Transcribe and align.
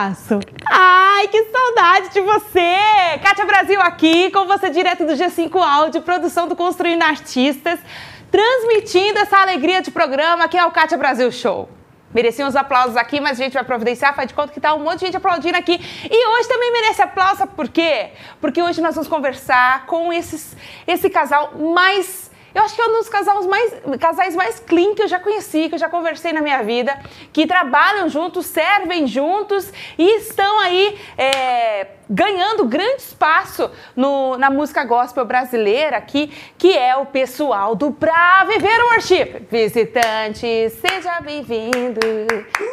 abraço. 0.00 0.40
Ai, 0.66 1.28
que 1.28 1.44
saudade 1.44 2.08
de 2.10 2.20
você! 2.20 3.18
Kátia 3.22 3.44
Brasil 3.44 3.80
aqui, 3.80 4.30
com 4.30 4.46
você 4.46 4.70
direto 4.70 5.04
do 5.04 5.12
G5 5.12 5.54
Áudio, 5.60 6.00
produção 6.00 6.48
do 6.48 6.56
Construindo 6.56 7.02
Artistas, 7.02 7.78
transmitindo 8.30 9.18
essa 9.18 9.38
alegria 9.38 9.82
de 9.82 9.90
programa 9.90 10.48
que 10.48 10.56
é 10.56 10.64
o 10.64 10.70
Kátia 10.70 10.96
Brasil 10.96 11.30
Show. 11.30 11.68
Mereciam 12.14 12.48
os 12.48 12.56
aplausos 12.56 12.96
aqui, 12.96 13.20
mas 13.20 13.38
a 13.38 13.44
gente 13.44 13.52
vai 13.52 13.62
providenciar, 13.62 14.14
faz 14.14 14.28
de 14.28 14.34
conta 14.34 14.52
que 14.52 14.60
tá 14.60 14.74
um 14.74 14.80
monte 14.80 15.00
de 15.00 15.06
gente 15.06 15.16
aplaudindo 15.16 15.56
aqui. 15.56 15.78
E 16.10 16.28
hoje 16.28 16.48
também 16.48 16.72
merece 16.72 17.02
aplauso, 17.02 17.46
por 17.48 17.68
quê? 17.68 18.10
Porque 18.40 18.60
hoje 18.60 18.80
nós 18.80 18.94
vamos 18.94 19.08
conversar 19.08 19.86
com 19.86 20.12
esses, 20.12 20.56
esse 20.86 21.08
casal 21.08 21.52
mais 21.56 22.29
eu 22.54 22.62
acho 22.62 22.74
que 22.74 22.80
é 22.80 22.86
um 22.86 22.98
dos 22.98 23.08
casais 23.08 23.46
mais, 23.46 23.74
casais 24.00 24.36
mais 24.36 24.58
clean 24.60 24.94
que 24.94 25.02
eu 25.02 25.08
já 25.08 25.20
conheci, 25.20 25.68
que 25.68 25.74
eu 25.74 25.78
já 25.78 25.88
conversei 25.88 26.32
na 26.32 26.40
minha 26.40 26.62
vida, 26.62 26.98
que 27.32 27.46
trabalham 27.46 28.08
juntos, 28.08 28.46
servem 28.46 29.06
juntos 29.06 29.72
e 29.96 30.16
estão 30.16 30.58
aí 30.60 30.98
é, 31.16 31.86
ganhando 32.08 32.64
grande 32.64 33.02
espaço 33.02 33.70
no, 33.94 34.36
na 34.36 34.50
música 34.50 34.84
gospel 34.84 35.24
brasileira 35.24 35.96
aqui, 35.96 36.32
que 36.58 36.76
é 36.76 36.96
o 36.96 37.06
pessoal 37.06 37.76
do 37.76 37.92
Pra 37.92 38.44
Viver 38.44 38.80
Worship. 38.92 39.46
Visitante, 39.50 40.70
seja 40.70 41.20
bem-vindo, 41.20 42.00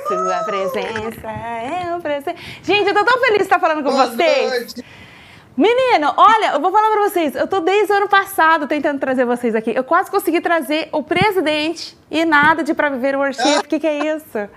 sua 0.08 0.44
presença 0.44 1.28
é 1.28 1.96
um 1.96 2.02
presente. 2.02 2.62
Gente, 2.64 2.88
eu 2.88 2.94
tô 2.94 3.04
tão 3.04 3.20
feliz 3.20 3.38
de 3.38 3.44
estar 3.44 3.60
falando 3.60 3.84
com 3.84 3.92
Boa 3.92 4.08
vocês. 4.08 4.50
Noite. 4.50 5.07
Menino, 5.58 6.14
olha, 6.16 6.52
eu 6.54 6.62
vou 6.62 6.72
falar 6.72 6.92
pra 6.92 7.10
vocês, 7.10 7.34
eu 7.34 7.48
tô 7.48 7.60
desde 7.60 7.92
o 7.92 7.96
ano 7.96 8.08
passado 8.08 8.68
tentando 8.68 9.00
trazer 9.00 9.26
vocês 9.26 9.56
aqui. 9.56 9.72
Eu 9.76 9.84
quase 9.84 10.12
consegui 10.12 10.40
trazer 10.40 10.88
o 10.92 11.02
presidente 11.02 11.98
e 12.12 12.24
nada 12.24 12.64
de 12.64 12.76
pra 12.76 12.90
viver 12.90 13.16
o 13.16 13.20
worship. 13.20 13.58
O 13.58 13.68
que, 13.68 13.80
que 13.80 13.88
é 13.88 14.16
isso? 14.16 14.48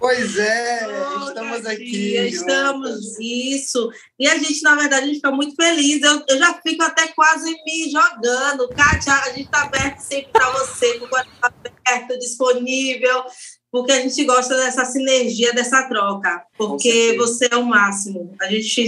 Pois 0.00 0.36
é, 0.36 0.88
oh, 0.88 1.28
estamos 1.28 1.64
aqui. 1.64 2.16
Estamos, 2.16 3.20
isso. 3.20 3.88
E 4.18 4.26
a 4.26 4.36
gente, 4.36 4.60
na 4.62 4.74
verdade, 4.74 5.04
a 5.04 5.06
gente 5.06 5.16
fica 5.16 5.30
muito 5.30 5.54
feliz. 5.54 6.02
Eu, 6.02 6.24
eu 6.28 6.38
já 6.38 6.54
fico 6.54 6.82
até 6.82 7.06
quase 7.06 7.52
me 7.64 7.88
jogando. 7.88 8.68
Kátia, 8.70 9.14
a 9.14 9.28
gente 9.28 9.44
está 9.44 9.62
aberto 9.62 10.00
sempre 10.00 10.32
para 10.32 10.50
você, 10.50 10.98
com 10.98 11.04
o 11.04 11.08
coração 11.08 11.30
aberto, 11.40 12.18
disponível 12.18 13.26
porque 13.72 13.90
a 13.90 14.00
gente 14.02 14.22
gosta 14.26 14.54
dessa 14.54 14.84
sinergia, 14.84 15.54
dessa 15.54 15.88
troca, 15.88 16.44
porque 16.58 17.16
você 17.16 17.48
é 17.50 17.56
o 17.56 17.64
máximo. 17.64 18.36
A 18.38 18.46
gente 18.48 18.86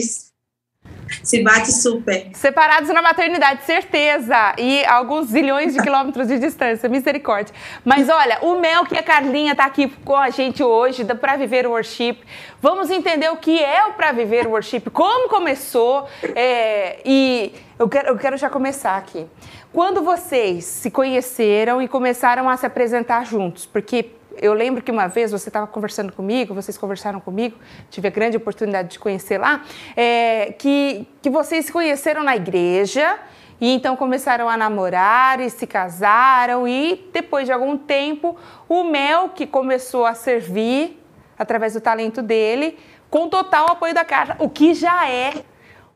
se 1.22 1.42
bate 1.42 1.72
super. 1.72 2.28
Separados 2.34 2.90
na 2.90 3.00
maternidade, 3.00 3.64
certeza. 3.64 4.54
E 4.58 4.84
alguns 4.84 5.28
zilhões 5.28 5.72
de 5.72 5.82
quilômetros 5.82 6.28
de 6.28 6.38
distância, 6.38 6.86
misericórdia. 6.86 7.54
Mas 7.82 8.10
olha, 8.10 8.38
o 8.42 8.60
Mel 8.60 8.84
que 8.84 8.98
a 8.98 9.02
Carlinha 9.02 9.54
tá 9.54 9.64
aqui 9.64 9.88
com 10.04 10.16
a 10.16 10.28
gente 10.28 10.62
hoje, 10.62 11.02
da 11.02 11.14
Pra 11.14 11.36
Viver 11.36 11.66
Worship. 11.66 12.18
Vamos 12.60 12.90
entender 12.90 13.30
o 13.30 13.36
que 13.38 13.58
é 13.58 13.86
o 13.86 13.94
Pra 13.94 14.12
Viver 14.12 14.46
Worship, 14.46 14.90
como 14.92 15.30
começou. 15.30 16.06
É, 16.34 17.00
e 17.06 17.54
eu 17.78 17.88
quero, 17.88 18.08
eu 18.08 18.18
quero 18.18 18.36
já 18.36 18.50
começar 18.50 18.98
aqui. 18.98 19.26
Quando 19.72 20.02
vocês 20.02 20.66
se 20.66 20.90
conheceram 20.90 21.80
e 21.80 21.88
começaram 21.88 22.50
a 22.50 22.56
se 22.56 22.66
apresentar 22.66 23.24
juntos? 23.24 23.66
Porque 23.66 24.10
eu 24.40 24.52
lembro 24.52 24.82
que 24.82 24.90
uma 24.90 25.06
vez 25.06 25.30
você 25.32 25.48
estava 25.48 25.66
conversando 25.66 26.12
comigo, 26.12 26.54
vocês 26.54 26.76
conversaram 26.78 27.20
comigo, 27.20 27.56
tive 27.90 28.08
a 28.08 28.10
grande 28.10 28.36
oportunidade 28.36 28.90
de 28.90 28.98
conhecer 28.98 29.38
lá, 29.38 29.62
é, 29.96 30.52
que, 30.58 31.06
que 31.22 31.30
vocês 31.30 31.66
se 31.66 31.72
conheceram 31.72 32.22
na 32.22 32.36
igreja 32.36 33.18
e 33.60 33.70
então 33.70 33.96
começaram 33.96 34.48
a 34.48 34.56
namorar 34.56 35.40
e 35.40 35.48
se 35.48 35.66
casaram 35.66 36.66
e 36.66 37.08
depois 37.12 37.46
de 37.46 37.52
algum 37.52 37.76
tempo 37.76 38.36
o 38.68 38.84
Mel 38.84 39.30
que 39.30 39.46
começou 39.46 40.04
a 40.04 40.14
servir 40.14 41.00
através 41.38 41.74
do 41.74 41.80
talento 41.80 42.22
dele 42.22 42.78
com 43.10 43.28
total 43.28 43.70
apoio 43.70 43.94
da 43.94 44.04
casa, 44.04 44.36
o 44.38 44.48
que 44.48 44.74
já 44.74 45.08
é 45.08 45.44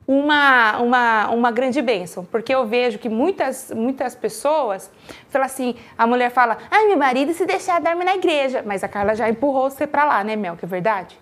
uma, 0.09 0.79
uma, 0.79 1.31
uma 1.31 1.51
grande 1.51 1.83
bênção, 1.83 2.25
porque 2.25 2.55
eu 2.55 2.67
vejo 2.67 2.99
que 2.99 3.11
muitas, 3.11 3.71
muitas 3.71 4.15
pessoas 4.15 4.91
falam 5.29 5.45
assim, 5.45 5.75
a 5.99 6.07
mulher 6.07 6.31
fala, 6.31 6.57
ai, 6.71 6.87
meu 6.87 6.97
marido 6.97 7.35
se 7.35 7.45
deixar 7.45 7.79
dorme 7.79 8.07
na 8.07 8.17
igreja, 8.17 8.63
mas 8.65 8.83
a 8.83 8.89
Carla 8.89 9.15
já 9.15 9.29
empurrou 9.29 9.69
você 9.69 9.87
para 9.87 10.07
lá, 10.07 10.25
né, 10.25 10.35
Mel, 10.35 10.57
que 10.57 10.65
é 10.65 10.69
verdade? 10.69 11.19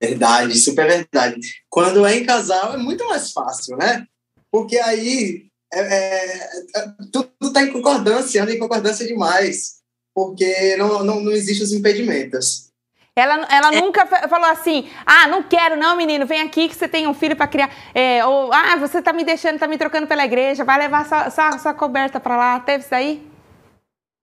Verdade, 0.00 0.56
super 0.56 0.86
verdade. 0.86 1.40
Quando 1.68 2.06
é 2.06 2.16
em 2.16 2.24
casal 2.24 2.74
é 2.74 2.76
muito 2.76 3.04
mais 3.08 3.32
fácil, 3.32 3.76
né? 3.78 4.06
Porque 4.52 4.78
aí 4.78 5.46
é, 5.72 5.80
é, 5.80 6.36
é 6.76 6.94
tudo 7.12 7.32
está 7.42 7.62
em 7.62 7.72
concordância, 7.72 8.44
anda 8.44 8.52
em 8.52 8.58
concordância 8.60 9.04
demais, 9.04 9.78
porque 10.14 10.76
não, 10.76 11.02
não, 11.02 11.20
não 11.20 11.32
existem 11.32 11.64
os 11.64 11.72
impedimentos. 11.72 12.70
Ela, 13.16 13.46
ela 13.48 13.72
é. 13.72 13.80
nunca 13.80 14.04
falou 14.06 14.46
assim, 14.46 14.90
ah, 15.06 15.28
não 15.28 15.42
quero 15.44 15.76
não, 15.76 15.96
menino, 15.96 16.26
vem 16.26 16.40
aqui 16.40 16.68
que 16.68 16.74
você 16.74 16.88
tem 16.88 17.06
um 17.06 17.14
filho 17.14 17.36
para 17.36 17.46
criar. 17.46 17.70
É, 17.94 18.24
ou, 18.26 18.52
ah, 18.52 18.76
você 18.76 19.00
tá 19.00 19.12
me 19.12 19.22
deixando, 19.22 19.58
tá 19.58 19.68
me 19.68 19.78
trocando 19.78 20.08
pela 20.08 20.24
igreja, 20.24 20.64
vai 20.64 20.78
levar 20.78 21.06
sua, 21.06 21.30
sua, 21.30 21.58
sua 21.58 21.74
coberta 21.74 22.18
para 22.18 22.36
lá. 22.36 22.60
Teve 22.60 22.84
isso 22.84 22.94
aí? 22.94 23.24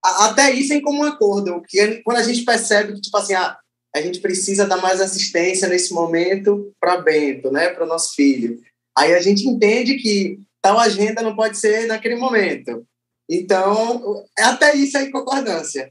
Até 0.04 0.50
isso 0.50 0.74
em 0.74 0.82
comum 0.82 1.04
acordo. 1.04 1.62
Que 1.66 2.02
quando 2.02 2.18
a 2.18 2.22
gente 2.22 2.44
percebe 2.44 2.92
que, 2.92 3.00
tipo 3.00 3.16
assim, 3.16 3.32
ah, 3.32 3.56
a 3.96 4.02
gente 4.02 4.20
precisa 4.20 4.66
dar 4.66 4.76
mais 4.76 5.00
assistência 5.00 5.68
nesse 5.68 5.94
momento 5.94 6.70
para 6.78 7.00
Bento, 7.00 7.50
né, 7.50 7.70
para 7.70 7.84
o 7.84 7.88
nosso 7.88 8.14
filho. 8.14 8.60
Aí 8.96 9.14
a 9.14 9.20
gente 9.20 9.48
entende 9.48 9.96
que 9.96 10.38
tal 10.60 10.78
agenda 10.78 11.22
não 11.22 11.34
pode 11.34 11.56
ser 11.56 11.86
naquele 11.86 12.16
momento. 12.16 12.86
Então, 13.30 14.22
até 14.38 14.74
isso 14.74 14.98
é 14.98 15.04
em 15.04 15.10
concordância 15.10 15.90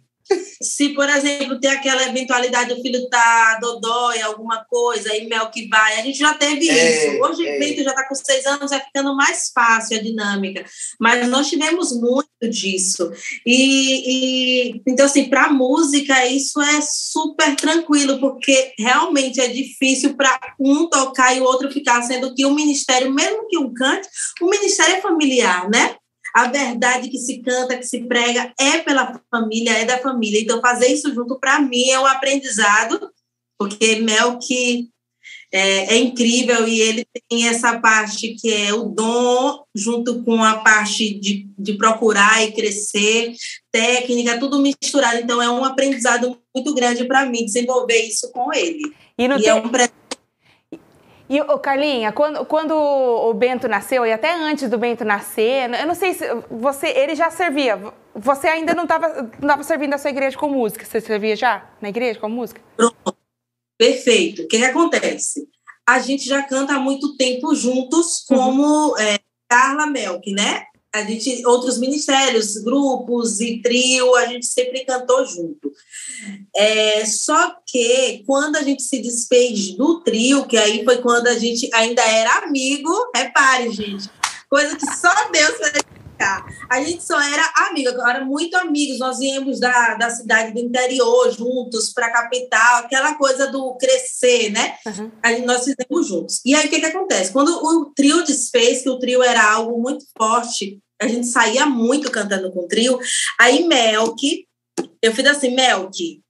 se, 0.61 0.89
por 0.89 1.09
exemplo, 1.09 1.59
tem 1.59 1.71
aquela 1.71 2.07
eventualidade 2.07 2.73
do 2.73 2.81
filho 2.81 3.09
tá 3.09 3.57
dodói, 3.59 4.21
alguma 4.21 4.63
coisa, 4.65 5.15
e 5.15 5.27
mel 5.27 5.49
que 5.49 5.67
vai, 5.67 5.99
a 5.99 6.03
gente 6.03 6.17
já 6.17 6.33
teve 6.33 6.69
é, 6.69 7.13
isso. 7.13 7.23
Hoje 7.23 7.47
é. 7.47 7.55
o 7.55 7.59
Bento 7.59 7.83
já 7.83 7.89
está 7.89 8.07
com 8.07 8.15
seis 8.15 8.45
anos, 8.45 8.71
vai 8.71 8.79
ficando 8.79 9.15
mais 9.15 9.51
fácil 9.53 9.97
a 9.97 10.01
dinâmica. 10.01 10.65
Mas 10.99 11.27
nós 11.27 11.49
tivemos 11.49 11.91
muito 11.91 12.27
disso. 12.49 13.11
E, 13.45 14.73
e 14.73 14.81
então, 14.87 15.05
assim, 15.05 15.29
para 15.29 15.51
música, 15.51 16.25
isso 16.25 16.61
é 16.61 16.81
super 16.81 17.55
tranquilo, 17.55 18.19
porque 18.19 18.73
realmente 18.77 19.39
é 19.39 19.47
difícil 19.47 20.15
para 20.15 20.39
um 20.59 20.87
tocar 20.89 21.35
e 21.35 21.41
o 21.41 21.43
outro 21.43 21.71
ficar, 21.71 22.01
sendo 22.03 22.33
que 22.33 22.45
o 22.45 22.53
ministério, 22.53 23.11
mesmo 23.11 23.47
que 23.47 23.57
um 23.57 23.73
cante, 23.73 24.07
o 24.41 24.49
ministério 24.49 24.95
é 24.95 25.01
familiar, 25.01 25.69
né? 25.69 25.95
A 26.33 26.47
verdade 26.47 27.09
que 27.09 27.17
se 27.17 27.41
canta, 27.41 27.77
que 27.77 27.83
se 27.83 28.05
prega 28.07 28.53
é 28.59 28.79
pela 28.79 29.19
família, 29.29 29.71
é 29.71 29.85
da 29.85 29.97
família. 29.97 30.39
Então, 30.39 30.61
fazer 30.61 30.87
isso 30.87 31.13
junto, 31.13 31.39
para 31.39 31.59
mim, 31.59 31.89
é 31.89 31.99
um 31.99 32.05
aprendizado, 32.05 33.11
porque 33.57 33.95
Mel 33.95 34.37
que 34.39 34.89
é, 35.53 35.95
é, 35.95 35.97
incrível 35.97 36.65
e 36.65 36.79
ele 36.79 37.05
tem 37.29 37.47
essa 37.47 37.77
parte 37.79 38.35
que 38.35 38.51
é 38.51 38.73
o 38.73 38.85
dom, 38.85 39.63
junto 39.75 40.23
com 40.23 40.41
a 40.41 40.59
parte 40.59 41.13
de, 41.19 41.49
de 41.59 41.73
procurar 41.73 42.41
e 42.41 42.53
crescer, 42.53 43.33
técnica, 43.69 44.39
tudo 44.39 44.61
misturado. 44.61 45.19
Então, 45.19 45.41
é 45.41 45.49
um 45.49 45.65
aprendizado 45.65 46.37
muito 46.55 46.73
grande 46.73 47.03
para 47.05 47.25
mim 47.25 47.45
desenvolver 47.45 48.01
isso 48.01 48.31
com 48.31 48.53
ele. 48.53 48.93
E, 49.17 49.25
e 49.25 49.45
é 49.45 49.53
um 49.53 49.67
presente 49.67 50.00
e, 51.31 51.39
ô, 51.39 51.57
Carlinha, 51.57 52.11
quando, 52.11 52.45
quando 52.45 52.75
o 52.75 53.33
Bento 53.33 53.65
nasceu, 53.65 54.05
e 54.05 54.11
até 54.11 54.35
antes 54.35 54.69
do 54.69 54.77
Bento 54.77 55.05
nascer, 55.05 55.73
eu 55.79 55.87
não 55.87 55.95
sei 55.95 56.13
se 56.13 56.25
você, 56.49 56.87
ele 56.89 57.15
já 57.15 57.31
servia. 57.31 57.81
Você 58.13 58.49
ainda 58.49 58.73
não 58.73 58.83
estava 58.83 59.31
servindo 59.63 59.93
a 59.93 59.97
sua 59.97 60.09
igreja 60.09 60.37
com 60.37 60.49
música. 60.49 60.83
Você 60.83 60.99
servia 60.99 61.37
já 61.37 61.69
na 61.79 61.87
igreja 61.87 62.19
com 62.19 62.27
música? 62.27 62.59
Pronto. 62.75 63.15
Perfeito. 63.77 64.41
O 64.41 64.47
que, 64.49 64.57
que 64.57 64.65
acontece? 64.65 65.47
A 65.87 65.99
gente 65.99 66.25
já 66.27 66.43
canta 66.43 66.73
há 66.73 66.79
muito 66.79 67.15
tempo 67.15 67.55
juntos, 67.55 68.25
uhum. 68.29 68.37
como 68.37 68.89
uhum. 68.89 68.97
é, 68.97 69.17
Carla 69.49 69.87
Melk, 69.87 70.33
né? 70.33 70.65
A 70.93 71.03
gente, 71.03 71.45
outros 71.45 71.77
ministérios, 71.77 72.57
grupos 72.57 73.39
e 73.39 73.61
trio, 73.61 74.13
a 74.15 74.25
gente 74.25 74.45
sempre 74.45 74.83
cantou 74.83 75.25
junto. 75.25 75.71
É, 76.55 77.05
só 77.05 77.55
que 77.65 78.23
quando 78.27 78.57
a 78.57 78.61
gente 78.61 78.83
se 78.83 79.01
desfez 79.01 79.75
do 79.77 80.01
trio, 80.01 80.45
que 80.45 80.57
aí 80.57 80.83
foi 80.83 80.97
quando 80.97 81.27
a 81.27 81.37
gente 81.37 81.69
ainda 81.73 82.01
era 82.01 82.39
amigo, 82.39 82.91
repare, 83.15 83.71
gente, 83.71 84.09
coisa 84.49 84.75
que 84.75 84.85
só 84.97 85.13
Deus 85.31 85.57
explicar. 86.21 86.45
A 86.69 86.83
gente 86.83 87.03
só 87.03 87.19
era 87.19 87.51
amigo, 87.69 87.89
era 88.07 88.23
muito 88.23 88.55
amigos, 88.55 88.99
nós 88.99 89.19
íamos 89.19 89.59
da, 89.59 89.95
da 89.95 90.09
cidade 90.09 90.53
do 90.53 90.59
interior 90.59 91.31
juntos 91.31 91.91
para 91.91 92.07
a 92.07 92.11
capital, 92.11 92.77
aquela 92.79 93.15
coisa 93.15 93.47
do 93.47 93.75
crescer, 93.75 94.51
né? 94.51 94.75
Uhum. 94.85 95.11
Aí 95.23 95.41
nós 95.43 95.65
fizemos 95.65 96.07
juntos. 96.07 96.41
E 96.45 96.53
aí 96.53 96.67
o 96.67 96.69
que, 96.69 96.79
que 96.79 96.85
acontece? 96.85 97.31
Quando 97.31 97.49
o 97.49 97.91
trio 97.93 98.23
desfez, 98.23 98.83
que 98.83 98.89
o 98.89 98.99
trio 98.99 99.23
era 99.23 99.51
algo 99.51 99.81
muito 99.81 100.05
forte, 100.17 100.79
a 101.01 101.07
gente 101.07 101.27
saía 101.27 101.65
muito 101.65 102.11
cantando 102.11 102.51
com 102.51 102.61
o 102.61 102.67
trio. 102.67 102.99
Aí 103.39 103.67
Melk, 103.67 104.45
eu 105.01 105.13
fiz 105.13 105.25
assim, 105.25 105.55
Melk, 105.55 106.21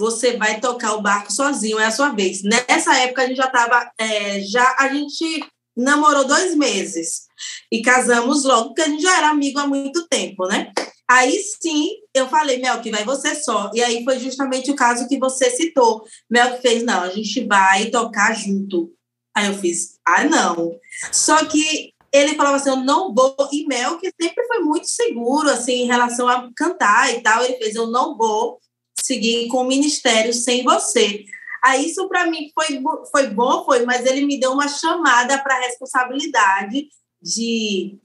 você 0.00 0.36
vai 0.36 0.60
tocar 0.60 0.94
o 0.94 1.02
barco 1.02 1.32
sozinho, 1.32 1.78
é 1.78 1.86
a 1.86 1.90
sua 1.90 2.10
vez. 2.10 2.42
Nessa 2.42 2.96
época 2.98 3.22
a 3.22 3.26
gente 3.26 3.36
já 3.36 3.46
estava, 3.46 3.90
é, 3.98 4.40
já 4.40 4.76
a 4.78 4.88
gente 4.88 5.44
namorou 5.78 6.26
dois 6.26 6.54
meses 6.54 7.28
e 7.70 7.80
casamos 7.80 8.44
logo, 8.44 8.68
porque 8.68 8.82
a 8.82 8.88
gente 8.88 9.02
já 9.02 9.16
era 9.16 9.30
amigo 9.30 9.58
há 9.58 9.66
muito 9.66 10.06
tempo, 10.08 10.46
né? 10.46 10.72
Aí 11.10 11.40
sim, 11.62 11.88
eu 12.12 12.28
falei, 12.28 12.58
Mel, 12.58 12.80
que 12.82 12.90
vai 12.90 13.04
você 13.04 13.34
só. 13.34 13.70
E 13.72 13.82
aí 13.82 14.04
foi 14.04 14.18
justamente 14.18 14.70
o 14.70 14.76
caso 14.76 15.08
que 15.08 15.18
você 15.18 15.50
citou. 15.50 16.04
Mel 16.28 16.56
que 16.56 16.62
fez, 16.62 16.82
não, 16.82 17.00
a 17.00 17.08
gente 17.08 17.46
vai 17.46 17.86
tocar 17.86 18.34
junto. 18.34 18.92
Aí 19.34 19.46
eu 19.46 19.54
fiz, 19.54 19.94
ah, 20.04 20.24
não. 20.24 20.72
Só 21.10 21.46
que 21.46 21.94
ele 22.12 22.34
falava 22.34 22.56
assim, 22.56 22.70
eu 22.70 22.76
não 22.76 23.14
vou. 23.14 23.34
E 23.52 23.66
Mel, 23.66 23.98
que 23.98 24.12
sempre 24.20 24.46
foi 24.46 24.58
muito 24.58 24.88
seguro, 24.88 25.48
assim, 25.48 25.82
em 25.82 25.86
relação 25.86 26.28
a 26.28 26.50
cantar 26.54 27.14
e 27.14 27.22
tal, 27.22 27.42
ele 27.42 27.56
fez, 27.56 27.74
eu 27.74 27.86
não 27.86 28.16
vou 28.16 28.58
seguir 28.98 29.48
com 29.48 29.58
o 29.58 29.66
ministério 29.66 30.34
sem 30.34 30.62
você. 30.62 31.24
Aí 31.64 31.86
isso 31.86 32.08
para 32.08 32.26
mim 32.26 32.50
foi, 32.54 32.82
foi 33.10 33.26
bom, 33.28 33.64
foi, 33.64 33.84
mas 33.84 34.04
ele 34.06 34.24
me 34.24 34.38
deu 34.38 34.52
uma 34.52 34.68
chamada 34.68 35.42
para 35.42 35.60
responsabilidade 35.60 36.88
de 37.20 37.98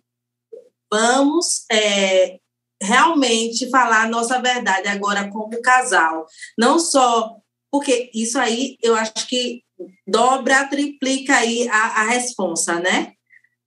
vamos 0.91 1.65
é, 1.71 2.39
realmente 2.81 3.69
falar 3.69 4.03
a 4.03 4.10
nossa 4.10 4.41
verdade 4.41 4.88
agora 4.88 5.29
como 5.29 5.62
casal. 5.62 6.25
Não 6.57 6.77
só 6.79 7.38
porque 7.72 8.12
isso 8.13 8.38
aí 8.38 8.77
eu 8.81 8.95
acho 8.95 9.27
que 9.27 9.63
dobra, 10.07 10.67
triplica 10.67 11.36
aí 11.38 11.67
a, 11.67 12.01
a 12.01 12.03
responsa, 12.03 12.79
né? 12.79 13.13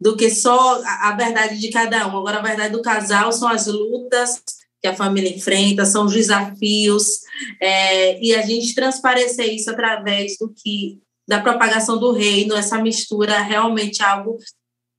Do 0.01 0.17
que 0.17 0.31
só 0.31 0.83
a, 0.83 1.09
a 1.09 1.17
verdade 1.17 1.59
de 1.59 1.71
cada 1.71 2.07
um. 2.07 2.19
Agora, 2.19 2.39
a 2.39 2.43
verdade 2.43 2.73
do 2.73 2.83
casal 2.83 3.33
são 3.33 3.49
as 3.49 3.67
lutas 3.67 4.43
que 4.87 4.93
a 4.93 4.97
família 4.97 5.35
enfrenta, 5.35 5.85
são 5.85 6.07
os 6.07 6.13
desafios, 6.13 7.21
é, 7.61 8.21
e 8.23 8.35
a 8.35 8.43
gente 8.43 8.75
transparecer 8.75 9.53
isso 9.53 9.69
através 9.69 10.37
do 10.39 10.53
que 10.55 11.01
da 11.29 11.41
propagação 11.41 11.99
do 11.99 12.13
reino, 12.13 12.55
essa 12.55 12.79
mistura 12.79 13.41
realmente 13.41 14.01
é 14.01 14.05
algo 14.05 14.39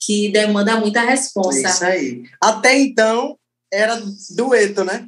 que 0.01 0.29
demanda 0.29 0.77
muita 0.77 1.01
resposta. 1.01 1.69
Isso 1.69 1.85
aí. 1.85 2.23
Até 2.41 2.77
então, 2.77 3.37
era 3.71 3.97
dueto, 4.35 4.83
né? 4.83 5.07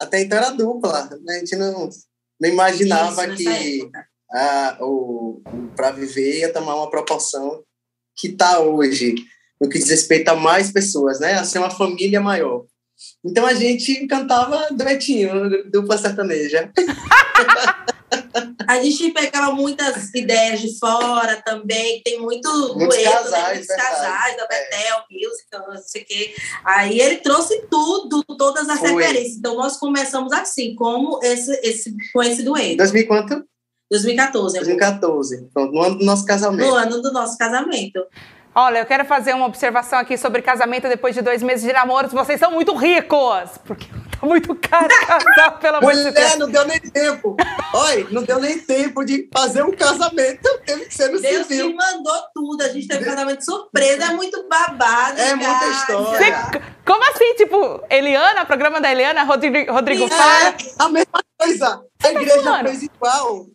Até 0.00 0.22
então 0.22 0.38
era 0.38 0.50
dupla. 0.50 1.08
Né? 1.22 1.36
A 1.36 1.38
gente 1.38 1.54
não, 1.54 1.88
não 2.40 2.48
imaginava 2.48 3.28
Isso, 3.28 3.36
que 3.36 3.90
a, 4.32 4.78
o, 4.80 5.40
o 5.46 5.68
Para 5.76 5.92
Viver 5.92 6.40
ia 6.40 6.52
tomar 6.52 6.74
uma 6.74 6.90
proporção 6.90 7.62
que 8.16 8.26
está 8.26 8.58
hoje, 8.58 9.14
no 9.60 9.68
que 9.68 9.78
diz 9.78 9.88
respeito 9.88 10.28
a 10.28 10.36
mais 10.36 10.72
pessoas, 10.72 11.20
né? 11.20 11.34
A 11.34 11.44
ser 11.44 11.60
uma 11.60 11.70
família 11.70 12.20
maior. 12.20 12.66
Então 13.24 13.46
a 13.46 13.54
gente 13.54 14.06
cantava 14.06 14.68
duetinho, 14.70 15.70
dupla 15.70 15.98
sertaneja. 15.98 16.70
A 18.66 18.82
gente 18.82 19.10
pegava 19.12 19.52
muitas 19.52 20.12
ideias 20.14 20.60
de 20.60 20.78
fora 20.78 21.40
também, 21.44 22.00
tem 22.04 22.20
muito 22.20 22.48
Muitos 22.76 22.96
dueto, 22.96 23.12
casais, 23.12 23.66
né? 23.66 23.76
Casais, 23.76 24.36
da 24.36 24.46
Betel, 24.46 24.96
é. 24.96 25.28
Musical, 25.28 25.68
não 25.68 25.82
sei 25.82 26.02
o 26.02 26.04
quê. 26.06 26.34
Aí 26.64 27.00
ele 27.00 27.16
trouxe 27.16 27.66
tudo, 27.70 28.22
todas 28.36 28.68
as 28.68 28.78
Foi. 28.78 28.90
referências. 28.90 29.36
Então 29.36 29.56
nós 29.56 29.76
começamos 29.76 30.32
assim, 30.32 30.74
como 30.74 31.20
esse, 31.22 31.52
esse, 31.62 31.94
com 32.12 32.22
esse 32.22 32.42
dueto. 32.42 32.76
2000 32.78 33.06
quanto? 33.06 33.44
2014. 33.90 34.58
2014, 34.58 35.48
pronto, 35.52 35.72
no 35.72 35.82
ano 35.82 35.98
do 35.98 36.04
nosso 36.04 36.24
casamento. 36.24 36.68
No 36.68 36.74
ano 36.74 37.02
do 37.02 37.12
nosso 37.12 37.36
casamento. 37.36 38.06
Olha, 38.60 38.80
eu 38.80 38.84
quero 38.84 39.06
fazer 39.06 39.34
uma 39.34 39.46
observação 39.46 39.98
aqui 39.98 40.18
sobre 40.18 40.42
casamento 40.42 40.86
depois 40.86 41.14
de 41.14 41.22
dois 41.22 41.42
meses 41.42 41.64
de 41.64 41.72
namoro. 41.72 42.08
Vocês 42.08 42.38
são 42.38 42.50
muito 42.50 42.74
ricos! 42.74 43.56
Porque 43.64 43.86
tá 43.88 44.26
muito 44.26 44.54
caro 44.54 44.86
casar, 45.06 45.58
pelo 45.58 45.76
amor 45.78 45.94
de 45.94 46.10
Deus. 46.10 46.36
não 46.36 46.50
deu 46.50 46.66
nem 46.66 46.78
tempo. 46.78 47.38
Olha, 47.72 48.06
não 48.10 48.22
deu 48.22 48.38
nem 48.38 48.58
tempo 48.58 49.02
de 49.02 49.30
fazer 49.32 49.62
um 49.62 49.70
casamento. 49.70 50.46
Teve 50.66 50.84
que 50.84 50.94
ser 50.94 51.08
no 51.08 51.18
Deus 51.18 51.46
civil. 51.46 51.68
Deus 51.68 51.74
mandou 51.74 52.22
tudo. 52.34 52.62
A 52.62 52.68
gente 52.68 52.86
teve 52.86 53.02
um 53.02 53.06
casamento 53.06 53.42
surpresa. 53.42 54.04
É 54.04 54.14
muito 54.14 54.46
babado. 54.46 55.18
É 55.18 55.34
muita 55.34 55.66
história. 55.68 56.18
Você, 56.18 56.60
como 56.84 57.02
assim? 57.04 57.34
Tipo, 57.36 57.82
Eliana, 57.88 58.44
programa 58.44 58.78
da 58.78 58.92
Eliana, 58.92 59.24
Rodrigo, 59.24 59.72
Rodrigo 59.72 60.04
é, 60.04 60.08
fala? 60.10 60.54
a 60.80 60.88
mesma 60.90 61.20
coisa. 61.38 61.82
A 62.04 62.08
igreja 62.10 62.62
fez 62.62 62.82
igual. 62.82 63.46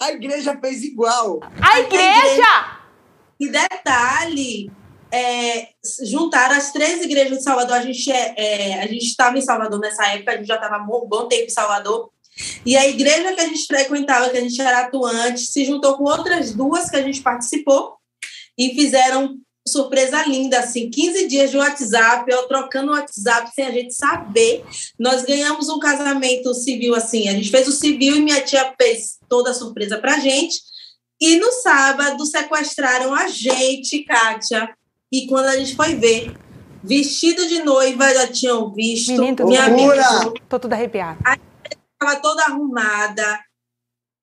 A 0.00 0.10
igreja 0.10 0.58
fez 0.58 0.84
igual. 0.84 1.40
A 1.60 1.80
igreja? 1.80 2.77
E 3.38 3.48
detalhe, 3.48 4.70
é, 5.12 5.68
juntaram 6.04 6.56
as 6.56 6.72
três 6.72 7.02
igrejas 7.02 7.38
de 7.38 7.44
Salvador. 7.44 7.76
A 7.76 7.82
gente 7.82 8.10
é, 8.10 8.34
é 8.36 8.82
a 8.82 8.86
gente 8.86 9.04
estava 9.04 9.38
em 9.38 9.42
Salvador 9.42 9.78
nessa 9.80 10.06
época, 10.08 10.32
a 10.32 10.36
gente 10.36 10.46
já 10.46 10.56
estava 10.56 10.82
um 10.82 11.08
bom 11.08 11.26
tempo 11.28 11.44
em 11.44 11.50
Salvador. 11.50 12.10
E 12.64 12.76
a 12.76 12.86
igreja 12.86 13.32
que 13.32 13.40
a 13.40 13.46
gente 13.48 13.66
frequentava, 13.66 14.30
que 14.30 14.36
a 14.36 14.40
gente 14.40 14.60
era 14.60 14.80
atuante, 14.80 15.40
se 15.40 15.64
juntou 15.64 15.96
com 15.96 16.04
outras 16.04 16.54
duas 16.54 16.88
que 16.88 16.96
a 16.96 17.02
gente 17.02 17.20
participou 17.20 17.96
e 18.56 18.74
fizeram 18.74 19.38
surpresa 19.66 20.24
linda, 20.24 20.60
assim, 20.60 20.90
15 20.90 21.28
dias 21.28 21.50
de 21.50 21.58
WhatsApp, 21.58 22.30
eu 22.30 22.48
trocando 22.48 22.92
WhatsApp 22.92 23.50
sem 23.54 23.66
a 23.66 23.70
gente 23.70 23.94
saber. 23.94 24.64
Nós 24.98 25.24
ganhamos 25.24 25.68
um 25.68 25.78
casamento 25.78 26.54
civil, 26.54 26.94
assim, 26.94 27.28
a 27.28 27.32
gente 27.32 27.50
fez 27.50 27.68
o 27.68 27.72
civil 27.72 28.16
e 28.16 28.20
minha 28.20 28.40
tia 28.40 28.72
fez 28.80 29.18
toda 29.28 29.50
a 29.50 29.54
surpresa 29.54 29.98
pra 29.98 30.18
gente. 30.18 30.58
E 31.20 31.36
no 31.36 31.50
sábado 31.52 32.24
sequestraram 32.26 33.14
a 33.14 33.28
gente, 33.28 34.04
Kátia. 34.04 34.70
E 35.10 35.26
quando 35.26 35.46
a 35.46 35.56
gente 35.56 35.74
foi 35.74 35.94
ver, 35.94 36.36
vestido 36.82 37.46
de 37.46 37.62
noiva, 37.62 38.14
já 38.14 38.28
tinham 38.28 38.72
visto. 38.72 39.12
Menino, 39.12 39.46
minha 39.46 39.64
amiga. 39.64 40.32
Tô 40.48 40.58
toda 40.58 40.74
arrepiada. 40.74 41.18
A 41.24 41.36
estava 42.00 42.20
toda 42.20 42.44
arrumada. 42.44 43.40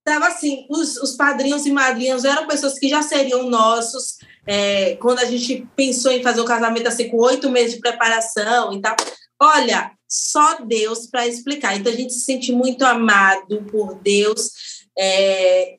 Tava 0.03 0.27
assim, 0.27 0.65
os, 0.69 0.97
os 0.97 1.15
padrinhos 1.15 1.65
e 1.65 1.71
madrinhas 1.71 2.23
eram 2.23 2.47
pessoas 2.47 2.79
que 2.79 2.87
já 2.87 3.01
seriam 3.01 3.49
nossos. 3.49 4.17
É, 4.47 4.95
quando 4.97 5.19
a 5.19 5.25
gente 5.25 5.67
pensou 5.75 6.11
em 6.11 6.23
fazer 6.23 6.39
o 6.41 6.45
casamento 6.45 6.87
assim, 6.87 7.09
com 7.09 7.17
oito 7.17 7.49
meses 7.49 7.75
de 7.75 7.81
preparação 7.81 8.71
e 8.71 8.81
tal. 8.81 8.95
Olha, 9.41 9.91
só 10.07 10.59
Deus 10.63 11.07
para 11.07 11.27
explicar. 11.27 11.75
Então 11.75 11.91
a 11.91 11.95
gente 11.95 12.13
se 12.13 12.21
sente 12.21 12.51
muito 12.51 12.83
amado 12.85 13.63
por 13.63 13.95
Deus. 13.95 14.51
É, 14.97 15.77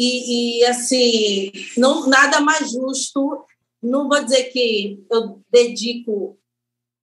e, 0.00 0.60
e, 0.60 0.64
assim, 0.64 1.52
não, 1.76 2.08
nada 2.08 2.40
mais 2.40 2.70
justo. 2.70 3.44
Não 3.82 4.08
vou 4.08 4.22
dizer 4.22 4.44
que 4.44 5.04
eu 5.10 5.40
dedico 5.50 6.38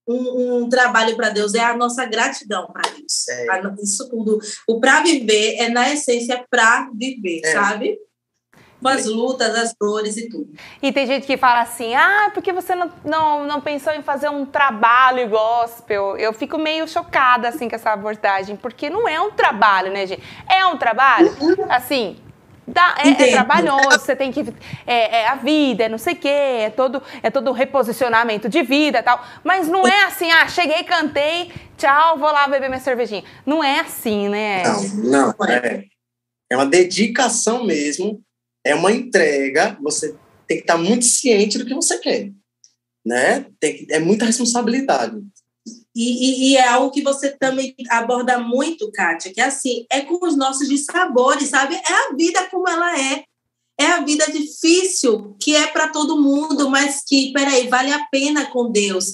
um, 0.08 0.64
um 0.64 0.70
trabalho 0.70 1.16
para 1.16 1.30
Deus, 1.30 1.54
é 1.54 1.60
a 1.60 1.76
nossa 1.76 2.06
gratidão 2.06 2.68
para 2.72 2.90
Deus. 2.90 3.28
É. 3.28 3.46
Isso 3.84 4.10
tudo. 4.10 4.40
O 4.68 4.80
para 4.80 5.04
viver 5.04 5.58
é, 5.58 5.70
na 5.70 5.92
essência, 5.92 6.46
para 6.50 6.90
viver, 6.94 7.42
é. 7.44 7.52
sabe? 7.52 8.00
com 8.82 8.88
as 8.88 9.06
lutas, 9.06 9.56
as 9.56 9.74
dores 9.80 10.18
e 10.18 10.30
tudo. 10.30 10.54
E 10.82 10.92
tem 10.92 11.06
gente 11.08 11.26
que 11.26 11.36
fala 11.36 11.62
assim, 11.62 11.96
ah, 11.96 12.30
porque 12.34 12.54
você 12.54 12.76
não, 12.76 12.92
não, 13.04 13.46
não 13.46 13.60
pensou 13.60 13.92
em 13.94 14.02
fazer 14.02 14.30
um 14.30 14.46
trabalho 14.46 15.28
gospel? 15.30 16.16
Eu 16.18 16.32
fico 16.32 16.58
meio 16.58 16.88
chocada, 16.88 17.50
assim, 17.50 17.68
com 17.68 17.76
essa 17.76 17.92
abordagem, 17.92 18.56
porque 18.56 18.90
não 18.90 19.08
é 19.08 19.20
um 19.20 19.32
trabalho, 19.32 19.92
né, 19.92 20.06
gente? 20.06 20.22
É 20.50 20.66
um 20.66 20.78
trabalho, 20.78 21.32
assim, 21.70 22.18
Dá, 22.68 22.96
é, 23.00 23.10
é, 23.12 23.32
trabalhoso, 23.32 24.00
você 24.00 24.14
tem 24.14 24.30
que. 24.30 24.42
É, 24.86 25.22
é, 25.22 25.28
a 25.28 25.36
vida, 25.36 25.86
é 25.86 25.90
não 25.90 25.98
sei 25.98 26.14
o 26.14 26.18
quê, 26.18 26.28
é 26.28 26.70
todo, 26.70 27.02
é 27.24 27.32
todo 27.32 27.54
reposicionamento 27.54 28.50
de 28.50 28.62
vida 28.62 29.02
tal. 29.02 29.26
Mas 29.42 29.70
não 29.70 29.88
é 29.88 30.04
assim, 30.04 30.30
ah, 30.32 30.50
cheguei, 30.50 30.84
cantei, 30.84 31.50
tchau, 31.78 32.18
vou 32.18 32.30
lá 32.30 32.46
beber 32.46 32.68
minha 32.68 32.82
cervejinha. 32.82 33.24
Não 33.46 33.64
é 33.64 33.80
assim, 33.80 34.28
né? 34.28 34.64
Não, 34.64 35.34
não. 35.38 35.46
É, 35.48 35.86
é 36.52 36.58
uma 36.58 36.66
dedicação 36.66 37.64
mesmo, 37.64 38.22
é 38.66 38.76
uma 38.76 38.92
entrega, 38.92 39.78
você 39.82 40.14
tem 40.46 40.58
que 40.58 40.64
estar 40.64 40.78
muito 40.78 41.06
ciente 41.06 41.58
do 41.58 41.66
que 41.66 41.74
você 41.74 41.98
quer. 42.00 42.32
Né? 43.06 43.46
Tem, 43.62 43.88
é 43.90 44.00
muita 44.00 44.26
responsabilidade. 44.26 45.16
E, 45.98 46.04
e, 46.04 46.52
e, 46.52 46.58
é 46.58 46.68
algo 46.68 46.92
que 46.92 47.02
você 47.02 47.32
também 47.32 47.76
aborda 47.90 48.38
muito, 48.38 48.92
Kátia, 48.92 49.34
que 49.34 49.42
é 49.42 49.46
assim, 49.46 49.84
é 49.90 50.02
com 50.02 50.24
os 50.24 50.38
nossos 50.38 50.70
dissabores, 50.70 51.50
sabe? 51.50 51.74
É 51.74 51.92
a 51.92 52.16
vida 52.16 52.48
como 52.52 52.70
ela 52.70 53.02
é. 53.02 53.24
É 53.80 53.86
a 53.88 54.02
vida 54.02 54.32
difícil, 54.32 55.36
que 55.42 55.56
é 55.56 55.66
para 55.66 55.88
todo 55.88 56.22
mundo, 56.22 56.70
mas 56.70 57.02
que, 57.04 57.34
peraí, 57.34 57.68
vale 57.68 57.92
a 57.92 58.06
pena 58.12 58.46
com 58.46 58.72
Deus. 58.72 59.08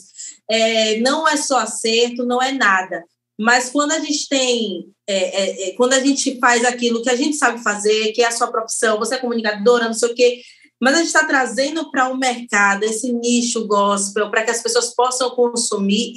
É, 0.50 1.00
não 1.00 1.26
é 1.26 1.38
só 1.38 1.60
acerto, 1.60 2.26
não 2.26 2.42
é 2.42 2.52
nada. 2.52 3.02
Mas 3.40 3.70
quando 3.70 3.94
a 3.94 4.00
gente 4.00 4.28
tem, 4.28 4.90
é, 5.08 5.16
é, 5.16 5.70
é 5.70 5.72
quando 5.78 5.94
a 5.94 6.02
gente 6.02 6.38
faz 6.38 6.66
aquilo 6.66 7.02
que 7.02 7.10
a 7.10 7.16
gente 7.16 7.38
sabe 7.38 7.64
fazer, 7.64 8.12
que 8.12 8.22
é 8.22 8.28
a 8.28 8.32
sua 8.32 8.52
profissão, 8.52 9.00
você 9.00 9.16
é 9.16 9.20
comunicadora, 9.20 9.86
não 9.86 9.94
sei 9.94 10.10
o 10.12 10.16
quê, 10.16 10.42
mas 10.82 10.96
a 10.96 10.98
gente 10.98 11.08
está 11.08 11.26
trazendo 11.26 11.90
para 11.90 12.10
o 12.10 12.14
um 12.14 12.18
mercado 12.18 12.84
esse 12.84 13.10
nicho 13.14 13.66
gospel, 13.66 14.30
para 14.30 14.44
que 14.44 14.52
as 14.52 14.62
pessoas 14.62 14.94
possam 14.94 15.30
consumir 15.30 16.14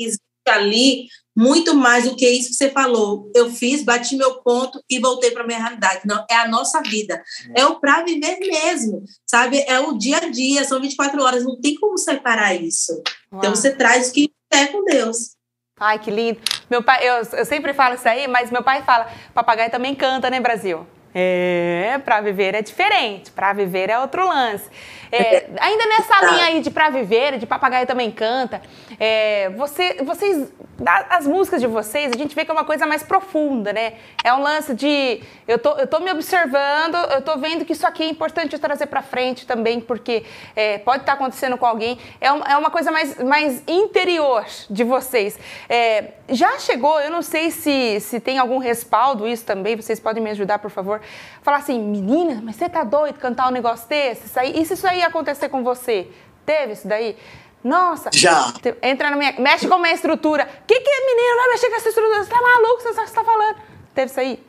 ali 0.50 1.06
muito 1.36 1.74
mais 1.74 2.04
do 2.04 2.16
que 2.16 2.26
isso 2.26 2.48
que 2.48 2.54
você 2.54 2.70
falou. 2.70 3.30
Eu 3.34 3.50
fiz, 3.50 3.82
bati 3.82 4.16
meu 4.16 4.36
ponto 4.36 4.82
e 4.88 4.98
voltei 4.98 5.30
para 5.30 5.46
minha 5.46 5.58
realidade. 5.58 6.00
Não, 6.06 6.24
é 6.30 6.34
a 6.34 6.48
nossa 6.48 6.80
vida. 6.80 7.22
É 7.54 7.66
o 7.66 7.78
para 7.78 8.02
viver 8.02 8.38
mesmo, 8.40 9.04
sabe? 9.26 9.62
É 9.68 9.78
o 9.78 9.98
dia 9.98 10.16
a 10.16 10.30
dia, 10.30 10.64
são 10.64 10.80
24 10.80 11.22
horas, 11.22 11.44
não 11.44 11.60
tem 11.60 11.74
como 11.74 11.98
separar 11.98 12.54
isso. 12.54 12.92
Uau. 13.30 13.38
Então 13.38 13.54
você 13.54 13.70
traz 13.70 14.08
o 14.08 14.12
que 14.14 14.30
é 14.50 14.66
com 14.66 14.82
Deus. 14.84 15.36
Ai, 15.78 15.98
que 15.98 16.10
lindo. 16.10 16.40
Meu 16.70 16.82
pai, 16.82 17.06
eu, 17.06 17.16
eu 17.38 17.44
sempre 17.44 17.74
falo 17.74 17.96
isso 17.96 18.08
aí, 18.08 18.26
mas 18.26 18.50
meu 18.50 18.62
pai 18.62 18.82
fala, 18.82 19.12
papagaio 19.34 19.70
também 19.70 19.94
canta, 19.94 20.30
né, 20.30 20.40
Brasil? 20.40 20.86
É, 21.14 21.98
para 22.04 22.20
viver 22.20 22.54
é 22.54 22.62
diferente, 22.62 23.30
para 23.30 23.52
viver 23.52 23.90
é 23.90 23.98
outro 23.98 24.26
lance. 24.26 24.68
É, 25.10 25.46
ainda 25.60 25.86
nessa 25.86 26.32
linha 26.32 26.44
aí 26.46 26.60
de 26.60 26.70
para 26.70 26.90
viver, 26.90 27.38
de 27.38 27.46
papagaio 27.46 27.86
também 27.86 28.10
canta, 28.10 28.60
é, 28.98 29.50
você, 29.50 29.98
vocês 30.02 30.52
as 30.84 31.26
músicas 31.26 31.60
de 31.60 31.66
vocês, 31.66 32.12
a 32.12 32.18
gente 32.18 32.34
vê 32.34 32.44
que 32.44 32.50
é 32.50 32.54
uma 32.54 32.64
coisa 32.64 32.86
mais 32.86 33.02
profunda, 33.02 33.72
né? 33.72 33.94
É 34.22 34.32
um 34.34 34.42
lance 34.42 34.74
de 34.74 35.22
eu 35.48 35.58
tô, 35.58 35.70
eu 35.72 35.86
tô 35.86 36.00
me 36.00 36.10
observando, 36.12 36.96
eu 37.12 37.22
tô 37.22 37.38
vendo 37.38 37.64
que 37.64 37.72
isso 37.72 37.86
aqui 37.86 38.02
é 38.02 38.08
importante 38.08 38.52
eu 38.52 38.58
trazer 38.58 38.86
para 38.86 39.00
frente 39.00 39.46
também, 39.46 39.80
porque 39.80 40.24
é, 40.54 40.78
pode 40.78 41.02
estar 41.02 41.12
tá 41.12 41.18
acontecendo 41.18 41.56
com 41.56 41.64
alguém. 41.64 41.98
É, 42.20 42.30
um, 42.30 42.42
é 42.42 42.56
uma 42.56 42.70
coisa 42.70 42.90
mais, 42.90 43.16
mais 43.22 43.62
interior 43.66 44.44
de 44.68 44.84
vocês. 44.84 45.38
É, 45.68 46.12
já 46.28 46.58
chegou, 46.58 47.00
eu 47.00 47.10
não 47.10 47.22
sei 47.22 47.50
se, 47.50 48.00
se 48.00 48.20
tem 48.20 48.38
algum 48.38 48.58
respaldo 48.58 49.26
isso 49.26 49.46
também, 49.46 49.76
vocês 49.76 49.98
podem 49.98 50.22
me 50.22 50.30
ajudar, 50.30 50.58
por 50.58 50.70
favor. 50.70 51.00
Falar 51.40 51.58
assim, 51.58 51.78
menina, 51.78 52.42
mas 52.44 52.56
você 52.56 52.68
tá 52.68 52.84
doido 52.84 53.18
cantar 53.18 53.48
um 53.48 53.52
negócio 53.52 53.88
desse? 53.88 54.26
Isso 54.26 54.38
aí, 54.38 54.60
isso 54.60 54.86
aí 54.86 54.95
acontecer 55.02 55.48
com 55.48 55.62
você? 55.62 56.08
Teve 56.44 56.72
isso 56.72 56.86
daí? 56.86 57.16
Nossa. 57.62 58.10
Já. 58.12 58.54
Entra 58.82 59.10
na 59.10 59.16
minha. 59.16 59.34
Mexe 59.38 59.66
com 59.66 59.74
a 59.74 59.78
minha 59.78 59.94
estrutura. 59.94 60.44
O 60.44 60.66
que, 60.66 60.80
que 60.80 60.90
é, 60.90 61.06
menino? 61.06 61.36
Vai 61.36 61.48
mexer 61.50 61.68
com 61.68 61.76
essa 61.76 61.88
estrutura? 61.88 62.24
Você 62.24 62.30
tá 62.30 62.40
maluco? 62.40 62.82
Você 62.82 62.94
sabe 62.94 63.00
o 63.00 63.02
que 63.02 63.08
você 63.08 63.14
tá 63.14 63.24
falando? 63.24 63.56
Teve 63.94 64.10
isso 64.10 64.20
aí? 64.20 64.40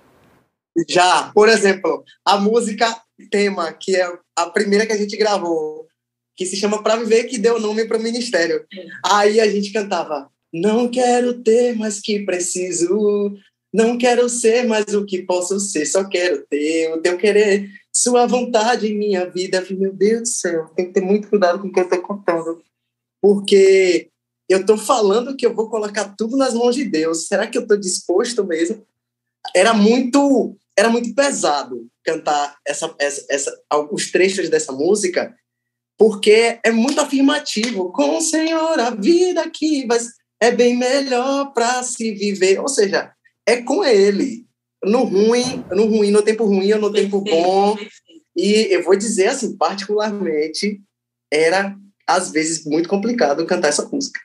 Já. 0.87 1.31
Por 1.33 1.49
exemplo, 1.49 2.03
a 2.23 2.37
música 2.37 2.95
tema, 3.31 3.73
que 3.73 3.95
é 3.95 4.07
a 4.35 4.45
primeira 4.47 4.85
que 4.85 4.93
a 4.93 4.97
gente 4.97 5.17
gravou, 5.17 5.87
que 6.35 6.45
se 6.45 6.55
chama 6.55 6.83
Pra 6.83 6.95
Viver, 6.95 7.23
que 7.23 7.39
deu 7.39 7.59
nome 7.59 7.85
para 7.85 7.97
o 7.97 8.01
ministério. 8.01 8.63
Aí 9.03 9.39
a 9.39 9.49
gente 9.49 9.73
cantava. 9.73 10.29
Não 10.53 10.87
quero 10.87 11.41
ter 11.41 11.75
mais 11.75 11.99
que 11.99 12.23
preciso, 12.23 13.33
não 13.73 13.97
quero 13.97 14.29
ser 14.29 14.65
mais 14.65 14.93
o 14.93 15.05
que 15.05 15.23
posso 15.23 15.59
ser, 15.59 15.85
só 15.85 16.03
quero 16.07 16.45
ter 16.49 16.93
o 16.93 17.01
teu 17.01 17.17
querer, 17.17 17.69
sua 17.93 18.25
vontade 18.25 18.87
em 18.87 18.97
minha 18.97 19.29
vida. 19.29 19.65
Meu 19.71 19.93
Deus 19.93 20.21
do 20.21 20.27
céu, 20.27 20.65
tem 20.75 20.87
que 20.87 20.93
ter 20.93 21.01
muito 21.01 21.27
cuidado 21.27 21.59
com 21.59 21.67
o 21.67 21.71
que 21.71 21.79
eu 21.79 21.83
estou 21.83 22.01
contando 22.01 22.61
porque 23.21 24.09
eu 24.49 24.61
estou 24.61 24.77
falando 24.77 25.35
que 25.35 25.45
eu 25.45 25.53
vou 25.53 25.69
colocar 25.69 26.15
tudo 26.17 26.37
nas 26.37 26.53
mãos 26.53 26.75
de 26.75 26.85
Deus. 26.85 27.27
Será 27.27 27.47
que 27.47 27.57
eu 27.57 27.63
estou 27.63 27.77
disposto 27.77 28.43
mesmo? 28.45 28.85
Era 29.55 29.73
muito, 29.73 30.55
era 30.77 30.89
muito 30.89 31.13
pesado 31.13 31.87
cantar 32.03 32.57
essa, 32.65 32.93
essa, 32.99 33.25
essa, 33.29 33.63
os 33.91 34.11
trechos 34.11 34.49
dessa 34.49 34.71
música, 34.71 35.35
porque 35.97 36.59
é 36.63 36.71
muito 36.71 37.01
afirmativo. 37.01 37.91
Com 37.91 38.17
o 38.17 38.21
Senhor 38.21 38.79
a 38.79 38.91
vida 38.91 39.41
aqui 39.41 39.85
vai, 39.85 39.99
é 40.39 40.51
bem 40.51 40.77
melhor 40.77 41.53
para 41.53 41.83
se 41.83 42.13
viver. 42.13 42.59
Ou 42.59 42.69
seja, 42.69 43.11
é 43.47 43.61
com 43.61 43.83
Ele. 43.83 44.45
No 44.83 45.03
ruim, 45.03 45.65
no 45.71 45.85
ruim, 45.85 46.11
no 46.11 46.21
tempo 46.21 46.45
ruim 46.45 46.71
ou 46.73 46.79
no 46.79 46.93
tempo 46.93 47.21
bom. 47.21 47.75
E 48.35 48.67
eu 48.71 48.83
vou 48.83 48.95
dizer 48.95 49.29
assim, 49.29 49.57
particularmente, 49.57 50.79
era 51.31 51.75
às 52.07 52.31
vezes, 52.31 52.65
muito 52.65 52.87
complicado 52.87 53.45
cantar 53.45 53.67
essa 53.67 53.87
música. 53.89 54.19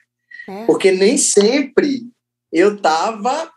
É. 0.49 0.64
Porque 0.67 0.93
nem 0.93 1.19
sempre 1.19 2.05
eu 2.52 2.76
estava 2.76 3.50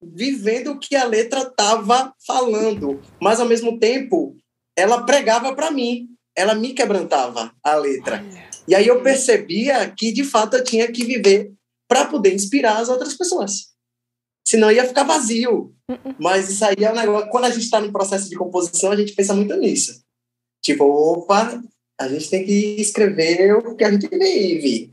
vivendo 0.00 0.70
o 0.70 0.78
que 0.78 0.94
a 0.94 1.04
letra 1.04 1.40
estava 1.40 2.14
falando, 2.24 3.02
mas 3.20 3.40
ao 3.40 3.48
mesmo 3.48 3.80
tempo 3.80 4.36
ela 4.76 5.04
pregava 5.04 5.56
para 5.56 5.72
mim, 5.72 6.06
ela 6.36 6.54
me 6.54 6.72
quebrantava 6.72 7.52
a 7.64 7.74
letra. 7.74 8.24
E 8.68 8.76
aí 8.76 8.86
eu 8.86 9.02
percebia 9.02 9.92
que 9.96 10.12
de 10.12 10.22
fato 10.22 10.56
eu 10.56 10.62
tinha 10.62 10.90
que 10.92 11.04
viver 11.04 11.52
para 11.88 12.04
poder 12.04 12.32
inspirar 12.32 12.76
as 12.76 12.88
outras 12.88 13.14
pessoas. 13.14 13.72
Senão 14.48 14.72
ia 14.72 14.86
ficar 14.86 15.04
vazio. 15.04 15.74
Uh-uh. 15.86 16.14
Mas 16.18 16.48
isso 16.48 16.64
aí 16.64 16.82
é 16.82 16.90
um 16.90 16.94
negócio. 16.94 17.28
Quando 17.28 17.44
a 17.44 17.50
gente 17.50 17.64
está 17.64 17.78
no 17.78 17.92
processo 17.92 18.30
de 18.30 18.36
composição, 18.36 18.90
a 18.90 18.96
gente 18.96 19.12
pensa 19.12 19.34
muito 19.34 19.54
nisso. 19.56 20.02
Tipo, 20.64 20.84
opa, 20.84 21.62
a 22.00 22.08
gente 22.08 22.30
tem 22.30 22.46
que 22.46 22.80
escrever 22.80 23.52
o 23.54 23.76
que 23.76 23.84
a 23.84 23.90
gente 23.90 24.08
vive. 24.08 24.90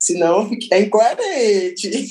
Senão 0.00 0.50
é 0.70 0.80
incoerente. 0.80 2.08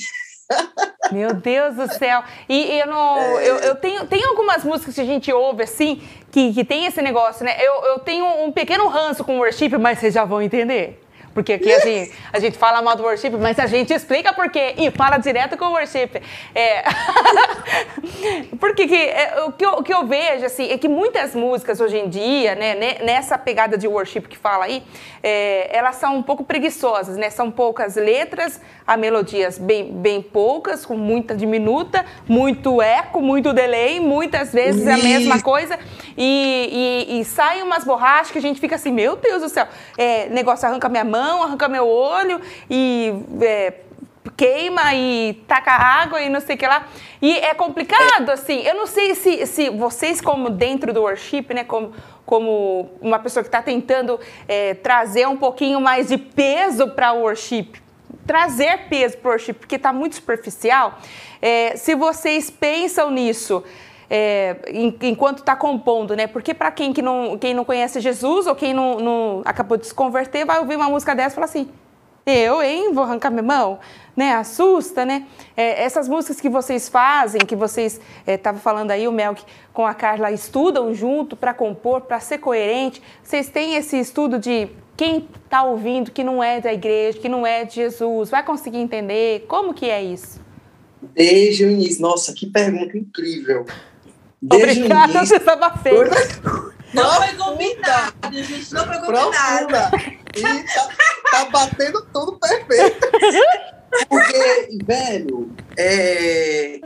Meu 1.10 1.34
Deus 1.34 1.74
do 1.74 1.92
céu. 1.98 2.22
E 2.48 2.78
eu 2.78 2.86
não. 2.86 3.18
É. 3.18 3.48
Eu, 3.48 3.56
eu, 3.56 3.74
tenho, 3.74 4.06
tem 4.06 4.22
algumas 4.24 4.62
músicas 4.62 4.94
que 4.94 5.00
a 5.00 5.04
gente 5.04 5.32
ouve 5.32 5.64
assim, 5.64 6.00
que, 6.30 6.52
que 6.52 6.64
tem 6.64 6.86
esse 6.86 7.02
negócio, 7.02 7.44
né? 7.44 7.56
Eu, 7.60 7.84
eu 7.86 7.98
tenho 7.98 8.24
um 8.44 8.52
pequeno 8.52 8.86
ranço 8.86 9.24
com 9.24 9.38
worship, 9.38 9.76
mas 9.78 9.98
vocês 9.98 10.14
já 10.14 10.24
vão 10.24 10.40
entender. 10.40 11.03
Porque 11.34 11.54
aqui 11.54 11.70
a 11.72 11.80
gente, 11.80 12.12
a 12.32 12.38
gente 12.38 12.56
fala 12.56 12.80
mal 12.80 12.96
do 12.96 13.02
worship, 13.02 13.30
mas 13.30 13.58
a 13.58 13.66
gente 13.66 13.92
explica 13.92 14.32
por 14.32 14.48
quê. 14.48 14.74
E 14.78 14.90
fala 14.92 15.18
direto 15.18 15.56
com 15.56 15.64
o 15.64 15.72
worship. 15.72 16.22
É... 16.54 16.84
Porque 18.60 18.86
que, 18.86 18.94
é, 18.94 19.42
o, 19.44 19.52
que 19.52 19.66
eu, 19.66 19.70
o 19.72 19.82
que 19.82 19.92
eu 19.92 20.06
vejo 20.06 20.46
assim, 20.46 20.70
é 20.70 20.78
que 20.78 20.88
muitas 20.88 21.34
músicas 21.34 21.80
hoje 21.80 21.98
em 21.98 22.08
dia, 22.08 22.54
né, 22.54 22.74
nessa 23.02 23.36
pegada 23.36 23.76
de 23.76 23.88
worship 23.88 24.22
que 24.22 24.38
fala 24.38 24.66
aí, 24.66 24.82
é, 25.22 25.76
elas 25.76 25.96
são 25.96 26.16
um 26.16 26.22
pouco 26.22 26.44
preguiçosas, 26.44 27.16
né? 27.16 27.30
São 27.30 27.50
poucas 27.50 27.96
letras, 27.96 28.60
a 28.86 28.96
melodias 28.96 29.58
bem, 29.58 29.92
bem 29.92 30.22
poucas, 30.22 30.86
com 30.86 30.96
muita 30.96 31.34
diminuta, 31.34 32.04
muito 32.28 32.80
eco, 32.80 33.20
muito 33.20 33.52
delay, 33.52 33.98
muitas 33.98 34.52
vezes 34.52 34.86
é 34.86 34.92
a 34.92 34.98
mesma 34.98 35.42
coisa. 35.42 35.78
E, 36.16 37.06
e, 37.10 37.20
e 37.20 37.24
saem 37.24 37.62
umas 37.62 37.84
borrachas 37.84 38.30
que 38.30 38.38
a 38.38 38.42
gente 38.42 38.60
fica 38.60 38.76
assim, 38.76 38.92
meu 38.92 39.16
Deus 39.16 39.42
do 39.42 39.48
céu, 39.48 39.66
é, 39.98 40.28
negócio 40.28 40.68
arranca 40.68 40.88
minha 40.88 41.04
mão 41.04 41.23
mão, 41.24 41.42
arranca 41.42 41.68
meu 41.68 41.88
olho 41.88 42.40
e 42.68 43.12
é, 43.40 43.74
queima 44.36 44.94
e 44.94 45.42
taca 45.46 45.72
água 45.72 46.20
e 46.20 46.28
não 46.28 46.40
sei 46.40 46.56
o 46.56 46.58
que 46.58 46.66
lá. 46.66 46.86
E 47.20 47.38
é 47.38 47.54
complicado, 47.54 48.30
assim. 48.30 48.60
Eu 48.60 48.74
não 48.74 48.86
sei 48.86 49.14
se, 49.14 49.46
se 49.46 49.70
vocês, 49.70 50.20
como 50.20 50.50
dentro 50.50 50.92
do 50.92 51.02
worship, 51.02 51.46
né, 51.54 51.64
como, 51.64 51.92
como 52.26 52.90
uma 53.00 53.18
pessoa 53.18 53.42
que 53.42 53.48
está 53.48 53.62
tentando 53.62 54.18
é, 54.48 54.74
trazer 54.74 55.26
um 55.28 55.36
pouquinho 55.36 55.80
mais 55.80 56.08
de 56.08 56.18
peso 56.18 56.88
para 56.90 57.12
o 57.12 57.22
worship, 57.22 57.72
trazer 58.26 58.88
peso 58.88 59.18
para 59.18 59.28
o 59.28 59.32
worship, 59.32 59.54
porque 59.54 59.76
está 59.76 59.92
muito 59.92 60.16
superficial. 60.16 60.98
É, 61.40 61.76
se 61.76 61.94
vocês 61.94 62.50
pensam 62.50 63.10
nisso, 63.10 63.62
é, 64.10 64.56
enquanto 65.02 65.38
está 65.38 65.56
compondo, 65.56 66.14
né? 66.14 66.26
Porque 66.26 66.54
para 66.54 66.70
quem, 66.70 66.92
que 66.92 67.02
não, 67.02 67.36
quem 67.38 67.54
não 67.54 67.64
conhece 67.64 68.00
Jesus 68.00 68.46
ou 68.46 68.54
quem 68.54 68.74
não, 68.74 68.98
não, 68.98 69.42
acabou 69.44 69.76
de 69.76 69.86
se 69.86 69.94
converter, 69.94 70.44
vai 70.44 70.58
ouvir 70.58 70.76
uma 70.76 70.88
música 70.88 71.14
dessa 71.14 71.30
e 71.30 71.36
falar 71.36 71.46
assim: 71.46 71.68
eu, 72.26 72.62
hein? 72.62 72.92
Vou 72.92 73.04
arrancar 73.04 73.30
minha 73.30 73.42
mão? 73.42 73.78
Né? 74.16 74.32
Assusta, 74.32 75.04
né? 75.04 75.26
É, 75.56 75.84
essas 75.84 76.08
músicas 76.08 76.40
que 76.40 76.48
vocês 76.48 76.88
fazem, 76.88 77.40
que 77.42 77.54
vocês 77.54 78.00
estavam 78.26 78.58
é, 78.58 78.62
falando 78.62 78.90
aí, 78.90 79.06
o 79.06 79.12
Melk 79.12 79.42
com 79.72 79.86
a 79.86 79.92
Carla 79.92 80.30
estudam 80.30 80.94
junto 80.94 81.36
para 81.36 81.52
compor, 81.52 82.02
para 82.02 82.18
ser 82.20 82.38
coerente. 82.38 83.02
Vocês 83.22 83.48
têm 83.48 83.74
esse 83.74 83.98
estudo 83.98 84.38
de 84.38 84.68
quem 84.96 85.28
está 85.44 85.64
ouvindo 85.64 86.10
que 86.10 86.24
não 86.24 86.42
é 86.42 86.60
da 86.60 86.72
igreja, 86.72 87.18
que 87.18 87.28
não 87.28 87.46
é 87.46 87.64
de 87.64 87.74
Jesus, 87.74 88.30
vai 88.30 88.44
conseguir 88.44 88.78
entender? 88.78 89.44
Como 89.46 89.74
que 89.74 89.90
é 89.90 90.02
isso? 90.02 90.40
Desde 91.12 91.64
o 91.64 91.70
início. 91.70 92.00
Nossa, 92.00 92.32
que 92.32 92.46
pergunta 92.46 92.96
incrível. 92.96 93.66
Obrigada, 94.44 95.24
você 95.24 95.38
desabafei. 95.38 95.92
Não 96.92 97.10
foi 97.14 97.34
combinado, 97.34 98.14
a 98.22 98.30
gente 98.30 98.72
não 98.72 98.86
foi 98.86 98.98
combinado. 98.98 99.96
E 100.36 100.42
tá, 100.42 100.88
tá 101.30 101.44
batendo 101.46 102.06
tudo 102.12 102.38
perfeito. 102.38 103.08
Porque, 104.08 104.78
velho, 104.84 105.50
é, 105.78 106.80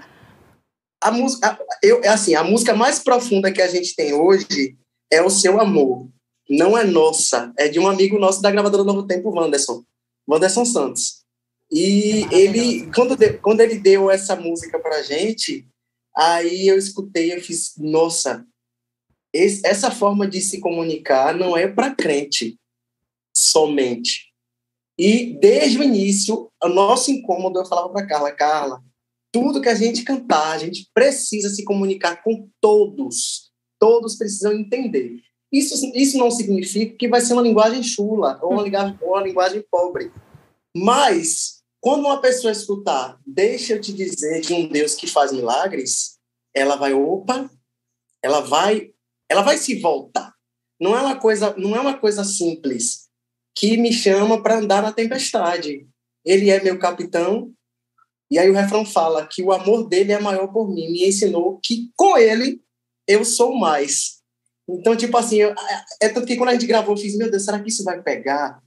a 1.00 1.10
música, 1.10 1.58
eu, 1.82 2.02
é 2.02 2.08
assim, 2.08 2.34
a 2.34 2.42
música 2.42 2.74
mais 2.74 2.98
profunda 2.98 3.52
que 3.52 3.62
a 3.62 3.68
gente 3.68 3.94
tem 3.94 4.12
hoje 4.12 4.76
é 5.10 5.22
o 5.22 5.30
seu 5.30 5.60
amor. 5.60 6.08
Não 6.48 6.76
é 6.76 6.84
nossa, 6.84 7.52
é 7.58 7.68
de 7.68 7.78
um 7.78 7.86
amigo 7.86 8.18
nosso 8.18 8.40
da 8.40 8.50
gravadora 8.50 8.84
Novo 8.84 9.06
Tempo, 9.06 9.30
Wanderson. 9.30 9.82
Wanderson 10.28 10.64
Santos. 10.64 11.22
E 11.70 12.26
ele, 12.30 12.90
quando, 12.94 13.16
de, 13.16 13.34
quando 13.34 13.60
ele 13.60 13.78
deu 13.78 14.10
essa 14.10 14.34
música 14.34 14.78
pra 14.78 15.02
gente, 15.02 15.66
Aí 16.18 16.66
eu 16.66 16.76
escutei, 16.76 17.32
eu 17.32 17.40
fiz, 17.40 17.74
nossa, 17.78 18.44
esse, 19.32 19.64
essa 19.64 19.88
forma 19.88 20.26
de 20.26 20.40
se 20.40 20.58
comunicar 20.58 21.36
não 21.36 21.56
é 21.56 21.68
para 21.68 21.94
crente 21.94 22.58
somente. 23.32 24.32
E 24.98 25.38
desde 25.38 25.78
o 25.78 25.82
início, 25.84 26.50
o 26.60 26.68
nosso 26.68 27.12
incômodo, 27.12 27.60
eu 27.60 27.66
falava 27.66 27.90
para 27.90 28.06
Carla, 28.06 28.32
Carla, 28.32 28.82
tudo 29.32 29.60
que 29.60 29.68
a 29.68 29.76
gente 29.76 30.02
cantar, 30.02 30.56
a 30.56 30.58
gente 30.58 30.90
precisa 30.92 31.50
se 31.50 31.64
comunicar 31.64 32.20
com 32.24 32.48
todos. 32.60 33.52
Todos 33.78 34.16
precisam 34.16 34.52
entender. 34.52 35.20
Isso, 35.52 35.92
isso 35.94 36.18
não 36.18 36.32
significa 36.32 36.96
que 36.96 37.06
vai 37.06 37.20
ser 37.20 37.34
uma 37.34 37.42
linguagem 37.42 37.82
chula 37.82 38.40
ou 38.42 38.54
uma 38.54 38.98
ou 39.02 39.10
uma 39.10 39.22
linguagem 39.22 39.64
pobre. 39.70 40.10
Mas 40.76 41.57
quando 41.80 42.06
uma 42.06 42.20
pessoa 42.20 42.52
escutar, 42.52 43.18
deixa 43.26 43.74
eu 43.74 43.80
te 43.80 43.92
dizer 43.92 44.40
de 44.40 44.52
um 44.52 44.68
Deus 44.68 44.94
que 44.94 45.06
faz 45.06 45.32
milagres, 45.32 46.18
ela 46.54 46.76
vai, 46.76 46.92
opa, 46.92 47.48
ela 48.22 48.40
vai, 48.40 48.90
ela 49.28 49.42
vai 49.42 49.56
se 49.58 49.80
voltar. 49.80 50.34
Não 50.80 50.96
é 50.96 51.00
uma 51.00 51.16
coisa, 51.16 51.54
não 51.56 51.76
é 51.76 51.80
uma 51.80 51.98
coisa 51.98 52.24
simples 52.24 53.08
que 53.54 53.76
me 53.76 53.92
chama 53.92 54.42
para 54.42 54.58
andar 54.58 54.82
na 54.82 54.92
tempestade. 54.92 55.86
Ele 56.24 56.50
é 56.50 56.62
meu 56.62 56.78
capitão. 56.78 57.52
E 58.30 58.38
aí 58.38 58.50
o 58.50 58.54
refrão 58.54 58.84
fala 58.84 59.26
que 59.26 59.42
o 59.42 59.52
amor 59.52 59.88
dele 59.88 60.12
é 60.12 60.20
maior 60.20 60.48
por 60.48 60.68
mim, 60.68 60.92
me 60.92 61.08
ensinou 61.08 61.58
que 61.62 61.90
com 61.96 62.16
ele 62.18 62.60
eu 63.06 63.24
sou 63.24 63.56
mais. 63.56 64.18
Então, 64.68 64.94
tipo 64.94 65.16
assim, 65.16 65.36
eu, 65.36 65.50
é, 65.50 65.84
é 66.02 66.08
tanto 66.10 66.26
que 66.26 66.36
quando 66.36 66.50
a 66.50 66.52
gente 66.52 66.66
gravou, 66.66 66.94
eu 66.94 67.00
fiz, 67.00 67.16
meu 67.16 67.30
Deus, 67.30 67.44
será 67.44 67.58
que 67.58 67.70
isso 67.70 67.82
vai 67.82 68.02
pegar? 68.02 68.62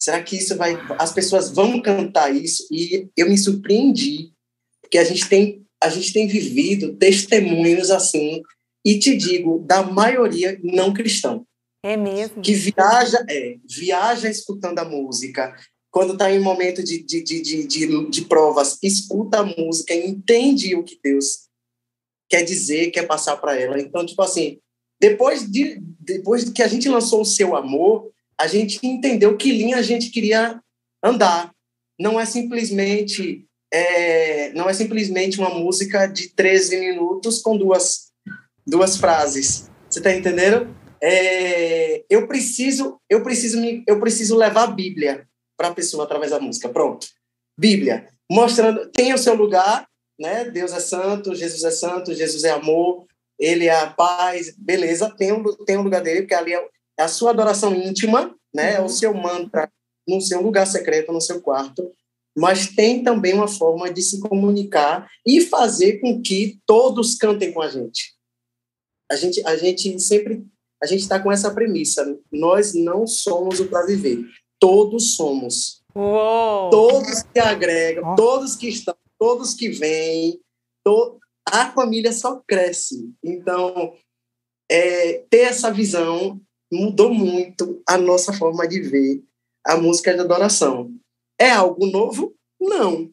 Será 0.00 0.22
que 0.22 0.36
isso 0.36 0.56
vai. 0.56 0.74
As 0.98 1.12
pessoas 1.12 1.50
vão 1.50 1.80
cantar 1.80 2.34
isso? 2.34 2.66
E 2.70 3.08
eu 3.16 3.28
me 3.28 3.36
surpreendi, 3.36 4.32
porque 4.80 4.96
a 4.96 5.04
gente 5.04 5.28
tem, 5.28 5.66
a 5.82 5.90
gente 5.90 6.12
tem 6.12 6.26
vivido 6.26 6.96
testemunhos 6.96 7.90
assim, 7.90 8.42
e 8.84 8.98
te 8.98 9.14
digo, 9.16 9.58
da 9.66 9.82
maioria 9.82 10.58
não 10.62 10.94
cristão. 10.94 11.46
É 11.84 11.96
mesmo? 11.96 12.42
Que 12.42 12.54
viaja, 12.54 13.24
é, 13.28 13.56
viaja 13.68 14.28
escutando 14.28 14.78
a 14.78 14.84
música. 14.84 15.54
Quando 15.90 16.12
está 16.12 16.32
em 16.32 16.38
momento 16.38 16.82
de, 16.82 17.02
de, 17.02 17.22
de, 17.22 17.42
de, 17.42 17.66
de, 17.66 18.10
de 18.10 18.22
provas, 18.22 18.78
escuta 18.82 19.40
a 19.40 19.44
música, 19.44 19.92
entende 19.92 20.74
o 20.74 20.84
que 20.84 20.98
Deus 21.02 21.48
quer 22.28 22.42
dizer, 22.42 22.90
quer 22.90 23.06
passar 23.06 23.36
para 23.38 23.58
ela. 23.58 23.80
Então, 23.80 24.06
tipo 24.06 24.22
assim, 24.22 24.58
depois 25.00 25.50
de 25.50 25.82
depois 25.98 26.48
que 26.48 26.62
a 26.62 26.68
gente 26.68 26.88
lançou 26.88 27.22
o 27.22 27.26
Seu 27.26 27.56
Amor, 27.56 28.10
a 28.40 28.46
gente 28.46 28.78
entendeu 28.82 29.36
que 29.36 29.52
linha 29.52 29.76
a 29.76 29.82
gente 29.82 30.08
queria 30.08 30.58
andar. 31.04 31.52
Não 31.98 32.18
é 32.18 32.24
simplesmente 32.24 33.44
é, 33.72 34.50
não 34.54 34.68
é 34.68 34.72
simplesmente 34.72 35.38
uma 35.38 35.50
música 35.50 36.06
de 36.06 36.30
13 36.30 36.80
minutos 36.80 37.40
com 37.42 37.56
duas 37.56 38.10
duas 38.66 38.96
frases. 38.96 39.70
Você 39.88 39.98
está 39.98 40.14
entendendo? 40.14 40.74
É, 41.02 42.02
eu 42.08 42.26
preciso 42.26 42.98
eu 43.10 43.22
preciso 43.22 43.60
me, 43.60 43.84
eu 43.86 44.00
preciso 44.00 44.36
levar 44.36 44.64
a 44.64 44.72
Bíblia 44.72 45.28
para 45.56 45.68
a 45.68 45.74
pessoa 45.74 46.04
através 46.04 46.30
da 46.30 46.40
música. 46.40 46.70
Pronto. 46.70 47.06
Bíblia, 47.58 48.08
mostrando 48.30 48.86
tem 48.86 49.12
o 49.12 49.18
seu 49.18 49.34
lugar, 49.34 49.86
né? 50.18 50.46
Deus 50.46 50.72
é 50.72 50.80
santo, 50.80 51.34
Jesus 51.34 51.62
é 51.62 51.70
santo, 51.70 52.14
Jesus 52.14 52.44
é 52.44 52.50
amor, 52.50 53.04
ele 53.38 53.66
é 53.66 53.78
a 53.78 53.90
paz, 53.90 54.54
beleza, 54.56 55.14
tem 55.14 55.30
um, 55.30 55.42
tem 55.66 55.76
um 55.76 55.82
lugar 55.82 56.02
dele, 56.02 56.22
porque 56.22 56.34
ali 56.34 56.54
é, 56.54 56.68
é 57.00 57.02
a 57.02 57.08
sua 57.08 57.30
adoração 57.30 57.74
íntima, 57.74 58.34
né? 58.54 58.74
É 58.74 58.80
o 58.80 58.88
seu 58.88 59.14
mantra 59.14 59.72
no 60.06 60.20
seu 60.20 60.42
lugar 60.42 60.66
secreto, 60.66 61.12
no 61.12 61.20
seu 61.20 61.40
quarto, 61.40 61.90
mas 62.36 62.68
tem 62.68 63.02
também 63.02 63.32
uma 63.32 63.48
forma 63.48 63.90
de 63.90 64.02
se 64.02 64.20
comunicar 64.20 65.08
e 65.26 65.40
fazer 65.40 65.98
com 66.00 66.20
que 66.20 66.60
todos 66.66 67.14
cantem 67.14 67.52
com 67.52 67.62
a 67.62 67.68
gente. 67.68 68.14
A 69.10 69.16
gente, 69.16 69.44
a 69.46 69.56
gente 69.56 69.98
sempre 69.98 70.44
a 70.82 70.86
gente 70.86 71.00
está 71.00 71.18
com 71.18 71.32
essa 71.32 71.50
premissa: 71.50 72.18
nós 72.30 72.74
não 72.74 73.06
somos 73.06 73.60
o 73.60 73.66
para 73.66 73.86
viver, 73.86 74.24
todos 74.58 75.14
somos. 75.14 75.82
Uou. 75.94 76.70
Todos 76.70 77.22
que 77.22 77.40
agregam, 77.40 78.14
todos 78.14 78.56
que 78.56 78.68
estão, 78.68 78.94
todos 79.18 79.54
que 79.54 79.70
vêm, 79.70 80.38
to... 80.84 81.18
a 81.46 81.72
família 81.72 82.12
só 82.12 82.42
cresce. 82.46 83.10
Então, 83.24 83.94
é, 84.70 85.24
ter 85.28 85.40
essa 85.40 85.72
visão 85.72 86.40
mudou 86.70 87.12
muito 87.12 87.82
a 87.86 87.98
nossa 87.98 88.32
forma 88.32 88.66
de 88.66 88.80
ver 88.80 89.22
a 89.64 89.76
música 89.76 90.14
de 90.14 90.20
adoração. 90.20 90.94
É 91.38 91.50
algo 91.50 91.86
novo? 91.86 92.34
Não. 92.60 93.10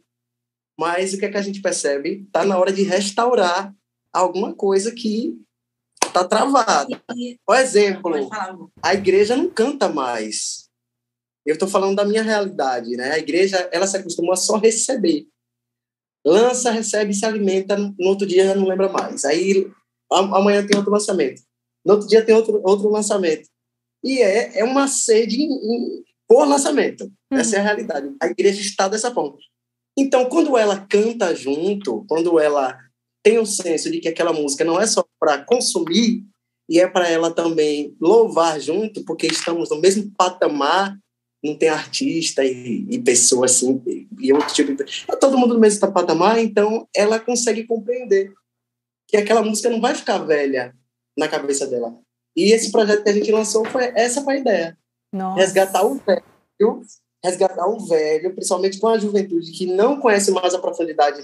Mas 0.80 1.14
o 1.14 1.18
que, 1.18 1.26
é 1.26 1.32
que 1.32 1.38
a 1.38 1.42
gente 1.42 1.62
percebe? 1.62 2.24
Está 2.26 2.46
na 2.46 2.58
hora 2.58 2.72
de 2.72 2.84
restaurar 2.84 3.74
alguma 4.14 4.54
coisa 4.54 4.92
que 4.94 5.36
está 6.06 6.28
travada. 6.28 7.02
Por 7.46 7.56
exemplo, 7.56 8.30
a 8.82 8.94
igreja 8.94 9.36
não 9.36 9.50
canta 9.50 9.90
mais. 9.90 10.68
Eu 11.46 11.54
estou 11.54 11.68
falando 11.68 11.96
da 11.96 12.06
minha 12.06 12.22
realidade, 12.22 12.96
né? 12.98 13.14
A 13.14 13.20
igreja, 13.20 13.70
ela 13.72 13.88
se 13.88 13.98
acostumou 13.98 14.34
a 14.34 14.36
só 14.36 14.58
receber. 14.58 15.28
Lança, 16.26 16.72
recebe, 16.72 17.14
se 17.14 17.26
alimenta, 17.26 17.78
no 17.78 18.10
outro 18.10 18.28
dia 18.28 18.46
já 18.46 18.56
não 18.56 18.68
lembra 18.68 18.90
mais. 18.90 19.24
Aí 19.24 19.72
amanhã 20.12 20.66
tem 20.66 20.78
outro 20.78 20.92
lançamento. 20.92 21.42
No 21.88 21.94
outro 21.94 22.10
dia 22.10 22.22
tem 22.22 22.36
outro, 22.36 22.62
outro 22.66 22.90
lançamento. 22.90 23.48
E 24.04 24.22
é, 24.22 24.60
é 24.60 24.64
uma 24.66 24.90
sede 24.90 25.42
em, 25.42 25.50
em, 25.50 26.04
por 26.28 26.46
lançamento. 26.46 27.06
Uhum. 27.32 27.40
Essa 27.40 27.56
é 27.56 27.60
a 27.60 27.64
realidade. 27.64 28.14
A 28.22 28.28
igreja 28.28 28.60
está 28.60 28.90
dessa 28.90 29.10
forma. 29.14 29.38
Então, 29.98 30.26
quando 30.26 30.58
ela 30.58 30.86
canta 30.86 31.34
junto, 31.34 32.06
quando 32.10 32.38
ela 32.38 32.78
tem 33.24 33.40
o 33.40 33.46
senso 33.46 33.90
de 33.90 34.02
que 34.02 34.10
aquela 34.10 34.34
música 34.34 34.66
não 34.66 34.80
é 34.80 34.86
só 34.86 35.06
para 35.18 35.44
consumir, 35.46 36.26
e 36.70 36.78
é 36.78 36.88
para 36.88 37.08
ela 37.08 37.32
também 37.32 37.96
louvar 38.02 38.60
junto, 38.60 39.06
porque 39.06 39.26
estamos 39.26 39.70
no 39.70 39.80
mesmo 39.80 40.12
patamar, 40.18 40.98
não 41.42 41.56
tem 41.56 41.70
artista 41.70 42.44
e, 42.44 42.86
e 42.90 43.00
pessoa 43.00 43.46
assim, 43.46 43.82
e 44.20 44.34
outro 44.34 44.54
tipo 44.54 44.76
de... 44.76 44.84
É 45.10 45.16
todo 45.16 45.38
mundo 45.38 45.54
no 45.54 45.60
mesmo 45.60 45.80
patamar, 45.94 46.38
então 46.40 46.86
ela 46.94 47.18
consegue 47.18 47.64
compreender 47.64 48.34
que 49.08 49.16
aquela 49.16 49.42
música 49.42 49.70
não 49.70 49.80
vai 49.80 49.96
ficar 49.96 50.18
velha 50.18 50.76
na 51.18 51.28
cabeça 51.28 51.66
dela. 51.66 51.98
E 52.36 52.52
esse 52.52 52.72
projeto 52.72 53.04
que 53.04 53.10
a 53.10 53.14
gente 53.14 53.32
lançou 53.32 53.66
foi 53.66 53.86
essa 53.96 54.22
foi 54.22 54.36
a 54.36 54.40
ideia. 54.40 54.78
Nossa. 55.12 55.40
Resgatar 55.40 55.84
o 55.84 55.96
velho, 55.96 56.82
resgatar 57.24 57.68
o 57.68 57.80
velho, 57.80 58.34
principalmente 58.36 58.80
com 58.80 58.88
a 58.88 58.98
juventude 59.00 59.52
que 59.52 59.66
não 59.66 60.00
conhece 60.00 60.30
mais 60.32 60.54
a 60.54 60.60
profundidade 60.60 61.24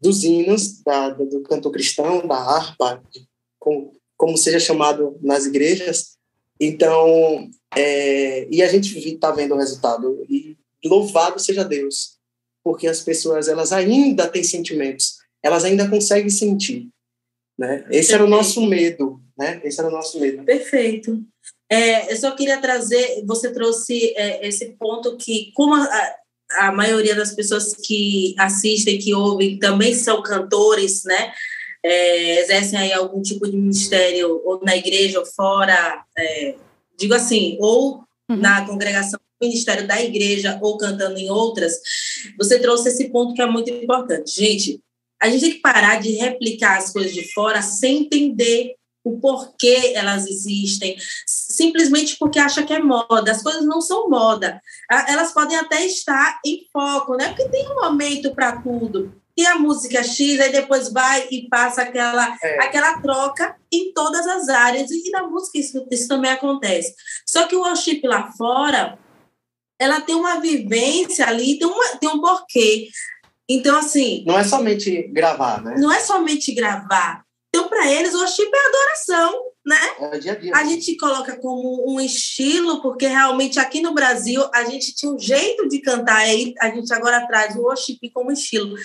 dos 0.00 0.24
hinos, 0.24 0.82
da, 0.82 1.10
do 1.10 1.42
canto 1.42 1.70
cristão, 1.70 2.26
da 2.26 2.36
harpa, 2.36 3.02
com, 3.58 3.92
como 4.16 4.38
seja 4.38 4.58
chamado 4.58 5.18
nas 5.20 5.44
igrejas. 5.44 6.16
Então, 6.60 7.50
é, 7.76 8.48
e 8.50 8.62
a 8.62 8.68
gente 8.68 8.96
está 8.98 9.30
vendo 9.30 9.54
o 9.54 9.58
resultado. 9.58 10.24
E 10.28 10.56
louvado 10.84 11.38
seja 11.38 11.64
Deus, 11.64 12.16
porque 12.64 12.86
as 12.86 13.00
pessoas 13.00 13.48
elas 13.48 13.72
ainda 13.72 14.28
têm 14.28 14.42
sentimentos, 14.42 15.16
elas 15.42 15.64
ainda 15.64 15.88
conseguem 15.88 16.30
sentir. 16.30 16.88
Né? 17.58 17.84
Esse 17.90 18.14
era 18.14 18.24
o 18.24 18.28
nosso 18.28 18.64
medo, 18.64 19.20
né? 19.36 19.60
Esse 19.64 19.80
era 19.80 19.88
o 19.88 19.92
nosso 19.92 20.20
medo. 20.20 20.44
Perfeito. 20.44 21.20
É, 21.70 22.12
eu 22.12 22.16
só 22.16 22.30
queria 22.30 22.60
trazer, 22.60 23.24
você 23.26 23.52
trouxe 23.52 24.14
é, 24.16 24.46
esse 24.46 24.76
ponto 24.78 25.16
que, 25.16 25.50
como 25.54 25.74
a, 25.74 26.14
a 26.52 26.72
maioria 26.72 27.14
das 27.14 27.34
pessoas 27.34 27.74
que 27.74 28.34
assistem, 28.38 28.98
que 28.98 29.12
ouvem, 29.12 29.58
também 29.58 29.92
são 29.94 30.22
cantores, 30.22 31.02
né? 31.04 31.32
É, 31.84 32.40
exercem 32.42 32.78
aí 32.78 32.92
algum 32.92 33.20
tipo 33.20 33.48
de 33.48 33.56
ministério, 33.56 34.40
ou 34.44 34.60
na 34.62 34.76
igreja, 34.76 35.18
ou 35.18 35.26
fora, 35.26 36.04
é, 36.16 36.54
digo 36.96 37.14
assim, 37.14 37.56
ou 37.60 38.04
uhum. 38.30 38.36
na 38.36 38.66
congregação 38.66 39.18
ministério 39.40 39.86
da 39.86 40.02
igreja, 40.02 40.58
ou 40.60 40.76
cantando 40.76 41.16
em 41.16 41.30
outras, 41.30 41.80
você 42.36 42.58
trouxe 42.58 42.88
esse 42.88 43.08
ponto 43.08 43.34
que 43.34 43.42
é 43.42 43.46
muito 43.46 43.70
importante. 43.70 44.34
Gente, 44.34 44.80
a 45.20 45.28
gente 45.28 45.40
tem 45.40 45.52
que 45.52 45.60
parar 45.60 46.00
de 46.00 46.12
replicar 46.12 46.78
as 46.78 46.92
coisas 46.92 47.12
de 47.12 47.32
fora 47.32 47.60
sem 47.62 48.02
entender 48.02 48.74
o 49.04 49.18
porquê 49.18 49.92
elas 49.94 50.26
existem, 50.26 50.96
simplesmente 51.26 52.16
porque 52.18 52.38
acha 52.38 52.62
que 52.62 52.72
é 52.72 52.78
moda. 52.78 53.32
As 53.32 53.42
coisas 53.42 53.64
não 53.64 53.80
são 53.80 54.08
moda. 54.08 54.60
Elas 55.08 55.32
podem 55.32 55.56
até 55.56 55.84
estar 55.86 56.38
em 56.44 56.66
foco, 56.72 57.16
né? 57.16 57.28
Porque 57.28 57.48
tem 57.48 57.68
um 57.70 57.76
momento 57.76 58.34
para 58.34 58.60
tudo. 58.60 59.14
E 59.36 59.46
a 59.46 59.56
música 59.56 60.02
X, 60.02 60.40
aí 60.40 60.50
depois 60.50 60.92
vai 60.92 61.28
e 61.30 61.48
passa 61.48 61.82
aquela, 61.82 62.36
é. 62.42 62.64
aquela 62.64 63.00
troca 63.00 63.56
em 63.72 63.92
todas 63.92 64.26
as 64.26 64.48
áreas. 64.48 64.90
E 64.90 65.10
na 65.10 65.22
música 65.22 65.58
isso, 65.58 65.86
isso 65.90 66.08
também 66.08 66.32
acontece. 66.32 66.94
Só 67.26 67.46
que 67.46 67.54
o 67.54 67.60
worship 67.60 68.00
lá 68.04 68.32
fora, 68.32 68.98
ela 69.80 70.00
tem 70.00 70.16
uma 70.16 70.40
vivência 70.40 71.26
ali, 71.26 71.56
tem, 71.56 71.68
uma, 71.68 71.96
tem 71.98 72.08
um 72.08 72.20
porquê. 72.20 72.88
Então, 73.48 73.78
assim. 73.78 74.24
Não 74.26 74.38
é 74.38 74.44
somente 74.44 75.08
gravar, 75.08 75.62
né? 75.62 75.76
Não 75.78 75.92
é 75.92 76.00
somente 76.00 76.52
gravar. 76.54 77.24
Então, 77.48 77.68
para 77.68 77.90
eles, 77.90 78.14
o 78.14 78.18
worship 78.18 78.50
é 78.52 78.68
adoração, 78.68 79.42
né? 79.66 79.80
É 80.12 80.18
dia 80.18 80.32
a 80.32 80.34
dia. 80.34 80.52
A 80.54 80.64
gente 80.64 80.96
coloca 80.96 81.36
como 81.38 81.92
um 81.92 81.98
estilo, 81.98 82.82
porque 82.82 83.06
realmente 83.06 83.58
aqui 83.58 83.80
no 83.80 83.94
Brasil 83.94 84.44
a 84.52 84.64
gente 84.64 84.94
tinha 84.94 85.10
um 85.10 85.18
jeito 85.18 85.66
de 85.66 85.80
cantar, 85.80 86.18
aí 86.18 86.52
a 86.60 86.70
gente 86.70 86.92
agora 86.92 87.26
traz 87.26 87.56
o 87.56 87.62
worship 87.62 87.98
como 88.12 88.30
estilo. 88.30 88.76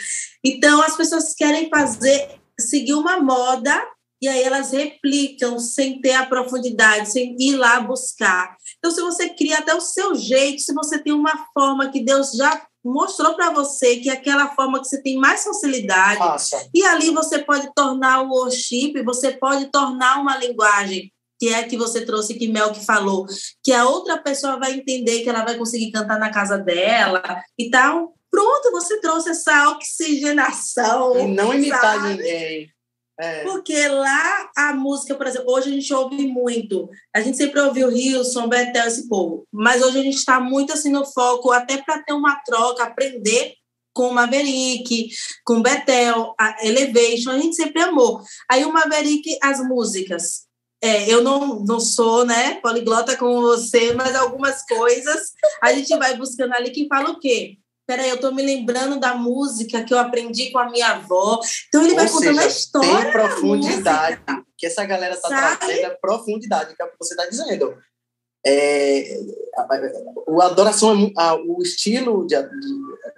Então, 0.44 0.82
as 0.82 0.96
pessoas 0.96 1.34
querem 1.34 1.70
fazer, 1.70 2.40
seguir 2.58 2.94
uma 2.94 3.20
moda 3.20 3.86
e 4.24 4.28
aí 4.30 4.42
elas 4.42 4.72
replicam 4.72 5.60
sem 5.60 6.00
ter 6.00 6.14
a 6.14 6.26
profundidade, 6.26 7.12
sem 7.12 7.36
ir 7.38 7.58
lá 7.58 7.82
buscar. 7.82 8.56
Então, 8.78 8.90
se 8.90 9.02
você 9.02 9.28
cria 9.28 9.58
até 9.58 9.76
o 9.76 9.82
seu 9.82 10.16
jeito, 10.16 10.62
se 10.62 10.74
você 10.74 10.98
tem 10.98 11.12
uma 11.12 11.46
forma 11.54 11.92
que 11.92 12.02
Deus 12.06 12.32
já 12.32 12.66
mostrou 12.82 13.34
para 13.34 13.50
você 13.50 13.98
que 13.98 14.10
é 14.10 14.14
aquela 14.14 14.56
forma 14.56 14.80
que 14.80 14.88
você 14.88 15.02
tem 15.02 15.18
mais 15.18 15.44
facilidade, 15.44 16.20
Nossa. 16.20 16.70
e 16.74 16.86
ali 16.86 17.10
você 17.10 17.40
pode 17.40 17.70
tornar 17.76 18.22
o 18.22 18.30
worship, 18.30 18.94
você 19.04 19.34
pode 19.34 19.70
tornar 19.70 20.22
uma 20.22 20.38
linguagem 20.38 21.12
que 21.38 21.50
é 21.50 21.64
que 21.64 21.76
você 21.76 22.06
trouxe, 22.06 22.36
que 22.36 22.48
Mel 22.48 22.72
que 22.72 22.86
falou, 22.86 23.26
que 23.62 23.74
a 23.74 23.86
outra 23.86 24.18
pessoa 24.18 24.58
vai 24.58 24.76
entender 24.76 25.22
que 25.22 25.30
ela 25.30 25.44
vai 25.44 25.58
conseguir 25.58 25.92
cantar 25.92 26.18
na 26.18 26.32
casa 26.32 26.58
dela 26.58 27.22
e 27.60 27.70
tal. 27.70 28.14
Pronto, 28.32 28.72
você 28.72 29.02
trouxe 29.02 29.32
essa 29.32 29.72
oxigenação. 29.72 31.20
E 31.20 31.28
não 31.28 31.54
imitar 31.54 32.02
ninguém. 32.04 32.70
É. 33.20 33.44
Porque 33.44 33.88
lá 33.88 34.50
a 34.58 34.74
música, 34.74 35.16
por 35.16 35.28
exemplo, 35.28 35.52
hoje 35.52 35.70
a 35.70 35.74
gente 35.74 35.94
ouve 35.94 36.28
muito. 36.28 36.90
A 37.16 37.22
gente 37.22 37.38
sempre 37.38 37.60
ouviu 37.60 37.90
Rilson, 37.90 38.48
Betel, 38.48 38.88
esse 38.88 39.08
povo. 39.08 39.48
Mas 39.52 39.82
hoje 39.84 40.00
a 40.00 40.04
gente 40.04 40.18
está 40.18 40.40
muito 40.40 40.74
assim 40.74 40.92
no 40.92 41.06
foco, 41.06 41.52
até 41.52 41.78
para 41.78 42.02
ter 42.02 42.14
uma 42.14 42.36
troca, 42.44 42.84
aprender 42.84 43.54
com 43.94 44.08
o 44.08 44.14
Maverick, 44.14 45.10
com 45.46 45.62
Betel, 45.62 46.34
a 46.40 46.66
Elevation, 46.66 47.30
a 47.30 47.38
gente 47.38 47.56
sempre 47.56 47.84
amou. 47.84 48.22
Aí 48.50 48.66
o 48.66 48.74
Maverick, 48.74 49.38
as 49.42 49.60
músicas. 49.60 50.48
é, 50.84 51.10
eu 51.10 51.24
não, 51.24 51.62
não 51.64 51.80
sou 51.80 52.26
né, 52.26 52.56
poliglota 52.56 53.16
como 53.16 53.42
você, 53.42 53.94
mas 53.94 54.16
algumas 54.16 54.66
coisas 54.66 55.32
a 55.62 55.72
gente 55.72 55.96
vai 55.98 56.18
buscando 56.18 56.54
ali 56.54 56.72
que 56.72 56.88
fala 56.88 57.12
o 57.12 57.20
quê? 57.20 57.58
Peraí, 57.86 58.10
eu 58.10 58.16
estou 58.16 58.34
me 58.34 58.42
lembrando 58.42 59.00
da 59.00 59.14
música 59.16 59.84
que 59.84 59.94
eu 59.94 60.00
aprendi 60.00 60.52
com 60.52 60.60
a 60.60 60.70
minha 60.70 60.88
avó. 60.92 61.40
Então 61.68 61.82
ele 61.82 61.92
Ou 61.92 61.96
vai 61.98 62.08
contando 62.10 62.36
seja, 62.36 62.42
a 62.42 62.48
história. 62.48 63.02
Tem 63.04 63.12
profundidade. 63.12 64.22
Que 64.58 64.68
essa 64.68 64.86
galera 64.86 65.16
está 65.16 65.28
trazendo 65.28 65.86
é 65.86 65.90
profundidade, 66.02 66.76
que 66.76 66.82
é 66.82 66.86
o 66.86 66.90
que 66.90 66.98
você 66.98 67.14
está 67.14 67.26
dizendo. 67.26 67.78
É, 68.46 69.18
a, 69.58 69.62
a- 69.62 69.92
o 70.28 70.42
adoração, 70.42 70.94
é 71.08 71.12
a- 71.18 71.36
o 71.36 71.62
estilo 71.62 72.26
de, 72.28 72.36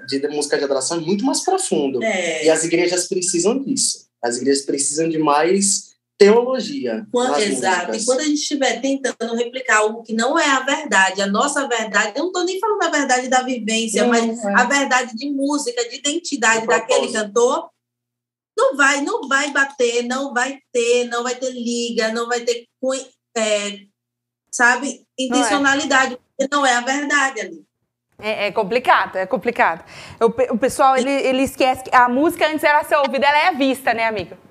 de, 0.07 0.19
de 0.19 0.27
música 0.29 0.57
de 0.57 0.63
adoração 0.63 0.97
é 0.97 1.01
muito 1.01 1.23
mais 1.25 1.41
profundo. 1.43 2.03
É. 2.03 2.45
E 2.45 2.49
as 2.49 2.63
igrejas 2.63 3.07
precisam 3.07 3.59
disso. 3.59 4.05
As 4.21 4.37
igrejas 4.37 4.65
precisam 4.65 5.07
de 5.09 5.17
mais 5.19 5.94
teologia. 6.17 7.05
Quando- 7.11 7.37
exato. 7.39 7.87
músicas. 7.87 8.03
E 8.03 8.05
quando 8.05 8.19
a 8.21 8.23
gente 8.23 8.35
estiver 8.35 8.81
tentando 8.81 9.35
replicar 9.35 9.77
algo 9.77 10.03
que 10.03 10.13
não 10.13 10.39
é 10.39 10.49
a 10.49 10.61
verdade, 10.61 11.21
a 11.21 11.27
nossa 11.27 11.67
verdade, 11.67 12.13
eu 12.15 12.21
não 12.23 12.27
estou 12.27 12.43
nem 12.45 12.59
falando 12.59 12.79
da 12.79 12.89
verdade 12.89 13.27
da 13.27 13.41
vivência, 13.41 14.03
Não, 14.03 14.09
mas 14.09 14.43
é. 14.43 14.53
a 14.53 14.63
verdade 14.63 15.15
de 15.15 15.29
música, 15.29 15.87
de 15.89 15.97
identidade 15.97 16.65
daquele 16.65 17.11
cantor, 17.11 17.69
não 18.57 18.77
vai, 18.77 19.01
não 19.01 19.27
vai 19.27 19.51
bater, 19.51 20.03
não 20.03 20.33
vai 20.33 20.59
ter, 20.71 21.05
não 21.05 21.23
vai 21.23 21.35
ter 21.35 21.51
liga, 21.51 22.13
não 22.13 22.27
vai 22.27 22.39
ter, 22.41 22.65
é, 23.37 23.79
sabe, 24.49 25.05
intencionalidade, 25.19 26.17
porque 26.37 26.55
não 26.55 26.65
é 26.65 26.73
a 26.73 26.81
verdade 26.81 27.41
ali. 27.41 27.65
É, 28.17 28.47
é 28.47 28.51
complicado, 28.53 29.17
é 29.17 29.25
complicado. 29.25 29.83
O, 30.21 30.53
o 30.53 30.57
pessoal, 30.57 30.95
ele, 30.95 31.11
ele 31.11 31.43
esquece 31.43 31.83
que 31.83 31.93
a 31.93 32.07
música 32.07 32.47
antes 32.47 32.63
era 32.63 32.81
ser 32.85 32.95
ouvida, 32.95 33.25
ela 33.27 33.49
é 33.49 33.53
vista, 33.53 33.93
né, 33.93 34.05
amiga? 34.05 34.44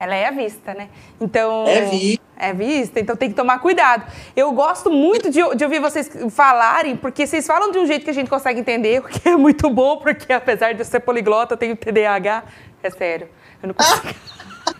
Ela 0.00 0.14
é 0.14 0.30
vista, 0.30 0.74
né? 0.74 0.90
Então. 1.20 1.66
É 1.66 1.80
vi. 1.86 2.20
É 2.36 2.52
vista, 2.52 3.00
então 3.00 3.16
tem 3.16 3.30
que 3.30 3.34
tomar 3.34 3.58
cuidado. 3.58 4.06
Eu 4.36 4.52
gosto 4.52 4.92
muito 4.92 5.28
de, 5.28 5.40
de 5.56 5.64
ouvir 5.64 5.80
vocês 5.80 6.08
falarem, 6.30 6.96
porque 6.96 7.26
vocês 7.26 7.44
falam 7.44 7.72
de 7.72 7.78
um 7.80 7.84
jeito 7.84 8.04
que 8.04 8.10
a 8.10 8.14
gente 8.14 8.30
consegue 8.30 8.60
entender, 8.60 9.00
o 9.00 9.08
que 9.08 9.28
é 9.28 9.36
muito 9.36 9.68
bom, 9.68 9.96
porque 9.96 10.32
apesar 10.32 10.72
de 10.72 10.82
eu 10.82 10.84
ser 10.84 11.00
poliglota, 11.00 11.54
eu 11.54 11.58
tenho 11.58 11.76
TDAH. 11.76 12.44
É 12.80 12.90
sério, 12.90 13.28
eu 13.60 13.66
não 13.66 13.74
consigo. 13.74 14.14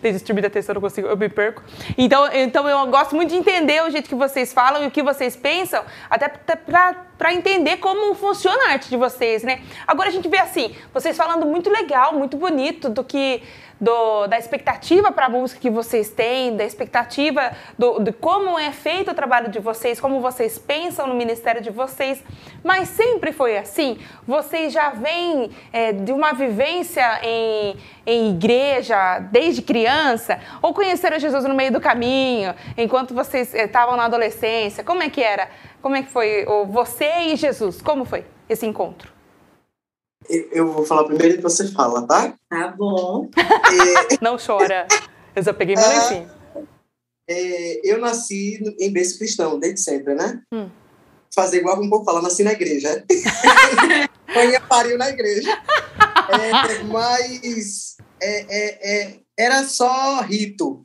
Tem 0.00 0.12
distúrbio 0.12 0.40
da 0.40 0.48
atenção, 0.48 0.72
eu 0.72 0.74
não 0.76 0.80
consigo, 0.80 1.08
eu 1.08 1.16
me 1.16 1.28
perco. 1.28 1.62
Então, 1.96 2.26
então 2.32 2.68
eu 2.68 2.86
gosto 2.86 3.16
muito 3.16 3.30
de 3.30 3.36
entender 3.36 3.82
o 3.82 3.90
jeito 3.90 4.08
que 4.08 4.14
vocês 4.14 4.52
falam 4.52 4.84
e 4.84 4.86
o 4.86 4.90
que 4.90 5.02
vocês 5.02 5.34
pensam, 5.34 5.84
até 6.08 6.28
para 6.28 7.34
entender 7.34 7.78
como 7.78 8.14
funciona 8.14 8.68
a 8.68 8.72
arte 8.72 8.88
de 8.88 8.96
vocês, 8.96 9.42
né? 9.42 9.60
Agora 9.86 10.08
a 10.08 10.12
gente 10.12 10.28
vê 10.28 10.38
assim, 10.38 10.74
vocês 10.94 11.16
falando 11.16 11.44
muito 11.44 11.68
legal, 11.68 12.14
muito 12.14 12.36
bonito 12.36 12.88
do 12.88 13.02
que 13.02 13.42
do, 13.80 14.26
da 14.26 14.38
expectativa 14.38 15.12
para 15.12 15.26
a 15.26 15.28
música 15.28 15.60
que 15.60 15.70
vocês 15.70 16.10
têm, 16.10 16.56
da 16.56 16.64
expectativa 16.64 17.52
do, 17.78 18.00
de 18.00 18.12
como 18.12 18.58
é 18.58 18.72
feito 18.72 19.10
o 19.10 19.14
trabalho 19.14 19.50
de 19.50 19.58
vocês, 19.58 20.00
como 20.00 20.20
vocês 20.20 20.58
pensam 20.58 21.06
no 21.06 21.14
ministério 21.14 21.60
de 21.60 21.70
vocês, 21.70 22.22
mas 22.64 22.88
sempre 22.88 23.32
foi 23.32 23.56
assim. 23.56 23.98
Vocês 24.26 24.72
já 24.72 24.90
vêm 24.90 25.50
é, 25.72 25.92
de 25.92 26.12
uma 26.12 26.32
vivência 26.32 27.20
em, 27.22 27.76
em 28.06 28.30
igreja 28.30 29.20
desde 29.30 29.62
criança, 29.62 30.40
ou 30.60 30.74
conheceram 30.74 31.18
Jesus 31.18 31.44
no 31.44 31.54
meio 31.54 31.72
do 31.72 31.80
caminho, 31.80 32.54
enquanto 32.76 33.14
vocês 33.14 33.54
estavam 33.54 33.96
na 33.96 34.04
adolescência? 34.04 34.82
Como 34.82 35.02
é 35.02 35.08
que 35.08 35.22
era? 35.22 35.48
Como 35.80 35.94
é 35.94 36.02
que 36.02 36.10
foi 36.10 36.44
o, 36.46 36.66
você 36.66 37.10
e 37.28 37.36
Jesus? 37.36 37.80
Como 37.80 38.04
foi 38.04 38.24
esse 38.48 38.66
encontro? 38.66 39.17
Eu, 40.28 40.72
vou 40.72 40.84
falar 40.84 41.04
primeiro 41.04 41.38
e 41.38 41.42
você 41.42 41.70
fala, 41.72 42.06
tá? 42.06 42.34
Tá 42.50 42.68
bom. 42.68 43.30
Não 44.20 44.36
chora. 44.38 44.86
Eu 45.34 45.42
só 45.42 45.52
peguei 45.52 45.74
meu 45.74 45.84
Ah. 45.84 45.88
lencinho. 45.88 46.30
É, 47.30 47.80
eu 47.84 47.98
nasci 47.98 48.58
em 48.78 48.90
berço 48.92 49.18
cristão, 49.18 49.58
desde 49.58 49.80
sempre, 49.80 50.14
né? 50.14 50.42
Hum. 50.52 50.70
Fazer 51.34 51.58
igual 51.58 51.80
um 51.80 51.88
pouco 51.90 52.04
fala, 52.04 52.22
nasci 52.22 52.42
na 52.42 52.52
igreja. 52.52 53.04
Mãe 54.34 54.60
pariu 54.68 54.96
na 54.98 55.10
igreja. 55.10 55.50
É, 55.50 56.82
mas 56.84 57.96
é, 58.20 58.40
é, 58.48 59.02
é, 59.02 59.20
era 59.38 59.64
só 59.64 60.20
rito. 60.22 60.84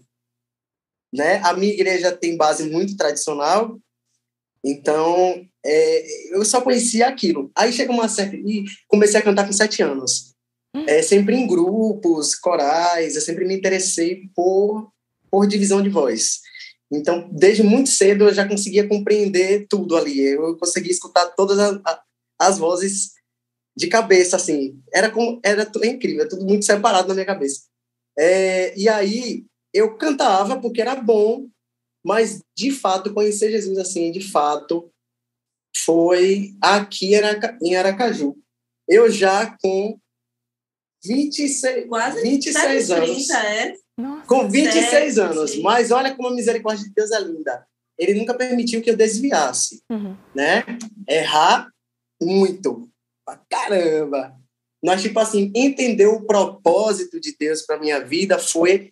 Né? 1.14 1.42
A 1.44 1.54
minha 1.54 1.74
igreja 1.74 2.12
tem 2.12 2.36
base 2.36 2.70
muito 2.70 2.98
tradicional, 2.98 3.78
então 4.64 5.48
é, 5.66 6.36
eu 6.36 6.44
só 6.44 6.62
conhecia 6.62 7.08
aquilo. 7.08 7.52
Aí 7.56 7.72
chegou 7.72 7.96
uma 7.96 8.10
certa. 8.10 8.36
E 8.36 8.66
comecei 8.88 9.20
a 9.20 9.24
cantar 9.24 9.46
com 9.46 9.54
sete 9.54 9.82
anos. 9.82 10.34
É, 10.88 11.02
sempre 11.02 11.36
em 11.36 11.48
grupos, 11.48 12.34
corais, 12.34 13.16
eu 13.16 13.22
sempre 13.22 13.46
me 13.46 13.56
interessei 13.56 14.24
por, 14.36 14.92
por 15.30 15.48
divisão 15.48 15.82
de 15.82 15.90
voz. 15.90 16.40
Então, 16.92 17.30
desde 17.32 17.64
muito 17.64 17.90
cedo, 17.90 18.26
eu 18.26 18.34
já 18.34 18.48
conseguia 18.48 18.88
compreender 18.88 19.68
tudo 19.68 19.96
ali. 19.96 20.20
Eu 20.20 20.58
conseguia 20.58 20.92
escutar 20.92 21.28
todas 21.36 21.60
as, 21.60 21.80
as 22.40 22.58
vozes 22.58 23.14
de 23.76 23.88
cabeça, 23.88 24.36
assim. 24.36 24.80
Era, 24.92 25.10
como, 25.10 25.40
era 25.44 25.70
é 25.82 25.88
incrível, 25.88 26.28
tudo 26.28 26.46
muito 26.46 26.66
separado 26.66 27.08
na 27.08 27.14
minha 27.14 27.26
cabeça. 27.26 27.62
É, 28.18 28.78
e 28.78 28.88
aí, 28.90 29.46
eu 29.74 29.96
cantava 29.98 30.60
porque 30.60 30.82
era 30.82 30.96
bom, 30.96 31.48
mas, 32.06 32.42
de 32.56 32.72
fato, 32.72 33.14
conhecer 33.14 33.50
Jesus, 33.50 33.78
assim, 33.78 34.12
de 34.12 34.22
fato, 34.22 34.92
foi 35.76 36.56
aqui 36.62 37.14
em 37.14 37.16
Araca- 37.16 37.58
em 37.62 37.76
Aracaju. 37.76 38.36
Eu 38.88 39.10
já 39.10 39.56
com 39.62 39.98
26, 41.06 41.88
Quase 41.88 42.22
26 42.22 42.88
7h30, 42.88 43.04
anos. 43.04 43.30
é. 43.30 43.74
Nossa. 43.98 44.26
Com 44.28 44.50
26 44.50 44.90
Sete. 45.16 45.20
anos. 45.20 45.56
Mas 45.62 45.92
olha 45.92 46.16
como 46.16 46.30
a 46.30 46.34
misericórdia 46.34 46.84
de 46.86 46.94
Deus 46.94 47.12
é 47.12 47.20
linda. 47.20 47.66
Ele 47.98 48.16
nunca 48.16 48.34
permitiu 48.34 48.82
que 48.82 48.90
eu 48.90 48.98
desviasse, 48.98 49.82
Uhum. 49.92 50.18
né? 50.34 50.64
Errar 51.08 51.70
muito. 52.22 52.90
Pra 53.26 53.40
caramba. 53.50 54.36
Mas, 54.84 55.02
tipo 55.02 55.18
assim, 55.20 55.52
entender 55.56 56.08
o 56.08 56.26
propósito 56.26 57.20
de 57.20 57.36
Deus 57.38 57.62
para 57.62 57.80
minha 57.80 58.04
vida 58.04 58.38
foi 58.40 58.92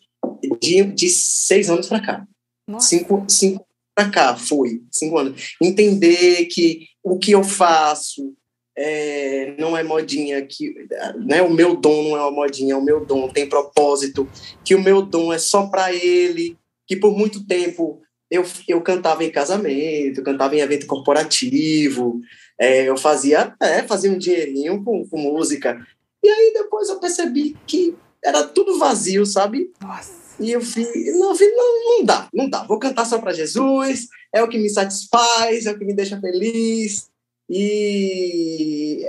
de, 0.61 0.83
de 0.83 1.09
seis 1.09 1.69
anos 1.69 1.87
para 1.89 2.01
cá. 2.05 2.27
Nossa. 2.67 2.87
Cinco, 2.87 3.25
cinco 3.27 3.65
para 3.95 4.09
cá 4.09 4.35
foi. 4.35 4.81
Cinco 4.91 5.17
anos. 5.17 5.55
Entender 5.61 6.45
que 6.45 6.87
o 7.03 7.17
que 7.17 7.31
eu 7.31 7.43
faço 7.43 8.33
é, 8.77 9.53
não 9.59 9.75
é 9.77 9.83
modinha, 9.83 10.41
que 10.45 10.73
né, 11.17 11.41
o 11.41 11.49
meu 11.49 11.75
dom 11.75 12.03
não 12.03 12.17
é 12.17 12.21
uma 12.21 12.31
modinha, 12.31 12.77
o 12.77 12.83
meu 12.83 13.05
dom 13.05 13.27
tem 13.27 13.47
propósito, 13.47 14.27
que 14.63 14.75
o 14.75 14.81
meu 14.81 15.01
dom 15.01 15.31
é 15.33 15.37
só 15.37 15.67
para 15.67 15.93
ele, 15.93 16.57
que 16.87 16.95
por 16.95 17.15
muito 17.15 17.45
tempo 17.45 18.01
eu, 18.29 18.45
eu 18.67 18.81
cantava 18.81 19.23
em 19.23 19.31
casamento, 19.31 20.19
eu 20.19 20.23
cantava 20.23 20.55
em 20.55 20.61
evento 20.61 20.87
corporativo, 20.87 22.21
é, 22.57 22.87
eu 22.87 22.97
fazia, 22.97 23.53
é, 23.61 23.83
fazia 23.83 24.11
um 24.11 24.17
dinheirinho 24.17 24.83
com, 24.83 25.05
com 25.07 25.17
música. 25.17 25.85
E 26.23 26.29
aí 26.29 26.53
depois 26.53 26.87
eu 26.87 26.99
percebi 26.99 27.57
que 27.67 27.95
era 28.23 28.43
tudo 28.43 28.77
vazio, 28.77 29.25
sabe? 29.25 29.71
Nossa. 29.81 30.20
E 30.41 30.51
eu 30.51 30.59
vi, 30.59 30.83
não, 31.13 31.35
vi, 31.35 31.45
não, 31.51 31.85
não 31.85 32.05
dá, 32.05 32.27
não 32.33 32.49
dá. 32.49 32.63
Vou 32.63 32.79
cantar 32.79 33.05
só 33.05 33.19
para 33.19 33.33
Jesus, 33.33 34.07
é 34.33 34.41
o 34.41 34.47
que 34.47 34.57
me 34.57 34.69
satisfaz, 34.69 35.65
é 35.65 35.71
o 35.71 35.77
que 35.77 35.85
me 35.85 35.93
deixa 35.93 36.19
feliz. 36.19 37.09
E 37.49 39.05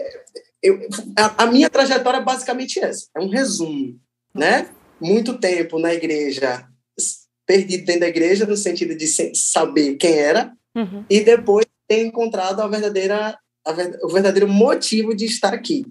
eu, 0.62 0.79
a, 1.16 1.45
a 1.45 1.47
minha 1.47 1.71
trajetória 1.71 2.18
é 2.18 2.25
basicamente 2.25 2.79
essa, 2.79 3.07
é 3.16 3.21
um 3.21 3.29
resumo, 3.29 3.99
né? 4.35 4.68
Muito 5.01 5.38
tempo 5.38 5.79
na 5.79 5.95
igreja, 5.95 6.66
perdido 7.47 7.85
dentro 7.85 8.01
da 8.03 8.09
igreja, 8.09 8.47
no 8.47 8.57
sentido 8.57 8.95
de 8.95 9.07
saber 9.35 9.97
quem 9.97 10.18
era, 10.18 10.53
Uhum. 10.75 11.05
e 11.11 11.21
depois 11.21 11.66
ter 11.87 12.07
encontrado 12.07 12.61
a 12.61 12.66
verdadeira, 12.66 13.38
a 13.66 13.73
o 14.03 14.09
verdadeiro 14.09 14.49
motivo 14.49 15.14
de 15.14 15.27
estar 15.27 15.53
aqui. 15.53 15.85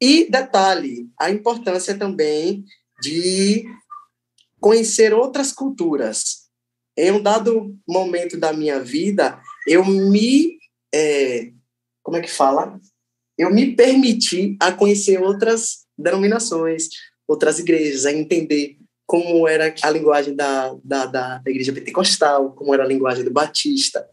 E, 0.00 0.30
detalhe, 0.30 1.08
a 1.18 1.28
importância 1.28 1.98
também 1.98 2.64
de 3.02 3.64
conhecer 4.60 5.14
outras 5.14 5.52
culturas. 5.52 6.48
Em 6.96 7.12
um 7.12 7.22
dado 7.22 7.76
momento 7.86 8.36
da 8.38 8.52
minha 8.52 8.80
vida, 8.80 9.40
eu 9.66 9.84
me. 9.84 10.58
é, 10.94 11.52
como 12.02 12.16
é 12.16 12.20
que 12.20 12.30
fala? 12.30 12.80
Eu 13.36 13.52
me 13.52 13.76
permiti 13.76 14.56
a 14.60 14.72
conhecer 14.72 15.22
outras 15.22 15.86
denominações, 15.96 16.88
outras 17.26 17.58
igrejas, 17.58 18.04
a 18.04 18.12
entender 18.12 18.76
como 19.06 19.48
era 19.48 19.74
a 19.82 19.90
linguagem 19.90 20.34
da, 20.34 20.74
da, 20.84 21.06
da, 21.06 21.38
da 21.38 21.50
igreja 21.50 21.72
pentecostal, 21.72 22.52
como 22.52 22.74
era 22.74 22.84
a 22.84 22.86
linguagem 22.86 23.24
do 23.24 23.30
batista, 23.30 24.06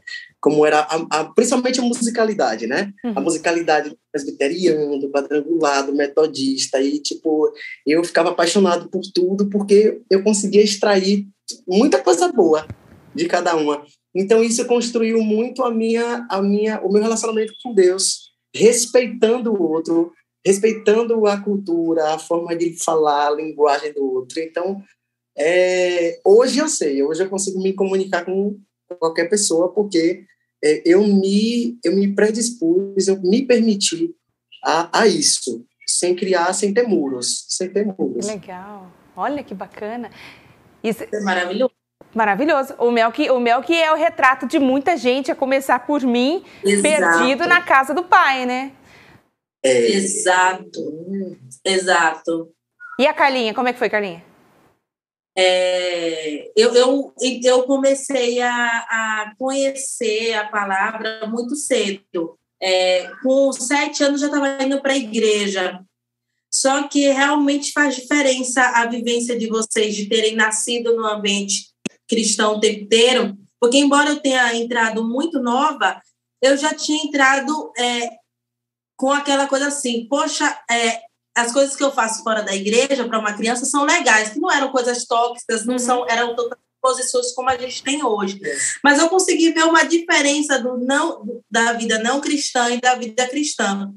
como 0.45 0.63
era 0.63 0.81
a, 0.81 1.07
a- 1.09 1.33
principalmente 1.33 1.79
a 1.79 1.83
musicalidade, 1.83 2.67
né? 2.67 2.93
A 3.03 3.07
Uhum. 3.17 3.23
musicalidade 3.23 3.89
do 3.89 3.97
presbiteriano, 4.11 4.99
do 4.99 5.09
quadrangular, 5.09 5.83
do 5.87 5.91
metodista, 5.95 6.79
e 6.79 6.99
tipo, 6.99 7.51
eu 7.83 8.03
ficava 8.03 8.29
apaixonado 8.29 8.87
por 8.87 9.01
tudo 9.11 9.49
porque 9.49 10.01
eu 10.07 10.21
conseguia 10.21 10.61
extrair 10.61 11.25
muita 11.67 11.99
coisa 11.99 12.31
boa 12.31 12.63
de 13.15 13.25
cada 13.25 13.55
uma. 13.55 13.83
Então 14.13 14.43
isso 14.43 14.63
construiu 14.67 15.19
muito 15.23 15.63
a 15.63 15.71
minha, 15.71 16.27
a 16.29 16.39
minha, 16.43 16.79
o 16.81 16.91
meu 16.93 17.01
relacionamento 17.01 17.53
com 17.63 17.73
Deus, 17.73 18.29
respeitando 18.55 19.51
o 19.51 19.71
outro, 19.71 20.11
respeitando 20.45 21.25
a 21.25 21.41
cultura, 21.41 22.13
a 22.13 22.19
forma 22.19 22.55
de 22.55 22.77
falar, 22.83 23.29
a 23.29 23.35
linguagem 23.35 23.91
do 23.93 24.03
outro. 24.13 24.39
Então 24.39 24.79
É, 25.37 26.19
hoje 26.23 26.59
eu 26.59 26.67
sei, 26.69 27.01
hoje 27.03 27.23
eu 27.23 27.29
consigo 27.29 27.59
me 27.61 27.73
comunicar 27.73 28.23
com 28.23 28.57
qualquer 28.99 29.27
pessoa, 29.29 29.73
porque 29.73 30.23
eu, 30.61 31.05
me, 31.05 31.77
eu 31.83 31.95
me 31.95 32.13
predispus, 32.13 33.07
eu 33.07 33.21
me 33.21 33.45
permiti 33.45 34.15
a, 34.63 35.01
a 35.01 35.07
isso, 35.07 35.65
sem 35.87 36.15
criar, 36.15 36.53
sem 36.53 36.73
ter 36.73 36.87
muros, 36.87 37.45
sem 37.49 37.69
ter 37.69 37.85
muros. 37.85 38.27
Legal, 38.27 38.91
olha 39.15 39.43
que 39.43 39.53
bacana. 39.53 40.09
Isso 40.83 41.03
é 41.03 41.19
maravilhoso. 41.21 41.73
Maravilhoso. 42.13 42.73
O 42.79 42.91
Mel, 42.91 43.11
que, 43.11 43.29
o 43.29 43.39
Mel 43.39 43.61
que 43.61 43.73
é 43.73 43.91
o 43.91 43.95
retrato 43.95 44.47
de 44.47 44.57
muita 44.57 44.95
gente, 44.95 45.31
a 45.31 45.35
começar 45.35 45.85
por 45.85 46.01
mim, 46.01 46.43
Exato. 46.63 46.81
perdido 46.81 47.45
na 47.45 47.61
casa 47.61 47.93
do 47.93 48.03
pai, 48.03 48.45
né? 48.45 48.71
É. 49.63 49.91
Exato. 49.91 50.79
Exato. 51.63 52.49
E 52.97 53.05
a 53.05 53.13
Carlinha, 53.13 53.53
como 53.53 53.67
é 53.67 53.73
que 53.73 53.79
foi, 53.79 53.89
Carlinha? 53.89 54.23
É, 55.37 56.51
eu, 56.55 56.73
eu, 56.73 57.13
eu 57.43 57.63
comecei 57.63 58.41
a, 58.41 58.53
a 58.53 59.33
conhecer 59.37 60.33
a 60.33 60.47
palavra 60.47 61.27
muito 61.27 61.55
cedo. 61.55 62.37
É, 62.61 63.11
com 63.21 63.51
sete 63.51 64.03
anos 64.03 64.21
já 64.21 64.27
estava 64.27 64.63
indo 64.63 64.81
para 64.81 64.93
a 64.93 64.97
igreja. 64.97 65.79
Só 66.49 66.87
que 66.87 67.11
realmente 67.11 67.73
faz 67.73 67.95
diferença 67.95 68.61
a 68.61 68.85
vivência 68.85 69.37
de 69.37 69.47
vocês 69.47 69.93
de 69.93 70.07
terem 70.07 70.35
nascido 70.35 70.95
no 70.95 71.05
ambiente 71.05 71.75
cristão 72.07 72.55
o 72.55 72.59
tempo 72.59 72.81
inteiro, 72.81 73.37
porque 73.59 73.77
embora 73.77 74.09
eu 74.09 74.19
tenha 74.21 74.55
entrado 74.55 75.03
muito 75.03 75.41
nova, 75.41 75.99
eu 76.41 76.55
já 76.55 76.73
tinha 76.73 77.03
entrado 77.03 77.73
é, 77.77 78.09
com 78.95 79.11
aquela 79.11 79.47
coisa 79.47 79.67
assim, 79.67 80.07
poxa, 80.07 80.47
é, 80.69 81.01
as 81.35 81.51
coisas 81.51 81.75
que 81.75 81.83
eu 81.83 81.91
faço 81.91 82.23
fora 82.23 82.41
da 82.41 82.55
igreja 82.55 83.05
para 83.05 83.19
uma 83.19 83.33
criança 83.33 83.65
são 83.65 83.83
legais, 83.83 84.29
que 84.29 84.39
não 84.39 84.51
eram 84.51 84.71
coisas 84.71 85.05
tóxicas, 85.05 85.65
não 85.65 85.73
uhum. 85.73 85.79
são, 85.79 86.09
eram 86.09 86.35
todas 86.35 86.57
posições 86.81 87.33
como 87.33 87.49
a 87.49 87.57
gente 87.57 87.83
tem 87.83 88.03
hoje. 88.03 88.39
É. 88.43 88.57
Mas 88.83 88.99
eu 88.99 89.09
consegui 89.09 89.51
ver 89.51 89.63
uma 89.63 89.83
diferença 89.83 90.59
do 90.59 90.77
não 90.77 91.41
da 91.49 91.73
vida 91.73 91.97
não 91.97 92.21
cristã 92.21 92.69
e 92.69 92.79
da 92.79 92.95
vida 92.95 93.27
cristã. 93.27 93.91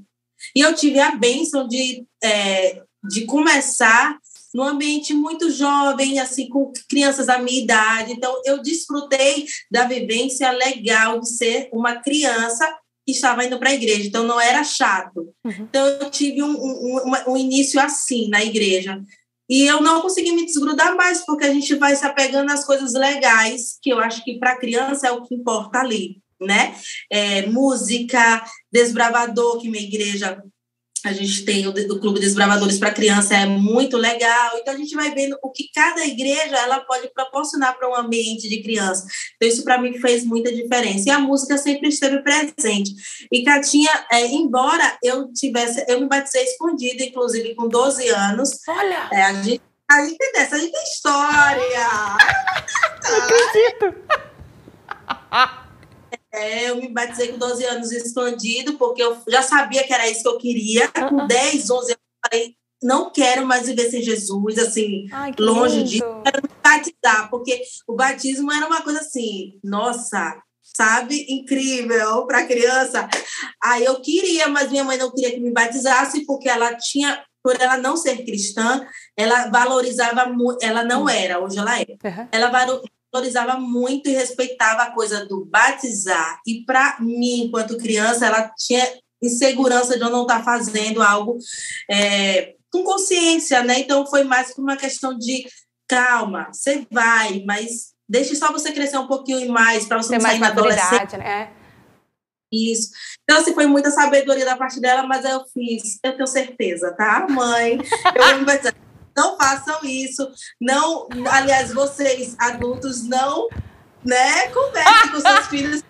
E 0.56 0.60
eu 0.60 0.74
tive 0.74 0.98
a 0.98 1.14
bênção 1.14 1.68
de, 1.68 2.06
é, 2.22 2.82
de 3.04 3.26
começar 3.26 4.18
num 4.54 4.62
ambiente 4.62 5.12
muito 5.12 5.50
jovem, 5.50 6.18
assim, 6.18 6.48
com 6.48 6.72
crianças 6.88 7.26
da 7.26 7.38
minha 7.38 7.62
idade. 7.62 8.12
Então, 8.12 8.40
eu 8.44 8.62
desfrutei 8.62 9.46
da 9.70 9.84
vivência 9.84 10.50
legal 10.50 11.20
de 11.20 11.28
ser 11.28 11.68
uma 11.72 11.96
criança 11.96 12.66
que 13.08 13.12
estava 13.12 13.42
indo 13.42 13.58
para 13.58 13.70
a 13.70 13.74
igreja, 13.74 14.06
então 14.06 14.22
não 14.26 14.38
era 14.38 14.62
chato. 14.62 15.32
Uhum. 15.42 15.62
Então 15.62 15.86
eu 15.86 16.10
tive 16.10 16.42
um, 16.42 16.52
um, 16.52 17.12
um, 17.28 17.36
início 17.38 17.80
assim 17.80 18.28
na 18.28 18.44
igreja. 18.44 19.00
E 19.48 19.64
eu 19.64 19.80
não 19.80 20.02
consegui 20.02 20.32
me 20.32 20.44
desgrudar 20.44 20.94
mais, 20.94 21.24
porque 21.24 21.46
a 21.46 21.54
gente 21.54 21.74
vai 21.76 21.96
se 21.96 22.04
apegando 22.04 22.52
às 22.52 22.66
coisas 22.66 22.92
legais, 22.92 23.78
que 23.80 23.88
eu 23.88 23.98
acho 23.98 24.22
que 24.22 24.38
para 24.38 24.58
criança 24.58 25.06
é 25.06 25.10
o 25.10 25.22
que 25.22 25.34
importa 25.34 25.78
ali, 25.78 26.20
né? 26.38 26.74
É, 27.10 27.46
música, 27.46 28.44
desbravador, 28.70 29.58
que 29.58 29.70
minha 29.70 29.82
igreja 29.82 30.42
a 31.04 31.12
gente 31.12 31.44
tem 31.44 31.66
o 31.66 31.72
do 31.72 32.00
Clube 32.00 32.20
Desbravadores 32.20 32.78
para 32.78 32.92
Criança, 32.92 33.34
é 33.34 33.46
muito 33.46 33.96
legal. 33.96 34.58
Então, 34.58 34.74
a 34.74 34.76
gente 34.76 34.94
vai 34.94 35.14
vendo 35.14 35.38
o 35.42 35.50
que 35.50 35.70
cada 35.72 36.04
igreja 36.04 36.56
ela 36.56 36.80
pode 36.80 37.08
proporcionar 37.12 37.76
para 37.76 37.88
um 37.88 37.94
ambiente 37.94 38.48
de 38.48 38.62
criança. 38.62 39.06
Então, 39.36 39.48
isso 39.48 39.64
para 39.64 39.80
mim 39.80 39.98
fez 39.98 40.24
muita 40.24 40.52
diferença. 40.52 41.08
E 41.08 41.12
a 41.12 41.18
música 41.18 41.56
sempre 41.56 41.88
esteve 41.88 42.22
presente. 42.22 42.92
E 43.30 43.42
Catinha, 43.44 43.90
é, 44.10 44.26
embora 44.26 44.98
eu 45.02 45.32
tivesse, 45.32 45.84
eu 45.88 46.00
me 46.00 46.08
batizei 46.08 46.42
escondida, 46.44 47.04
inclusive 47.04 47.54
com 47.54 47.68
12 47.68 48.08
anos. 48.08 48.50
Olha! 48.68 49.08
É, 49.12 49.22
a 49.22 49.42
gente, 49.42 49.62
a 49.90 50.04
gente 50.04 50.18
tem 50.18 50.32
dessa, 50.32 50.56
a 50.56 50.58
gente 50.58 50.72
tem 50.72 50.82
história. 50.82 51.88
Não 53.08 53.18
acredito! 53.22 53.98
É, 56.32 56.70
eu 56.70 56.76
me 56.76 56.88
batizei 56.88 57.28
com 57.28 57.38
12 57.38 57.64
anos 57.64 57.92
escondido, 57.92 58.74
porque 58.74 59.02
eu 59.02 59.16
já 59.28 59.42
sabia 59.42 59.84
que 59.84 59.92
era 59.92 60.08
isso 60.08 60.22
que 60.22 60.28
eu 60.28 60.38
queria. 60.38 60.88
Com 60.88 61.26
10, 61.26 61.70
11 61.70 61.70
anos, 61.70 61.88
eu 61.90 62.30
falei, 62.30 62.54
não 62.82 63.10
quero 63.10 63.46
mais 63.46 63.66
viver 63.66 63.90
sem 63.90 64.02
Jesus, 64.02 64.58
assim, 64.58 65.06
Ai, 65.12 65.32
longe 65.38 65.78
lindo. 65.78 65.88
de 65.88 65.98
quero 65.98 66.42
me 66.42 66.50
batizar, 66.62 67.30
porque 67.30 67.62
o 67.86 67.94
batismo 67.94 68.52
era 68.52 68.66
uma 68.66 68.82
coisa 68.82 69.00
assim, 69.00 69.58
nossa, 69.64 70.40
sabe, 70.62 71.26
incrível 71.28 72.26
para 72.26 72.46
criança. 72.46 73.08
Aí 73.62 73.84
eu 73.84 74.00
queria, 74.00 74.48
mas 74.48 74.70
minha 74.70 74.84
mãe 74.84 74.96
não 74.96 75.10
queria 75.10 75.32
que 75.32 75.40
me 75.40 75.52
batizasse, 75.52 76.24
porque 76.24 76.48
ela 76.48 76.74
tinha, 76.76 77.22
por 77.42 77.60
ela 77.60 77.76
não 77.76 77.96
ser 77.96 78.24
cristã, 78.24 78.86
ela 79.16 79.48
valorizava 79.48 80.26
muito, 80.26 80.62
ela 80.62 80.84
não 80.84 81.04
hum. 81.04 81.08
era, 81.08 81.40
hoje 81.40 81.58
ela 81.58 81.80
é. 81.80 81.86
Uhum. 82.04 82.28
Ela 82.30 82.50
valorizava 83.12 83.58
muito 83.58 84.08
e 84.08 84.14
respeitava 84.14 84.82
a 84.82 84.90
coisa 84.92 85.26
do 85.26 85.44
batizar. 85.44 86.40
E 86.46 86.64
para 86.64 86.98
mim, 87.00 87.44
enquanto 87.44 87.78
criança, 87.78 88.26
ela 88.26 88.50
tinha 88.56 88.86
insegurança 89.22 89.96
de 89.96 90.02
eu 90.02 90.10
não 90.10 90.22
estar 90.22 90.38
tá 90.38 90.44
fazendo 90.44 91.02
algo 91.02 91.38
é, 91.90 92.54
com 92.70 92.84
consciência, 92.84 93.62
né? 93.62 93.80
Então 93.80 94.06
foi 94.06 94.24
mais 94.24 94.56
uma 94.56 94.76
questão 94.76 95.16
de 95.16 95.46
calma, 95.88 96.48
você 96.52 96.86
vai, 96.90 97.42
mas 97.46 97.94
deixe 98.08 98.36
só 98.36 98.52
você 98.52 98.72
crescer 98.72 98.98
um 98.98 99.06
pouquinho 99.06 99.50
mais 99.50 99.86
para 99.86 99.96
você 99.96 100.10
Ter 100.10 100.18
não 100.18 100.20
sair 100.22 100.38
na 100.38 100.48
adolescência. 100.48 101.18
Né? 101.18 101.52
Isso. 102.52 102.90
Então, 103.24 103.40
assim, 103.40 103.54
foi 103.54 103.66
muita 103.66 103.90
sabedoria 103.90 104.44
da 104.44 104.56
parte 104.56 104.80
dela, 104.80 105.02
mas 105.06 105.24
eu 105.24 105.44
fiz, 105.52 105.98
eu 106.02 106.14
tenho 106.14 106.26
certeza, 106.26 106.92
tá, 106.92 107.26
mãe? 107.28 107.78
Eu 108.14 108.22
vou 108.22 108.44
não 109.18 109.36
façam 109.36 109.80
isso. 109.82 110.30
Não, 110.60 111.08
aliás, 111.28 111.72
vocês 111.72 112.36
adultos 112.38 113.02
não, 113.02 113.48
né, 114.04 114.46
conversem 114.48 115.10
com 115.10 115.20
seus 115.20 115.46
filhos. 115.50 115.82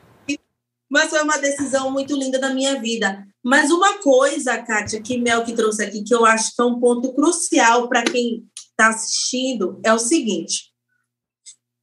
Mas 0.90 1.10
foi 1.10 1.22
uma 1.22 1.36
decisão 1.36 1.90
muito 1.90 2.16
linda 2.16 2.38
da 2.38 2.54
minha 2.54 2.80
vida. 2.80 3.22
Mas 3.44 3.70
uma 3.70 3.98
coisa, 3.98 4.62
Kátia, 4.62 5.02
que 5.02 5.18
Mel 5.18 5.44
que 5.44 5.52
trouxe 5.52 5.84
aqui, 5.84 6.02
que 6.02 6.14
eu 6.14 6.24
acho 6.24 6.56
que 6.56 6.62
é 6.62 6.64
um 6.64 6.80
ponto 6.80 7.12
crucial 7.14 7.88
para 7.88 8.02
quem 8.02 8.46
está 8.70 8.88
assistindo, 8.88 9.78
é 9.84 9.92
o 9.92 9.98
seguinte. 9.98 10.72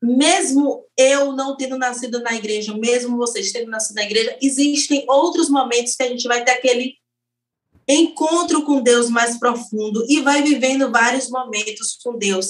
Mesmo 0.02 0.84
eu 0.98 1.32
não 1.34 1.56
tendo 1.56 1.78
nascido 1.78 2.22
na 2.22 2.34
igreja, 2.34 2.76
mesmo 2.76 3.18
vocês 3.18 3.52
tendo 3.52 3.70
nascido 3.70 3.96
na 3.96 4.04
igreja, 4.04 4.36
existem 4.42 5.06
outros 5.08 5.50
momentos 5.50 5.96
que 5.96 6.04
a 6.04 6.08
gente 6.08 6.28
vai 6.28 6.44
ter 6.44 6.52
aquele 6.52 6.96
encontro 7.88 8.64
com 8.64 8.82
Deus 8.82 9.10
mais 9.10 9.38
profundo 9.38 10.06
e 10.10 10.22
vai 10.22 10.42
vivendo 10.42 10.92
vários 10.92 11.30
momentos 11.30 11.98
com 12.04 12.18
Deus. 12.18 12.48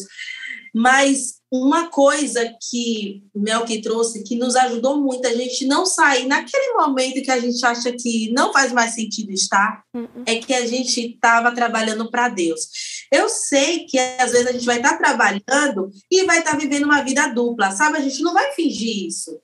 Mas 0.74 1.36
uma 1.50 1.88
coisa 1.88 2.54
que 2.70 3.24
Melk 3.34 3.82
trouxe 3.82 4.24
que 4.24 4.36
nos 4.36 4.58
ajudou 4.58 5.02
muito 5.02 5.26
a 5.26 5.34
gente 5.34 5.66
não 5.66 5.86
sair 5.86 6.28
naquele 6.28 6.74
momento 6.74 7.22
que 7.22 7.32
a 7.32 7.40
gente 7.40 7.66
acha 7.66 7.94
que 7.94 8.32
não 8.34 8.52
faz 8.52 8.74
mais 8.74 8.94
sentido 8.94 9.32
estar, 9.32 9.84
uhum. 9.94 10.24
é 10.26 10.36
que 10.36 10.54
a 10.54 10.66
gente 10.68 11.14
estava 11.14 11.54
trabalhando 11.54 12.12
para 12.12 12.28
Deus. 12.28 12.68
Eu 13.12 13.30
sei 13.30 13.86
que 13.86 13.98
às 13.98 14.34
vezes 14.34 14.48
a 14.48 14.52
gente 14.52 14.66
vai 14.66 14.78
estar 14.78 14.98
tá 14.98 14.98
trabalhando 14.98 15.90
e 16.12 16.26
vai 16.26 16.40
estar 16.40 16.52
tá 16.52 16.58
vivendo 16.58 16.84
uma 16.84 17.02
vida 17.04 17.28
dupla, 17.28 17.72
sabe? 17.72 17.98
A 17.98 18.02
gente 18.02 18.22
não 18.22 18.34
vai 18.34 18.52
fingir 18.52 19.08
isso. 19.08 19.40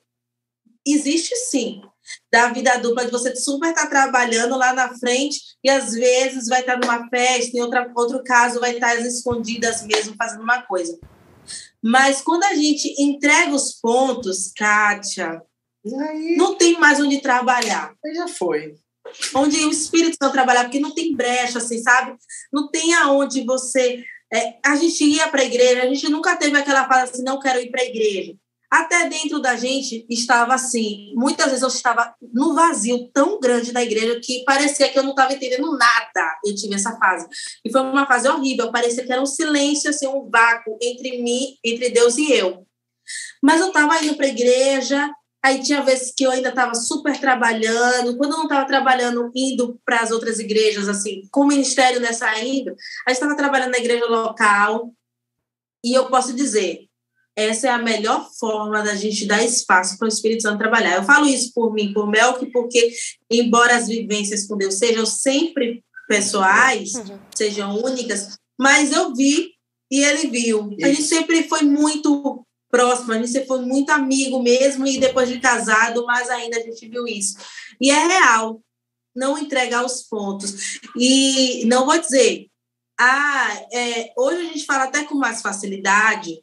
Existe 0.86 1.34
sim 1.34 1.80
da 2.32 2.48
vida 2.48 2.78
dupla, 2.78 3.04
de 3.04 3.10
você 3.10 3.34
super 3.36 3.70
estar 3.70 3.82
tá 3.82 3.90
trabalhando 3.90 4.56
lá 4.56 4.72
na 4.72 4.96
frente 4.98 5.38
e 5.62 5.70
às 5.70 5.92
vezes 5.92 6.48
vai 6.48 6.60
estar 6.60 6.78
tá 6.78 6.80
numa 6.80 7.08
festa, 7.08 7.56
em 7.56 7.60
outra, 7.60 7.90
outro 7.94 8.22
caso 8.24 8.60
vai 8.60 8.74
estar 8.74 8.92
tá 8.92 8.98
às 8.98 9.04
escondidas 9.04 9.82
mesmo 9.82 10.14
fazendo 10.16 10.42
uma 10.42 10.62
coisa. 10.62 10.98
Mas 11.82 12.20
quando 12.20 12.44
a 12.44 12.54
gente 12.54 12.94
entrega 13.02 13.52
os 13.52 13.72
pontos, 13.74 14.52
Kátia, 14.56 15.42
aí, 15.84 16.36
não 16.36 16.54
tem 16.54 16.78
mais 16.78 17.00
onde 17.00 17.20
trabalhar. 17.20 17.92
Já 18.14 18.28
foi. 18.28 18.74
Onde 19.34 19.64
o 19.64 19.70
Espírito 19.70 20.16
Santo 20.22 20.32
trabalhar, 20.32 20.64
porque 20.64 20.78
não 20.78 20.94
tem 20.94 21.14
brecha, 21.14 21.58
assim, 21.58 21.82
sabe? 21.82 22.16
Não 22.52 22.70
tem 22.70 22.94
aonde 22.94 23.44
você. 23.44 24.04
É, 24.32 24.54
a 24.64 24.76
gente 24.76 25.04
ia 25.04 25.28
para 25.28 25.42
a 25.42 25.44
igreja, 25.44 25.82
a 25.82 25.86
gente 25.86 26.08
nunca 26.08 26.36
teve 26.36 26.56
aquela 26.56 26.86
fase 26.86 27.12
assim, 27.12 27.24
não 27.24 27.40
quero 27.40 27.60
ir 27.60 27.70
para 27.70 27.82
a 27.82 27.86
igreja. 27.86 28.34
Até 28.72 29.06
dentro 29.06 29.38
da 29.38 29.54
gente 29.54 30.06
estava 30.08 30.54
assim. 30.54 31.12
Muitas 31.14 31.48
vezes 31.48 31.60
eu 31.60 31.68
estava 31.68 32.14
no 32.32 32.54
vazio 32.54 33.10
tão 33.12 33.38
grande 33.38 33.70
da 33.70 33.82
igreja 33.82 34.18
que 34.18 34.42
parecia 34.44 34.88
que 34.88 34.98
eu 34.98 35.02
não 35.02 35.10
estava 35.10 35.34
entendendo 35.34 35.76
nada. 35.76 36.38
Eu 36.42 36.54
tive 36.54 36.74
essa 36.74 36.96
fase. 36.96 37.26
E 37.62 37.70
foi 37.70 37.82
uma 37.82 38.06
fase 38.06 38.26
horrível. 38.26 38.72
Parecia 38.72 39.04
que 39.04 39.12
era 39.12 39.20
um 39.20 39.26
silêncio, 39.26 39.90
assim, 39.90 40.06
um 40.06 40.30
vácuo 40.30 40.78
entre 40.80 41.20
mim, 41.22 41.58
entre 41.62 41.90
Deus 41.90 42.16
e 42.16 42.32
eu. 42.32 42.66
Mas 43.42 43.60
eu 43.60 43.68
estava 43.68 44.02
indo 44.02 44.16
para 44.16 44.24
a 44.24 44.30
igreja, 44.30 45.10
Aí 45.44 45.60
tinha 45.60 45.82
vezes 45.82 46.14
que 46.16 46.24
eu 46.24 46.30
ainda 46.30 46.50
estava 46.50 46.72
super 46.72 47.18
trabalhando. 47.18 48.16
Quando 48.16 48.30
eu 48.30 48.36
não 48.36 48.44
estava 48.44 48.64
trabalhando, 48.64 49.28
indo 49.34 49.76
para 49.84 49.98
as 49.98 50.12
outras 50.12 50.38
igrejas, 50.38 50.88
assim, 50.88 51.22
com 51.32 51.40
o 51.40 51.48
ministério 51.48 52.00
nessa 52.00 52.32
índa, 52.38 52.76
a 53.04 53.10
gente 53.10 53.20
estava 53.20 53.36
trabalhando 53.36 53.72
na 53.72 53.78
igreja 53.78 54.06
local. 54.06 54.94
E 55.84 55.92
eu 55.98 56.08
posso 56.08 56.32
dizer, 56.32 56.86
essa 57.34 57.68
é 57.68 57.70
a 57.70 57.78
melhor 57.78 58.28
forma 58.38 58.82
da 58.82 58.94
gente 58.94 59.26
dar 59.26 59.42
espaço 59.42 59.96
para 59.96 60.06
o 60.06 60.08
Espírito 60.08 60.42
Santo 60.42 60.58
trabalhar. 60.58 60.96
Eu 60.96 61.04
falo 61.04 61.26
isso 61.26 61.52
por 61.54 61.72
mim, 61.72 61.92
por 61.92 62.06
Melk, 62.06 62.44
porque, 62.52 62.92
embora 63.30 63.76
as 63.76 63.88
vivências 63.88 64.46
com 64.46 64.56
Deus 64.56 64.74
sejam 64.74 65.06
sempre 65.06 65.82
pessoais, 66.06 66.94
uhum. 66.94 67.18
sejam 67.34 67.82
únicas, 67.82 68.36
mas 68.58 68.92
eu 68.92 69.14
vi 69.14 69.52
e 69.90 70.04
ele 70.04 70.28
viu. 70.28 70.76
A 70.82 70.88
gente 70.88 71.04
sempre 71.04 71.42
foi 71.48 71.62
muito 71.62 72.44
próximo, 72.70 73.12
a 73.12 73.18
gente 73.18 73.30
sempre 73.30 73.48
foi 73.48 73.60
muito 73.60 73.90
amigo 73.90 74.42
mesmo, 74.42 74.86
e 74.86 74.98
depois 74.98 75.28
de 75.28 75.38
casado, 75.38 76.06
mais 76.06 76.30
ainda 76.30 76.58
a 76.58 76.62
gente 76.62 76.88
viu 76.88 77.06
isso. 77.06 77.36
E 77.80 77.90
é 77.90 78.06
real, 78.06 78.62
não 79.14 79.38
entregar 79.38 79.84
os 79.84 80.02
pontos. 80.02 80.80
E 80.96 81.64
não 81.66 81.84
vou 81.84 81.98
dizer, 81.98 82.46
ah, 82.98 83.62
é, 83.72 84.12
hoje 84.16 84.40
a 84.40 84.52
gente 84.52 84.64
fala 84.64 84.84
até 84.84 85.04
com 85.04 85.14
mais 85.14 85.42
facilidade, 85.42 86.42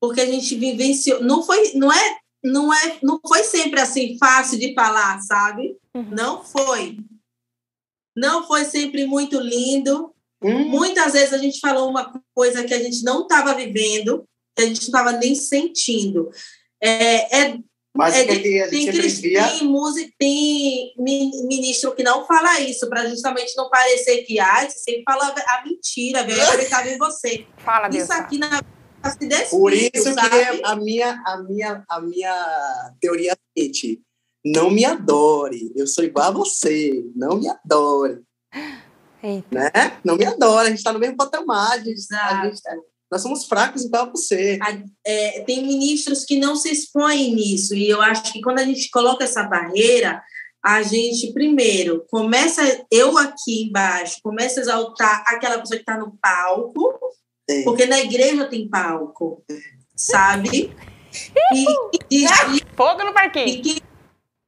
porque 0.00 0.20
a 0.20 0.26
gente 0.26 0.54
vivenciou, 0.56 1.22
não 1.22 1.42
foi, 1.42 1.72
não 1.74 1.92
é, 1.92 2.16
não 2.44 2.72
é, 2.72 2.98
não 3.02 3.20
foi 3.26 3.42
sempre 3.44 3.80
assim 3.80 4.16
fácil 4.18 4.58
de 4.58 4.74
falar, 4.74 5.20
sabe? 5.20 5.76
Uhum. 5.94 6.08
Não 6.10 6.44
foi. 6.44 6.98
Não 8.16 8.46
foi 8.46 8.64
sempre 8.64 9.06
muito 9.06 9.38
lindo, 9.38 10.12
Hum. 10.42 10.68
Muitas 10.68 11.12
vezes 11.12 11.32
a 11.32 11.38
gente 11.38 11.58
falou 11.58 11.90
uma 11.90 12.12
coisa 12.34 12.64
que 12.64 12.72
a 12.72 12.82
gente 12.82 13.02
não 13.02 13.22
estava 13.22 13.54
vivendo, 13.54 14.24
que 14.56 14.62
a 14.62 14.66
gente 14.66 14.80
não 14.80 14.86
estava 14.86 15.12
nem 15.12 15.34
sentindo. 15.34 16.30
É, 16.80 17.40
é, 17.40 17.58
Mas 17.96 18.14
é, 18.14 18.24
que 18.24 18.38
tem, 18.38 18.68
tem, 18.68 19.64
música, 19.64 20.12
tem 20.16 20.94
ministro 20.96 21.92
que 21.94 22.04
não 22.04 22.24
fala 22.24 22.60
isso, 22.60 22.88
para 22.88 23.08
justamente 23.08 23.56
não 23.56 23.68
parecer 23.68 24.18
que 24.18 24.38
ah, 24.38 24.68
você 24.68 24.78
sempre 24.78 25.02
fala 25.02 25.26
a 25.26 25.64
mentira, 25.64 26.22
velho, 26.24 26.40
acreditava 26.42 26.88
em 26.88 26.98
você. 26.98 27.44
Fala, 27.58 27.88
Isso 27.88 28.12
aqui 28.12 28.38
na 28.38 28.62
Por 29.50 29.72
isso 29.72 30.12
sabe? 30.14 30.30
que 30.30 30.64
a 30.64 30.76
minha, 30.76 31.22
a, 31.26 31.42
minha, 31.42 31.84
a 31.88 32.00
minha 32.00 32.92
teoria 33.00 33.32
é 33.32 33.36
seguinte, 33.56 34.02
não 34.44 34.70
me 34.70 34.84
adore, 34.84 35.72
eu 35.74 35.86
sou 35.86 36.04
igual 36.04 36.28
a 36.28 36.30
você, 36.30 37.04
não 37.14 37.38
me 37.38 37.48
adore. 37.48 38.20
Né? 39.50 39.98
Não 40.04 40.16
me 40.16 40.24
adora, 40.24 40.66
a 40.66 40.70
gente 40.70 40.78
está 40.78 40.92
no 40.92 40.98
mesmo 40.98 41.16
patamar. 41.16 41.72
A 41.72 41.78
gente, 41.78 42.14
a 42.14 42.46
gente 42.46 42.62
tá, 42.62 42.74
nós 43.10 43.22
somos 43.22 43.46
fracos 43.46 43.84
igual 43.84 44.10
você. 44.10 44.58
É, 45.04 45.40
tem 45.40 45.66
ministros 45.66 46.24
que 46.24 46.38
não 46.38 46.54
se 46.54 46.70
expõem 46.70 47.34
nisso, 47.34 47.74
e 47.74 47.88
eu 47.88 48.00
acho 48.00 48.32
que 48.32 48.40
quando 48.40 48.60
a 48.60 48.64
gente 48.64 48.90
coloca 48.90 49.24
essa 49.24 49.42
barreira, 49.42 50.22
a 50.64 50.82
gente, 50.82 51.32
primeiro, 51.32 52.04
começa, 52.10 52.62
eu 52.90 53.16
aqui 53.16 53.62
embaixo, 53.62 54.18
começa 54.22 54.60
a 54.60 54.62
exaltar 54.62 55.24
aquela 55.26 55.58
pessoa 55.58 55.76
que 55.76 55.82
está 55.82 55.96
no 55.96 56.16
palco, 56.20 56.94
é. 57.48 57.62
porque 57.62 57.86
na 57.86 58.00
igreja 58.00 58.44
tem 58.46 58.68
palco, 58.68 59.44
sabe? 59.96 60.72
E, 61.52 61.64
e, 62.10 62.24
e, 62.24 62.28
Fogo 62.76 63.04
no 63.04 63.12
parquinho. 63.12 63.62
E 63.64 63.82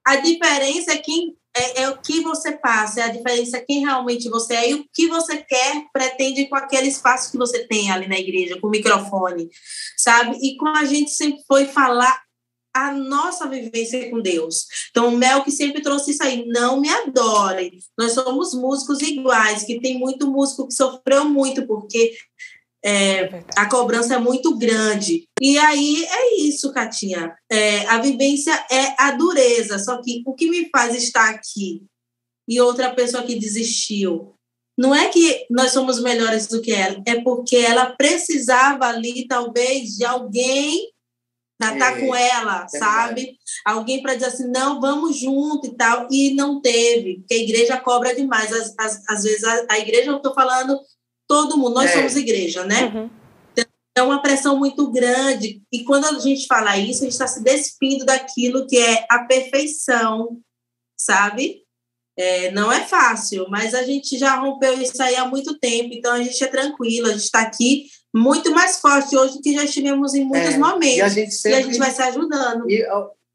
a 0.05 0.17
diferença 0.17 0.93
é 0.93 0.99
quem 0.99 1.37
é, 1.55 1.83
é, 1.83 1.91
o 1.91 1.99
que 1.99 2.21
você 2.21 2.53
passa, 2.53 3.01
é 3.01 3.05
a 3.05 3.09
diferença 3.09 3.57
é 3.57 3.61
quem 3.61 3.81
realmente 3.81 4.29
você 4.29 4.55
é 4.55 4.71
e 4.71 4.75
o 4.75 4.87
que 4.93 5.09
você 5.09 5.39
quer, 5.39 5.85
pretende 5.93 6.47
com 6.49 6.55
aquele 6.55 6.89
espaço 6.89 7.31
que 7.31 7.39
você 7.39 7.67
tem 7.67 7.91
ali 7.91 8.07
na 8.07 8.19
igreja, 8.19 8.59
com 8.61 8.69
o 8.69 8.71
microfone, 8.71 9.49
sabe? 9.97 10.39
E 10.41 10.57
como 10.57 10.77
a 10.77 10.85
gente 10.85 11.11
sempre 11.11 11.43
foi 11.49 11.67
falar 11.67 12.23
a 12.73 12.93
nossa 12.93 13.49
vivência 13.49 14.09
com 14.11 14.21
Deus. 14.21 14.67
Então, 14.91 15.09
o 15.09 15.17
Mel 15.17 15.43
que 15.43 15.51
sempre 15.51 15.83
trouxe 15.83 16.13
isso 16.13 16.23
aí, 16.23 16.47
não 16.47 16.81
me 16.81 16.89
adore. 16.89 17.81
Nós 17.99 18.13
somos 18.13 18.55
músicos 18.55 19.01
iguais, 19.03 19.65
que 19.65 19.81
tem 19.81 19.99
muito 19.99 20.31
músico 20.31 20.69
que 20.69 20.75
sofreu 20.75 21.25
muito, 21.25 21.67
porque 21.67 22.15
é, 22.85 23.23
é 23.23 23.45
a 23.57 23.69
cobrança 23.69 24.15
é 24.15 24.19
muito 24.19 24.57
grande. 24.57 25.29
E 25.41 25.59
aí 25.59 26.05
é 26.05 26.41
isso, 26.41 26.73
Catinha. 26.73 27.35
É, 27.51 27.87
a 27.87 27.99
vivência 27.99 28.53
é 28.71 28.95
a 28.99 29.13
dureza. 29.13 29.79
Só 29.79 30.01
que 30.01 30.23
o 30.27 30.35
que 30.35 30.49
me 30.49 30.69
faz 30.71 30.95
estar 30.95 31.31
aqui 31.31 31.85
e 32.49 32.61
outra 32.61 32.93
pessoa 32.95 33.23
que 33.23 33.39
desistiu, 33.39 34.35
não 34.77 34.95
é 34.95 35.09
que 35.09 35.47
nós 35.51 35.73
somos 35.73 36.03
melhores 36.03 36.47
do 36.47 36.61
que 36.61 36.73
ela, 36.73 37.01
é 37.07 37.21
porque 37.21 37.57
ela 37.57 37.95
precisava 37.97 38.87
ali, 38.87 39.27
talvez, 39.29 39.97
de 39.97 40.05
alguém 40.05 40.91
para 41.61 41.75
estar 41.75 41.93
tá 41.93 42.01
com 42.01 42.15
ela, 42.15 42.65
é 42.65 42.79
sabe? 42.79 43.21
Verdade. 43.21 43.39
Alguém 43.67 44.03
para 44.03 44.15
dizer 44.15 44.27
assim, 44.29 44.51
não, 44.51 44.81
vamos 44.81 45.19
junto 45.19 45.67
e 45.67 45.77
tal. 45.77 46.09
E 46.11 46.35
não 46.35 46.61
teve, 46.63 47.19
porque 47.19 47.35
a 47.35 47.39
igreja 47.39 47.77
cobra 47.79 48.15
demais. 48.15 48.51
Às, 48.51 48.75
às, 48.79 49.09
às 49.09 49.23
vezes, 49.25 49.45
a, 49.45 49.67
a 49.69 49.79
igreja, 49.79 50.11
eu 50.11 50.17
estou 50.17 50.33
falando 50.33 50.81
todo 51.31 51.57
mundo, 51.57 51.75
nós 51.75 51.89
é. 51.93 51.95
somos 51.95 52.17
igreja, 52.17 52.65
né? 52.65 52.87
Uhum. 52.87 53.11
Então, 53.53 53.65
é 53.95 54.03
uma 54.03 54.21
pressão 54.21 54.59
muito 54.59 54.91
grande. 54.91 55.63
E 55.71 55.85
quando 55.85 56.07
a 56.07 56.19
gente 56.19 56.49
fala 56.49 56.77
isso, 56.77 57.03
a 57.03 57.05
gente 57.05 57.13
está 57.13 57.29
se 57.29 57.41
despindo 57.41 58.05
daquilo 58.05 58.67
que 58.67 58.77
é 58.77 59.07
a 59.09 59.21
perfeição, 59.21 60.41
sabe? 60.99 61.63
É, 62.19 62.51
não 62.51 62.73
é 62.73 62.81
fácil, 62.81 63.47
mas 63.49 63.75
a 63.75 63.85
gente 63.85 64.19
já 64.19 64.35
rompeu 64.35 64.83
isso 64.83 65.01
aí 65.01 65.15
há 65.15 65.25
muito 65.25 65.57
tempo, 65.57 65.95
então 65.95 66.13
a 66.13 66.23
gente 66.23 66.43
é 66.43 66.49
tranquilo, 66.49 67.07
a 67.07 67.13
gente 67.13 67.23
está 67.23 67.43
aqui 67.43 67.87
muito 68.13 68.51
mais 68.51 68.81
forte 68.81 69.17
hoje 69.17 69.35
do 69.35 69.41
que 69.41 69.55
já 69.55 69.65
estivemos 69.65 70.13
em 70.15 70.25
muitos 70.25 70.55
é, 70.55 70.59
momentos. 70.59 70.99
E 70.99 71.03
a, 71.03 71.09
gente 71.09 71.33
sempre, 71.33 71.59
e 71.59 71.63
a 71.63 71.65
gente 71.65 71.79
vai 71.79 71.93
se 71.93 72.03
ajudando. 72.03 72.69
E 72.69 72.85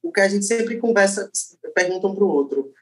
o 0.04 0.12
que 0.12 0.20
a 0.20 0.28
gente 0.28 0.46
sempre 0.46 0.78
conversa, 0.78 1.32
pergunta 1.74 2.08
um 2.08 2.14
para 2.14 2.26
o 2.26 2.30
outro. 2.30 2.74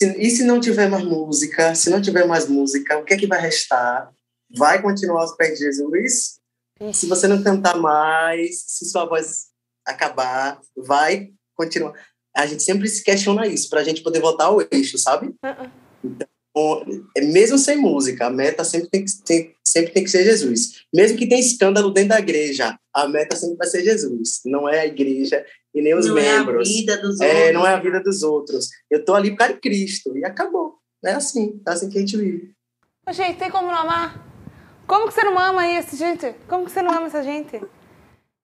E 0.00 0.30
se 0.30 0.44
não 0.44 0.60
tiver 0.60 0.88
mais 0.88 1.04
música, 1.04 1.74
se 1.74 1.90
não 1.90 2.00
tiver 2.00 2.26
mais 2.26 2.48
música, 2.48 2.98
o 2.98 3.04
que 3.04 3.14
é 3.14 3.16
que 3.16 3.26
vai 3.26 3.40
restar? 3.40 4.10
Vai 4.56 4.80
continuar 4.80 5.22
aos 5.22 5.36
pés 5.36 5.58
de 5.58 5.64
Jesus? 5.64 6.38
Se 6.92 7.06
você 7.06 7.26
não 7.26 7.42
cantar 7.42 7.76
mais, 7.76 8.62
se 8.66 8.84
sua 8.84 9.04
voz 9.04 9.46
acabar, 9.84 10.60
vai 10.76 11.30
continuar. 11.56 11.94
A 12.36 12.46
gente 12.46 12.62
sempre 12.62 12.88
se 12.88 13.02
questiona 13.02 13.46
isso, 13.48 13.68
para 13.68 13.80
a 13.80 13.84
gente 13.84 14.02
poder 14.02 14.20
voltar 14.20 14.44
ao 14.44 14.60
eixo, 14.70 14.96
sabe? 14.96 15.34
Uh-uh. 15.44 15.70
Então, 16.04 17.02
é 17.16 17.20
mesmo 17.20 17.58
sem 17.58 17.76
música, 17.76 18.26
a 18.26 18.30
meta 18.30 18.62
sempre 18.62 18.88
tem, 18.88 19.04
que, 19.04 19.10
tem, 19.24 19.54
sempre 19.64 19.92
tem 19.92 20.04
que 20.04 20.10
ser 20.10 20.24
Jesus. 20.24 20.84
Mesmo 20.94 21.18
que 21.18 21.26
tenha 21.26 21.40
escândalo 21.40 21.90
dentro 21.90 22.10
da 22.10 22.20
igreja, 22.20 22.78
a 22.92 23.08
meta 23.08 23.34
sempre 23.34 23.56
vai 23.56 23.66
ser 23.66 23.82
Jesus. 23.82 24.40
Não 24.44 24.68
é 24.68 24.80
a 24.80 24.86
igreja, 24.86 25.44
e 25.78 25.82
nem 25.82 25.94
os 25.94 26.06
não 26.06 26.14
membros. 26.14 26.68
É 26.68 26.72
a 26.72 26.74
vida 26.74 26.96
dos 26.98 27.20
é, 27.20 27.26
outros. 27.26 27.54
Não 27.54 27.66
é 27.66 27.74
a 27.74 27.80
vida 27.80 28.00
dos 28.00 28.22
outros. 28.22 28.68
Eu 28.90 29.04
tô 29.04 29.14
ali 29.14 29.30
por 29.30 29.38
causa 29.38 29.54
de 29.54 29.60
Cristo 29.60 30.16
e 30.16 30.24
acabou. 30.24 30.74
É 31.04 31.12
assim, 31.12 31.62
é 31.66 31.70
assim 31.70 31.88
que 31.88 31.98
a 31.98 32.00
gente 32.00 32.16
vive. 32.16 32.52
Ô, 33.08 33.12
gente, 33.12 33.38
tem 33.38 33.48
como 33.48 33.68
não 33.68 33.78
amar? 33.78 34.26
Como 34.88 35.06
que 35.06 35.14
você 35.14 35.22
não 35.22 35.38
ama 35.38 35.68
isso, 35.68 35.96
gente? 35.96 36.34
Como 36.48 36.64
que 36.64 36.72
você 36.72 36.82
não 36.82 36.92
ama 36.92 37.06
essa 37.06 37.22
gente? 37.22 37.60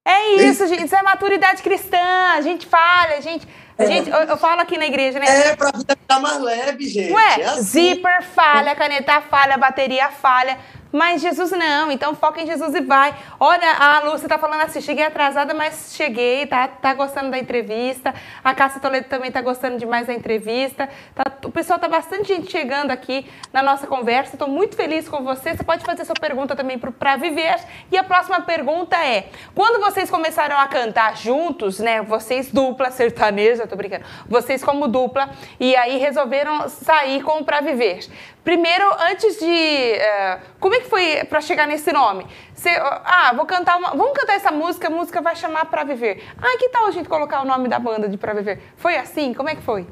É 0.06 0.34
isso, 0.36 0.66
gente. 0.68 0.84
Isso 0.84 0.94
é 0.94 1.02
maturidade 1.02 1.62
cristã. 1.62 1.98
A 2.36 2.40
gente 2.40 2.66
falha, 2.66 3.16
a 3.16 3.20
gente. 3.20 3.48
A 3.76 3.82
é. 3.82 3.86
gente 3.86 4.08
eu, 4.08 4.16
eu, 4.18 4.36
falo 4.36 4.60
aqui 4.60 4.78
na 4.78 4.86
igreja, 4.86 5.18
né? 5.18 5.26
É, 5.26 5.56
pra 5.56 5.72
vida 5.72 5.96
ficar 5.96 6.20
mais 6.20 6.40
leve, 6.40 6.86
gente. 6.86 7.12
Ué, 7.12 7.40
é 7.40 7.44
assim. 7.46 7.62
zíper 7.62 8.22
falha, 8.22 8.76
caneta 8.76 9.20
falha, 9.22 9.56
bateria 9.56 10.10
falha. 10.10 10.56
Mas 10.94 11.20
Jesus 11.20 11.50
não, 11.50 11.90
então 11.90 12.14
foca 12.14 12.40
em 12.40 12.46
Jesus 12.46 12.72
e 12.72 12.80
vai. 12.80 13.12
Olha, 13.40 13.68
a 13.80 13.98
Lúcia 14.04 14.28
tá 14.28 14.38
falando 14.38 14.60
assim, 14.60 14.80
cheguei 14.80 15.04
atrasada, 15.04 15.52
mas 15.52 15.92
cheguei, 15.96 16.46
tá, 16.46 16.68
tá 16.68 16.94
gostando 16.94 17.32
da 17.32 17.38
entrevista. 17.38 18.14
A 18.44 18.54
Cássia 18.54 18.80
Toledo 18.80 19.08
também 19.08 19.32
tá 19.32 19.42
gostando 19.42 19.76
demais 19.76 20.06
da 20.06 20.14
entrevista. 20.14 20.88
Tá, 21.12 21.24
o 21.44 21.50
pessoal 21.50 21.80
tá 21.80 21.88
bastante 21.88 22.28
gente 22.28 22.48
chegando 22.48 22.92
aqui 22.92 23.26
na 23.52 23.60
nossa 23.60 23.88
conversa. 23.88 24.36
Estou 24.36 24.46
muito 24.46 24.76
feliz 24.76 25.08
com 25.08 25.24
você. 25.24 25.56
Você 25.56 25.64
pode 25.64 25.84
fazer 25.84 26.04
sua 26.04 26.14
pergunta 26.14 26.54
também 26.54 26.78
para 26.78 27.16
Viver. 27.16 27.56
E 27.90 27.98
a 27.98 28.04
próxima 28.04 28.40
pergunta 28.42 28.96
é: 28.96 29.30
quando 29.52 29.82
vocês 29.82 30.08
começaram 30.08 30.56
a 30.56 30.68
cantar 30.68 31.16
juntos, 31.16 31.80
né? 31.80 32.02
Vocês 32.02 32.52
dupla 32.52 32.92
sertaneja, 32.92 33.66
tô 33.66 33.74
brincando. 33.74 34.04
Vocês 34.28 34.62
como 34.62 34.86
dupla 34.86 35.28
e 35.58 35.74
aí 35.74 35.98
resolveram 35.98 36.68
sair 36.68 37.20
com 37.20 37.40
o 37.40 37.44
Pra 37.44 37.60
Viver. 37.60 38.06
Primeiro, 38.44 38.84
antes 39.10 39.38
de. 39.38 39.46
Uh, 39.46 40.40
como 40.60 40.74
é 40.74 40.80
que 40.80 40.88
foi 40.90 41.24
para 41.24 41.40
chegar 41.40 41.66
nesse 41.66 41.90
nome? 41.90 42.26
Você, 42.54 42.68
ah, 42.68 43.32
vou 43.34 43.46
cantar 43.46 43.78
uma. 43.78 43.90
Vamos 43.90 44.12
cantar 44.12 44.34
essa 44.34 44.52
música, 44.52 44.88
a 44.88 44.90
música 44.90 45.22
vai 45.22 45.34
chamar 45.34 45.64
Pra 45.64 45.82
Viver. 45.82 46.22
Ah, 46.36 46.58
que 46.58 46.68
tal 46.68 46.86
a 46.86 46.90
gente 46.90 47.08
colocar 47.08 47.40
o 47.40 47.46
nome 47.46 47.68
da 47.68 47.78
banda 47.78 48.06
de 48.06 48.18
Pra 48.18 48.34
Viver? 48.34 48.60
Foi 48.76 48.96
assim? 48.96 49.32
Como 49.32 49.48
é 49.48 49.54
que 49.54 49.62
foi? 49.62 49.86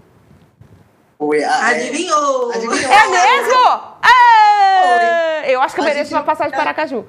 Foi. 1.19 1.43
Ah, 1.43 1.69
Adivinhou! 1.69 2.51
Adivinhou. 2.53 2.93
É 2.93 3.09
mesmo? 3.09 3.81
É! 4.05 5.55
Eu 5.55 5.63
acho 5.63 5.75
que 5.75 5.81
eu 5.81 5.85
mereço 5.85 6.15
uma 6.15 6.23
passagem 6.23 6.53
para 6.53 6.63
Aracaju. 6.63 7.07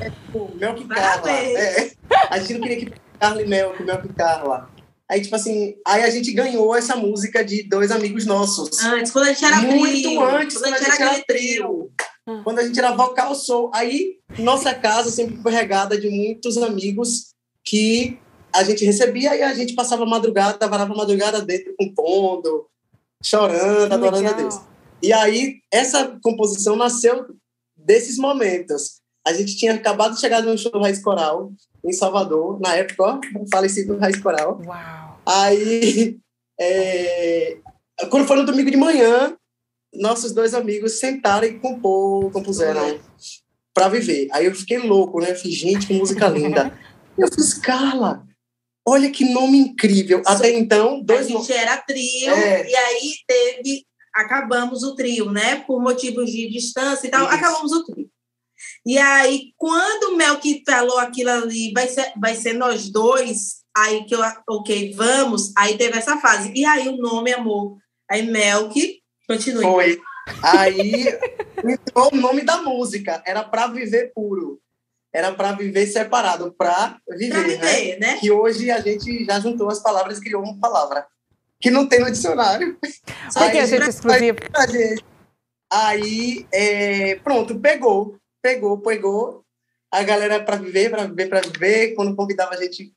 É, 0.00 0.10
tipo, 0.10 0.50
Mel 0.56 0.74
que 0.74 0.86
Carla. 0.86 1.30
É, 1.30 1.90
a 2.28 2.38
gente 2.38 2.54
não 2.54 2.60
queria 2.60 2.76
que 2.78 2.92
Carla 3.18 3.42
e 3.42 3.46
Mel, 3.46 3.72
que 3.72 3.82
Mel 3.82 4.02
que 4.02 4.12
Carla. 4.12 4.68
Aí, 5.10 5.20
tipo 5.20 5.36
assim, 5.36 5.74
aí 5.86 6.02
a 6.02 6.10
gente 6.10 6.32
ganhou 6.32 6.74
essa 6.74 6.96
música 6.96 7.44
de 7.44 7.62
dois 7.68 7.90
amigos 7.90 8.24
nossos. 8.24 8.82
Antes, 8.82 9.12
quando 9.12 9.26
a 9.26 9.32
gente 9.32 9.44
era 9.44 9.60
Muito 9.60 10.02
trio. 10.02 10.24
antes, 10.24 10.56
quando, 10.56 10.64
quando 10.64 10.74
a 10.74 10.78
gente 10.78 11.02
era, 11.02 11.12
era 11.14 11.24
trio. 11.24 11.90
Hum. 12.26 12.42
Quando 12.42 12.58
a 12.58 12.66
gente 12.66 12.78
era 12.78 12.92
vocal 12.92 13.34
soul. 13.34 13.70
Aí, 13.74 14.18
nossa 14.38 14.74
casa 14.74 15.10
sempre 15.10 15.36
foi 15.42 15.52
regada 15.52 15.98
de 15.98 16.08
muitos 16.08 16.56
amigos 16.56 17.34
que 17.62 18.18
a 18.52 18.64
gente 18.64 18.84
recebia 18.84 19.36
e 19.36 19.42
a 19.42 19.52
gente 19.52 19.74
passava 19.74 20.06
madrugada, 20.06 20.66
varava 20.66 20.94
madrugada 20.94 21.42
dentro, 21.42 21.74
compondo, 21.78 22.66
chorando, 23.22 23.92
adorando 23.92 24.28
a 24.28 24.32
Deus. 24.32 24.60
E 25.02 25.12
aí, 25.12 25.56
essa 25.70 26.18
composição 26.22 26.76
nasceu 26.76 27.26
desses 27.76 28.16
momentos. 28.16 29.02
A 29.26 29.32
gente 29.32 29.56
tinha 29.56 29.74
acabado 29.74 30.14
de 30.14 30.20
chegar 30.20 30.42
no 30.42 30.56
show 30.58 30.72
Raiz 30.80 31.02
Coral, 31.02 31.52
em 31.84 31.92
Salvador, 31.92 32.60
na 32.60 32.76
época, 32.76 33.02
ó, 33.02 33.20
falecido 33.50 33.98
Raiz 33.98 34.20
Coral. 34.20 34.60
Uau! 34.64 35.20
Aí, 35.26 36.18
é, 36.60 37.56
quando 38.10 38.26
foi 38.26 38.36
no 38.36 38.44
domingo 38.44 38.70
de 38.70 38.76
manhã, 38.76 39.34
nossos 39.94 40.32
dois 40.32 40.54
amigos 40.54 40.98
sentaram 40.98 41.46
e 41.46 41.58
compor, 41.58 42.30
compuseram 42.32 43.00
Pra 43.72 43.88
Viver. 43.88 44.28
Aí 44.30 44.46
eu 44.46 44.54
fiquei 44.54 44.78
louco, 44.78 45.20
né? 45.20 45.32
Eu 45.32 45.36
fiz, 45.36 45.52
gente, 45.54 45.86
que 45.88 45.94
música 45.94 46.28
linda. 46.28 46.72
eu 47.18 47.26
fiz, 47.32 47.54
Carla, 47.54 48.24
olha 48.86 49.10
que 49.10 49.32
nome 49.32 49.58
incrível. 49.58 50.22
Até 50.24 50.52
então, 50.52 51.02
dois 51.02 51.26
A 51.26 51.28
gente 51.28 51.52
era 51.52 51.76
trio, 51.78 52.30
É. 52.30 52.70
e 52.70 52.76
aí 52.76 53.14
teve. 53.26 53.84
Acabamos 54.14 54.84
o 54.84 54.94
trio, 54.94 55.32
né? 55.32 55.56
Por 55.66 55.82
motivos 55.82 56.30
de 56.30 56.48
distância 56.48 57.08
e 57.08 57.10
tal, 57.10 57.24
Isso. 57.24 57.34
acabamos 57.34 57.72
o 57.72 57.84
trio. 57.84 58.08
E 58.86 58.98
aí, 58.98 59.52
quando 59.56 60.12
o 60.12 60.16
Melk 60.16 60.62
falou 60.66 60.98
aquilo 60.98 61.30
ali, 61.30 61.72
vai 61.72 61.88
ser, 61.88 62.12
vai 62.20 62.34
ser 62.34 62.52
nós 62.52 62.90
dois, 62.90 63.62
aí 63.74 64.04
que 64.04 64.14
eu, 64.14 64.20
ok, 64.48 64.92
vamos, 64.94 65.52
aí 65.56 65.78
teve 65.78 65.96
essa 65.96 66.18
fase. 66.18 66.52
E 66.54 66.64
aí 66.66 66.88
o 66.88 66.96
nome, 66.98 67.32
amor, 67.32 67.78
aí 68.10 68.26
Melk, 68.26 69.00
continue. 69.26 69.62
Foi. 69.62 70.00
Aí 70.42 71.06
entrou 71.64 72.12
o 72.12 72.16
nome 72.16 72.42
da 72.42 72.62
música. 72.62 73.22
Era 73.26 73.42
Pra 73.42 73.66
Viver 73.66 74.12
Puro. 74.14 74.60
Era 75.12 75.32
Pra 75.32 75.52
Viver 75.52 75.86
Separado. 75.86 76.52
Pra 76.56 76.98
Viver, 77.08 77.30
Pra 77.30 77.42
né? 77.42 77.74
viver, 77.74 77.98
né? 77.98 78.18
Que 78.18 78.30
hoje 78.30 78.70
a 78.70 78.80
gente 78.80 79.24
já 79.24 79.40
juntou 79.40 79.68
as 79.70 79.80
palavras 79.80 80.18
e 80.18 80.22
criou 80.22 80.42
uma 80.42 80.58
palavra. 80.58 81.06
Que 81.60 81.70
não 81.70 81.86
tem 81.86 82.00
no 82.00 82.10
dicionário. 82.10 82.78
Só 83.30 83.50
que 83.50 83.58
a 83.58 83.66
gente 83.66 83.84
gente. 84.70 85.04
Aí, 85.72 86.46
é, 86.52 87.16
pronto, 87.16 87.58
pegou, 87.58 88.16
pegou, 88.44 88.78
pegou. 88.78 89.42
A 89.90 90.02
galera 90.02 90.44
para 90.44 90.56
viver, 90.56 90.90
para 90.90 91.06
viver, 91.06 91.28
para 91.28 91.40
viver. 91.40 91.94
Quando 91.94 92.14
convidava 92.14 92.54
a 92.54 92.62
gente, 92.62 92.92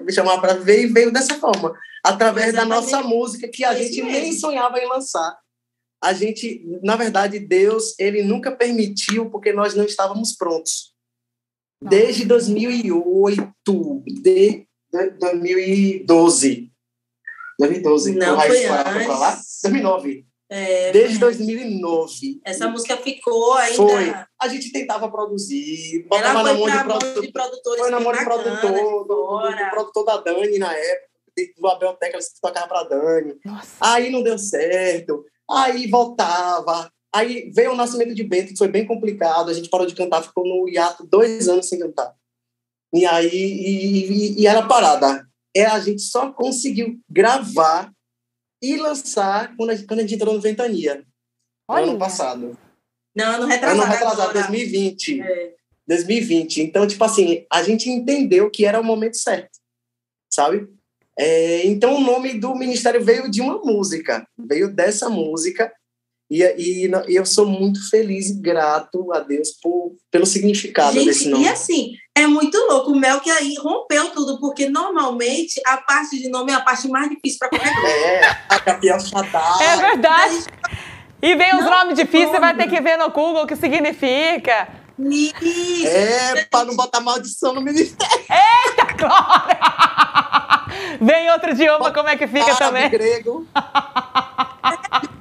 me 0.00 0.10
chamava 0.12 0.40
para 0.40 0.54
viver 0.54 0.84
e 0.84 0.86
veio 0.86 1.12
dessa 1.12 1.34
forma, 1.34 1.78
através 2.02 2.54
da 2.54 2.62
Exatamente. 2.62 2.90
nossa 2.92 3.02
música 3.02 3.48
que 3.48 3.62
a 3.62 3.74
isso 3.74 3.82
gente 3.82 4.02
mesmo. 4.02 4.20
nem 4.20 4.32
sonhava 4.32 4.78
em 4.78 4.88
lançar. 4.88 5.38
A 6.02 6.14
gente, 6.14 6.64
na 6.82 6.96
verdade, 6.96 7.38
Deus, 7.38 7.94
ele 7.98 8.22
nunca 8.22 8.50
permitiu 8.50 9.28
porque 9.28 9.52
nós 9.52 9.74
não 9.74 9.84
estávamos 9.84 10.32
prontos. 10.32 10.94
Desde 11.82 12.24
2008, 12.24 13.52
de, 14.06 14.66
de 14.90 15.10
2012. 15.18 16.72
2012. 17.58 18.14
Não, 18.14 18.32
o 18.32 18.36
Raiz 18.36 18.66
foi 18.66 18.66
antes. 18.66 19.60
2009. 19.62 20.29
É, 20.52 20.90
Desde 20.90 21.18
2009. 21.18 22.40
essa 22.44 22.66
música 22.68 22.96
ficou 22.96 23.54
ainda. 23.54 23.76
Foi. 23.76 24.12
A 24.40 24.48
gente 24.48 24.72
tentava 24.72 25.08
produzir, 25.08 26.06
Ela 26.12 26.32
botava 26.32 26.42
na 26.42 26.50
foi 26.50 26.58
mão 26.58 26.66
de 26.66 26.72
para 26.72 26.84
produtor. 26.98 27.22
de 27.22 27.32
produtores 27.32 27.80
Foi 27.82 27.90
na 27.90 28.00
mão 28.00 28.12
de 28.12 28.24
produtor, 28.24 28.72
do, 28.72 29.04
do- 29.04 29.70
produtor 29.70 30.04
da 30.04 30.16
Dani 30.16 30.58
na 30.58 30.72
época, 30.74 31.08
do 31.56 31.68
Abel 31.68 31.92
Teclas 31.94 32.28
que 32.32 32.40
tocava 32.40 32.66
pra 32.66 32.82
Dani. 32.82 33.34
Nossa. 33.44 33.76
Aí 33.80 34.10
não 34.10 34.22
deu 34.24 34.36
certo, 34.38 35.24
aí 35.48 35.86
voltava. 35.86 36.90
Aí 37.14 37.50
veio 37.54 37.72
o 37.72 37.76
nascimento 37.76 38.14
de 38.14 38.22
Bento, 38.24 38.52
que 38.52 38.58
foi 38.58 38.68
bem 38.68 38.84
complicado. 38.86 39.50
A 39.50 39.54
gente 39.54 39.68
parou 39.68 39.86
de 39.86 39.94
cantar, 39.94 40.22
ficou 40.22 40.44
no 40.44 40.68
hiato 40.68 41.06
dois 41.06 41.48
anos 41.48 41.68
sem 41.68 41.78
cantar. 41.78 42.12
E 42.92 43.06
aí 43.06 43.28
e, 43.28 44.12
e- 44.12 44.40
e 44.42 44.46
era 44.48 44.66
parada. 44.66 45.24
É, 45.56 45.64
a 45.66 45.78
gente 45.80 46.02
só 46.02 46.32
conseguiu 46.32 46.98
gravar 47.08 47.92
e 48.62 48.76
lançar 48.76 49.54
quando 49.56 49.70
a, 49.70 49.74
gente- 49.74 49.86
quando 49.86 50.00
a 50.00 50.02
gente 50.02 50.14
entrou 50.14 50.34
no 50.34 50.40
Ventania, 50.40 50.96
no 51.68 51.74
ano 51.74 51.88
Olha. 51.90 51.98
passado. 51.98 52.58
Não, 53.14 53.24
ano 53.34 53.46
retrasado. 53.46 53.82
Ano 53.82 53.90
retrasado, 53.92 54.22
agora. 54.22 54.38
2020. 54.40 55.20
É. 55.22 55.54
2020. 55.88 56.62
Então, 56.62 56.86
tipo 56.86 57.02
assim, 57.04 57.44
a 57.50 57.62
gente 57.62 57.88
entendeu 57.90 58.50
que 58.50 58.64
era 58.64 58.80
o 58.80 58.84
momento 58.84 59.16
certo, 59.16 59.58
sabe? 60.32 60.68
É, 61.18 61.66
então, 61.66 61.96
o 61.96 62.00
nome 62.00 62.34
do 62.38 62.54
ministério 62.54 63.04
veio 63.04 63.28
de 63.30 63.40
uma 63.40 63.58
música, 63.58 64.26
veio 64.38 64.72
dessa 64.72 65.08
música, 65.10 65.72
e, 66.30 66.42
e, 66.42 66.90
e 67.08 67.16
eu 67.16 67.26
sou 67.26 67.44
muito 67.44 67.90
feliz 67.90 68.30
e 68.30 68.40
grato 68.40 69.12
a 69.12 69.18
Deus 69.18 69.50
por, 69.60 69.96
pelo 70.12 70.24
significado 70.24 70.92
desse 70.94 71.24
Gente, 71.24 71.30
nome. 71.30 71.44
e 71.44 71.48
assim, 71.48 71.92
é 72.14 72.24
muito 72.26 72.56
louco. 72.56 72.92
O 72.92 72.96
Mel 72.96 73.18
que 73.20 73.30
aí 73.30 73.56
rompeu 73.58 74.10
tudo, 74.10 74.38
porque 74.38 74.68
normalmente 74.68 75.60
a 75.66 75.78
parte 75.78 76.16
de 76.18 76.28
nome 76.28 76.52
é 76.52 76.54
a 76.54 76.60
parte 76.60 76.86
mais 76.86 77.10
difícil 77.10 77.38
para 77.40 77.48
qualquer 77.48 77.74
coisa. 77.74 77.96
É, 77.96 78.20
a 78.48 78.60
Capiel 78.60 79.00
Shaddai. 79.00 79.66
É 79.66 79.76
verdade. 79.76 80.44
E 81.20 81.34
vem 81.34 81.56
os 81.56 81.64
nomes 81.64 81.96
difíceis, 81.96 82.30
você 82.30 82.38
vai 82.38 82.56
ter 82.56 82.68
que 82.68 82.80
ver 82.80 82.96
no 82.96 83.10
Google 83.10 83.42
o 83.42 83.46
que 83.46 83.56
significa. 83.56 84.68
Isso. 84.98 85.86
É, 85.86 86.44
para 86.44 86.64
não 86.64 86.76
botar 86.76 87.00
maldição 87.00 87.52
no 87.52 87.60
ministério. 87.60 88.24
Eita, 88.30 88.92
Glória! 88.96 89.58
Vem 91.00 91.30
outro 91.32 91.50
idioma, 91.50 91.92
como 91.92 92.08
é 92.08 92.16
que 92.16 92.26
fica 92.28 92.54
também? 92.54 92.88
grego. 92.88 93.46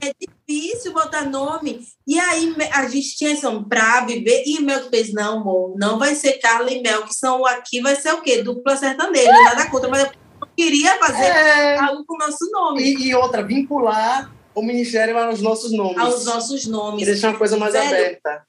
É 0.00 0.12
difícil 0.18 0.92
botar 0.92 1.24
nome. 1.28 1.80
E 2.06 2.18
aí 2.18 2.54
a 2.72 2.88
gente 2.88 3.16
tinha 3.16 3.32
esse 3.32 3.42
nome 3.42 3.66
pra 3.68 4.04
viver, 4.04 4.44
e 4.46 4.58
o 4.58 4.62
Mel 4.62 4.88
fez, 4.88 5.12
não, 5.12 5.40
amor, 5.40 5.74
não 5.78 5.98
vai 5.98 6.14
ser 6.14 6.34
Carla 6.34 6.70
e 6.70 6.80
Mel, 6.82 7.02
que 7.04 7.14
são 7.14 7.44
aqui, 7.44 7.80
vai 7.80 7.96
ser 7.96 8.12
o 8.14 8.22
quê? 8.22 8.42
Dupla 8.42 8.76
sertaneja, 8.76 9.30
nada 9.30 9.68
contra, 9.70 9.88
mas 9.88 10.04
eu 10.04 10.48
queria 10.56 10.96
fazer 10.98 11.24
É, 11.24 11.78
algo 11.78 12.04
com 12.06 12.14
o 12.14 12.18
nosso 12.18 12.50
nome, 12.50 12.82
e, 12.82 13.08
e 13.08 13.14
outra, 13.14 13.42
vincular 13.42 14.32
o 14.54 14.62
ministério 14.62 15.16
aos 15.18 15.40
nossos 15.40 15.72
nomes. 15.72 15.98
aos 15.98 16.24
nossos 16.24 16.64
E 16.64 16.68
nomes. 16.70 17.06
deixar 17.06 17.30
uma 17.30 17.38
coisa 17.38 17.56
mais 17.56 17.72
Velho, 17.72 17.86
aberta. 17.88 18.42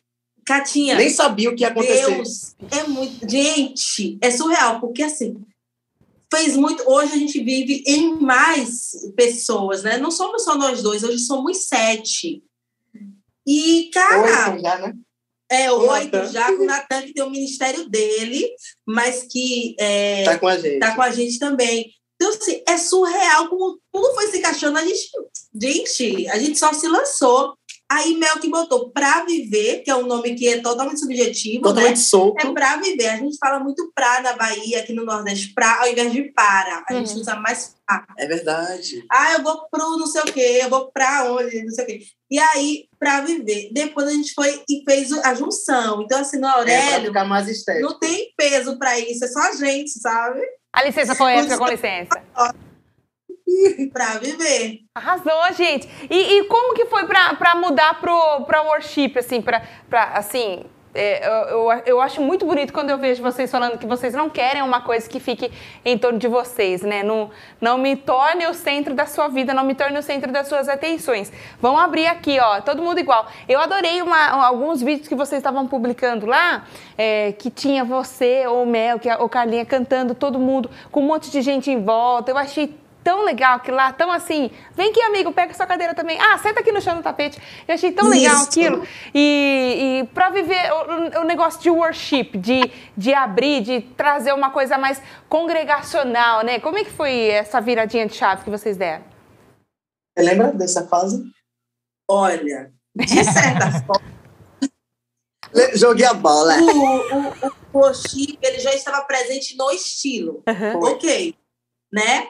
Catinha, 0.45 0.95
Nem 0.95 1.09
sabia 1.11 1.49
o 1.51 1.55
que 1.55 1.61
ia 1.61 1.67
acontecer. 1.67 2.15
Deus, 2.15 2.55
é 2.71 2.83
muito. 2.87 3.29
Gente, 3.29 4.17
é 4.19 4.31
surreal, 4.31 4.79
porque 4.79 5.03
assim, 5.03 5.39
fez 6.31 6.55
muito. 6.55 6.83
Hoje 6.89 7.13
a 7.13 7.17
gente 7.17 7.41
vive 7.43 7.83
em 7.87 8.15
mais 8.19 8.91
pessoas, 9.15 9.83
né? 9.83 9.97
Não 9.97 10.11
somos 10.11 10.43
só 10.43 10.55
nós 10.55 10.81
dois, 10.81 11.03
hoje 11.03 11.19
somos 11.19 11.65
sete. 11.67 12.43
E, 13.47 13.89
cara, 13.93 14.51
Oito 14.51 14.61
já, 14.61 14.77
né? 14.77 14.93
é 15.51 15.71
oito 15.71 16.15
Natan. 16.17 16.31
já 16.31 16.55
com 16.55 16.63
o 16.63 16.65
Natan, 16.65 17.01
que 17.01 17.13
tem 17.13 17.23
o 17.23 17.29
ministério 17.31 17.89
dele, 17.89 18.47
mas 18.85 19.23
que 19.29 19.75
é, 19.79 20.23
Tá 20.23 20.37
com 20.37 20.47
a 20.47 20.57
gente. 20.57 20.79
tá 20.79 20.95
com 20.95 21.01
a 21.01 21.09
gente 21.11 21.39
também. 21.39 21.91
Então, 22.15 22.29
assim, 22.33 22.61
é 22.67 22.77
surreal 22.77 23.47
como 23.49 23.79
tudo 23.91 24.13
foi 24.13 24.27
se 24.27 24.37
encaixando. 24.37 24.77
A 24.77 24.83
gente, 24.85 25.09
gente, 25.59 26.27
a 26.27 26.37
gente 26.37 26.59
só 26.59 26.71
se 26.73 26.87
lançou. 26.87 27.57
Aí 27.91 28.15
Mel 28.17 28.39
que 28.39 28.47
botou 28.49 28.91
pra 28.91 29.23
viver, 29.25 29.81
que 29.83 29.89
é 29.89 29.95
um 29.95 30.05
nome 30.05 30.35
que 30.35 30.47
é 30.47 30.61
totalmente 30.61 30.99
subjetivo, 30.99 31.55
né? 31.55 31.61
Totalmente 31.73 31.99
solto. 31.99 32.45
É 32.47 32.51
pra 32.53 32.77
viver. 32.77 33.07
A 33.07 33.17
gente 33.17 33.35
fala 33.39 33.59
muito 33.59 33.91
pra 33.95 34.21
na 34.21 34.33
Bahia, 34.33 34.79
aqui 34.79 34.93
no 34.93 35.03
Nordeste, 35.03 35.53
pra 35.55 35.81
ao 35.81 35.87
invés 35.87 36.11
de 36.13 36.23
para. 36.31 36.83
A 36.87 36.93
gente 36.93 37.13
Uhum. 37.13 37.21
usa 37.21 37.35
mais 37.37 37.75
pra. 37.87 38.05
É 38.17 38.27
verdade. 38.27 39.03
Ah, 39.11 39.33
eu 39.33 39.41
vou 39.43 39.67
pro 39.71 39.97
não 39.97 40.05
sei 40.05 40.21
o 40.21 40.25
quê, 40.25 40.59
eu 40.61 40.69
vou 40.69 40.91
pra 40.91 41.31
onde, 41.33 41.63
não 41.63 41.71
sei 41.71 41.83
o 41.83 41.87
quê. 41.87 41.99
E 42.29 42.37
aí, 42.37 42.83
pra 42.99 43.21
viver. 43.21 43.69
Depois 43.73 44.07
a 44.07 44.11
gente 44.11 44.33
foi 44.35 44.61
e 44.69 44.83
fez 44.87 45.11
a 45.11 45.33
junção. 45.33 46.03
Então, 46.03 46.19
assim, 46.21 46.37
no 46.37 46.45
É 46.47 46.51
pra 46.51 46.59
Aurélio, 46.59 47.07
ficar 47.07 47.25
mais 47.25 47.47
estético. 47.47 47.87
não 47.91 47.97
tem 47.97 48.31
peso 48.37 48.77
pra 48.77 48.99
isso, 48.99 49.25
é 49.25 49.27
só 49.27 49.39
a 49.39 49.55
gente, 49.55 49.89
sabe? 49.99 50.39
A 50.71 50.83
licença 50.83 51.15
poética, 51.15 51.57
com 51.57 51.65
licença. 51.67 52.21
Pra 53.93 54.17
viver. 54.19 54.79
Arrasou, 54.95 55.53
gente. 55.55 55.87
E, 56.09 56.39
e 56.39 56.43
como 56.45 56.73
que 56.75 56.85
foi 56.85 57.05
pra, 57.05 57.33
pra 57.35 57.55
mudar 57.55 57.99
pro, 57.99 58.41
pra 58.45 58.61
worship, 58.63 59.13
assim, 59.17 59.41
pra, 59.41 59.61
pra 59.89 60.03
assim... 60.15 60.63
é, 60.93 61.25
eu, 61.51 61.71
eu, 61.71 61.81
eu 61.85 62.01
acho 62.01 62.21
muito 62.21 62.45
bonito 62.45 62.73
quando 62.73 62.89
eu 62.89 62.97
vejo 62.97 63.21
vocês 63.21 63.49
falando 63.51 63.77
que 63.77 63.85
vocês 63.85 64.13
não 64.13 64.29
querem 64.29 64.61
uma 64.61 64.81
coisa 64.81 65.07
que 65.07 65.19
fique 65.19 65.51
em 65.85 65.97
torno 65.97 66.17
de 66.19 66.27
vocês, 66.27 66.81
né? 66.81 67.03
Não, 67.03 67.29
não 67.61 67.77
me 67.77 67.95
torne 67.95 68.45
o 68.47 68.53
centro 68.53 68.93
da 68.93 69.05
sua 69.05 69.27
vida, 69.27 69.53
não 69.53 69.63
me 69.63 69.75
torne 69.75 69.97
o 69.99 70.03
centro 70.03 70.31
das 70.31 70.47
suas 70.47 70.67
atenções. 70.67 71.31
Vamos 71.61 71.79
abrir 71.81 72.07
aqui, 72.07 72.39
ó, 72.39 72.59
todo 72.61 72.81
mundo 72.81 72.99
igual. 72.99 73.27
Eu 73.47 73.59
adorei 73.59 74.01
uma- 74.01 74.45
alguns 74.47 74.81
vídeos 74.81 75.07
que 75.07 75.15
vocês 75.15 75.39
estavam 75.39 75.67
publicando 75.67 76.25
lá, 76.25 76.65
é, 76.97 77.31
que 77.33 77.49
tinha 77.51 77.83
você, 77.85 78.45
ou 78.47 78.63
o 78.63 78.65
Mel, 78.67 78.99
que 78.99 79.07
a- 79.09 79.19
ou 79.19 79.29
Carlinha 79.29 79.65
cantando, 79.65 80.13
todo 80.15 80.39
mundo, 80.39 80.69
com 80.91 80.99
um 81.01 81.05
monte 81.05 81.29
de 81.31 81.41
gente 81.41 81.69
em 81.71 81.81
volta. 81.83 82.31
Eu 82.31 82.37
achei 82.37 82.75
tão 83.03 83.23
legal 83.23 83.59
que 83.59 83.71
lá, 83.71 83.91
tão 83.91 84.11
assim, 84.11 84.51
vem 84.75 84.89
aqui, 84.91 85.01
amigo, 85.01 85.31
pega 85.31 85.53
sua 85.53 85.65
cadeira 85.65 85.93
também. 85.93 86.19
Ah, 86.19 86.37
senta 86.37 86.59
aqui 86.59 86.71
no 86.71 86.81
chão 86.81 86.95
do 86.95 87.03
tapete. 87.03 87.39
Eu 87.67 87.75
achei 87.75 87.91
tão 87.91 88.07
legal 88.07 88.35
Isso. 88.35 88.49
aquilo. 88.49 88.87
E, 89.13 90.01
e 90.03 90.07
para 90.13 90.29
viver 90.29 90.71
o, 90.71 91.21
o 91.21 91.23
negócio 91.23 91.61
de 91.61 91.69
worship, 91.69 92.37
de, 92.37 92.71
de 92.95 93.13
abrir, 93.13 93.61
de 93.61 93.81
trazer 93.81 94.33
uma 94.33 94.51
coisa 94.51 94.77
mais 94.77 95.01
congregacional, 95.27 96.43
né? 96.43 96.59
Como 96.59 96.77
é 96.77 96.83
que 96.83 96.91
foi 96.91 97.27
essa 97.27 97.59
viradinha 97.59 98.05
de 98.05 98.15
chave 98.15 98.43
que 98.43 98.49
vocês 98.49 98.77
deram? 98.77 99.03
Você 100.17 100.25
lembra 100.25 100.51
dessa 100.51 100.87
fase? 100.87 101.23
Olha, 102.09 102.71
de 102.95 103.23
certa 103.23 103.71
forma, 103.85 104.19
Joguei 105.73 106.05
a 106.05 106.13
bola. 106.13 106.53
o, 106.61 106.67
o, 106.67 107.51
o 107.73 107.79
worship, 107.79 108.37
ele 108.41 108.59
já 108.59 108.73
estava 108.73 109.01
presente 109.05 109.57
no 109.57 109.71
estilo. 109.71 110.43
Foi. 110.45 110.91
Ok, 110.93 111.35
né? 111.91 112.29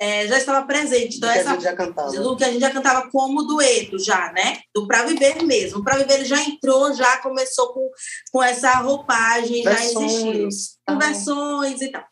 É, 0.00 0.26
já 0.26 0.38
estava 0.38 0.66
presente. 0.66 1.18
Então, 1.18 1.30
que 1.30 1.38
a 1.38 1.40
essa 1.40 1.50
gente 1.50 1.62
já 1.62 1.76
cantava. 1.76 2.10
do 2.10 2.36
que 2.36 2.44
a 2.44 2.50
gente 2.50 2.60
já 2.60 2.70
cantava 2.70 3.10
como 3.10 3.42
dueto 3.42 3.98
já, 3.98 4.32
né? 4.32 4.60
Do 4.74 4.86
Pra 4.86 5.04
Viver 5.04 5.42
mesmo. 5.42 5.80
O 5.80 5.84
Pra 5.84 5.98
Viver 5.98 6.14
ele 6.14 6.24
já 6.24 6.40
entrou, 6.42 6.94
já 6.94 7.18
começou 7.18 7.74
com, 7.74 7.90
com 8.32 8.42
essa 8.42 8.72
roupagem, 8.78 9.62
já 9.62 9.72
existia. 9.72 9.98
Versões. 10.00 10.78
Com 10.88 10.98
versões 10.98 11.82
e 11.82 11.88
tal. 11.88 12.04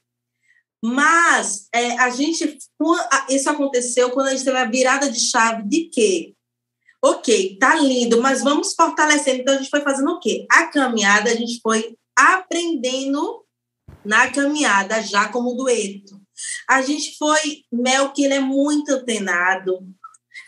Mas 0.84 1.66
é, 1.74 1.98
a 1.98 2.10
gente, 2.10 2.58
isso 3.30 3.50
aconteceu 3.50 4.10
quando 4.10 4.28
a 4.28 4.30
gente 4.32 4.44
teve 4.44 4.58
a 4.58 4.66
virada 4.66 5.10
de 5.10 5.18
chave 5.18 5.62
de 5.66 5.84
quê? 5.84 6.34
Ok, 7.02 7.56
tá 7.58 7.74
lindo, 7.76 8.20
mas 8.20 8.42
vamos 8.42 8.74
fortalecendo. 8.74 9.40
Então 9.40 9.54
a 9.54 9.58
gente 9.58 9.70
foi 9.70 9.80
fazendo 9.80 10.10
o 10.10 10.20
quê? 10.20 10.46
A 10.50 10.66
caminhada, 10.66 11.30
a 11.30 11.34
gente 11.34 11.58
foi 11.62 11.96
aprendendo 12.14 13.44
na 14.04 14.30
caminhada, 14.30 15.00
já 15.02 15.28
como 15.28 15.54
dueto. 15.54 16.17
A 16.68 16.82
gente 16.82 17.16
foi, 17.16 17.62
Mel, 17.72 18.12
que 18.12 18.24
ele 18.24 18.34
é 18.34 18.40
muito 18.40 18.90
antenado. 18.90 19.78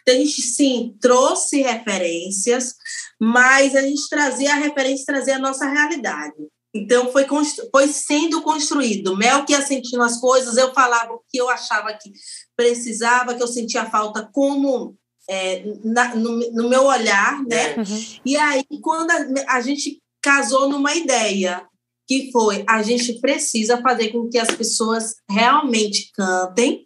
Então, 0.02 0.14
a 0.14 0.18
gente, 0.18 0.42
sim, 0.42 0.96
trouxe 1.00 1.62
referências, 1.62 2.74
mas 3.20 3.74
a 3.74 3.82
gente 3.82 4.08
trazia 4.08 4.52
a 4.52 4.58
referência, 4.58 5.06
trazia 5.06 5.36
a 5.36 5.40
nossa 5.40 5.66
realidade. 5.66 6.36
Então, 6.74 7.10
foi, 7.10 7.26
foi 7.70 7.88
sendo 7.88 8.42
construído. 8.42 9.16
Mel 9.16 9.44
que 9.44 9.52
ia 9.52 9.60
sentindo 9.60 10.02
as 10.02 10.18
coisas, 10.20 10.56
eu 10.56 10.72
falava 10.72 11.12
o 11.12 11.22
que 11.28 11.38
eu 11.38 11.48
achava 11.48 11.92
que 11.92 12.12
precisava, 12.56 13.34
que 13.34 13.42
eu 13.42 13.48
sentia 13.48 13.90
falta 13.90 14.28
como 14.32 14.96
é, 15.28 15.64
na, 15.84 16.14
no, 16.14 16.38
no, 16.52 16.68
meu 16.68 16.84
olhar, 16.84 17.42
né? 17.44 17.76
Uhum. 17.76 18.20
E 18.24 18.36
aí, 18.36 18.64
quando 18.82 19.10
a, 19.10 19.56
a 19.56 19.60
gente 19.60 20.00
casou 20.22 20.68
numa 20.68 20.94
ideia, 20.94 21.66
que 22.10 22.32
foi 22.32 22.64
a 22.68 22.82
gente 22.82 23.20
precisa 23.20 23.80
fazer 23.80 24.08
com 24.08 24.28
que 24.28 24.36
as 24.36 24.50
pessoas 24.50 25.14
realmente 25.30 26.10
cantem 26.12 26.84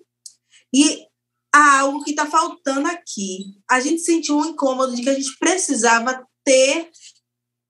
e 0.70 1.07
há 1.51 1.81
algo 1.81 2.05
que 2.05 2.11
está 2.11 2.27
faltando 2.27 2.89
aqui. 2.89 3.55
A 3.70 3.81
gente 3.81 4.03
sentiu 4.03 4.37
um 4.37 4.45
incômodo 4.45 4.95
de 4.95 5.01
que 5.01 5.09
a 5.09 5.14
gente 5.14 5.35
precisava 5.39 6.22
ter 6.45 6.91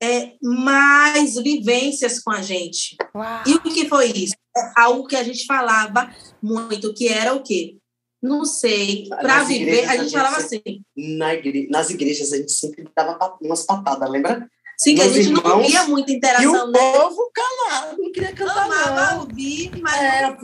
é, 0.02 0.32
mais 0.42 1.36
vivências 1.36 2.18
com 2.18 2.32
a 2.32 2.42
gente. 2.42 2.96
Uau. 3.14 3.42
E 3.46 3.54
o 3.54 3.62
que 3.62 3.88
foi 3.88 4.10
isso? 4.10 4.34
Algo 4.76 5.06
que 5.06 5.14
a 5.14 5.22
gente 5.22 5.46
falava 5.46 6.12
muito, 6.42 6.92
que 6.92 7.06
era 7.06 7.34
o 7.34 7.42
quê? 7.42 7.76
Não 8.20 8.44
sei. 8.44 9.06
Para 9.08 9.44
viver, 9.44 9.84
a 9.84 9.92
gente, 9.92 10.00
a 10.00 10.02
gente 10.02 10.12
falava 10.12 10.36
assim. 10.38 10.62
Na 10.96 11.34
igre... 11.34 11.68
Nas 11.70 11.88
igrejas 11.90 12.32
a 12.32 12.36
gente 12.36 12.50
sempre 12.50 12.88
dava 12.96 13.38
umas 13.40 13.62
patadas, 13.62 14.10
lembra? 14.10 14.50
Sim, 14.78 14.94
que 14.96 15.02
a 15.02 15.08
gente 15.08 15.28
irmãos, 15.28 15.42
não 15.44 15.62
via 15.62 15.84
muita 15.84 16.12
interação. 16.12 16.44
E 16.44 16.56
o 16.56 16.66
né? 16.66 16.78
povo 16.78 17.30
calado, 17.32 17.96
não 17.98 18.12
queria 18.12 18.32
cantar 18.32 18.64
Amava 18.64 19.12
não. 19.12 19.20
ouvir, 19.20 19.70
mas... 19.80 19.94
É, 19.94 20.24
eu 20.24 20.36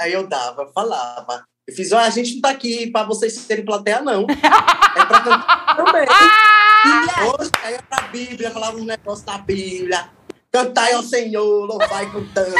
aí 0.00 0.12
eu 0.12 0.26
dava, 0.26 0.70
falava. 0.74 1.44
Eu 1.66 1.74
fiz, 1.74 1.92
ó, 1.92 1.98
a 1.98 2.10
gente 2.10 2.34
não 2.34 2.40
tá 2.42 2.50
aqui 2.50 2.90
para 2.90 3.06
vocês 3.06 3.34
serem 3.34 3.64
plateia, 3.64 4.00
não. 4.00 4.22
É 4.22 5.04
para 5.04 5.20
cantar 5.20 5.76
também. 5.76 6.06
E 6.06 7.24
hoje, 7.24 7.50
aí 7.62 7.74
é 7.74 7.82
pra 7.82 8.08
Bíblia, 8.08 8.50
falava 8.50 8.76
um 8.76 8.84
negócio 8.84 9.24
da 9.26 9.38
Bíblia. 9.38 10.10
Cantai 10.52 10.92
ao 10.92 11.02
Senhor, 11.02 11.66
louvai 11.66 12.10
com 12.10 12.24
dança. 12.32 12.54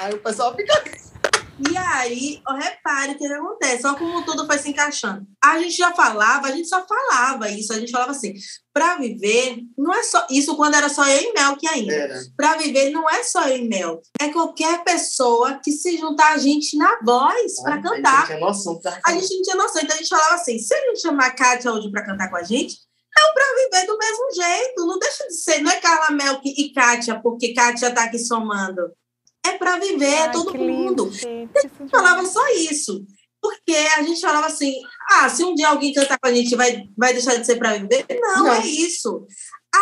Aí 0.00 0.14
o 0.14 0.18
pessoal 0.18 0.54
fica... 0.54 1.05
E 1.58 1.76
aí, 1.76 2.42
repare 2.58 3.12
o 3.12 3.18
que 3.18 3.26
acontece, 3.26 3.82
só 3.82 3.94
como 3.94 4.24
tudo 4.24 4.44
foi 4.46 4.58
se 4.58 4.68
encaixando. 4.68 5.26
A 5.42 5.58
gente 5.58 5.74
já 5.74 5.94
falava, 5.94 6.48
a 6.48 6.50
gente 6.50 6.68
só 6.68 6.86
falava 6.86 7.48
isso, 7.48 7.72
a 7.72 7.80
gente 7.80 7.90
falava 7.90 8.10
assim, 8.10 8.34
para 8.74 8.96
viver, 8.96 9.60
não 9.76 9.92
é 9.94 10.02
só 10.02 10.26
isso 10.30 10.54
quando 10.54 10.74
era 10.74 10.90
só 10.90 11.06
eu 11.08 11.22
e 11.22 11.32
Mel 11.32 11.56
que 11.56 11.66
ainda. 11.66 12.20
Para 12.36 12.58
viver 12.58 12.90
não 12.90 13.08
é 13.08 13.22
só 13.22 13.48
eu 13.48 13.56
e 13.56 13.68
Mel, 13.68 14.02
é 14.20 14.28
qualquer 14.28 14.84
pessoa 14.84 15.58
que 15.64 15.72
se 15.72 15.96
juntar 15.96 16.34
a 16.34 16.38
gente 16.38 16.76
na 16.76 17.00
voz 17.02 17.62
para 17.62 17.80
cantar. 17.80 18.24
A 18.24 18.26
gente, 18.26 18.40
noção, 18.40 18.80
a 19.04 19.12
gente 19.12 19.34
não 19.36 19.42
tinha 19.42 19.56
noção, 19.56 19.82
então 19.82 19.94
a 19.94 19.98
gente 19.98 20.08
falava 20.08 20.34
assim, 20.34 20.58
se 20.58 20.74
a 20.74 20.80
gente 20.88 21.00
chamar 21.00 21.26
a 21.26 21.34
Kátia 21.34 21.72
hoje 21.72 21.90
para 21.90 22.04
cantar 22.04 22.28
com 22.28 22.36
a 22.36 22.42
gente, 22.42 22.76
é 23.18 23.24
o 23.24 23.32
para 23.32 23.44
viver 23.54 23.86
do 23.86 23.96
mesmo 23.96 24.34
jeito, 24.34 24.86
não 24.86 24.98
deixa 24.98 25.26
de 25.26 25.34
ser, 25.34 25.62
não 25.62 25.70
é 25.70 25.80
Carla 25.80 26.10
Mel 26.14 26.38
e 26.44 26.70
Kátia, 26.74 27.18
porque 27.22 27.54
Kátia 27.54 27.88
está 27.88 28.04
aqui 28.04 28.18
somando 28.18 28.92
é 29.48 29.58
para 29.58 29.78
viver, 29.78 30.04
é 30.04 30.18
Ai, 30.22 30.28
é 30.28 30.32
todo 30.32 30.56
mundo. 30.56 31.04
Lindo, 31.04 31.50
a 31.54 31.60
gente 31.60 31.90
falava 31.90 32.24
só 32.26 32.46
isso. 32.54 33.04
Porque 33.40 33.72
a 33.96 34.02
gente 34.02 34.20
falava 34.20 34.46
assim: 34.46 34.74
ah, 35.10 35.28
se 35.28 35.44
um 35.44 35.54
dia 35.54 35.68
alguém 35.68 35.92
cantar 35.92 36.18
com 36.18 36.28
a 36.28 36.34
gente, 36.34 36.56
vai, 36.56 36.84
vai 36.96 37.12
deixar 37.12 37.36
de 37.36 37.46
ser 37.46 37.56
para 37.56 37.74
viver? 37.74 38.06
Não, 38.20 38.44
não, 38.44 38.52
é 38.52 38.66
isso. 38.66 39.26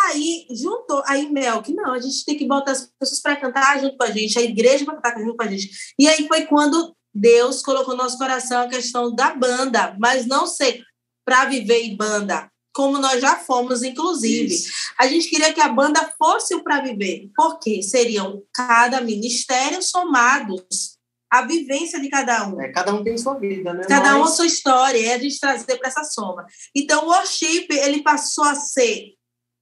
Aí 0.03 0.45
juntou, 0.51 1.01
aí 1.07 1.31
Mel, 1.31 1.61
que 1.61 1.73
não, 1.73 1.93
a 1.93 1.99
gente 1.99 2.25
tem 2.25 2.37
que 2.37 2.45
botar 2.45 2.71
as 2.71 2.91
pessoas 2.99 3.21
para 3.21 3.37
cantar 3.37 3.79
junto 3.79 3.97
com 3.97 4.03
a 4.03 4.11
gente, 4.11 4.37
a 4.37 4.41
igreja 4.41 4.83
para 4.83 4.95
cantar 4.95 5.19
junto 5.19 5.37
com 5.37 5.43
a 5.43 5.47
gente. 5.47 5.69
E 5.97 6.07
aí 6.07 6.27
foi 6.27 6.45
quando 6.45 6.95
Deus 7.13 7.61
colocou 7.61 7.95
no 7.95 8.03
nosso 8.03 8.17
coração 8.17 8.61
a 8.61 8.67
questão 8.67 9.15
da 9.15 9.33
banda, 9.33 9.95
mas 9.99 10.25
não 10.27 10.45
ser 10.45 10.83
para 11.25 11.45
viver 11.45 11.83
em 11.83 11.95
banda, 11.95 12.51
como 12.75 12.99
nós 12.99 13.21
já 13.21 13.37
fomos, 13.37 13.81
inclusive. 13.81 14.53
Isso. 14.53 14.71
A 14.99 15.07
gente 15.07 15.29
queria 15.29 15.53
que 15.53 15.61
a 15.61 15.69
banda 15.69 16.13
fosse 16.17 16.53
o 16.53 16.61
para 16.61 16.81
viver, 16.81 17.31
porque 17.33 17.81
seriam 17.81 18.43
cada 18.53 18.99
ministério 18.99 19.81
somados 19.81 20.95
a 21.31 21.41
vivência 21.43 21.99
de 22.01 22.09
cada 22.09 22.47
um. 22.47 22.61
É, 22.61 22.71
cada 22.71 22.93
um 22.93 23.03
tem 23.03 23.17
sua 23.17 23.39
vida, 23.39 23.73
né? 23.73 23.85
Cada 23.87 24.11
Mas... 24.11 24.21
um 24.21 24.23
a 24.25 24.27
sua 24.27 24.45
história, 24.45 24.99
é 25.05 25.13
a 25.13 25.17
gente 25.17 25.39
trazer 25.39 25.77
para 25.77 25.87
essa 25.87 26.03
soma. 26.03 26.45
Então, 26.75 27.05
o 27.05 27.07
worship, 27.07 27.67
ele 27.71 28.03
passou 28.03 28.43
a 28.43 28.55
ser 28.55 29.13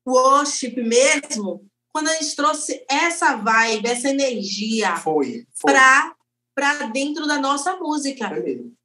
worship 0.07 0.75
mesmo 0.75 1.65
quando 1.93 2.09
a 2.09 2.15
gente 2.15 2.35
trouxe 2.35 2.83
essa 2.89 3.35
vibe, 3.35 3.87
essa 3.87 4.09
energia 4.09 4.95
para 5.61 6.15
para 6.55 6.87
dentro 6.87 7.25
da 7.25 7.39
nossa 7.39 7.75
música. 7.77 8.31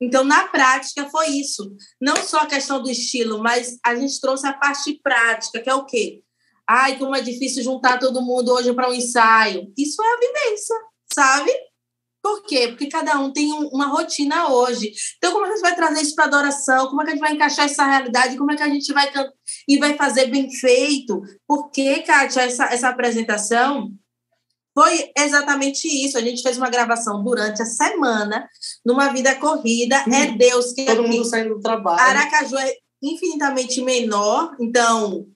Então, 0.01 0.25
na 0.25 0.49
prática, 0.49 1.09
foi 1.11 1.29
isso. 1.29 1.75
Não 2.01 2.17
só 2.17 2.41
a 2.41 2.47
questão 2.47 2.83
do 2.83 2.91
estilo, 2.91 3.43
mas 3.43 3.79
a 3.85 3.95
gente 3.95 4.21
trouxe 4.21 4.47
a 4.47 4.53
parte 4.53 4.99
prática, 5.03 5.61
que 5.61 5.69
é 5.69 5.75
o 5.75 5.85
quê? 5.85 6.23
Ai, 6.69 6.99
como 6.99 7.15
é 7.15 7.21
difícil 7.21 7.63
juntar 7.63 7.99
todo 7.99 8.23
mundo 8.23 8.53
hoje 8.53 8.73
para 8.75 8.91
um 8.91 8.95
ensaio. 8.95 9.73
Isso 9.77 10.03
é 10.03 10.07
a 10.07 10.19
vivência, 10.19 10.77
sabe? 11.13 11.51
Por 12.23 12.43
quê? 12.43 12.69
Porque 12.69 12.89
cada 12.89 13.19
um 13.19 13.33
tem 13.33 13.53
uma 13.53 13.87
rotina 13.87 14.53
hoje. 14.53 14.93
Então, 15.17 15.33
como 15.33 15.47
é 15.47 15.49
que 15.49 15.53
a 15.53 15.57
gente 15.57 15.63
vai 15.63 15.75
trazer 15.75 16.03
isso 16.03 16.15
para 16.15 16.25
adoração? 16.25 16.89
Como 16.89 17.01
é 17.01 17.05
que 17.05 17.11
a 17.11 17.15
gente 17.15 17.23
vai 17.23 17.33
encaixar 17.33 17.65
essa 17.65 17.87
realidade? 17.87 18.37
Como 18.37 18.51
é 18.53 18.57
que 18.57 18.63
a 18.63 18.69
gente 18.69 18.93
vai 18.93 19.11
e 19.67 19.79
vai 19.79 19.97
fazer 19.97 20.27
bem 20.27 20.51
feito? 20.51 21.23
Porque, 21.47 22.03
Kátia, 22.03 22.43
essa, 22.43 22.67
essa 22.67 22.89
apresentação 22.89 23.91
foi 24.79 25.11
exatamente 25.19 25.89
isso. 25.89 26.17
A 26.17 26.21
gente 26.21 26.41
fez 26.41 26.57
uma 26.57 26.71
gravação 26.71 27.25
durante 27.25 27.61
a 27.61 27.67
semana, 27.67 28.49
numa 28.87 29.09
vida 29.09 29.35
corrida. 29.35 30.05
Hum, 30.07 30.15
é 30.15 30.31
Deus 30.31 30.73
que. 30.73 30.85
Todo 30.85 31.01
aqui, 31.01 31.11
mundo 31.11 31.25
saindo 31.25 31.57
do 31.57 31.61
trabalho. 31.61 32.01
Aracaju 32.01 32.57
é 32.59 32.75
infinitamente 33.03 33.83
menor, 33.83 34.57
então 34.61 35.27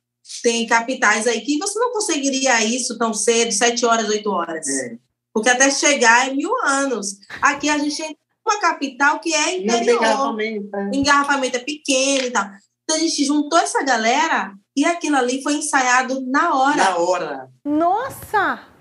tem 0.44 0.64
capitais 0.64 1.26
aí 1.26 1.40
que 1.40 1.58
você 1.58 1.76
não 1.76 1.92
conseguiria 1.92 2.64
isso 2.64 2.96
tão 2.96 3.12
cedo, 3.12 3.50
sete 3.50 3.84
horas, 3.84 4.08
oito 4.10 4.30
horas. 4.30 4.68
É. 4.68 4.96
Porque 5.34 5.48
até 5.48 5.72
chegar 5.72 6.28
é 6.28 6.34
mil 6.34 6.52
anos. 6.64 7.16
Aqui 7.40 7.68
a 7.68 7.78
gente 7.78 7.96
tem 7.96 8.16
uma 8.46 8.60
capital 8.60 9.18
que 9.18 9.34
é 9.34 9.58
interior. 9.58 9.96
Engarrafamento, 9.96 10.76
é. 10.76 10.90
engarrafamento 10.94 11.56
é 11.56 11.60
pequeno 11.60 12.26
e 12.26 12.30
tal. 12.30 12.44
Então 12.84 12.96
a 12.96 13.00
gente 13.00 13.24
juntou 13.24 13.58
essa 13.58 13.82
galera 13.82 14.52
e 14.76 14.84
aquilo 14.84 15.16
ali 15.16 15.42
foi 15.42 15.54
ensaiado 15.54 16.24
na 16.30 16.54
hora. 16.54 16.76
Na 16.76 16.96
hora. 16.96 17.48
Nossa! 17.64 18.71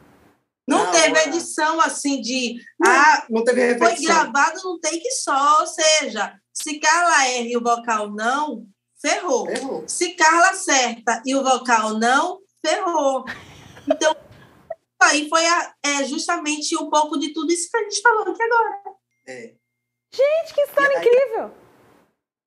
Não, 0.67 0.85
não 0.85 0.91
teve 0.91 1.19
edição 1.19 1.81
assim 1.81 2.21
de. 2.21 2.55
Não, 2.79 2.91
ah, 2.91 3.25
não 3.29 3.43
teve 3.43 3.65
repetição. 3.65 3.95
Foi 3.95 4.05
gravado 4.05 4.61
num 4.63 4.79
take 4.79 5.11
só, 5.11 5.61
ou 5.61 5.67
seja, 5.67 6.39
se 6.53 6.79
Carla 6.79 7.27
erra 7.27 7.47
e 7.47 7.57
o 7.57 7.63
vocal 7.63 8.11
não, 8.11 8.65
ferrou. 9.01 9.45
ferrou. 9.47 9.83
Se 9.87 10.13
Carla 10.13 10.49
acerta 10.49 11.21
e 11.25 11.35
o 11.35 11.43
vocal 11.43 11.97
não, 11.97 12.39
ferrou. 12.65 13.25
Então, 13.87 14.15
aí 15.01 15.27
foi 15.27 15.45
a, 15.45 15.73
é, 15.83 16.03
justamente 16.05 16.77
um 16.77 16.89
pouco 16.89 17.17
de 17.17 17.33
tudo 17.33 17.51
isso 17.51 17.69
que 17.69 17.77
a 17.77 17.83
gente 17.83 18.01
falou 18.01 18.29
aqui 18.29 18.43
agora. 18.43 18.81
É. 19.27 19.53
Gente, 20.13 20.53
que 20.53 20.61
história 20.61 20.99
aí, 20.99 21.05
incrível! 21.05 21.51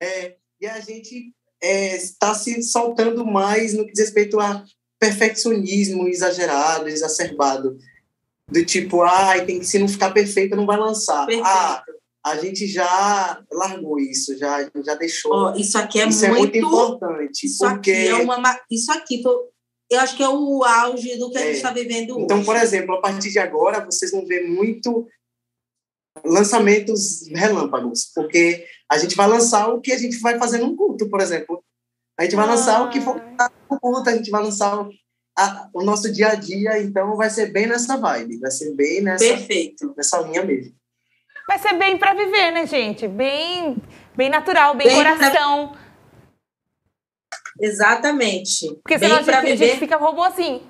É, 0.01 0.35
e 0.61 0.67
a 0.67 0.79
gente 0.79 1.33
está 1.61 2.31
é, 2.31 2.33
se 2.35 2.63
soltando 2.63 3.25
mais 3.25 3.73
no 3.73 3.85
que 3.85 3.91
diz 3.91 4.05
respeito 4.05 4.39
a 4.39 4.63
perfeccionismo 4.99 6.07
exagerado, 6.07 6.87
exacerbado 6.87 7.77
do 8.49 8.63
tipo, 8.65 9.01
ai, 9.01 9.41
ah, 9.41 9.45
tem 9.45 9.59
que 9.59 9.65
se 9.65 9.79
não 9.79 9.87
ficar 9.87 10.11
perfeito, 10.11 10.55
não 10.55 10.65
vai 10.65 10.77
lançar. 10.77 11.25
Perfeito. 11.25 11.47
Ah, 11.47 11.83
a 12.25 12.37
gente 12.37 12.67
já 12.67 13.43
largou 13.51 13.99
isso, 13.99 14.37
já, 14.37 14.69
já 14.83 14.95
deixou. 14.95 15.31
Oh, 15.31 15.55
isso 15.55 15.77
aqui 15.77 15.99
é, 15.99 16.07
isso 16.07 16.27
muito, 16.27 16.35
é 16.35 16.39
muito 16.39 16.57
importante. 16.57 17.45
Isso 17.45 17.59
porque... 17.59 17.91
aqui 17.91 18.07
é 18.07 18.15
uma. 18.15 18.59
Isso 18.69 18.91
aqui, 18.91 19.23
eu 19.91 19.99
acho 19.99 20.15
que 20.15 20.23
é 20.23 20.29
o 20.29 20.63
auge 20.63 21.17
do 21.17 21.29
que 21.29 21.37
é. 21.37 21.41
a 21.41 21.45
gente 21.45 21.55
está 21.57 21.71
vivendo 21.71 22.19
então, 22.19 22.37
hoje. 22.37 22.45
por 22.45 22.55
exemplo, 22.55 22.95
a 22.95 23.01
partir 23.01 23.31
de 23.31 23.39
agora, 23.39 23.85
vocês 23.85 24.11
vão 24.11 24.25
ver 24.25 24.47
muito 24.47 25.07
lançamentos 26.23 27.27
relâmpagos, 27.27 28.11
porque 28.13 28.65
a 28.89 28.97
gente 28.97 29.15
vai 29.15 29.27
lançar 29.27 29.67
o 29.67 29.81
que 29.81 29.91
a 29.91 29.97
gente 29.97 30.17
vai 30.19 30.39
fazer 30.39 30.59
num 30.59 30.75
culto, 30.75 31.09
por 31.09 31.21
exemplo. 31.21 31.63
A 32.17 32.23
gente 32.23 32.35
vai 32.35 32.47
lançar 32.47 32.83
o 32.83 32.89
que 32.89 33.01
for 33.01 33.21
no 33.69 33.79
culto, 33.79 34.09
a 34.09 34.15
gente 34.15 34.31
vai 34.31 34.41
lançar 34.41 34.87
a, 35.37 35.69
o 35.73 35.83
nosso 35.83 36.11
dia 36.11 36.29
a 36.29 36.35
dia, 36.35 36.81
então 36.81 37.15
vai 37.17 37.29
ser 37.29 37.51
bem 37.51 37.67
nessa 37.67 37.97
vibe, 37.97 38.39
vai 38.39 38.51
ser 38.51 38.73
bem 38.75 39.01
nessa, 39.01 39.25
Perfeito. 39.25 39.93
nessa 39.95 40.19
linha 40.21 40.43
mesmo. 40.43 40.73
Vai 41.47 41.59
ser 41.59 41.73
bem 41.73 41.97
para 41.97 42.13
viver, 42.13 42.51
né, 42.51 42.65
gente? 42.65 43.07
Bem, 43.07 43.77
bem 44.15 44.29
natural, 44.29 44.73
bem, 44.75 44.87
bem 44.87 44.95
coração. 44.95 45.69
Pra... 45.69 45.79
Exatamente. 47.61 48.73
Porque 48.81 48.97
senão 48.97 49.17
a 49.17 49.21
gente, 49.21 49.41
viver... 49.41 49.51
a 49.51 49.67
gente 49.67 49.79
fica 49.79 49.97
robô 49.97 50.23
assim. 50.23 50.61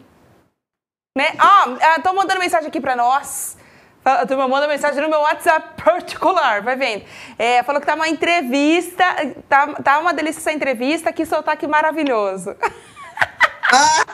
Né? 1.17 1.27
Ó, 1.39 1.69
oh, 1.69 2.01
tô 2.01 2.13
mandando 2.13 2.41
mensagem 2.41 2.67
aqui 2.67 2.81
para 2.81 2.95
nós. 2.95 3.57
A 4.03 4.25
turma 4.27 4.47
manda 4.47 4.67
mensagem 4.67 5.01
no 5.01 5.09
meu 5.09 5.21
WhatsApp 5.21 5.81
particular, 5.81 6.61
vai 6.61 6.75
vendo. 6.75 7.05
É, 7.39 7.63
falou 7.63 7.81
que 7.81 7.87
tá 7.87 7.95
uma 7.95 8.07
entrevista, 8.07 9.03
tá, 9.49 9.67
tá 9.81 9.99
uma 9.99 10.13
delícia 10.13 10.39
essa 10.39 10.51
entrevista, 10.51 11.11
que 11.11 11.25
sotaque 11.25 11.65
maravilhoso. 11.65 12.55
Ah! 13.71 14.05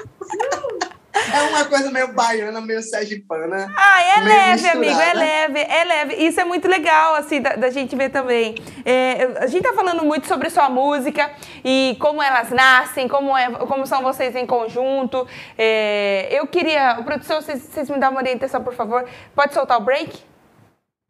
É 1.13 1.41
uma 1.41 1.65
coisa 1.65 1.91
meio 1.91 2.13
baiana, 2.13 2.61
meio 2.61 2.81
sergipana. 2.81 3.71
Ah, 3.75 4.01
é 4.01 4.21
leve, 4.21 4.51
misturada. 4.51 4.77
amigo, 4.77 4.99
é 4.99 5.13
leve, 5.13 5.59
é 5.59 5.83
leve. 5.83 6.15
Isso 6.15 6.39
é 6.39 6.45
muito 6.45 6.67
legal, 6.67 7.15
assim, 7.15 7.41
da, 7.41 7.55
da 7.55 7.69
gente 7.69 7.95
ver 7.95 8.09
também. 8.09 8.55
É, 8.85 9.29
a 9.39 9.47
gente 9.47 9.63
tá 9.63 9.73
falando 9.73 10.03
muito 10.05 10.27
sobre 10.27 10.49
sua 10.49 10.69
música 10.69 11.29
e 11.63 11.97
como 11.99 12.21
elas 12.21 12.49
nascem, 12.49 13.07
como, 13.07 13.37
é, 13.37 13.51
como 13.51 13.85
são 13.85 14.01
vocês 14.01 14.35
em 14.35 14.45
conjunto. 14.45 15.27
É, 15.57 16.29
eu 16.31 16.47
queria, 16.47 17.01
produção, 17.03 17.41
vocês, 17.41 17.61
vocês 17.61 17.89
me 17.89 17.99
dão 17.99 18.11
uma 18.11 18.21
orientação, 18.21 18.63
por 18.63 18.73
favor. 18.73 19.05
Pode 19.35 19.53
soltar 19.53 19.77
o 19.77 19.81
break? 19.81 20.17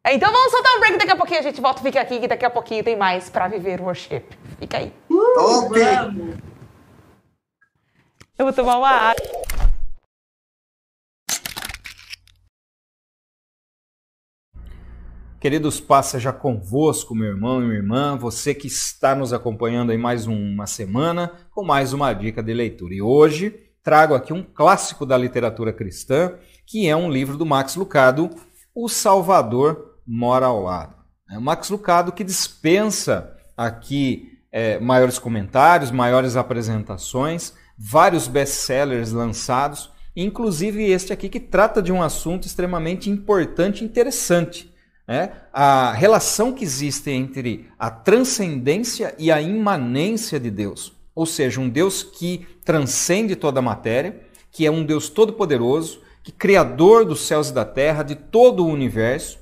Então 0.04 0.32
vamos 0.32 0.50
soltar 0.50 0.76
o 0.76 0.80
break, 0.80 0.98
daqui 0.98 1.12
a 1.12 1.16
pouquinho 1.16 1.38
a 1.38 1.42
gente 1.44 1.60
volta, 1.60 1.80
fica 1.80 2.00
aqui, 2.00 2.18
que 2.18 2.26
daqui 2.26 2.44
a 2.44 2.50
pouquinho 2.50 2.82
tem 2.82 2.96
mais 2.96 3.30
pra 3.30 3.46
viver 3.46 3.80
o 3.80 3.84
worship. 3.84 4.24
Fica 4.58 4.78
aí. 4.78 4.92
Top! 5.08 5.78
Vamos. 5.78 6.51
Eu 8.38 8.46
vou 8.46 8.52
tomar 8.52 8.78
uma 8.78 8.88
água. 8.88 9.22
Queridos, 15.38 15.80
paz 15.80 16.06
seja 16.06 16.32
convosco, 16.32 17.14
meu 17.14 17.28
irmão 17.28 17.60
e 17.60 17.66
minha 17.66 17.76
irmã, 17.76 18.16
você 18.16 18.54
que 18.54 18.68
está 18.68 19.14
nos 19.14 19.32
acompanhando 19.32 19.92
em 19.92 19.98
mais 19.98 20.26
uma 20.26 20.66
semana 20.66 21.32
com 21.50 21.62
mais 21.64 21.92
uma 21.92 22.12
dica 22.12 22.42
de 22.42 22.54
leitura. 22.54 22.94
E 22.94 23.02
hoje 23.02 23.54
trago 23.82 24.14
aqui 24.14 24.32
um 24.32 24.42
clássico 24.42 25.04
da 25.04 25.18
literatura 25.18 25.72
cristã, 25.72 26.38
que 26.64 26.88
é 26.88 26.96
um 26.96 27.10
livro 27.10 27.36
do 27.36 27.44
Max 27.44 27.74
Lucado, 27.74 28.30
O 28.74 28.88
Salvador 28.88 29.98
Mora 30.06 30.46
ao 30.46 30.62
Lado. 30.62 30.94
É 31.28 31.36
o 31.36 31.42
Max 31.42 31.68
Lucado 31.68 32.12
que 32.12 32.24
dispensa 32.24 33.36
aqui 33.56 34.38
é, 34.50 34.78
maiores 34.78 35.18
comentários, 35.18 35.90
maiores 35.90 36.36
apresentações, 36.36 37.52
vários 37.78 38.28
best-sellers 38.28 39.12
lançados, 39.12 39.90
inclusive 40.14 40.82
este 40.84 41.12
aqui 41.12 41.28
que 41.28 41.40
trata 41.40 41.82
de 41.82 41.92
um 41.92 42.02
assunto 42.02 42.46
extremamente 42.46 43.08
importante 43.10 43.82
e 43.82 43.86
interessante 43.86 44.72
né? 45.06 45.32
a 45.52 45.92
relação 45.92 46.52
que 46.52 46.64
existe 46.64 47.10
entre 47.10 47.68
a 47.78 47.90
transcendência 47.90 49.14
e 49.18 49.30
a 49.30 49.40
imanência 49.40 50.38
de 50.38 50.50
Deus. 50.50 50.92
Ou 51.14 51.26
seja, 51.26 51.60
um 51.60 51.68
Deus 51.68 52.02
que 52.02 52.46
transcende 52.64 53.36
toda 53.36 53.58
a 53.58 53.62
matéria, 53.62 54.20
que 54.50 54.66
é 54.66 54.70
um 54.70 54.84
Deus 54.84 55.08
todo-poderoso, 55.08 56.00
que 56.22 56.32
criador 56.32 57.04
dos 57.04 57.26
céus 57.26 57.50
e 57.50 57.52
da 57.52 57.64
terra, 57.64 58.02
de 58.02 58.14
todo 58.14 58.64
o 58.64 58.68
universo, 58.68 59.38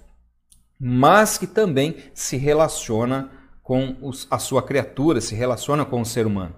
mas 0.79 1.37
que 1.37 1.47
também 1.47 1.97
se 2.15 2.37
relaciona 2.37 3.31
com 3.63 3.97
os, 4.01 4.27
a 4.31 4.39
sua 4.39 4.63
criatura, 4.63 5.21
se 5.21 5.35
relaciona 5.35 5.85
com 5.85 6.01
o 6.01 6.07
ser 6.07 6.27
humano. 6.27 6.55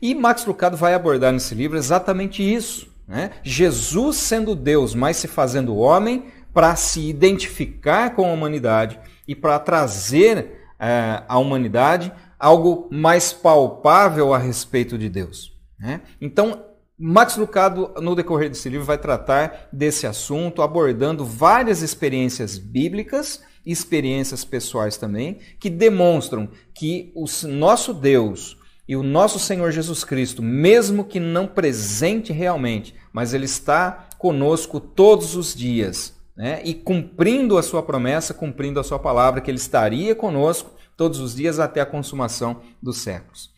E 0.00 0.14
Max 0.14 0.44
Lucado 0.44 0.76
vai 0.76 0.94
abordar 0.94 1.32
nesse 1.32 1.54
livro 1.54 1.76
exatamente 1.76 2.42
isso. 2.42 2.88
Né? 3.06 3.30
Jesus 3.42 4.16
sendo 4.16 4.54
Deus, 4.54 4.94
mas 4.94 5.16
se 5.16 5.28
fazendo 5.28 5.76
homem, 5.76 6.24
para 6.52 6.74
se 6.74 7.08
identificar 7.08 8.14
com 8.14 8.24
a 8.24 8.32
humanidade 8.32 8.98
e 9.28 9.34
para 9.34 9.58
trazer 9.58 10.60
é, 10.78 11.22
à 11.28 11.38
humanidade 11.38 12.12
algo 12.38 12.88
mais 12.90 13.32
palpável 13.32 14.32
a 14.32 14.38
respeito 14.38 14.96
de 14.96 15.08
Deus. 15.08 15.52
Né? 15.78 16.00
Então, 16.20 16.64
Max 16.98 17.36
Lucado, 17.36 17.92
no 18.00 18.14
decorrer 18.14 18.48
desse 18.48 18.68
livro, 18.68 18.86
vai 18.86 18.96
tratar 18.96 19.68
desse 19.72 20.06
assunto, 20.06 20.62
abordando 20.62 21.24
várias 21.24 21.82
experiências 21.82 22.56
bíblicas 22.56 23.42
experiências 23.66 24.44
pessoais 24.44 24.96
também, 24.96 25.38
que 25.58 25.68
demonstram 25.68 26.48
que 26.72 27.12
o 27.14 27.26
nosso 27.48 27.92
Deus 27.92 28.56
e 28.88 28.96
o 28.96 29.02
nosso 29.02 29.38
Senhor 29.38 29.72
Jesus 29.72 30.04
Cristo, 30.04 30.42
mesmo 30.42 31.04
que 31.04 31.18
não 31.18 31.46
presente 31.46 32.32
realmente, 32.32 32.94
mas 33.12 33.34
Ele 33.34 33.44
está 33.44 34.08
conosco 34.18 34.78
todos 34.78 35.34
os 35.34 35.54
dias 35.54 36.16
né? 36.36 36.60
e 36.64 36.74
cumprindo 36.74 37.56
a 37.56 37.62
sua 37.62 37.82
promessa, 37.82 38.34
cumprindo 38.34 38.78
a 38.78 38.84
sua 38.84 38.98
palavra, 38.98 39.40
que 39.40 39.50
ele 39.50 39.58
estaria 39.58 40.14
conosco 40.14 40.70
todos 40.96 41.18
os 41.18 41.34
dias 41.34 41.58
até 41.58 41.80
a 41.80 41.86
consumação 41.86 42.60
dos 42.82 42.98
séculos. 42.98 43.50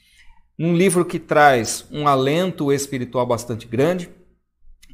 Um 0.59 0.75
livro 0.77 1.05
que 1.05 1.19
traz 1.19 1.87
um 1.91 2.07
alento 2.07 2.73
espiritual 2.73 3.27
bastante 3.27 3.67
grande, 3.67 4.11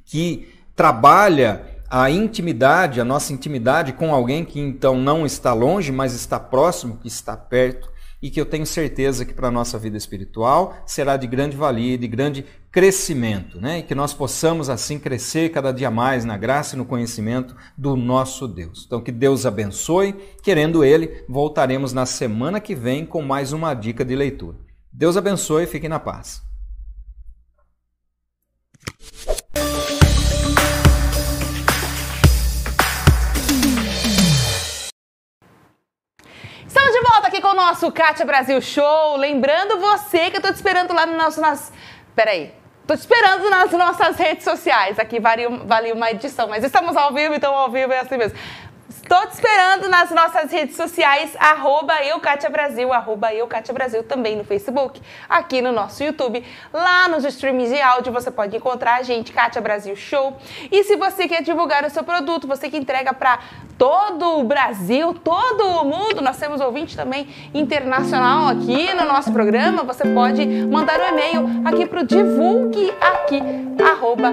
que 0.04 0.48
trabalha 0.74 1.74
a 1.88 2.10
intimidade, 2.10 3.00
a 3.00 3.04
nossa 3.04 3.32
intimidade 3.32 3.92
com 3.92 4.12
alguém 4.14 4.44
que 4.44 4.58
então 4.60 4.98
não 4.98 5.24
está 5.24 5.52
longe, 5.52 5.92
mas 5.92 6.12
está 6.12 6.40
próximo, 6.40 6.98
que 6.98 7.08
está 7.08 7.36
perto, 7.36 7.90
e 8.24 8.30
que 8.30 8.40
eu 8.40 8.46
tenho 8.46 8.64
certeza 8.64 9.22
que 9.22 9.34
para 9.34 9.48
a 9.48 9.50
nossa 9.50 9.78
vida 9.78 9.98
espiritual 9.98 10.82
será 10.86 11.14
de 11.14 11.26
grande 11.26 11.58
valia, 11.58 11.98
de 11.98 12.08
grande 12.08 12.46
crescimento, 12.72 13.60
né? 13.60 13.80
E 13.80 13.82
que 13.82 13.94
nós 13.94 14.14
possamos 14.14 14.70
assim 14.70 14.98
crescer 14.98 15.50
cada 15.50 15.70
dia 15.70 15.90
mais 15.90 16.24
na 16.24 16.34
graça 16.38 16.74
e 16.74 16.78
no 16.78 16.86
conhecimento 16.86 17.54
do 17.76 17.94
nosso 17.94 18.48
Deus. 18.48 18.84
Então 18.86 19.02
que 19.02 19.12
Deus 19.12 19.44
abençoe, 19.44 20.14
querendo 20.42 20.82
ele, 20.82 21.22
voltaremos 21.28 21.92
na 21.92 22.06
semana 22.06 22.60
que 22.60 22.74
vem 22.74 23.04
com 23.04 23.20
mais 23.20 23.52
uma 23.52 23.74
dica 23.74 24.02
de 24.02 24.16
leitura. 24.16 24.56
Deus 24.90 25.18
abençoe, 25.18 25.66
fiquem 25.66 25.90
na 25.90 26.00
paz. 26.00 26.42
Nosso 37.54 37.90
Kátia 37.92 38.24
Brasil 38.24 38.60
Show. 38.60 39.16
Lembrando 39.16 39.78
você 39.78 40.30
que 40.30 40.36
eu 40.36 40.42
tô 40.42 40.48
te 40.48 40.56
esperando 40.56 40.92
lá 40.92 41.06
no 41.06 41.16
nosso. 41.16 41.40
Nas... 41.40 41.72
Peraí. 42.14 42.52
Tô 42.86 42.94
te 42.94 43.00
esperando 43.00 43.48
nas 43.48 43.72
nossas 43.72 44.16
redes 44.18 44.44
sociais. 44.44 44.98
Aqui 44.98 45.18
vale 45.18 45.92
uma 45.92 46.10
edição, 46.10 46.48
mas 46.48 46.62
estamos 46.62 46.94
ao 46.96 47.14
vivo, 47.14 47.34
então 47.34 47.54
ao 47.54 47.70
vivo 47.70 47.92
é 47.94 48.00
assim 48.00 48.18
mesmo. 48.18 48.38
Estou 49.04 49.20
te 49.26 49.34
esperando 49.34 49.88
nas 49.90 50.10
nossas 50.10 50.50
redes 50.50 50.76
sociais, 50.76 51.36
arroba 51.38 51.92
Brasil, 52.50 52.90
arroba 52.90 53.28
Brasil 53.74 54.02
também 54.02 54.34
no 54.34 54.44
Facebook, 54.44 54.98
aqui 55.28 55.60
no 55.60 55.72
nosso 55.72 56.02
YouTube, 56.02 56.42
lá 56.72 57.06
nos 57.06 57.22
streams 57.26 57.68
de 57.68 57.78
áudio 57.82 58.10
você 58.10 58.30
pode 58.30 58.56
encontrar 58.56 58.94
a 58.94 59.02
gente, 59.02 59.30
Kátia 59.30 59.60
Brasil 59.60 59.94
Show. 59.94 60.38
E 60.72 60.84
se 60.84 60.96
você 60.96 61.28
quer 61.28 61.42
divulgar 61.42 61.84
o 61.84 61.90
seu 61.90 62.02
produto, 62.02 62.48
você 62.48 62.70
que 62.70 62.78
entrega 62.78 63.12
para 63.12 63.40
todo 63.76 64.38
o 64.38 64.44
Brasil, 64.44 65.12
todo 65.12 65.82
o 65.82 65.84
mundo, 65.84 66.22
nós 66.22 66.38
temos 66.38 66.62
ouvinte 66.62 66.96
também 66.96 67.28
internacional 67.52 68.48
aqui 68.48 68.94
no 68.94 69.04
nosso 69.04 69.30
programa, 69.30 69.82
você 69.82 70.08
pode 70.14 70.46
mandar 70.46 70.98
um 70.98 71.08
e-mail 71.08 71.46
aqui 71.66 71.84
para 71.84 72.00
o 72.00 72.06
divulgue 72.06 72.90
aqui, 73.02 73.42
arroba 73.84 74.32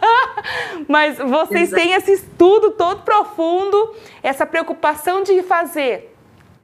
Mas 0.88 1.18
vocês 1.18 1.68
Exato. 1.68 1.82
têm 1.82 1.92
esse 1.92 2.12
estudo 2.12 2.70
todo 2.70 3.02
profundo, 3.02 3.94
essa 4.22 4.46
preocupação 4.46 5.22
de 5.22 5.42
fazer 5.42 6.16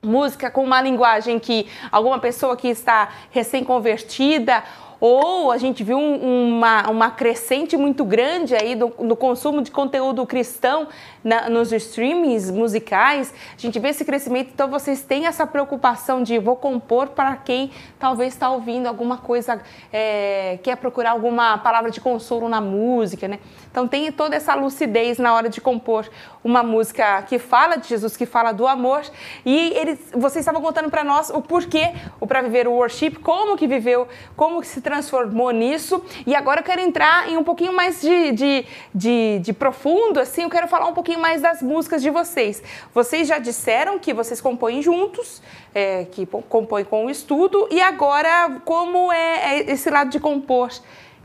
música 0.03 0.51
com 0.51 0.65
uma 0.65 0.81
linguagem 0.81 1.39
que 1.39 1.67
alguma 1.93 2.19
pessoa 2.19 2.57
que 2.57 2.69
está 2.69 3.11
recém-convertida 3.31 4.65
ou 4.99 5.53
a 5.53 5.59
gente 5.59 5.85
viu 5.85 5.99
um, 5.99 6.57
uma, 6.57 6.89
uma 6.89 7.11
crescente 7.11 7.77
muito 7.77 8.05
grande 8.05 8.55
aí 8.55 8.75
do, 8.75 8.89
do 8.89 9.15
consumo 9.15 9.61
de 9.61 9.71
conteúdo 9.71 10.25
cristão 10.25 10.89
na, 11.27 11.51
nos 11.51 11.73
streamings 11.73 12.53
musicais, 12.53 13.35
a 13.53 13.61
gente 13.61 13.81
vê 13.81 13.89
esse 13.89 14.05
crescimento, 14.05 14.51
então 14.55 14.71
vocês 14.71 15.03
têm 15.03 15.27
essa 15.27 15.45
preocupação 15.45 16.23
de 16.23 16.39
vou 16.39 16.55
compor 16.55 17.09
para 17.09 17.35
quem 17.35 17.73
talvez 17.99 18.33
está 18.33 18.49
ouvindo 18.49 18.87
alguma 18.87 19.19
coisa, 19.19 19.61
é, 19.93 20.61
quer 20.63 20.77
procurar 20.77 21.11
alguma 21.11 21.59
palavra 21.59 21.91
de 21.91 22.01
consolo 22.01 22.49
na 22.49 22.61
música, 22.61 23.27
né? 23.27 23.41
Então 23.69 23.89
tem 23.89 24.11
toda 24.13 24.37
essa 24.37 24.55
lucidez 24.55 25.19
na 25.19 25.35
hora 25.35 25.49
de 25.49 25.61
compor 25.61 26.09
uma 26.45 26.63
música 26.63 27.21
que 27.23 27.41
fala 27.41 27.77
de 27.77 27.89
Jesus, 27.89 28.17
que 28.17 28.25
fala 28.25 28.53
do 28.53 28.67
amor. 28.69 29.03
E 29.45 29.71
eles, 29.75 29.99
vocês 30.13 30.45
estavam 30.45 30.63
contando 30.63 30.89
para 30.89 31.03
nós 31.03 31.29
o 31.29 31.43
porquê, 31.43 31.93
o 32.21 32.27
para 32.27 32.41
viver 32.41 32.69
o 32.69 32.73
worship, 32.73 33.17
como 33.17 33.57
que 33.57 33.67
viveu, 33.67 34.07
como 34.37 34.61
que 34.61 34.67
se 34.69 34.81
transformou 34.81 35.51
nisso. 35.51 36.03
E 36.25 36.37
agora 36.37 36.61
eu 36.61 36.65
quero 36.65 36.81
entrar 36.81 37.29
em 37.29 37.37
um 37.37 37.43
pouquinho 37.43 37.75
mais 37.75 38.01
de, 38.01 38.33
de, 38.33 38.67
de, 38.95 39.41
de 39.41 39.53
profundo, 39.53 40.21
assim, 40.21 40.45
eu 40.45 40.51
quero 40.51 40.69
falar 40.69 40.87
um 40.87 40.95
pouquinho 40.95 41.16
mais 41.17 41.43
das 41.43 41.63
músicas 41.63 42.03
de 42.03 42.11
vocês. 42.11 42.63
Vocês 42.95 43.29
já 43.29 43.39
disseram 43.39 43.99
que 43.99 44.13
vocês 44.13 44.41
compõem 44.41 44.83
juntos, 44.83 45.43
é, 45.75 46.05
que 46.05 46.27
compõem 46.27 46.85
com 46.85 47.07
o 47.07 47.11
estudo, 47.11 47.69
e 47.71 47.81
agora 47.81 48.61
como 48.65 49.13
é, 49.13 49.59
é 49.59 49.71
esse 49.71 49.91
lado 49.91 50.11
de 50.11 50.21
compor? 50.21 50.71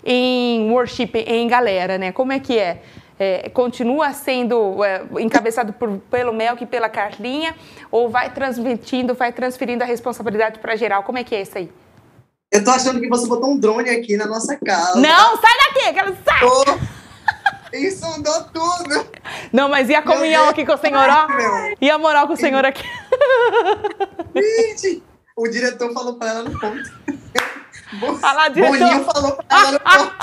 em 0.03 0.69
worship, 0.71 1.11
em 1.15 1.47
galera, 1.47 1.97
né? 1.97 2.11
Como 2.11 2.31
é 2.31 2.39
que 2.39 2.57
é? 2.57 2.81
é 3.19 3.49
continua 3.49 4.13
sendo 4.13 4.83
é, 4.83 5.03
encabeçado 5.19 5.73
por, 5.73 5.97
pelo 6.09 6.33
Melk 6.33 6.63
e 6.63 6.67
pela 6.67 6.89
Carlinha 6.89 7.55
ou 7.91 8.09
vai 8.09 8.31
transmitindo, 8.33 9.13
vai 9.13 9.31
transferindo 9.31 9.83
a 9.83 9.87
responsabilidade 9.87 10.59
para 10.59 10.75
geral? 10.75 11.03
Como 11.03 11.17
é 11.17 11.23
que 11.23 11.35
é 11.35 11.41
isso 11.41 11.57
aí? 11.57 11.71
Eu 12.51 12.63
tô 12.63 12.71
achando 12.71 12.99
que 12.99 13.07
você 13.07 13.27
botou 13.27 13.51
um 13.51 13.57
drone 13.57 13.89
aqui 13.89 14.17
na 14.17 14.25
nossa 14.25 14.57
casa. 14.57 14.99
Não, 14.99 15.37
sai 15.37 15.53
daqui! 15.67 15.87
Aquela... 15.87 16.17
Sai! 16.25 16.41
Oh, 16.43 17.00
isso 17.73 18.05
mudou 18.05 18.43
tudo! 18.45 19.07
Não, 19.51 19.69
mas 19.69 19.89
e 19.89 19.95
a 19.95 20.01
comunhão 20.01 20.49
aqui 20.49 20.65
com 20.65 20.73
o 20.73 20.77
Senhor, 20.77 21.07
ó? 21.09 21.27
E 21.79 21.89
a 21.89 21.97
moral 21.97 22.27
com 22.27 22.33
o 22.33 22.37
Senhor 22.37 22.65
aqui? 22.65 22.83
Gente, 24.35 25.03
o 25.35 25.47
diretor 25.47 25.93
falou 25.93 26.15
para 26.15 26.29
ela 26.29 26.43
no 26.43 26.59
ponto. 26.59 26.91
Olha 28.23 28.33
lá, 28.33 28.47
diretor. 28.49 28.79
Boninho 28.79 29.03
falou 29.05 29.35
pra 29.35 29.45
ela 29.49 29.71
no 29.71 29.79
ponto. 29.79 30.13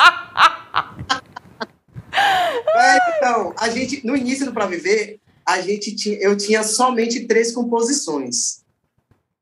é, 2.77 2.99
então, 3.17 3.55
a 3.59 3.69
gente, 3.69 4.07
no 4.07 4.17
início 4.17 4.47
do 4.47 4.53
Pra 4.53 4.67
Viver, 4.67 5.21
a 5.47 5.61
gente 5.61 5.95
tinha, 5.95 6.17
eu 6.19 6.37
tinha 6.37 6.63
somente 6.63 7.27
três 7.27 7.53
composições 7.53 8.63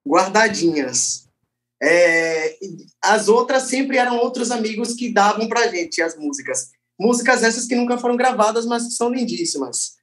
guardadinhas. 0.07 1.27
É, 1.83 2.57
as 3.03 3.29
outras 3.29 3.65
sempre 3.65 3.99
eram 3.99 4.17
outros 4.17 4.51
amigos 4.51 4.95
que 4.95 5.13
davam 5.13 5.49
pra 5.49 5.69
gente 5.69 6.01
as 6.01 6.17
músicas. 6.17 6.71
Músicas 6.99 7.43
essas 7.43 7.67
que 7.67 7.75
nunca 7.75 7.99
foram 7.99 8.17
gravadas, 8.17 8.65
mas 8.65 8.85
que 8.85 8.93
são 8.93 9.13
lindíssimas. 9.13 9.97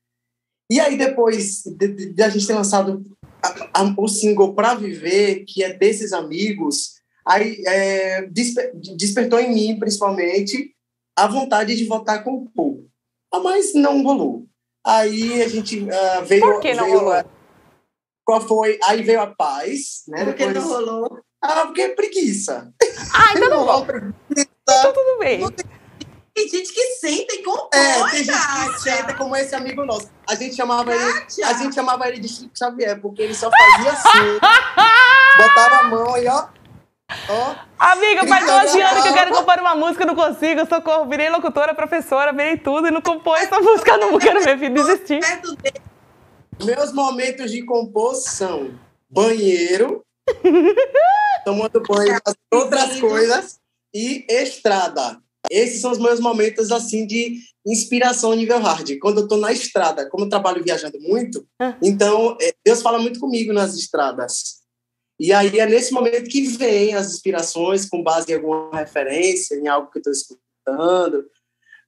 E 0.71 0.79
aí, 0.79 0.97
depois 0.97 1.63
de, 1.63 1.87
de, 1.87 2.13
de 2.13 2.23
a 2.23 2.29
gente 2.29 2.47
ter 2.47 2.53
lançado 2.53 3.03
a, 3.41 3.81
a, 3.81 3.95
o 3.97 4.07
single 4.07 4.53
Pra 4.53 4.75
Viver, 4.75 5.43
que 5.45 5.63
é 5.63 5.73
desses 5.73 6.13
amigos, 6.13 6.93
aí 7.25 7.61
é, 7.65 8.23
desper, 8.27 8.71
despertou 8.95 9.39
em 9.39 9.53
mim, 9.53 9.79
principalmente, 9.79 10.73
a 11.15 11.27
vontade 11.27 11.75
de 11.75 11.85
votar 11.85 12.23
com 12.23 12.35
o 12.35 12.49
povo. 12.49 12.87
Ah, 13.31 13.39
mas 13.39 13.73
não 13.73 14.03
rolou. 14.03 14.45
Aí 14.85 15.41
a 15.41 15.47
gente 15.47 15.79
uh, 15.79 16.25
veio. 16.25 16.41
Por 16.41 16.59
que 16.59 16.73
não 16.73 16.85
veio, 16.85 16.99
rolou? 16.99 17.23
Qual 18.25 18.41
foi? 18.41 18.79
Aí 18.83 19.01
veio 19.01 19.21
a 19.21 19.27
paz, 19.27 20.03
né? 20.07 20.23
Por 20.25 20.33
que 20.33 20.45
Depois... 20.45 20.65
não 20.65 20.73
rolou? 20.73 21.19
Ah, 21.41 21.65
porque 21.65 21.81
é 21.81 21.89
preguiça. 21.89 22.73
Ah, 23.13 23.33
então 23.35 23.49
não 23.49 23.65
rolou. 23.65 23.85
Então 24.31 24.93
tudo 24.93 25.19
bem. 25.19 25.39
Tem 25.51 25.65
gente 26.41 26.73
que 26.73 26.83
senta 26.95 27.35
e 27.35 27.43
compõe, 27.43 27.79
É, 27.79 28.09
tem 28.09 28.23
gente 28.23 28.73
que 28.73 28.81
senta 28.81 29.13
como 29.13 29.35
esse 29.35 29.55
amigo 29.55 29.85
nosso. 29.85 30.09
A 30.27 30.35
gente 30.35 30.55
chamava 30.55 30.93
ele, 30.93 31.25
a 31.43 31.53
gente 31.53 31.75
chamava 31.75 32.07
ele 32.07 32.19
de 32.19 32.27
Chico 32.27 32.57
Xavier, 32.57 32.99
porque 32.99 33.21
ele 33.21 33.35
só 33.35 33.49
fazia 33.51 33.91
assim, 33.91 34.39
botava 35.37 35.75
a 35.77 35.83
mão 35.83 36.17
e 36.17 36.27
ó, 36.27 36.47
Oh, 37.29 37.55
Amiga, 37.77 38.25
faz 38.25 38.45
12 38.45 38.81
anos 38.81 39.03
que 39.03 39.09
eu 39.09 39.13
quero 39.13 39.31
compor 39.31 39.59
uma 39.59 39.75
música, 39.75 40.05
não 40.05 40.15
consigo, 40.15 40.65
socorro. 40.67 41.07
Virei 41.07 41.29
locutora, 41.29 41.75
professora, 41.75 42.31
virei 42.31 42.57
tudo 42.57 42.87
e 42.87 42.91
não 42.91 43.01
compõe 43.01 43.39
essa 43.39 43.59
música 43.59 43.97
nunca 43.97 44.33
no 44.33 44.43
meu 44.43 44.57
filho, 44.57 44.73
desisti. 44.73 45.19
Meus 46.63 46.93
momentos 46.93 47.51
de 47.51 47.63
compor 47.63 48.15
são 48.15 48.73
banheiro, 49.09 50.03
tomando 51.45 51.81
banho, 51.81 52.19
outras 52.51 52.99
coisas 52.99 53.59
e 53.93 54.25
estrada. 54.29 55.21
Esses 55.49 55.81
são 55.81 55.91
os 55.91 55.99
meus 55.99 56.19
momentos 56.19 56.71
assim 56.71 57.05
de 57.05 57.39
inspiração 57.65 58.33
nível 58.33 58.59
hard. 58.59 58.97
Quando 58.99 59.21
eu 59.21 59.27
tô 59.27 59.37
na 59.37 59.51
estrada, 59.51 60.09
como 60.09 60.25
eu 60.25 60.29
trabalho 60.29 60.63
viajando 60.63 60.99
muito, 60.99 61.45
ah. 61.61 61.77
então 61.81 62.37
é, 62.41 62.53
Deus 62.65 62.81
fala 62.81 62.99
muito 62.99 63.19
comigo 63.19 63.53
nas 63.53 63.75
estradas. 63.75 64.63
E 65.19 65.31
aí 65.31 65.59
é 65.59 65.65
nesse 65.65 65.93
momento 65.93 66.29
que 66.29 66.41
vem 66.41 66.95
as 66.95 67.13
inspirações 67.13 67.85
com 67.85 68.03
base 68.03 68.31
em 68.31 68.35
alguma 68.35 68.71
referência, 68.77 69.55
em 69.55 69.67
algo 69.67 69.89
que 69.91 69.99
eu 69.99 70.01
estou 70.01 70.13
escutando. 70.13 71.25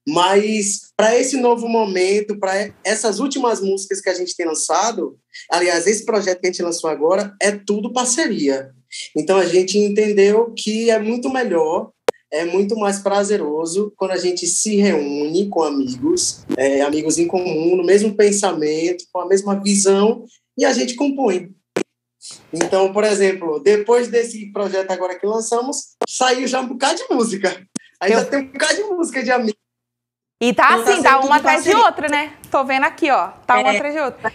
Mas 0.08 0.92
para 0.96 1.18
esse 1.18 1.36
novo 1.36 1.68
momento, 1.68 2.40
para 2.40 2.72
essas 2.84 3.20
últimas 3.20 3.60
músicas 3.60 4.00
que 4.00 4.10
a 4.10 4.14
gente 4.14 4.36
tem 4.36 4.46
lançado, 4.46 5.18
aliás, 5.52 5.88
esse 5.88 6.06
projeto 6.06 6.40
que 6.40 6.48
a 6.48 6.52
gente 6.52 6.62
lançou 6.62 6.90
agora 6.90 7.36
é 7.42 7.52
tudo 7.52 7.92
parceria. 7.92 8.72
Então 9.18 9.38
a 9.38 9.46
gente 9.46 9.78
entendeu 9.80 10.54
que 10.56 10.92
é 10.92 11.00
muito 11.00 11.30
melhor, 11.30 11.92
é 12.36 12.46
muito 12.46 12.76
mais 12.76 13.00
prazeroso 13.00 13.94
quando 13.96 14.12
a 14.12 14.18
gente 14.18 14.46
se 14.46 14.76
reúne 14.76 15.48
com 15.48 15.64
amigos, 15.64 16.46
é, 16.58 16.82
amigos 16.82 17.18
em 17.18 17.28
comum, 17.28 17.78
no 17.78 17.84
mesmo 17.86 18.14
pensamento, 18.14 19.06
com 19.12 19.22
a 19.22 19.26
mesma 19.26 19.56
visão, 19.62 20.26
e 20.58 20.66
a 20.66 20.74
gente 20.74 20.96
compõe. 20.96 21.50
Então, 22.52 22.92
por 22.92 23.06
exemplo, 23.06 23.60
depois 23.60 24.10
desse 24.10 24.52
projeto 24.52 24.92
agora 24.92 25.18
que 25.18 25.26
lançamos, 25.26 25.96
saiu 26.08 26.46
já 26.46 26.60
um 26.60 26.68
bocado 26.68 26.98
de 26.98 27.14
música. 27.14 27.66
Ainda 28.02 28.20
Eu... 28.20 28.30
tem 28.30 28.40
um 28.40 28.52
bocado 28.52 28.76
de 28.76 28.84
música 28.84 29.24
de 29.24 29.32
amigos. 29.32 29.60
E 30.42 30.54
tá 30.54 30.78
então, 30.78 30.94
assim, 30.94 31.02
tá, 31.02 31.12
tá 31.12 31.20
uma 31.22 31.38
atrás 31.38 31.64
de 31.64 31.74
outra, 31.74 32.10
né? 32.10 32.34
Tô 32.52 32.66
vendo 32.66 32.84
aqui, 32.84 33.10
ó. 33.10 33.30
Tá 33.48 33.60
é. 33.60 33.62
uma 33.62 33.72
atrás 33.72 33.94
de 33.94 34.02
outra. 34.02 34.34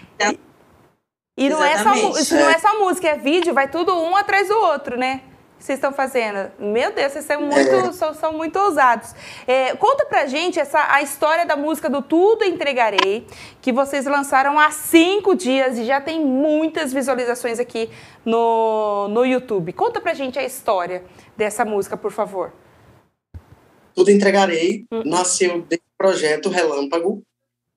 E, 1.37 1.45
e 1.45 1.49
não, 1.51 1.63
é 1.63 1.77
só, 1.83 1.95
não 1.95 2.49
é 2.49 2.59
só 2.59 2.79
música, 2.79 3.09
é 3.09 3.19
vídeo, 3.19 3.53
vai 3.53 3.71
tudo 3.71 3.95
um 3.95 4.17
atrás 4.17 4.49
do 4.49 4.57
outro, 4.57 4.97
né? 4.97 5.23
Vocês 5.61 5.77
estão 5.77 5.93
fazendo? 5.93 6.51
Meu 6.59 6.91
Deus, 6.91 7.13
vocês 7.13 7.25
são 7.27 7.43
muito, 7.43 7.59
é. 7.59 7.93
são, 7.93 8.15
são, 8.15 8.33
muito 8.33 8.59
ousados. 8.59 9.15
É, 9.47 9.77
conta 9.77 10.07
pra 10.07 10.27
gente 10.27 10.59
essa, 10.59 10.91
a 10.91 11.03
história 11.03 11.45
da 11.45 11.55
música 11.55 11.91
do 11.91 12.01
Tudo 12.01 12.45
Entregarei, 12.45 13.27
que 13.61 13.71
vocês 13.71 14.07
lançaram 14.07 14.59
há 14.59 14.71
cinco 14.71 15.37
dias 15.37 15.79
e 15.79 15.85
já 15.85 16.01
tem 16.01 16.25
muitas 16.25 16.95
visualizações 16.95 17.61
aqui 17.61 17.91
no, 18.25 19.09
no 19.09 19.27
YouTube. 19.27 19.75
Conta 19.75 20.01
pra 20.01 20.15
gente 20.15 20.39
a 20.39 20.43
história 20.43 21.05
dessa 21.37 21.63
música, 21.63 21.95
por 21.95 22.11
favor. 22.11 22.55
Tudo 23.95 24.11
Entregarei 24.11 24.87
hum. 24.91 25.03
nasceu 25.05 25.61
desse 25.61 25.83
projeto 25.99 26.49
Relâmpago, 26.49 27.23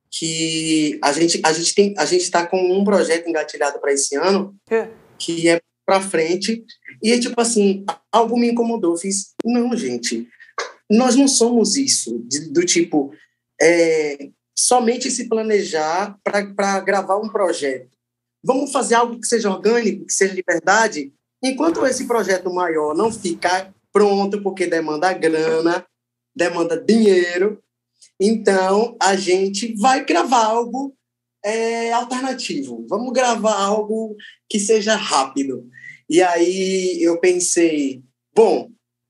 que 0.09 0.97
a 1.01 1.11
gente 1.11 1.41
a 1.43 1.51
gente 1.51 1.75
tem 1.75 1.93
a 1.97 2.05
gente 2.05 2.21
está 2.21 2.47
com 2.47 2.57
um 2.57 2.85
projeto 2.85 3.27
engatilhado 3.27 3.79
para 3.79 3.91
esse 3.91 4.15
ano, 4.15 4.55
é. 4.69 4.87
que 5.17 5.49
é 5.49 5.59
para 5.85 5.99
frente 5.99 6.63
e, 7.03 7.19
tipo 7.19 7.39
assim, 7.41 7.85
algo 8.09 8.39
me 8.39 8.49
incomodou. 8.49 8.95
fiz, 8.95 9.33
não, 9.43 9.75
gente, 9.75 10.25
nós 10.89 11.15
não 11.17 11.27
somos 11.27 11.75
isso, 11.75 12.23
de, 12.25 12.49
do 12.51 12.65
tipo, 12.65 13.13
é, 13.61 14.29
somente 14.57 15.11
se 15.11 15.27
planejar 15.27 16.17
para 16.23 16.79
gravar 16.79 17.17
um 17.17 17.27
projeto. 17.27 17.89
Vamos 18.41 18.71
fazer 18.71 18.95
algo 18.95 19.19
que 19.19 19.27
seja 19.27 19.49
orgânico, 19.49 20.05
que 20.05 20.13
seja 20.13 20.33
de 20.33 20.43
verdade, 20.47 21.13
enquanto 21.43 21.85
esse 21.85 22.07
projeto 22.07 22.53
maior 22.53 22.95
não 22.95 23.11
ficar 23.11 23.73
pronto, 23.91 24.41
porque 24.41 24.65
demanda 24.65 25.11
grana, 25.13 25.85
demanda 26.35 26.81
dinheiro, 26.81 27.61
então 28.19 28.95
a 29.01 29.15
gente 29.15 29.75
vai 29.75 30.05
gravar 30.05 30.45
algo 30.45 30.95
é, 31.43 31.91
alternativo. 31.91 32.85
Vamos 32.87 33.11
gravar 33.11 33.55
algo 33.55 34.15
que 34.49 34.59
seja 34.59 34.95
rápido. 34.95 35.67
E 36.09 36.21
aí 36.21 37.01
eu 37.01 37.19
pensei, 37.19 38.03
bom, 38.35 38.69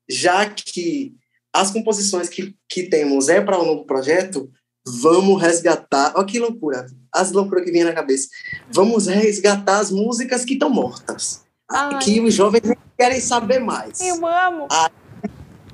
já 0.10 0.50
que 0.50 1.14
as 1.54 1.72
composições 1.72 2.30
que, 2.30 2.56
que 2.70 2.84
temos 2.84 3.30
é 3.30 3.40
para 3.42 3.62
um 3.62 3.66
novo 3.66 3.86
projeto, 3.86 4.50
vamos 4.86 5.42
resgatar. 5.42 6.14
Olha 6.16 6.26
que 6.26 6.40
loucura, 6.40 6.86
as 7.12 7.32
loucuras 7.32 7.64
que 7.64 7.72
vêm 7.72 7.84
na 7.84 7.94
cabeça. 7.94 8.28
Vamos 8.72 9.08
resgatar 9.08 9.80
as 9.80 9.92
músicas 9.92 10.44
que 10.44 10.54
estão 10.54 10.70
mortas. 10.70 11.44
Ai. 11.70 12.00
Que 12.00 12.20
os 12.20 12.34
jovens 12.34 12.64
querem 12.98 13.20
saber 13.20 13.60
mais. 13.60 14.00
Eu 14.02 14.26
amo. 14.26 14.68
Ah, 14.72 14.92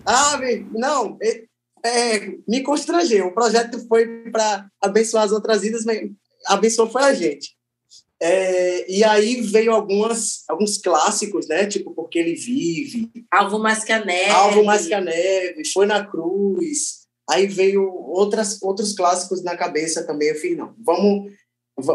ah 0.06 0.40
não, 0.72 1.18
é, 1.22 1.44
é, 1.84 2.38
me 2.48 2.62
constrangeu. 2.62 3.28
O 3.28 3.34
projeto 3.34 3.86
foi 3.88 4.30
para 4.32 4.68
abençoar 4.82 5.24
as 5.24 5.32
outras 5.32 5.62
vidas, 5.62 5.86
mas 5.86 6.00
abençoou 6.46 6.90
foi 6.90 7.04
a 7.04 7.14
gente. 7.14 7.58
É, 8.22 8.92
e 8.92 9.02
aí 9.04 9.40
veio 9.40 9.72
algumas, 9.72 10.44
alguns 10.50 10.78
clássicos, 10.78 11.48
né? 11.48 11.66
Tipo 11.66 11.94
Porque 11.94 12.20
Ele 12.20 12.36
Vive. 12.36 13.10
Alvo 13.32 13.60
Mais 13.60 13.84
Que 13.84 13.94
a 13.94 14.04
Neve. 14.04 14.32
Alvo 14.32 14.64
Mais 14.66 14.88
Que 14.88 14.94
a 14.94 15.00
Neve, 15.00 15.64
Foi 15.72 15.86
na 15.86 16.06
Cruz. 16.06 17.08
Aí 17.30 17.48
veio 17.48 17.84
outras, 17.84 18.62
outros 18.62 18.94
clássicos 18.94 19.42
na 19.42 19.56
cabeça 19.56 20.06
também. 20.06 20.30
Eu 20.30 20.36
fiz, 20.36 20.58
não, 20.58 20.76
vamos... 20.80 21.32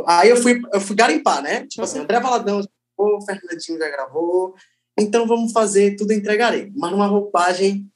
Aí 0.06 0.30
eu 0.30 0.36
fui, 0.36 0.62
eu 0.72 0.80
fui 0.80 0.96
garimpar, 0.96 1.42
né? 1.42 1.66
Tipo 1.66 1.82
assim, 1.82 1.98
André 1.98 2.18
Valadão 2.18 2.62
já 2.62 2.68
gravou, 2.96 3.22
Fernandinho 3.22 3.78
já 3.78 3.90
gravou. 3.90 4.54
Então 4.98 5.26
vamos 5.26 5.52
fazer 5.52 5.96
Tudo 5.96 6.12
Entregarei. 6.12 6.72
Mas 6.74 6.90
numa 6.90 7.06
roupagem 7.06 7.86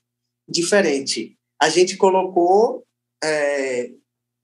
diferente. 0.47 1.35
A 1.61 1.71
gente 1.71 1.97
colocou... 1.97 2.85
É, 3.25 3.91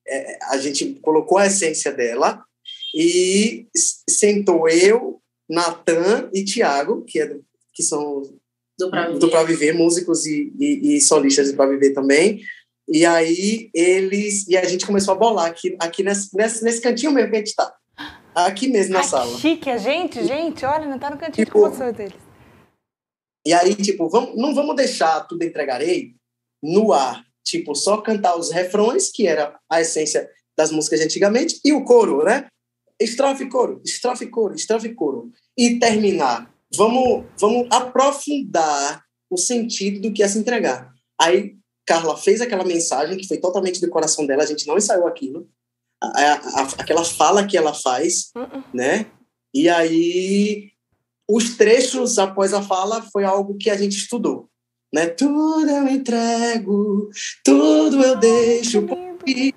é, 0.07 0.39
a 0.45 0.59
gente 0.59 0.95
colocou 1.01 1.39
a 1.39 1.47
essência 1.47 1.93
dela 1.93 2.45
e 2.95 3.67
sentou 4.09 4.69
eu, 4.69 5.21
Natan 5.49 6.31
e 6.33 6.45
Tiago, 6.45 7.05
que, 7.05 7.21
é, 7.21 7.37
que 7.73 7.83
são 7.83 8.23
do 8.79 8.91
Pra 8.91 9.07
Viver, 9.07 9.19
do 9.19 9.29
pra 9.29 9.43
viver 9.43 9.75
músicos 9.75 10.27
e, 10.27 10.53
e, 10.59 10.97
e 10.97 11.01
solistas 11.01 11.51
do 11.51 11.57
Pra 11.57 11.67
Viver 11.67 11.93
também. 11.93 12.41
E 12.89 13.05
aí 13.05 13.71
eles. 13.75 14.47
E 14.47 14.57
a 14.57 14.65
gente 14.65 14.87
começou 14.87 15.15
a 15.15 15.17
bolar 15.17 15.47
aqui, 15.47 15.77
aqui 15.81 16.03
nesse, 16.03 16.37
nesse, 16.37 16.63
nesse 16.63 16.81
cantinho 16.81 17.13
mesmo 17.13 17.31
que 17.31 17.37
a 17.37 17.39
gente 17.39 17.49
está. 17.49 17.75
Aqui 18.35 18.69
mesmo 18.69 18.93
na 18.93 19.01
Ai, 19.01 19.05
sala. 19.05 19.39
chique, 19.39 19.71
a 19.71 19.79
gente, 19.79 20.25
gente, 20.27 20.65
olha, 20.65 20.87
não 20.87 20.99
tá 20.99 21.09
no 21.11 21.17
cantinho 21.17 21.47
Tipo, 21.47 21.69
de 21.69 21.93
deles. 21.93 22.15
E 23.47 23.53
aí, 23.53 23.75
tipo, 23.75 24.09
vamos, 24.09 24.37
não 24.37 24.55
vamos 24.55 24.75
deixar 24.75 25.21
tudo 25.21 25.45
entregarei 25.45 26.15
no 26.63 26.93
ar. 26.93 27.25
Tipo, 27.45 27.75
só 27.75 27.99
cantar 27.99 28.37
os 28.37 28.51
refrões, 28.51 29.11
que 29.11 29.27
era 29.27 29.57
a 29.71 29.81
essência 29.81 30.29
das 30.57 30.71
músicas 30.71 30.99
de 31.01 31.07
antigamente, 31.07 31.61
e 31.65 31.73
o 31.73 31.85
coro, 31.85 32.25
né? 32.25 32.47
Estrofe, 33.05 33.47
coro, 33.49 33.81
estrofe, 33.85 34.27
coro, 34.27 34.55
estrofe, 34.55 34.95
coro. 34.95 35.31
E 35.57 35.79
terminar. 35.79 36.51
Vamos, 36.77 37.25
vamos 37.39 37.69
aprofundar 37.71 39.03
o 39.31 39.37
sentido 39.37 40.01
do 40.01 40.13
que 40.13 40.23
é 40.23 40.29
se 40.29 40.39
entregar. 40.39 40.93
Aí, 41.21 41.57
Carla 41.87 42.17
fez 42.17 42.41
aquela 42.41 42.65
mensagem 42.65 43.17
que 43.17 43.29
foi 43.29 43.39
totalmente 43.39 43.81
do 43.81 43.91
coração 43.91 44.27
dela, 44.27 44.43
a 44.43 44.47
gente 44.47 44.67
não 44.67 44.77
ensaiou 44.77 45.07
aquilo. 45.07 45.49
A- 46.03 46.07
a- 46.09 46.61
a- 46.63 46.69
aquela 46.79 47.05
fala 47.05 47.47
que 47.47 47.57
ela 47.57 47.73
faz, 47.75 48.31
Uh-uh. 48.35 48.63
né? 48.73 49.07
E 49.55 49.69
aí 49.69 50.71
os 51.29 51.57
trechos 51.57 52.19
após 52.19 52.53
a 52.53 52.61
fala 52.63 53.03
foi 53.13 53.25
algo 53.25 53.57
que 53.57 53.71
a 53.71 53.77
gente 53.77 53.97
estudou, 53.97 54.49
né? 54.93 55.07
Tudo 55.07 55.69
eu 55.71 55.87
entrego, 55.89 57.09
tudo 57.45 58.03
eu 58.03 58.17
deixo 58.17 58.83
por 58.83 58.99
ti, 59.25 59.55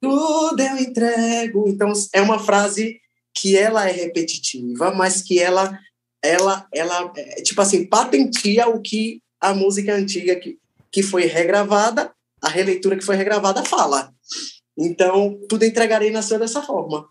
tudo 0.00 0.60
eu 0.60 0.76
entrego. 0.78 1.68
Então 1.68 1.92
é 2.12 2.20
uma 2.20 2.38
frase 2.38 3.00
que 3.34 3.56
ela 3.56 3.88
é 3.88 3.92
repetitiva, 3.92 4.92
mas 4.92 5.22
que 5.22 5.38
ela 5.38 5.78
ela 6.22 6.66
ela 6.74 7.12
é, 7.16 7.42
tipo 7.42 7.60
assim 7.60 7.86
patenteia 7.86 8.68
o 8.68 8.80
que 8.80 9.22
a 9.40 9.54
música 9.54 9.94
antiga 9.94 10.36
que, 10.36 10.58
que 10.92 11.02
foi 11.02 11.24
regravada, 11.24 12.12
a 12.42 12.48
releitura 12.48 12.96
que 12.96 13.04
foi 13.04 13.16
regravada 13.16 13.64
fala. 13.64 14.12
Então, 14.76 15.38
tudo 15.48 15.64
entregarei 15.64 16.10
nasceu 16.10 16.38
dessa 16.38 16.62
forma. 16.62 17.06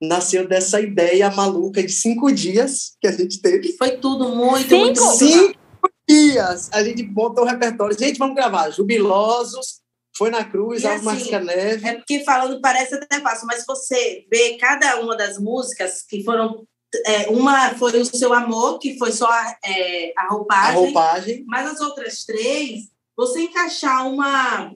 Nasceu 0.00 0.46
dessa 0.46 0.80
ideia 0.80 1.30
maluca 1.30 1.82
de 1.82 1.92
cinco 1.92 2.30
dias 2.30 2.96
que 3.00 3.06
a 3.06 3.12
gente 3.12 3.40
teve. 3.40 3.72
Foi 3.76 3.92
tudo 3.96 4.34
muito, 4.34 4.68
Cinco? 4.68 4.80
muito 4.80 5.02
Cinco 5.16 5.90
dias! 6.08 6.70
A 6.72 6.82
gente 6.84 7.02
montou 7.04 7.44
o 7.44 7.46
repertório. 7.46 7.98
Gente, 7.98 8.18
vamos 8.18 8.36
gravar. 8.36 8.70
Jubilosos, 8.70 9.80
foi 10.16 10.30
na 10.30 10.44
cruz, 10.44 10.82
E 10.82 10.86
Mais 10.86 11.06
assim, 11.06 11.28
que 11.28 11.34
a 11.34 11.40
Neve. 11.40 11.86
É 11.88 11.94
porque 11.94 12.24
falando 12.24 12.60
parece 12.60 12.94
até 12.94 13.20
fácil, 13.20 13.46
mas 13.46 13.64
você 13.66 14.24
vê 14.30 14.56
cada 14.56 15.00
uma 15.00 15.16
das 15.16 15.38
músicas 15.38 16.02
que 16.02 16.22
foram. 16.24 16.64
é, 17.04 17.28
uma 17.28 17.74
foi 17.74 18.00
o 18.00 18.04
seu 18.04 18.32
amor, 18.32 18.78
que 18.78 18.96
foi 18.98 19.12
só 19.12 19.26
a, 19.30 19.56
é, 19.64 20.12
a 20.16 20.24
A 20.24 20.28
roupagem, 20.28 20.74
roupagem. 20.76 21.44
mas 21.46 21.70
as 21.72 21.80
outras 21.80 22.24
três, 22.24 22.84
você 23.16 23.40
encaixar 23.42 24.08
uma, 24.08 24.72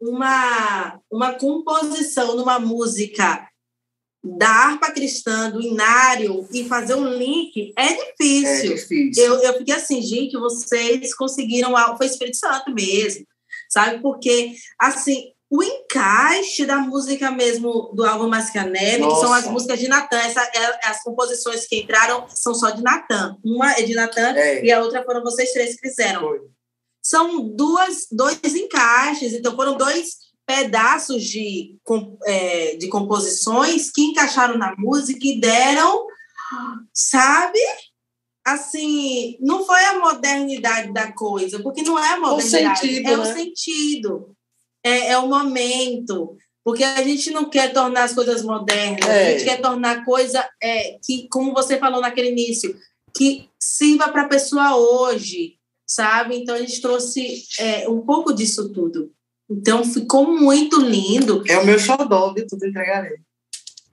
uma, 0.00 1.00
uma 1.10 1.32
composição 1.34 2.36
numa 2.36 2.58
música 2.58 3.48
da 4.26 4.48
harpa 4.48 4.90
cristã, 4.90 5.50
do 5.50 5.60
inário, 5.60 6.48
e 6.52 6.64
fazer 6.66 6.94
um 6.94 7.06
link 7.08 7.74
é 7.76 7.86
É 7.86 7.94
difícil. 8.12 8.74
difícil. 8.74 9.22
Eu, 9.24 9.34
eu 9.42 9.54
fiquei 9.58 9.74
assim, 9.74 10.00
gente, 10.00 10.36
vocês 10.38 11.14
conseguiram 11.14 11.76
algo, 11.76 11.98
foi 11.98 12.06
Espírito 12.06 12.38
Santo 12.38 12.72
mesmo, 12.72 13.26
sabe? 13.74 14.00
Porque, 14.00 14.54
assim, 14.78 15.32
o 15.50 15.62
encaixe 15.62 16.64
da 16.64 16.76
música 16.78 17.30
mesmo 17.30 17.92
do 17.94 18.04
álbum 18.04 18.28
Mais 18.28 18.50
que 18.50 18.58
são 18.58 19.32
as 19.32 19.46
músicas 19.46 19.78
de 19.80 19.88
Natan, 19.88 20.18
essa, 20.18 20.42
é- 20.42 20.88
as 20.88 21.02
composições 21.02 21.66
que 21.66 21.80
entraram 21.80 22.26
são 22.28 22.54
só 22.54 22.70
de 22.70 22.82
Natan. 22.82 23.36
Uma 23.44 23.72
é 23.72 23.82
de 23.82 23.94
Natan 23.94 24.32
É, 24.36 24.64
e 24.64 24.72
a 24.72 24.80
outra 24.80 25.04
foram 25.04 25.22
vocês 25.22 25.52
três 25.52 25.74
que 25.74 25.88
fizeram. 25.88 26.20
foi. 26.20 26.40
São 27.02 27.48
duas, 27.48 28.06
dois 28.10 28.38
encaixes, 28.42 29.34
então 29.34 29.54
foram 29.54 29.76
dois 29.76 30.24
pedaços 30.46 31.22
de, 31.22 31.76
é, 32.26 32.76
de 32.76 32.88
composições 32.88 33.90
que 33.90 34.02
encaixaram 34.02 34.56
na 34.56 34.74
música 34.78 35.20
e 35.26 35.38
deram, 35.40 36.06
sabe? 36.92 37.58
Assim, 38.44 39.38
não 39.40 39.64
foi 39.64 39.82
a 39.86 39.98
modernidade 39.98 40.92
da 40.92 41.10
coisa, 41.12 41.60
porque 41.62 41.82
não 41.82 41.98
é 41.98 42.12
a 42.12 42.20
modernidade, 42.20 42.80
sentido, 42.80 43.08
é 43.08 43.16
o 43.16 43.22
né? 43.24 43.34
sentido, 43.34 44.36
é, 44.84 45.08
é 45.12 45.18
o 45.18 45.26
momento. 45.28 46.36
Porque 46.62 46.82
a 46.84 47.02
gente 47.02 47.30
não 47.30 47.48
quer 47.48 47.72
tornar 47.72 48.04
as 48.04 48.14
coisas 48.14 48.42
modernas, 48.42 49.08
a 49.08 49.12
É. 49.12 49.32
gente 49.32 49.44
quer 49.44 49.60
tornar 49.60 50.04
coisa 50.04 50.46
é, 50.62 50.98
que, 51.04 51.28
como 51.28 51.52
você 51.54 51.78
falou 51.78 52.00
naquele 52.00 52.30
início, 52.30 52.74
que 53.16 53.48
sirva 53.60 54.08
para 54.08 54.22
a 54.22 54.28
pessoa 54.28 54.76
hoje, 54.76 55.56
sabe? 55.86 56.36
Então 56.36 56.54
a 56.54 56.58
gente 56.58 56.80
trouxe 56.80 57.44
é, 57.58 57.88
um 57.88 58.00
pouco 58.00 58.32
disso 58.32 58.72
tudo. 58.72 59.10
Então 59.50 59.84
ficou 59.84 60.26
muito 60.38 60.80
lindo. 60.80 61.42
É 61.46 61.58
o 61.58 61.66
meu 61.66 61.78
xodó, 61.78 62.32
viu? 62.32 62.46
Tudo 62.46 62.66
entregarei. 62.66 63.18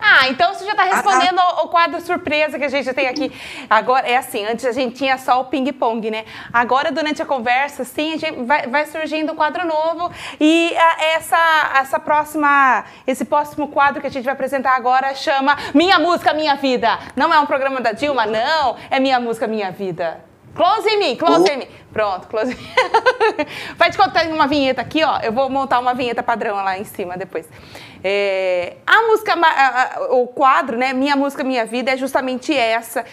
Ah, 0.02 0.28
então 0.30 0.54
você 0.54 0.66
já 0.66 0.72
está 0.72 0.84
respondendo 0.84 1.40
ao 1.40 1.70
quadro 1.70 2.02
surpresa 2.02 2.58
que 2.58 2.66
a 2.66 2.70
gente 2.70 2.92
tem 2.92 3.08
aqui. 3.08 3.32
Agora, 3.70 4.08
é 4.08 4.18
assim, 4.18 4.44
antes 4.46 4.66
a 4.66 4.72
gente 4.72 4.96
tinha 4.96 5.16
só 5.20 5.42
o 5.42 5.46
ping-pong, 5.46 6.10
né? 6.10 6.26
Agora, 6.52 6.92
durante 6.92 7.22
a 7.22 7.26
conversa, 7.26 7.84
sim, 7.84 8.14
a 8.14 8.18
gente 8.18 8.44
vai, 8.44 8.66
vai 8.66 8.86
surgindo 8.88 9.34
um 9.34 9.36
quadro 9.36 9.64
novo. 9.66 10.12
E 10.40 10.76
ah, 10.76 11.04
essa, 11.14 11.72
essa 11.76 12.00
próxima, 12.00 12.84
esse 13.06 13.24
próximo 13.24 13.68
quadro 13.68 14.02
que 14.02 14.08
a 14.08 14.12
gente 14.12 14.26
vai 14.26 14.34
apresentar 14.34 14.76
agora 14.76 15.14
chama 15.14 15.56
Minha 15.74 16.00
Música, 16.00 16.34
Minha 16.34 16.56
Vida. 16.56 16.98
Não 17.16 17.32
é 17.32 17.40
um 17.40 17.46
programa 17.46 17.80
da 17.80 17.92
Dilma, 17.92 18.26
não. 18.26 18.76
É 18.90 19.00
Minha 19.00 19.20
Música, 19.20 19.46
Minha 19.46 19.72
Vida. 19.72 20.31
Close 20.56 20.88
em 20.90 21.00
mim, 21.00 21.16
close 21.16 21.50
em 21.50 21.58
mim. 21.58 21.68
Pronto, 21.94 22.28
close 22.28 22.52
em 22.54 22.56
mim. 22.58 22.68
Vai 23.78 23.90
te 23.90 23.98
contar 23.98 24.26
uma 24.28 24.48
vinheta 24.48 24.82
aqui, 24.82 25.04
ó. 25.04 25.20
Eu 25.20 25.32
vou 25.32 25.50
montar 25.50 25.80
uma 25.80 25.94
vinheta 25.94 26.22
padrão 26.22 26.56
lá 26.58 26.78
em 26.78 26.84
cima 26.84 27.18
depois. 27.18 27.48
É, 28.04 28.78
a 28.86 29.02
música, 29.04 29.34
a- 29.34 29.82
a- 29.98 30.14
o 30.14 30.28
quadro, 30.28 30.78
né? 30.78 30.92
Minha 30.92 31.16
música, 31.16 31.44
minha 31.44 31.66
vida 31.66 31.92
é 31.92 31.98
justamente 31.98 32.56
essa. 32.56 33.06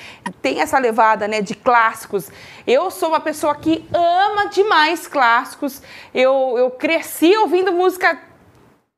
Tem 0.43 0.61
essa 0.61 0.79
levada, 0.79 1.29
né? 1.29 1.41
De 1.41 1.55
clássicos. 1.55 2.31
Eu 2.67 2.91
sou 2.91 3.11
uma 3.11 3.21
pessoa 3.21 3.55
que 3.55 3.87
ama 3.93 4.47
demais 4.49 5.07
clássicos. 5.07 5.83
Eu, 6.15 6.55
eu 6.59 6.71
cresci 6.71 7.37
ouvindo 7.37 7.73
música 7.73 8.19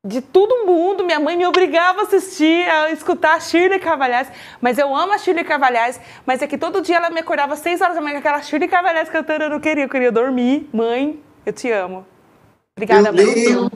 de 0.05 0.21
todo 0.21 0.67
mundo. 0.67 1.05
Minha 1.05 1.21
mãe 1.21 1.37
me 1.37 1.47
obrigava 1.47 2.01
a 2.01 2.05
assistir, 2.05 2.69
a 2.69 2.91
escutar 2.91 3.35
a 3.35 3.41
Shirley 3.41 3.79
Cavalhais. 3.79 4.29
Mas 4.61 4.79
eu 4.79 4.95
amo 4.95 5.13
a 5.13 5.19
Shirley 5.19 5.45
Cavalhais. 5.45 6.01
Mas 6.25 6.43
é 6.43 6.47
que 6.47 6.59
todo 6.59 6.81
dia 6.81 6.97
ela 6.97 7.11
me 7.11 7.21
acordava 7.21 7.55
às 7.55 7.61
6 7.61 7.81
horas 7.81 7.95
da 7.95 8.01
manhã 8.01 8.15
com 8.15 8.21
aquela 8.21 8.43
Shirley 8.43 8.69
Cavalhais 8.69 9.09
cantando. 9.09 9.45
Eu 9.45 9.51
não 9.51 9.61
queria, 9.61 9.85
eu 9.85 9.89
queria 9.89 10.13
dormir. 10.13 10.69
Mãe, 10.73 11.21
eu 11.45 11.53
te 11.53 11.71
amo. 11.71 12.07
Obrigada, 12.77 13.13
Meu 13.13 13.27
mãe. 13.27 13.35
Deus. 13.35 13.71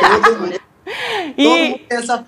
Todo 0.00 0.40
mundo, 0.40 0.60
E 1.36 1.44
todo 1.44 1.58
mundo 1.58 1.78
tem 1.88 1.98
essa 1.98 2.24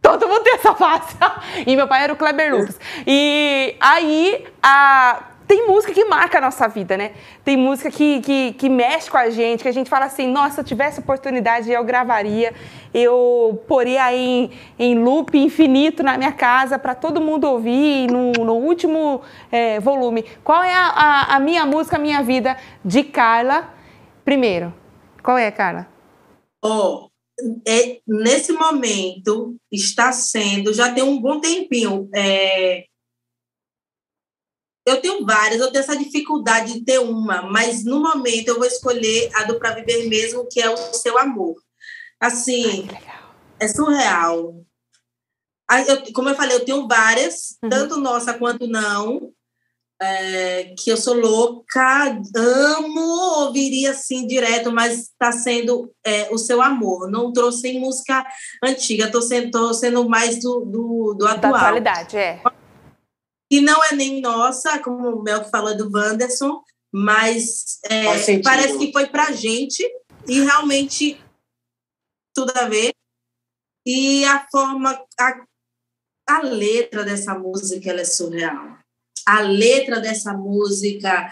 todo 0.00 0.28
mundo 0.28 0.42
tem 0.42 0.54
essa 0.54 0.74
face. 0.74 1.16
E 1.64 1.76
meu 1.76 1.86
pai 1.86 2.02
era 2.02 2.12
o 2.12 2.16
Kleber 2.16 2.54
Lucas. 2.54 2.78
E 3.06 3.76
aí, 3.80 4.44
a... 4.62 5.22
tem 5.46 5.66
música 5.66 5.92
que 5.92 6.04
marca 6.04 6.38
a 6.38 6.40
nossa 6.40 6.68
vida, 6.68 6.96
né? 6.96 7.12
Tem 7.44 7.56
música 7.56 7.90
que, 7.90 8.20
que, 8.20 8.52
que 8.54 8.68
mexe 8.68 9.10
com 9.10 9.16
a 9.16 9.30
gente, 9.30 9.62
que 9.62 9.68
a 9.68 9.72
gente 9.72 9.90
fala 9.90 10.06
assim, 10.06 10.26
nossa, 10.26 10.56
se 10.56 10.60
eu 10.60 10.64
tivesse 10.64 11.00
oportunidade, 11.00 11.70
eu 11.70 11.84
gravaria, 11.84 12.54
eu 12.92 13.62
poria 13.66 14.14
em, 14.14 14.50
em 14.78 14.98
loop 14.98 15.36
infinito 15.36 16.02
na 16.02 16.16
minha 16.16 16.32
casa 16.32 16.78
para 16.78 16.94
todo 16.94 17.20
mundo 17.20 17.44
ouvir 17.44 18.10
no, 18.10 18.32
no 18.32 18.54
último 18.54 19.22
eh, 19.50 19.80
volume. 19.80 20.24
Qual 20.44 20.62
é 20.62 20.74
a, 20.74 20.86
a, 20.86 21.36
a 21.36 21.40
minha 21.40 21.64
música, 21.66 21.96
a 21.96 22.00
minha 22.00 22.22
vida, 22.22 22.56
de 22.84 23.02
Carla? 23.02 23.72
Primeiro, 24.24 24.72
qual 25.22 25.38
é, 25.38 25.50
Carla? 25.50 25.88
Ó, 26.64 27.08
é, 27.66 27.98
nesse 28.06 28.52
momento 28.52 29.56
está 29.70 30.12
sendo, 30.12 30.72
já 30.72 30.92
tem 30.92 31.02
um 31.02 31.20
bom 31.20 31.40
tempinho. 31.40 32.08
é, 32.14 32.84
eu 34.84 35.00
tenho 35.00 35.24
várias, 35.24 35.60
eu 35.60 35.70
tenho 35.70 35.82
essa 35.82 35.96
dificuldade 35.96 36.74
de 36.74 36.84
ter 36.84 36.98
uma, 36.98 37.42
mas 37.42 37.84
no 37.84 38.00
momento 38.00 38.48
eu 38.48 38.56
vou 38.56 38.66
escolher 38.66 39.30
a 39.34 39.44
do 39.44 39.58
Pra 39.58 39.72
Viver 39.72 40.08
Mesmo, 40.08 40.46
que 40.48 40.60
é 40.60 40.68
o 40.68 40.76
seu 40.94 41.18
amor. 41.18 41.54
Assim, 42.20 42.82
Legal. 42.82 43.34
é 43.60 43.68
surreal. 43.68 44.54
eu, 45.86 46.12
como 46.12 46.28
eu 46.28 46.34
falei, 46.34 46.56
eu 46.56 46.64
tenho 46.64 46.86
várias, 46.88 47.56
uhum. 47.62 47.70
tanto 47.70 47.96
nossa 47.96 48.34
quanto 48.34 48.66
não, 48.66 49.32
é, 50.00 50.74
que 50.76 50.90
eu 50.90 50.96
sou 50.96 51.14
louca, 51.14 52.20
amo, 52.34 53.44
ouviria 53.44 53.92
assim 53.92 54.26
direto, 54.26 54.72
mas 54.72 54.98
está 54.98 55.30
sendo 55.30 55.92
é, 56.04 56.28
o 56.32 56.38
seu 56.38 56.60
amor. 56.60 57.08
Não 57.08 57.32
trouxe 57.32 57.68
em 57.68 57.80
música 57.80 58.26
antiga, 58.64 59.06
estou 59.06 59.22
sendo, 59.22 59.72
sendo 59.72 60.08
mais 60.08 60.40
do, 60.40 60.64
do, 60.64 61.14
do 61.14 61.26
atual. 61.26 61.52
Da 61.52 61.58
atualidade, 61.58 62.16
é. 62.16 62.42
E 63.52 63.60
não 63.60 63.84
é 63.84 63.94
nem 63.94 64.20
nossa, 64.20 64.78
como 64.78 65.10
o 65.10 65.22
Mel 65.22 65.44
que 65.44 65.50
falou 65.50 65.76
do 65.76 65.90
Wanderson, 65.92 66.62
mas 66.90 67.78
é, 67.84 68.40
parece 68.40 68.78
que 68.78 68.92
foi 68.92 69.06
para 69.06 69.32
gente 69.32 69.84
e 70.26 70.40
realmente 70.40 71.20
tudo 72.34 72.52
a 72.56 72.68
ver. 72.68 72.92
E 73.86 74.24
a 74.24 74.46
forma, 74.50 74.98
a, 75.20 75.44
a 76.28 76.42
letra 76.42 77.04
dessa 77.04 77.38
música 77.38 77.90
ela 77.90 78.00
é 78.00 78.04
surreal 78.04 78.82
a 79.26 79.40
letra 79.40 80.00
dessa 80.00 80.34
música 80.34 81.30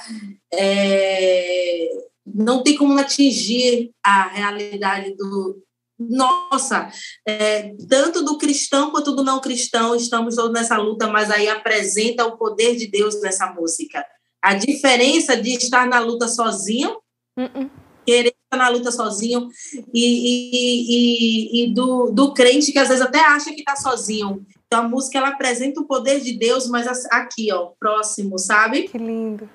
é, 0.52 1.88
não 2.24 2.62
tem 2.62 2.76
como 2.76 2.98
atingir 2.98 3.92
a 4.02 4.28
realidade 4.28 5.14
do. 5.16 5.62
Nossa, 6.00 6.90
é, 7.28 7.74
tanto 7.88 8.24
do 8.24 8.38
cristão 8.38 8.90
quanto 8.90 9.12
do 9.12 9.22
não 9.22 9.40
cristão, 9.40 9.94
estamos 9.94 10.34
todos 10.34 10.52
nessa 10.52 10.78
luta, 10.78 11.06
mas 11.06 11.30
aí 11.30 11.48
apresenta 11.48 12.24
o 12.24 12.38
poder 12.38 12.74
de 12.76 12.86
Deus 12.86 13.20
nessa 13.20 13.52
música. 13.52 14.04
A 14.42 14.54
diferença 14.54 15.36
de 15.36 15.50
estar 15.50 15.86
na 15.86 15.98
luta 15.98 16.26
sozinho, 16.26 16.96
uh 17.38 17.42
-uh. 17.42 17.70
querer 18.06 18.34
estar 18.44 18.56
na 18.56 18.70
luta 18.70 18.90
sozinho, 18.90 19.48
e, 19.92 20.06
e, 20.06 21.62
e, 21.62 21.64
e 21.64 21.74
do, 21.74 22.10
do 22.10 22.32
crente 22.32 22.72
que 22.72 22.78
às 22.78 22.88
vezes 22.88 23.02
até 23.02 23.20
acha 23.20 23.52
que 23.52 23.60
está 23.60 23.76
sozinho, 23.76 24.46
então, 24.72 24.84
a 24.84 24.88
música 24.88 25.18
ela 25.18 25.30
apresenta 25.30 25.80
o 25.80 25.84
poder 25.84 26.20
de 26.20 26.32
Deus, 26.32 26.68
mas 26.68 26.86
aqui, 27.10 27.52
ó, 27.52 27.72
próximo, 27.76 28.38
sabe? 28.38 28.84
Que 28.84 28.98
lindo. 28.98 29.50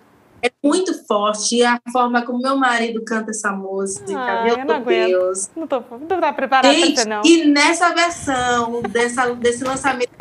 É 0.45 0.51
muito 0.63 1.05
forte. 1.07 1.55
E 1.55 1.63
a 1.63 1.81
forma 1.91 2.23
como 2.23 2.39
meu 2.39 2.55
marido 2.55 3.03
canta 3.03 3.31
essa 3.31 3.51
música, 3.51 4.15
Ai, 4.15 4.43
meu 4.43 4.65
não 4.65 4.83
Deus. 4.83 5.49
Não 5.55 5.65
tô, 5.65 5.79
não 5.79 6.05
tô 6.07 6.33
preparada 6.33 6.71
Gente, 6.71 6.93
pra 6.93 7.05
não. 7.05 7.21
E 7.25 7.45
nessa 7.45 7.93
versão 7.95 8.83
dessa, 8.83 9.33
desse 9.33 9.63
lançamento, 9.63 10.11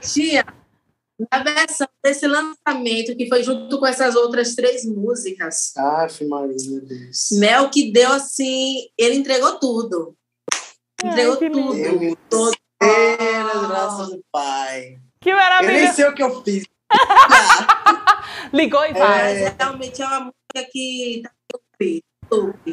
tia, 0.00 0.46
na 1.30 1.42
versão 1.42 1.86
desse 2.02 2.26
lançamento, 2.26 3.14
que 3.14 3.28
foi 3.28 3.42
junto 3.42 3.78
com 3.78 3.86
essas 3.86 4.16
outras 4.16 4.54
três 4.54 4.86
músicas. 4.86 5.76
Aff, 5.76 6.24
Maria, 6.24 6.56
meu 6.66 6.80
Deus. 6.80 7.28
Mel 7.32 7.68
que 7.68 7.92
deu 7.92 8.10
assim, 8.12 8.88
ele 8.96 9.16
entregou 9.16 9.58
tudo. 9.58 10.14
Entregou 11.04 11.38
Ai, 11.42 11.50
tudo. 11.50 12.18
Todo, 12.30 12.56
nas 12.80 13.68
graças 13.68 14.08
do 14.08 14.24
Pai. 14.32 14.96
Que 15.20 15.34
maravilha! 15.34 15.72
Eu 15.72 15.84
nem 15.84 15.92
sei 15.92 16.06
o 16.06 16.14
que 16.14 16.22
eu 16.22 16.42
fiz. 16.42 16.64
Ligou 18.52 18.84
e 18.84 18.92
vai. 18.92 19.42
É... 19.42 19.54
Realmente 19.58 20.02
é 20.02 20.06
uma 20.06 20.20
música 20.20 20.70
que 20.72 21.22
tá 21.22 21.30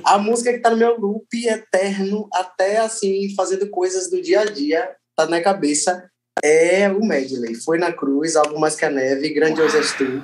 a 0.04 0.18
música 0.18 0.52
que 0.52 0.60
tá 0.60 0.70
no 0.70 0.78
meu 0.78 1.00
loop 1.00 1.28
eterno, 1.48 2.28
até 2.34 2.78
assim, 2.78 3.34
fazendo 3.36 3.70
coisas 3.70 4.10
do 4.10 4.22
dia 4.22 4.42
a 4.42 4.46
dia, 4.46 4.96
tá 5.16 5.26
na 5.28 5.42
cabeça, 5.42 6.10
é 6.44 6.90
o 6.90 7.06
Medley. 7.06 7.56
Foi 7.56 7.78
na 7.78 7.92
Cruz, 7.94 8.36
algo 8.36 8.60
mais 8.60 8.76
que 8.76 8.86
a 8.86 8.90
neve, 8.90 9.34
Grandioso 9.34 9.78
És 9.78 9.94
Tu, 9.94 10.24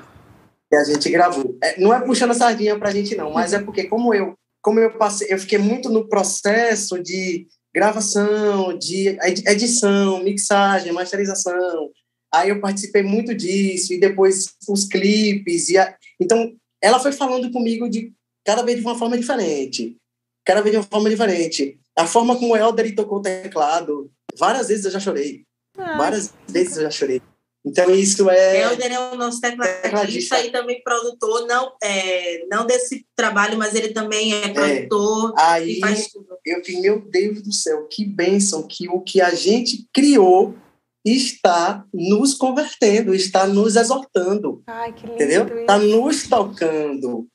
que 0.70 0.76
a 0.76 0.84
gente 0.84 1.10
gravou. 1.10 1.58
É, 1.64 1.80
não 1.80 1.94
é 1.94 2.02
puxando 2.02 2.32
a 2.32 2.36
sardinha 2.36 2.78
pra 2.78 2.92
gente, 2.92 3.16
não, 3.16 3.32
mas 3.32 3.54
é 3.54 3.60
porque, 3.60 3.86
como 3.86 4.14
eu, 4.14 4.36
como 4.62 4.80
eu 4.80 4.98
passei, 4.98 5.28
eu 5.32 5.40
fiquei 5.40 5.58
muito 5.58 5.90
no 5.90 6.08
processo 6.08 7.02
de 7.02 7.48
gravação, 7.74 8.78
de 8.78 9.18
edição, 9.48 10.22
mixagem, 10.22 10.92
masterização. 10.92 11.90
Aí 12.34 12.50
eu 12.50 12.62
participei 12.62 13.04
muito 13.04 13.36
disso, 13.36 13.94
e 13.94 14.00
depois 14.00 14.54
os 14.68 14.86
clipes. 14.86 15.70
E 15.70 15.78
a... 15.78 15.96
Então, 16.20 16.56
ela 16.82 17.00
foi 17.00 17.12
falando 17.12 17.52
comigo 17.52 17.90
de 17.90 18.14
cada 18.46 18.64
vez 18.64 18.78
de 18.78 18.86
uma 18.86 18.98
forma 18.98 19.18
diferente. 19.18 19.98
Cada 20.46 20.62
vez 20.62 20.72
de 20.72 20.78
uma 20.78 20.88
forma 20.88 21.10
diferente. 21.10 21.78
A 21.96 22.08
forma 22.08 22.38
como 22.38 22.54
o 22.54 22.58
Helder 22.58 22.96
tocou 22.96 23.20
o 23.20 23.22
teclado, 23.22 24.10
várias 24.38 24.70
vezes 24.70 24.86
eu 24.86 24.92
já 24.92 25.00
chorei. 25.00 25.44
Ah, 25.78 25.98
várias 25.98 26.34
vezes 26.48 26.78
eu 26.78 26.84
já 26.84 26.92
chorei. 26.92 27.22
Então, 27.64 27.94
isso 27.94 28.28
é. 28.30 28.64
Helder 28.64 28.92
é 28.92 29.00
o 29.00 29.16
nosso 29.16 29.40
tecladista 29.40 30.44
e 30.44 30.52
também 30.52 30.82
produtor, 30.82 31.46
não, 31.46 31.74
é, 31.84 32.46
não 32.50 32.66
desse 32.66 33.06
trabalho, 33.16 33.58
mas 33.58 33.76
ele 33.76 33.90
também 33.90 34.34
é, 34.34 34.46
é. 34.46 34.50
produtor 34.50 35.34
é. 35.38 35.42
Aí, 35.42 35.78
e 35.78 35.80
faz 35.80 36.08
tudo. 36.08 36.28
Eu 36.44 36.64
vi, 36.64 36.82
meu 36.82 37.00
Deus 37.00 37.42
do 37.44 37.54
céu, 37.54 37.88
que 37.88 38.04
bênção 38.04 38.64
que 38.64 38.90
o 38.90 39.00
que 39.00 39.22
a 39.22 39.36
gente 39.36 39.88
criou 39.94 40.56
está 41.04 41.86
nos 41.94 42.34
convertendo, 42.36 43.14
está 43.14 43.48
nos 43.48 43.76
exortando. 43.76 44.64
Ai, 44.68 44.94
que 44.94 45.04
lindo 45.04 45.16
entendeu? 45.16 45.60
Está 45.62 45.78
nos 45.78 46.28
tocando. 46.28 47.28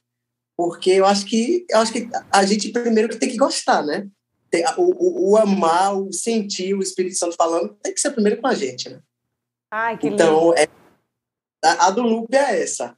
Porque 0.57 0.91
eu 0.91 1.05
acho 1.05 1.27
que 1.27 1.67
eu 1.69 1.79
acho 1.81 1.93
que 1.93 2.09
a 2.33 2.45
gente 2.47 2.71
primeiro 2.71 3.09
que 3.09 3.19
tem 3.19 3.29
que 3.29 3.37
gostar, 3.37 3.83
né? 3.83 4.09
O, 4.79 4.83
o, 4.83 5.33
o 5.33 5.37
amar, 5.37 5.95
o 5.95 6.13
sentir 6.13 6.73
o 6.75 6.81
Espírito 6.81 7.17
Santo 7.17 7.37
falando, 7.37 7.77
tem 7.83 7.93
que 7.93 8.01
ser 8.01 8.13
primeiro 8.13 8.41
com 8.41 8.47
a 8.47 8.55
gente, 8.55 8.89
né? 8.89 9.01
Ai, 9.71 9.99
que 9.99 10.07
então, 10.07 10.51
lindo. 10.51 10.59
É, 10.59 10.69
a, 11.63 11.87
a, 11.89 11.91
do 11.91 12.03
Loop 12.03 12.35
é 12.35 12.63
essa. 12.63 12.97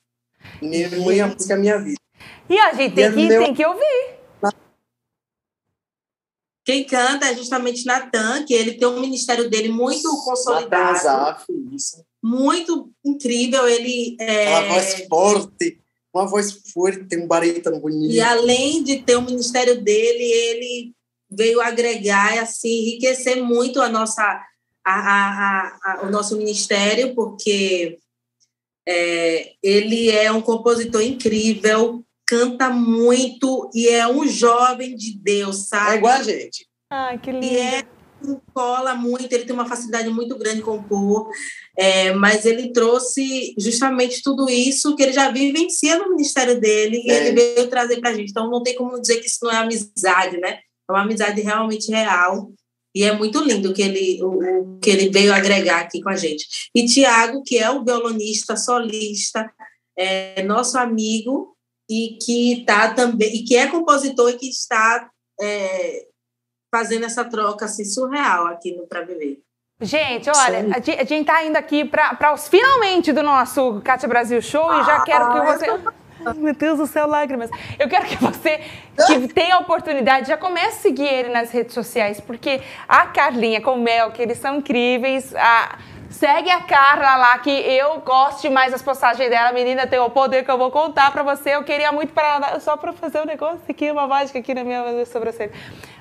Minha, 0.62 0.88
minha 0.90 1.26
música 1.26 1.54
é 1.54 1.56
minha 1.56 1.78
vida. 1.78 1.98
E 2.48 2.58
a 2.58 2.72
gente 2.74 2.94
tem, 2.94 3.12
que, 3.12 3.28
meu... 3.28 3.42
tem 3.42 3.54
que 3.54 3.66
ouvir. 3.66 4.17
Quem 6.68 6.84
canta 6.84 7.24
é 7.24 7.34
justamente 7.34 7.86
Natan, 7.86 8.44
que 8.44 8.52
ele 8.52 8.74
tem 8.74 8.86
um 8.86 9.00
ministério 9.00 9.48
dele 9.48 9.70
muito 9.70 10.06
consolidado. 10.22 11.42
Isso. 11.72 12.04
Muito 12.22 12.92
incrível. 13.02 13.66
Ele 13.66 14.18
é... 14.20 14.50
Uma 14.50 14.74
voz 14.74 15.06
forte, 15.08 15.80
uma 16.12 16.26
voz 16.26 16.52
forte, 16.74 17.16
um 17.16 17.26
barítono 17.26 17.80
bonito. 17.80 18.12
E 18.12 18.20
além 18.20 18.84
de 18.84 19.00
ter 19.00 19.16
o 19.16 19.20
um 19.20 19.24
ministério 19.24 19.80
dele, 19.82 20.22
ele 20.22 20.92
veio 21.30 21.58
agregar 21.62 22.36
e 22.36 22.40
assim, 22.40 22.68
enriquecer 22.68 23.42
muito 23.42 23.80
a 23.80 23.88
nossa 23.88 24.22
a, 24.84 24.92
a, 24.92 25.78
a, 25.82 26.06
o 26.06 26.10
nosso 26.10 26.36
ministério, 26.36 27.14
porque 27.14 27.96
é, 28.86 29.52
ele 29.62 30.10
é 30.10 30.30
um 30.30 30.42
compositor 30.42 31.00
incrível, 31.00 32.04
canta 32.28 32.68
muito 32.68 33.70
e 33.74 33.88
é 33.88 34.06
um 34.06 34.28
jovem 34.28 34.94
de 34.94 35.18
Deus, 35.18 35.68
sabe? 35.68 35.94
É 35.94 35.96
igual 35.96 36.12
a 36.12 36.22
gente. 36.22 36.66
Ai, 36.92 37.18
que 37.18 37.32
lindo. 37.32 37.46
E 37.46 37.56
é, 37.56 37.82
cola 38.52 38.94
muito, 38.94 39.32
ele 39.32 39.46
tem 39.46 39.54
uma 39.54 39.66
facilidade 39.66 40.10
muito 40.10 40.36
grande 40.36 40.58
em 40.58 40.62
compor, 40.62 41.30
é, 41.76 42.12
mas 42.12 42.44
ele 42.44 42.70
trouxe 42.70 43.54
justamente 43.58 44.22
tudo 44.22 44.48
isso 44.50 44.94
que 44.94 45.02
ele 45.02 45.12
já 45.12 45.30
vivencia 45.30 45.96
no 45.96 46.10
ministério 46.10 46.60
dele 46.60 47.02
e 47.02 47.10
é. 47.10 47.28
ele 47.28 47.40
veio 47.40 47.68
trazer 47.68 47.98
para 47.98 48.10
a 48.10 48.14
gente. 48.14 48.30
Então 48.30 48.50
não 48.50 48.62
tem 48.62 48.74
como 48.74 49.00
dizer 49.00 49.20
que 49.20 49.26
isso 49.26 49.38
não 49.42 49.50
é 49.50 49.56
amizade, 49.56 50.36
né? 50.36 50.58
É 50.88 50.92
uma 50.92 51.02
amizade 51.02 51.40
realmente 51.40 51.90
real. 51.90 52.52
E 52.94 53.04
é 53.04 53.12
muito 53.12 53.42
lindo 53.42 53.72
que 53.72 53.82
ele, 53.82 54.22
o, 54.22 54.74
o 54.74 54.78
que 54.80 54.90
ele 54.90 55.08
veio 55.08 55.32
agregar 55.32 55.80
aqui 55.80 56.02
com 56.02 56.10
a 56.10 56.16
gente. 56.16 56.46
E 56.74 56.84
Tiago, 56.84 57.42
que 57.42 57.56
é 57.56 57.70
o 57.70 57.84
violonista 57.84 58.54
solista, 58.56 59.50
é 59.96 60.42
nosso 60.42 60.76
amigo 60.76 61.56
e 61.88 62.18
que 62.22 62.64
tá 62.66 62.92
também 62.92 63.36
e 63.36 63.44
que 63.44 63.56
é 63.56 63.66
compositor 63.66 64.30
e 64.30 64.36
que 64.36 64.48
está 64.48 65.08
é, 65.40 66.06
fazendo 66.74 67.06
essa 67.06 67.24
troca 67.24 67.64
assim 67.64 67.84
surreal 67.84 68.46
aqui 68.46 68.76
no 68.76 68.86
Pra 68.86 69.02
Viver. 69.02 69.40
Gente, 69.80 70.28
olha, 70.28 70.76
a 70.76 70.80
gente 70.80 71.14
está 71.14 71.44
indo 71.44 71.56
aqui 71.56 71.84
para 71.84 72.34
os 72.34 72.48
finalmente 72.48 73.12
do 73.12 73.22
nosso 73.22 73.80
Cátia 73.84 74.08
Brasil 74.08 74.42
Show 74.42 74.80
e 74.80 74.84
já 74.84 75.00
quero 75.02 75.32
que 75.32 75.40
você. 75.40 75.66
Meu 76.36 76.52
Deus 76.52 76.78
do 76.78 76.86
céu, 76.86 77.06
lágrimas. 77.06 77.48
Eu 77.78 77.88
quero 77.88 78.04
que 78.06 78.16
você, 78.16 78.60
que 79.06 79.28
tenha 79.28 79.54
a 79.54 79.60
oportunidade, 79.60 80.26
já 80.26 80.36
comece 80.36 80.78
a 80.78 80.80
seguir 80.82 81.06
ele 81.06 81.28
nas 81.28 81.52
redes 81.52 81.72
sociais, 81.72 82.20
porque 82.20 82.60
a 82.88 83.06
Carlinha 83.06 83.60
com 83.60 83.74
o 83.74 83.80
Mel, 83.80 84.10
que 84.10 84.20
eles 84.20 84.38
são 84.38 84.56
incríveis. 84.56 85.32
A, 85.36 85.78
segue 86.10 86.50
a 86.50 86.60
Carla 86.60 87.16
lá, 87.16 87.38
que 87.38 87.50
eu 87.50 88.00
gosto 88.00 88.50
mais 88.50 88.72
das 88.72 88.82
postagens 88.82 89.28
dela. 89.28 89.52
Menina, 89.52 89.86
tem 89.86 89.98
o 89.98 90.10
poder 90.10 90.44
que 90.44 90.50
eu 90.50 90.58
vou 90.58 90.70
contar 90.70 91.10
para 91.12 91.22
você. 91.22 91.54
Eu 91.54 91.64
queria 91.64 91.92
muito 91.92 92.12
para 92.12 92.58
só 92.60 92.76
para 92.76 92.92
fazer 92.92 93.20
um 93.20 93.26
negócio 93.26 93.60
aqui, 93.68 93.90
uma 93.90 94.06
mágica 94.06 94.38
aqui 94.38 94.54
na 94.54 94.64
minha 94.64 95.04
sobrancelha. 95.06 95.52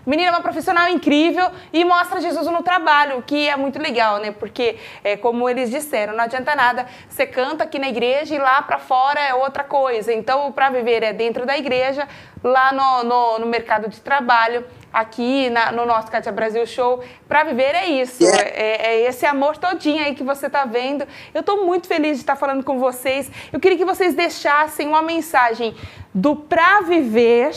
Menina 0.07 0.29
é 0.29 0.31
uma 0.31 0.41
profissional 0.41 0.87
incrível 0.87 1.51
e 1.73 1.83
mostra 1.83 2.21
Jesus 2.21 2.47
no 2.47 2.63
trabalho, 2.63 3.17
o 3.17 3.21
que 3.21 3.49
é 3.49 3.57
muito 3.57 3.77
legal, 3.77 4.19
né? 4.19 4.31
Porque, 4.31 4.77
é, 5.03 5.17
como 5.17 5.49
eles 5.49 5.69
disseram, 5.69 6.15
não 6.15 6.23
adianta 6.23 6.55
nada. 6.55 6.87
Você 7.09 7.27
canta 7.27 7.65
aqui 7.65 7.77
na 7.77 7.89
igreja 7.89 8.33
e 8.33 8.37
lá 8.37 8.61
para 8.61 8.77
fora 8.77 9.19
é 9.19 9.33
outra 9.33 9.65
coisa. 9.65 10.13
Então, 10.13 10.49
para 10.53 10.69
viver 10.69 11.03
é 11.03 11.11
dentro 11.11 11.45
da 11.45 11.57
igreja, 11.57 12.07
lá 12.41 12.71
no, 12.71 13.03
no, 13.03 13.39
no 13.39 13.45
mercado 13.47 13.89
de 13.89 13.99
trabalho, 13.99 14.65
aqui 14.93 15.49
na, 15.49 15.73
no 15.73 15.85
nosso 15.85 16.09
Cátia 16.09 16.31
Brasil 16.31 16.65
Show. 16.65 17.03
Para 17.27 17.43
viver 17.43 17.75
é 17.75 17.87
isso, 17.87 18.23
é, 18.23 18.87
é, 18.87 19.01
esse 19.09 19.25
amor 19.25 19.57
todinho 19.57 20.01
aí 20.01 20.15
que 20.15 20.23
você 20.23 20.47
está 20.47 20.63
vendo. 20.63 21.05
Eu 21.33 21.41
estou 21.41 21.65
muito 21.65 21.85
feliz 21.85 22.15
de 22.15 22.23
estar 22.23 22.37
falando 22.37 22.63
com 22.63 22.79
vocês. 22.79 23.29
Eu 23.51 23.59
queria 23.59 23.77
que 23.77 23.83
vocês 23.83 24.13
deixassem 24.13 24.87
uma 24.87 25.01
mensagem 25.01 25.75
do 26.13 26.33
para 26.33 26.79
viver 26.81 27.51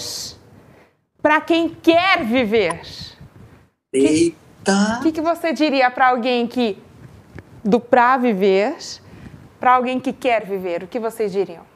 para 1.22 1.40
quem 1.40 1.68
quer 1.68 2.24
viver. 2.24 2.82
Eita! 3.92 4.98
O 4.98 5.02
que, 5.02 5.12
que 5.12 5.20
você 5.20 5.52
diria 5.52 5.90
para 5.90 6.08
alguém 6.08 6.46
que 6.46 6.78
do 7.64 7.80
pra 7.80 8.16
viver, 8.16 8.76
para 9.58 9.74
alguém 9.74 10.00
que 10.00 10.12
quer 10.12 10.46
viver? 10.46 10.84
O 10.84 10.88
que 10.88 10.98
vocês 10.98 11.32
diriam? 11.32 11.66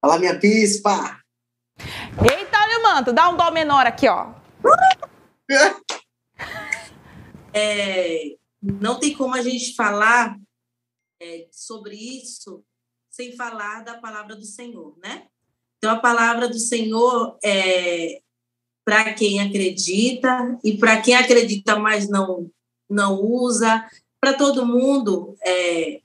Fala 0.00 0.18
minha 0.18 0.38
pispa. 0.38 1.20
Eita, 1.78 2.58
olha 2.58 2.78
o 2.78 2.82
manto, 2.82 3.12
dá 3.12 3.28
um 3.28 3.36
dó 3.36 3.50
menor 3.50 3.86
aqui, 3.86 4.08
ó. 4.08 4.32
É, 7.58 8.36
não 8.60 9.00
tem 9.00 9.16
como 9.16 9.34
a 9.34 9.40
gente 9.40 9.74
falar 9.74 10.38
é, 11.18 11.48
sobre 11.50 11.94
isso 11.96 12.62
sem 13.10 13.34
falar 13.34 13.82
da 13.82 13.96
palavra 13.98 14.36
do 14.36 14.44
Senhor, 14.44 14.94
né? 14.98 15.26
Então, 15.78 15.90
a 15.90 15.98
palavra 15.98 16.48
do 16.48 16.58
Senhor 16.58 17.38
é 17.42 18.20
para 18.86 19.12
quem 19.14 19.40
acredita 19.40 20.56
e 20.62 20.78
para 20.78 21.02
quem 21.02 21.16
acredita, 21.16 21.76
mas 21.76 22.08
não, 22.08 22.48
não 22.88 23.20
usa, 23.20 23.84
para 24.20 24.34
todo 24.34 24.64
mundo, 24.64 25.36
é, 25.44 26.00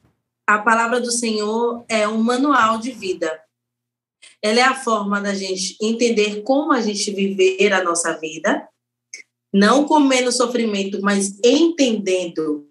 a 0.47 0.57
palavra 0.57 0.99
do 0.99 1.11
Senhor 1.11 1.85
é 1.87 2.07
um 2.07 2.17
manual 2.17 2.79
de 2.79 2.91
vida. 2.91 3.39
Ela 4.41 4.59
é 4.59 4.63
a 4.63 4.73
forma 4.73 5.21
da 5.21 5.35
gente 5.35 5.77
entender 5.79 6.41
como 6.41 6.73
a 6.73 6.81
gente 6.81 7.11
viver 7.11 7.71
a 7.71 7.83
nossa 7.83 8.17
vida, 8.17 8.67
não 9.53 9.85
comendo 9.85 10.31
sofrimento, 10.31 10.99
mas 11.03 11.39
entendendo 11.43 12.67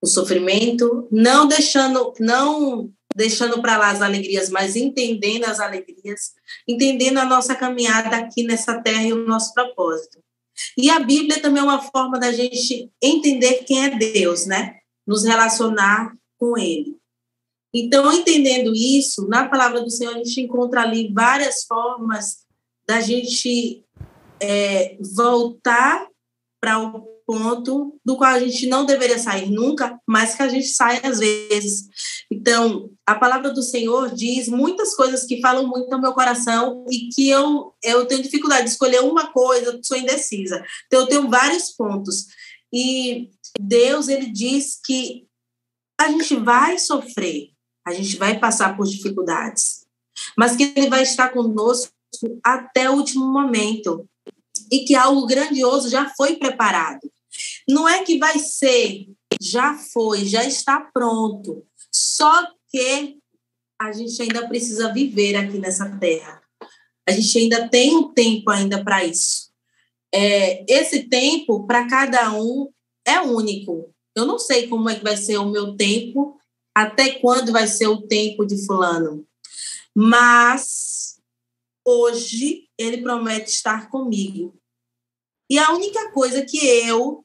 o 0.00 0.06
sofrimento, 0.06 1.06
não 1.10 1.46
deixando, 1.46 2.14
não 2.18 2.90
deixando 3.18 3.60
para 3.60 3.76
lá 3.76 3.90
as 3.90 4.00
alegrias, 4.00 4.48
mas 4.48 4.76
entendendo 4.76 5.44
as 5.46 5.58
alegrias, 5.58 6.34
entendendo 6.68 7.18
a 7.18 7.24
nossa 7.24 7.52
caminhada 7.52 8.16
aqui 8.16 8.44
nessa 8.44 8.80
terra 8.80 9.02
e 9.02 9.12
o 9.12 9.26
nosso 9.26 9.52
propósito. 9.52 10.22
E 10.76 10.88
a 10.88 11.00
Bíblia 11.00 11.42
também 11.42 11.60
é 11.60 11.64
uma 11.64 11.82
forma 11.82 12.16
da 12.16 12.30
gente 12.30 12.88
entender 13.02 13.64
quem 13.64 13.86
é 13.86 13.98
Deus, 13.98 14.46
né? 14.46 14.78
Nos 15.04 15.24
relacionar 15.24 16.16
com 16.38 16.56
Ele. 16.56 16.96
Então, 17.74 18.12
entendendo 18.12 18.72
isso, 18.72 19.26
na 19.26 19.48
palavra 19.48 19.82
do 19.82 19.90
Senhor, 19.90 20.14
a 20.14 20.18
gente 20.18 20.40
encontra 20.40 20.82
ali 20.82 21.12
várias 21.12 21.64
formas 21.64 22.46
da 22.86 23.00
gente 23.00 23.84
é, 24.40 24.96
voltar 25.16 26.06
para 26.60 26.78
o 26.78 27.17
ponto 27.28 28.00
do 28.02 28.16
qual 28.16 28.30
a 28.30 28.40
gente 28.40 28.66
não 28.66 28.86
deveria 28.86 29.18
sair 29.18 29.50
nunca, 29.50 30.00
mas 30.06 30.34
que 30.34 30.42
a 30.42 30.48
gente 30.48 30.68
sai 30.68 30.98
às 31.04 31.18
vezes. 31.18 31.86
Então, 32.32 32.90
a 33.06 33.14
palavra 33.14 33.52
do 33.52 33.62
Senhor 33.62 34.14
diz 34.14 34.48
muitas 34.48 34.96
coisas 34.96 35.26
que 35.26 35.38
falam 35.42 35.68
muito 35.68 35.92
ao 35.92 36.00
meu 36.00 36.14
coração 36.14 36.86
e 36.90 37.10
que 37.10 37.28
eu, 37.28 37.74
eu 37.82 38.06
tenho 38.06 38.22
dificuldade 38.22 38.64
de 38.64 38.70
escolher 38.70 39.02
uma 39.02 39.30
coisa, 39.30 39.78
sou 39.82 39.98
indecisa. 39.98 40.64
Então, 40.86 41.00
eu 41.00 41.06
tenho 41.06 41.28
vários 41.28 41.68
pontos. 41.68 42.28
E 42.72 43.28
Deus, 43.60 44.08
ele 44.08 44.32
diz 44.32 44.80
que 44.82 45.26
a 46.00 46.08
gente 46.08 46.34
vai 46.34 46.78
sofrer, 46.78 47.50
a 47.86 47.92
gente 47.92 48.16
vai 48.16 48.38
passar 48.38 48.74
por 48.74 48.86
dificuldades, 48.86 49.84
mas 50.34 50.56
que 50.56 50.72
ele 50.74 50.88
vai 50.88 51.02
estar 51.02 51.28
conosco 51.28 51.92
até 52.42 52.88
o 52.88 52.94
último 52.94 53.26
momento 53.30 54.08
e 54.72 54.86
que 54.86 54.94
algo 54.94 55.26
grandioso 55.26 55.90
já 55.90 56.08
foi 56.16 56.36
preparado. 56.36 57.06
Não 57.68 57.88
é 57.88 58.02
que 58.02 58.18
vai 58.18 58.38
ser, 58.38 59.08
já 59.40 59.74
foi, 59.74 60.24
já 60.24 60.44
está 60.44 60.80
pronto. 60.80 61.66
Só 61.92 62.46
que 62.70 63.18
a 63.80 63.92
gente 63.92 64.20
ainda 64.22 64.48
precisa 64.48 64.92
viver 64.92 65.36
aqui 65.36 65.58
nessa 65.58 65.98
terra. 65.98 66.42
A 67.06 67.12
gente 67.12 67.38
ainda 67.38 67.68
tem 67.68 67.96
um 67.96 68.12
tempo 68.12 68.50
ainda 68.50 68.82
para 68.82 69.04
isso. 69.04 69.50
É, 70.12 70.64
esse 70.72 71.08
tempo 71.08 71.66
para 71.66 71.88
cada 71.88 72.32
um 72.32 72.70
é 73.06 73.20
único. 73.20 73.94
Eu 74.16 74.26
não 74.26 74.38
sei 74.38 74.66
como 74.66 74.88
é 74.88 74.96
que 74.96 75.04
vai 75.04 75.16
ser 75.16 75.38
o 75.38 75.50
meu 75.50 75.76
tempo, 75.76 76.38
até 76.74 77.12
quando 77.18 77.52
vai 77.52 77.66
ser 77.66 77.86
o 77.86 78.02
tempo 78.02 78.44
de 78.44 78.64
fulano. 78.66 79.26
Mas 79.94 81.20
hoje 81.84 82.68
ele 82.76 83.02
promete 83.02 83.50
estar 83.50 83.90
comigo. 83.90 84.58
E 85.50 85.58
a 85.58 85.72
única 85.72 86.10
coisa 86.12 86.44
que 86.44 86.58
eu 86.58 87.24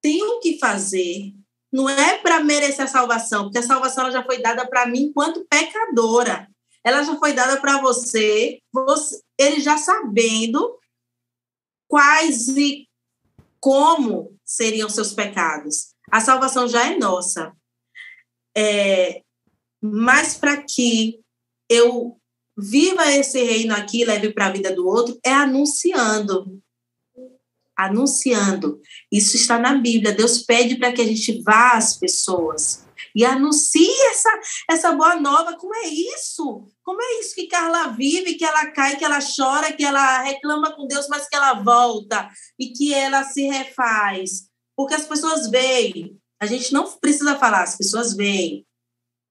tenho 0.00 0.40
que 0.40 0.58
fazer 0.58 1.32
não 1.72 1.88
é 1.88 2.18
para 2.18 2.42
merecer 2.42 2.84
a 2.84 2.88
salvação, 2.88 3.44
porque 3.44 3.58
a 3.58 3.62
salvação 3.62 4.10
já 4.10 4.24
foi 4.24 4.40
dada 4.40 4.66
para 4.66 4.86
mim 4.86 5.04
enquanto 5.04 5.46
pecadora. 5.48 6.48
Ela 6.82 7.02
já 7.02 7.16
foi 7.18 7.32
dada 7.32 7.60
para 7.60 7.80
você, 7.80 8.60
você, 8.72 9.20
ele 9.36 9.60
já 9.60 9.76
sabendo 9.76 10.78
quais 11.88 12.48
e 12.48 12.88
como 13.60 14.38
seriam 14.44 14.88
seus 14.88 15.12
pecados. 15.12 15.88
A 16.10 16.20
salvação 16.20 16.68
já 16.68 16.86
é 16.86 16.96
nossa. 16.96 17.52
É, 18.56 19.22
mas 19.82 20.36
para 20.36 20.62
que 20.62 21.20
eu 21.68 22.18
viva 22.56 23.12
esse 23.12 23.42
reino 23.42 23.74
aqui, 23.74 24.04
leve 24.04 24.32
para 24.32 24.46
a 24.46 24.52
vida 24.52 24.74
do 24.74 24.86
outro, 24.86 25.18
é 25.24 25.32
anunciando 25.32 26.62
anunciando. 27.76 28.80
Isso 29.12 29.36
está 29.36 29.58
na 29.58 29.74
Bíblia. 29.74 30.12
Deus 30.12 30.42
pede 30.42 30.76
para 30.76 30.92
que 30.92 31.02
a 31.02 31.06
gente 31.06 31.42
vá 31.42 31.72
às 31.72 31.96
pessoas 31.96 32.86
e 33.16 33.24
anuncie 33.24 33.90
essa, 34.10 34.40
essa 34.70 34.92
boa 34.92 35.16
nova. 35.16 35.56
Como 35.56 35.74
é 35.74 35.88
isso? 35.88 36.66
Como 36.82 37.00
é 37.00 37.20
isso 37.20 37.34
que 37.34 37.46
Carla 37.46 37.88
vive, 37.88 38.34
que 38.34 38.44
ela 38.44 38.70
cai, 38.72 38.96
que 38.96 39.04
ela 39.04 39.18
chora, 39.20 39.72
que 39.72 39.82
ela 39.82 40.20
reclama 40.20 40.76
com 40.76 40.86
Deus, 40.86 41.08
mas 41.08 41.26
que 41.26 41.34
ela 41.34 41.54
volta 41.54 42.28
e 42.58 42.68
que 42.68 42.92
ela 42.92 43.24
se 43.24 43.48
refaz? 43.48 44.50
Porque 44.76 44.94
as 44.94 45.06
pessoas 45.06 45.48
veem. 45.48 46.20
A 46.38 46.44
gente 46.44 46.74
não 46.74 46.90
precisa 46.98 47.38
falar, 47.38 47.62
as 47.62 47.76
pessoas 47.78 48.14
veem. 48.14 48.66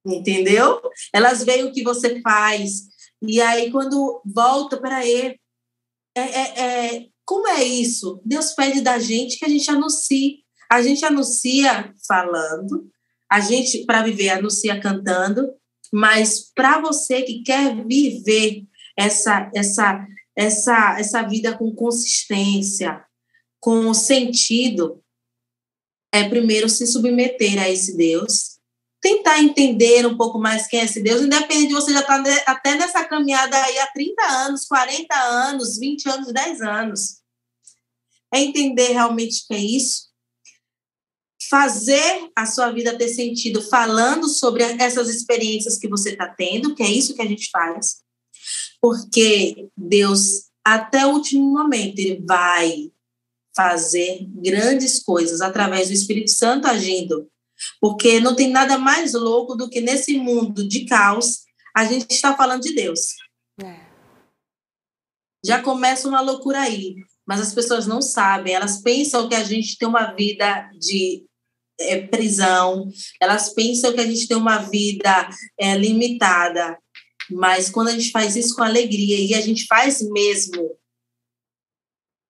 Entendeu? 0.03 0.81
Elas 1.13 1.43
veem 1.43 1.65
o 1.65 1.72
que 1.72 1.84
você 1.84 2.19
faz. 2.22 2.88
E 3.22 3.39
aí, 3.39 3.72
quando 3.72 4.22
volta, 4.26 4.80
ele, 5.03 5.39
é, 6.15 6.22
é, 6.22 6.95
é, 6.95 7.07
como 7.26 7.47
é 7.47 7.64
isso? 7.64 8.22
Deus 8.23 8.52
pede 8.52 8.81
da 8.81 8.99
gente 8.99 9.38
que 9.38 9.45
a 9.45 9.49
gente 9.49 9.69
anuncie. 9.69 10.43
A 10.72 10.81
gente 10.81 11.03
anuncia 11.03 11.93
falando, 12.07 12.89
a 13.30 13.39
gente, 13.39 13.85
para 13.85 14.03
viver, 14.03 14.30
anuncia 14.30 14.80
cantando, 14.80 15.52
mas 15.91 16.52
para 16.53 16.80
você 16.80 17.22
que 17.22 17.43
quer 17.43 17.85
viver 17.85 18.64
essa, 18.97 19.49
essa, 19.53 20.06
essa, 20.35 20.99
essa 20.99 21.23
vida 21.23 21.57
com 21.57 21.73
consistência, 21.73 23.03
com 23.60 23.93
sentido, 23.93 25.03
é 26.14 26.27
primeiro 26.30 26.69
se 26.69 26.88
submeter 26.88 27.61
a 27.61 27.69
esse 27.69 27.95
Deus, 27.97 28.55
tentar 29.06 29.40
entender 29.40 30.03
um 30.07 30.18
pouco 30.18 30.40
mais 30.40 30.65
quem 30.65 30.80
é 30.80 30.86
esse 30.86 30.99
Deus, 30.99 31.22
independente 31.22 31.68
de 31.68 31.73
você 31.76 31.94
já 31.94 31.99
estar 31.99 32.23
tá 32.23 32.44
até 32.48 32.73
nessa 32.73 33.06
caminhada 33.06 33.56
aí 33.56 33.77
há 33.77 33.86
30 33.86 34.23
anos, 34.23 34.65
40 34.65 35.15
anos, 35.15 35.77
20 35.77 36.10
anos, 36.10 36.34
10 36.34 36.61
anos. 36.61 37.22
É 38.34 38.40
entender 38.40 38.94
realmente 38.94 39.45
que 39.48 39.53
é 39.53 39.60
isso, 39.60 40.07
fazer 41.48 42.32
a 42.36 42.48
sua 42.48 42.72
vida 42.72 42.98
ter 42.98 43.10
sentido 43.10 43.61
falando 43.61 44.27
sobre 44.27 44.64
essas 44.64 45.07
experiências 45.07 45.77
que 45.77 45.88
você 45.88 46.14
está 46.14 46.27
tendo, 46.27 46.73
que 46.73 46.82
é 46.82 46.90
isso 46.90 47.14
que 47.14 47.22
a 47.22 47.27
gente 47.27 47.52
faz, 47.52 47.98
porque 48.82 49.68
Deus, 49.77 50.45
até 50.65 51.06
o 51.06 51.11
último 51.11 51.44
momento, 51.44 51.99
Ele 51.99 52.23
vai 52.26 52.91
fazer 53.56 54.26
grandes 54.30 55.03
coisas 55.03 55.41
através 55.41 55.90
do 55.90 55.94
Espírito 55.94 56.32
Santo 56.32 56.68
agindo 56.68 57.30
porque 57.79 58.19
não 58.19 58.35
tem 58.35 58.49
nada 58.49 58.77
mais 58.77 59.13
louco 59.13 59.55
do 59.55 59.69
que 59.69 59.81
nesse 59.81 60.17
mundo 60.17 60.67
de 60.67 60.85
caos 60.85 61.43
a 61.75 61.83
gente 61.85 62.11
está 62.11 62.35
falando 62.35 62.61
de 62.61 62.73
Deus. 62.73 63.15
É. 63.61 63.85
Já 65.45 65.61
começa 65.61 66.07
uma 66.07 66.21
loucura 66.21 66.61
aí, 66.61 66.95
mas 67.27 67.41
as 67.41 67.53
pessoas 67.53 67.85
não 67.85 68.01
sabem, 68.01 68.53
elas 68.53 68.81
pensam 68.81 69.27
que 69.27 69.35
a 69.35 69.43
gente 69.43 69.77
tem 69.77 69.87
uma 69.87 70.13
vida 70.13 70.69
de 70.79 71.25
é, 71.79 72.01
prisão, 72.07 72.89
elas 73.21 73.53
pensam 73.53 73.93
que 73.93 73.99
a 73.99 74.05
gente 74.07 74.27
tem 74.27 74.37
uma 74.37 74.59
vida 74.59 75.29
é, 75.59 75.77
limitada, 75.77 76.77
mas 77.29 77.69
quando 77.69 77.89
a 77.89 77.91
gente 77.91 78.11
faz 78.11 78.35
isso 78.35 78.55
com 78.55 78.63
alegria 78.63 79.19
e 79.19 79.33
a 79.33 79.41
gente 79.41 79.65
faz 79.65 80.01
mesmo, 80.01 80.77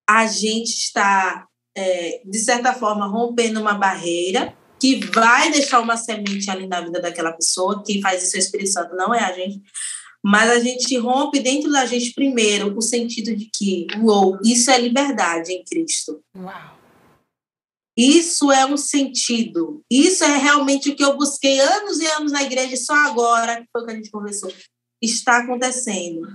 a 0.07 0.25
gente 0.27 0.69
está, 0.69 1.47
é, 1.75 2.21
de 2.25 2.39
certa 2.39 2.73
forma, 2.73 3.07
rompendo 3.07 3.59
uma 3.59 3.73
barreira 3.73 4.55
que 4.79 5.05
vai 5.05 5.51
deixar 5.51 5.79
uma 5.79 5.97
semente 5.97 6.49
ali 6.49 6.67
na 6.67 6.81
vida 6.81 7.01
daquela 7.01 7.31
pessoa, 7.31 7.83
quem 7.85 8.01
faz 8.01 8.23
isso 8.23 8.35
é 8.35 8.39
o 8.39 8.43
Espírito 8.43 8.71
Santo, 8.71 8.95
não 8.95 9.13
é 9.13 9.23
a 9.23 9.31
gente, 9.31 9.61
mas 10.23 10.49
a 10.49 10.59
gente 10.59 10.97
rompe 10.97 11.39
dentro 11.39 11.71
da 11.71 11.85
gente 11.85 12.13
primeiro 12.13 12.75
o 12.75 12.81
sentido 12.81 13.35
de 13.35 13.49
que, 13.53 13.87
uou, 13.99 14.39
isso 14.43 14.71
é 14.71 14.79
liberdade 14.79 15.51
em 15.53 15.63
Cristo. 15.63 16.19
Uau. 16.35 16.75
Isso 17.97 18.51
é 18.51 18.65
um 18.65 18.75
sentido. 18.75 19.81
Isso 19.89 20.23
é 20.23 20.37
realmente 20.37 20.89
o 20.89 20.95
que 20.95 21.03
eu 21.03 21.15
busquei 21.15 21.59
anos 21.59 21.99
e 21.99 22.05
anos 22.07 22.31
na 22.31 22.43
igreja, 22.43 22.73
e 22.73 22.77
só 22.77 22.93
agora, 22.93 23.61
que 23.61 23.67
foi 23.71 23.81
o 23.81 23.85
que 23.85 23.91
a 23.91 23.95
gente 23.95 24.11
conversou, 24.11 24.51
está 25.01 25.37
acontecendo. 25.37 26.27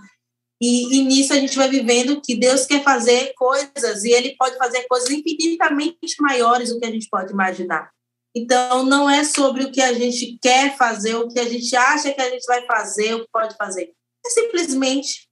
E, 0.63 0.99
e, 0.99 1.05
nisso 1.05 1.33
a 1.33 1.37
gente 1.37 1.57
vai 1.57 1.69
vivendo 1.69 2.21
que 2.21 2.37
Deus 2.37 2.67
quer 2.67 2.83
fazer 2.83 3.33
coisas 3.35 4.05
e 4.05 4.11
Ele 4.11 4.37
pode 4.37 4.57
fazer 4.57 4.87
coisas 4.89 5.11
infinitamente 5.11 5.99
maiores 6.21 6.69
do 6.71 6.79
que 6.79 6.87
a 6.87 6.91
gente 6.91 7.09
pode 7.11 7.33
imaginar. 7.33 7.91
Então, 8.35 8.85
não 8.85 9.11
é 9.11 9.25
sobre 9.25 9.65
o 9.65 9.73
que 9.73 9.81
a 9.81 9.93
gente 9.93 10.39
quer 10.41 10.77
fazer, 10.77 11.17
o 11.17 11.29
que 11.29 11.41
a 11.41 11.49
gente 11.49 11.75
acha 11.75 12.13
que 12.13 12.21
a 12.21 12.31
gente 12.31 12.45
vai 12.47 12.65
fazer, 12.65 13.15
o 13.15 13.21
que 13.21 13.31
pode 13.33 13.57
fazer. 13.57 13.93
É 14.25 14.31
simplesmente 14.31 15.29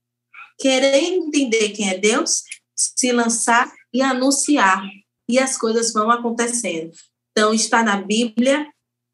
querer 0.59 0.97
entender 0.97 1.69
quem 1.69 1.89
é 1.89 1.97
Deus, 1.97 2.43
se 2.75 3.11
lançar 3.11 3.71
e 3.93 4.01
anunciar. 4.01 4.83
E 5.29 5.39
as 5.39 5.57
coisas 5.57 5.93
vão 5.93 6.11
acontecendo. 6.11 6.91
Então, 7.31 7.53
está 7.53 7.83
na 7.83 8.01
Bíblia, 8.01 8.67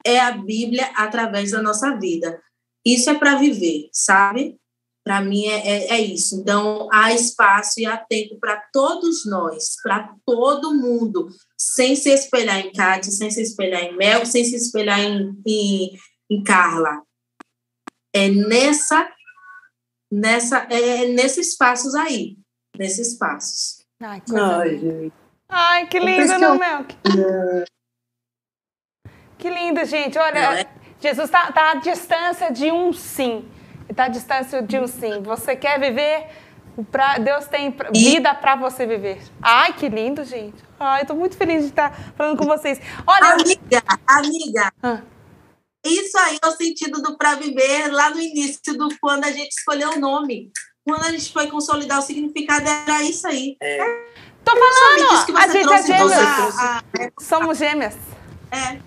é 0.03 0.19
a 0.19 0.31
Bíblia 0.31 0.91
através 0.95 1.51
da 1.51 1.61
nossa 1.61 1.95
vida. 1.97 2.41
Isso 2.85 3.09
é 3.09 3.15
para 3.15 3.35
viver, 3.35 3.89
sabe? 3.91 4.57
Para 5.05 5.21
mim 5.21 5.45
é, 5.45 5.59
é, 5.59 5.93
é, 5.93 6.01
isso. 6.01 6.35
Então, 6.35 6.89
há 6.91 7.13
espaço 7.13 7.79
e 7.79 7.85
há 7.85 7.95
tempo 7.95 8.39
para 8.39 8.59
todos 8.73 9.23
nós, 9.27 9.75
para 9.83 10.11
todo 10.25 10.73
mundo, 10.73 11.29
sem 11.55 11.95
se 11.95 12.09
espelhar 12.09 12.57
em 12.57 12.71
Cátia, 12.71 13.11
sem 13.11 13.29
se 13.29 13.39
espelhar 13.39 13.83
em 13.83 13.95
Mel, 13.95 14.25
sem 14.25 14.43
se 14.43 14.55
espelhar 14.55 14.99
em, 14.99 15.39
em, 15.45 15.95
em 16.27 16.43
Carla. 16.43 17.03
É 18.11 18.29
nessa, 18.29 19.07
nessa, 20.11 20.57
é 20.71 21.05
nesses 21.09 21.55
passos 21.55 21.93
aí, 21.93 22.35
nesses 22.75 23.15
passos. 23.15 23.85
Ai, 24.01 24.21
que, 24.21 24.35
Ai, 24.35 24.79
gente. 24.79 25.13
Ai, 25.47 25.87
que 25.87 25.99
lindo, 25.99 26.39
não, 26.39 26.57
Mel? 26.57 26.85
Que 29.37 29.49
lindo, 29.49 29.85
gente. 29.85 30.17
Olha, 30.17 30.61
é? 30.61 30.65
Jesus 30.99 31.25
está 31.25 31.51
tá 31.51 31.71
à 31.73 31.75
distância 31.75 32.51
de 32.51 32.71
um 32.71 32.91
sim 32.91 33.47
está 33.89 34.05
à 34.05 34.07
distância 34.07 34.61
de 34.61 34.79
um 34.79 34.87
sim. 34.87 35.21
Você 35.23 35.55
quer 35.55 35.79
viver? 35.79 36.27
Pra, 36.91 37.17
Deus 37.17 37.45
tem 37.45 37.73
vida 37.93 38.33
para 38.35 38.55
você 38.55 38.85
viver. 38.85 39.21
Ai, 39.41 39.73
que 39.73 39.87
lindo, 39.87 40.23
gente. 40.25 40.61
Ai, 40.79 41.03
eu 41.03 41.05
tô 41.05 41.15
muito 41.15 41.37
feliz 41.37 41.63
de 41.63 41.69
estar 41.69 42.13
falando 42.17 42.37
com 42.37 42.45
vocês. 42.45 42.79
Olha, 43.07 43.33
amiga, 43.33 43.81
amiga. 44.05 44.73
Ah. 44.83 45.01
Isso 45.85 46.17
aí 46.17 46.37
é 46.43 46.47
o 46.47 46.51
sentido 46.51 47.01
do 47.01 47.17
para 47.17 47.35
viver 47.35 47.87
lá 47.91 48.09
no 48.09 48.19
início 48.19 48.77
do 48.77 48.89
quando 48.99 49.23
a 49.23 49.31
gente 49.31 49.51
escolheu 49.51 49.91
o 49.91 49.99
nome. 49.99 50.51
Quando 50.83 51.05
a 51.05 51.11
gente 51.11 51.31
foi 51.31 51.47
consolidar 51.47 51.99
o 51.99 52.01
significado 52.01 52.67
era 52.67 53.03
isso 53.03 53.27
aí. 53.27 53.55
É. 53.61 53.77
Tô 54.43 54.51
falando, 54.51 55.37
a 55.37 55.47
gente 55.47 55.73
é 55.73 55.83
gêmeas. 55.83 56.59
A, 56.59 56.77
a... 56.77 56.83
Somos 57.19 57.57
gêmeas. 57.57 57.95
É. 58.51 58.79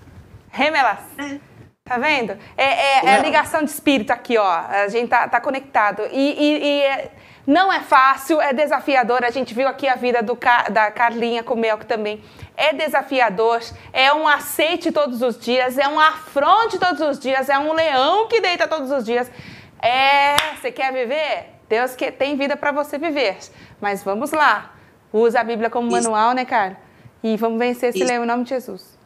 Gemelas. 0.54 1.00
É. 1.18 1.47
Tá 1.88 1.96
vendo? 1.96 2.36
É, 2.54 2.64
é, 2.64 3.04
é, 3.06 3.14
a 3.14 3.18
ligação 3.20 3.62
de 3.62 3.70
espírito 3.70 4.10
aqui, 4.10 4.36
ó. 4.36 4.46
A 4.46 4.88
gente 4.88 5.08
tá, 5.08 5.26
tá 5.26 5.40
conectado. 5.40 6.02
E, 6.12 6.34
e, 6.38 6.58
e, 6.62 6.82
é, 6.82 7.10
não 7.46 7.72
é 7.72 7.80
fácil, 7.80 8.42
é 8.42 8.52
desafiador. 8.52 9.24
A 9.24 9.30
gente 9.30 9.54
viu 9.54 9.66
aqui 9.66 9.88
a 9.88 9.94
vida 9.94 10.22
do, 10.22 10.38
da 10.70 10.90
Carlinha 10.90 11.42
com 11.42 11.54
o 11.54 11.56
Melk 11.56 11.86
também. 11.86 12.22
É 12.54 12.74
desafiador, 12.74 13.62
é 13.90 14.12
um 14.12 14.28
aceite 14.28 14.92
todos 14.92 15.22
os 15.22 15.38
dias, 15.38 15.78
é 15.78 15.88
um 15.88 15.98
afronte 15.98 16.78
todos 16.78 17.00
os 17.00 17.18
dias, 17.18 17.48
é 17.48 17.58
um 17.58 17.72
leão 17.72 18.28
que 18.28 18.38
deita 18.38 18.68
todos 18.68 18.90
os 18.90 19.06
dias. 19.06 19.30
É, 19.80 20.36
você 20.56 20.70
quer 20.70 20.92
viver? 20.92 21.54
Deus 21.70 21.94
que 21.94 22.12
tem 22.12 22.36
vida 22.36 22.54
para 22.54 22.70
você 22.70 22.98
viver. 22.98 23.38
Mas 23.80 24.02
vamos 24.02 24.30
lá. 24.30 24.74
Usa 25.10 25.40
a 25.40 25.44
Bíblia 25.44 25.70
como 25.70 25.88
Isso. 25.96 26.10
manual, 26.10 26.34
né, 26.34 26.44
cara? 26.44 26.76
E 27.22 27.34
vamos 27.38 27.58
vencer 27.58 27.90
esse 27.90 27.98
Isso. 27.98 28.08
leão 28.08 28.24
em 28.24 28.26
nome 28.26 28.44
de 28.44 28.50
Jesus. 28.50 28.97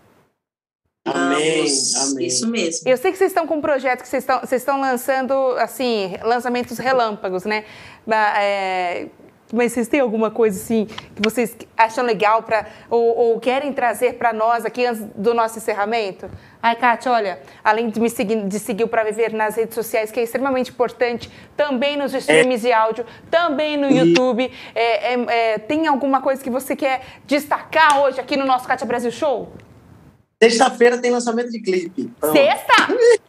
Amém, 1.05 1.66
amém. 1.97 2.27
Isso 2.27 2.49
mesmo. 2.49 2.89
Eu 2.89 2.97
sei 2.97 3.11
que 3.11 3.19
vocês 3.19 3.31
estão 3.31 3.47
com 3.47 3.57
um 3.57 3.61
projeto 3.61 4.03
que 4.03 4.09
vocês 4.09 4.23
estão, 4.23 4.41
vocês 4.41 4.62
estão 4.62 4.81
lançando, 4.81 5.35
assim, 5.59 6.15
lançamentos 6.23 6.79
relâmpagos, 6.79 7.45
né? 7.45 7.65
É, 8.09 9.09
mas 9.53 9.73
vocês 9.73 9.87
têm 9.87 10.01
alguma 10.01 10.31
coisa 10.31 10.59
assim 10.59 10.87
que 10.87 11.23
vocês 11.23 11.55
acham 11.77 12.05
legal 12.05 12.43
para 12.43 12.66
ou, 12.89 13.19
ou, 13.19 13.41
querem 13.41 13.73
trazer 13.73 14.15
para 14.15 14.33
nós 14.33 14.65
aqui 14.65 14.87
antes 14.87 15.03
do 15.15 15.35
nosso 15.35 15.59
encerramento? 15.59 16.31
Ai, 16.62 16.74
Kátia, 16.77 17.12
olha, 17.12 17.41
além 17.62 17.91
de 17.91 18.01
me 18.01 18.09
seguir, 18.09 18.47
de 18.47 18.59
seguir 18.59 18.85
o 18.85 18.89
Para 18.89 19.05
Viver 19.05 19.33
nas 19.33 19.57
redes 19.57 19.74
sociais, 19.74 20.11
que 20.11 20.20
é 20.20 20.23
extremamente 20.23 20.70
importante, 20.70 21.31
também 21.57 21.97
nos 21.97 22.15
streams 22.15 22.65
é. 22.65 22.69
de 22.69 22.73
áudio, 22.73 23.07
também 23.31 23.77
no 23.77 23.91
YouTube, 23.91 24.51
é, 24.74 25.15
é, 25.15 25.24
é, 25.29 25.59
tem 25.59 25.87
alguma 25.87 26.23
coisa 26.23 26.43
que 26.43 26.49
você 26.49 26.74
quer 26.74 27.03
destacar 27.27 28.01
hoje 28.01 28.20
aqui 28.20 28.37
no 28.37 28.47
nosso 28.47 28.66
Kátia 28.66 28.87
Brasil 28.87 29.11
Show? 29.11 29.53
Sexta-feira 30.43 30.98
tem 30.98 31.12
lançamento 31.12 31.51
de 31.51 31.62
clipe. 31.62 32.12
Pronto. 32.19 32.36
Sexta? 32.36 32.74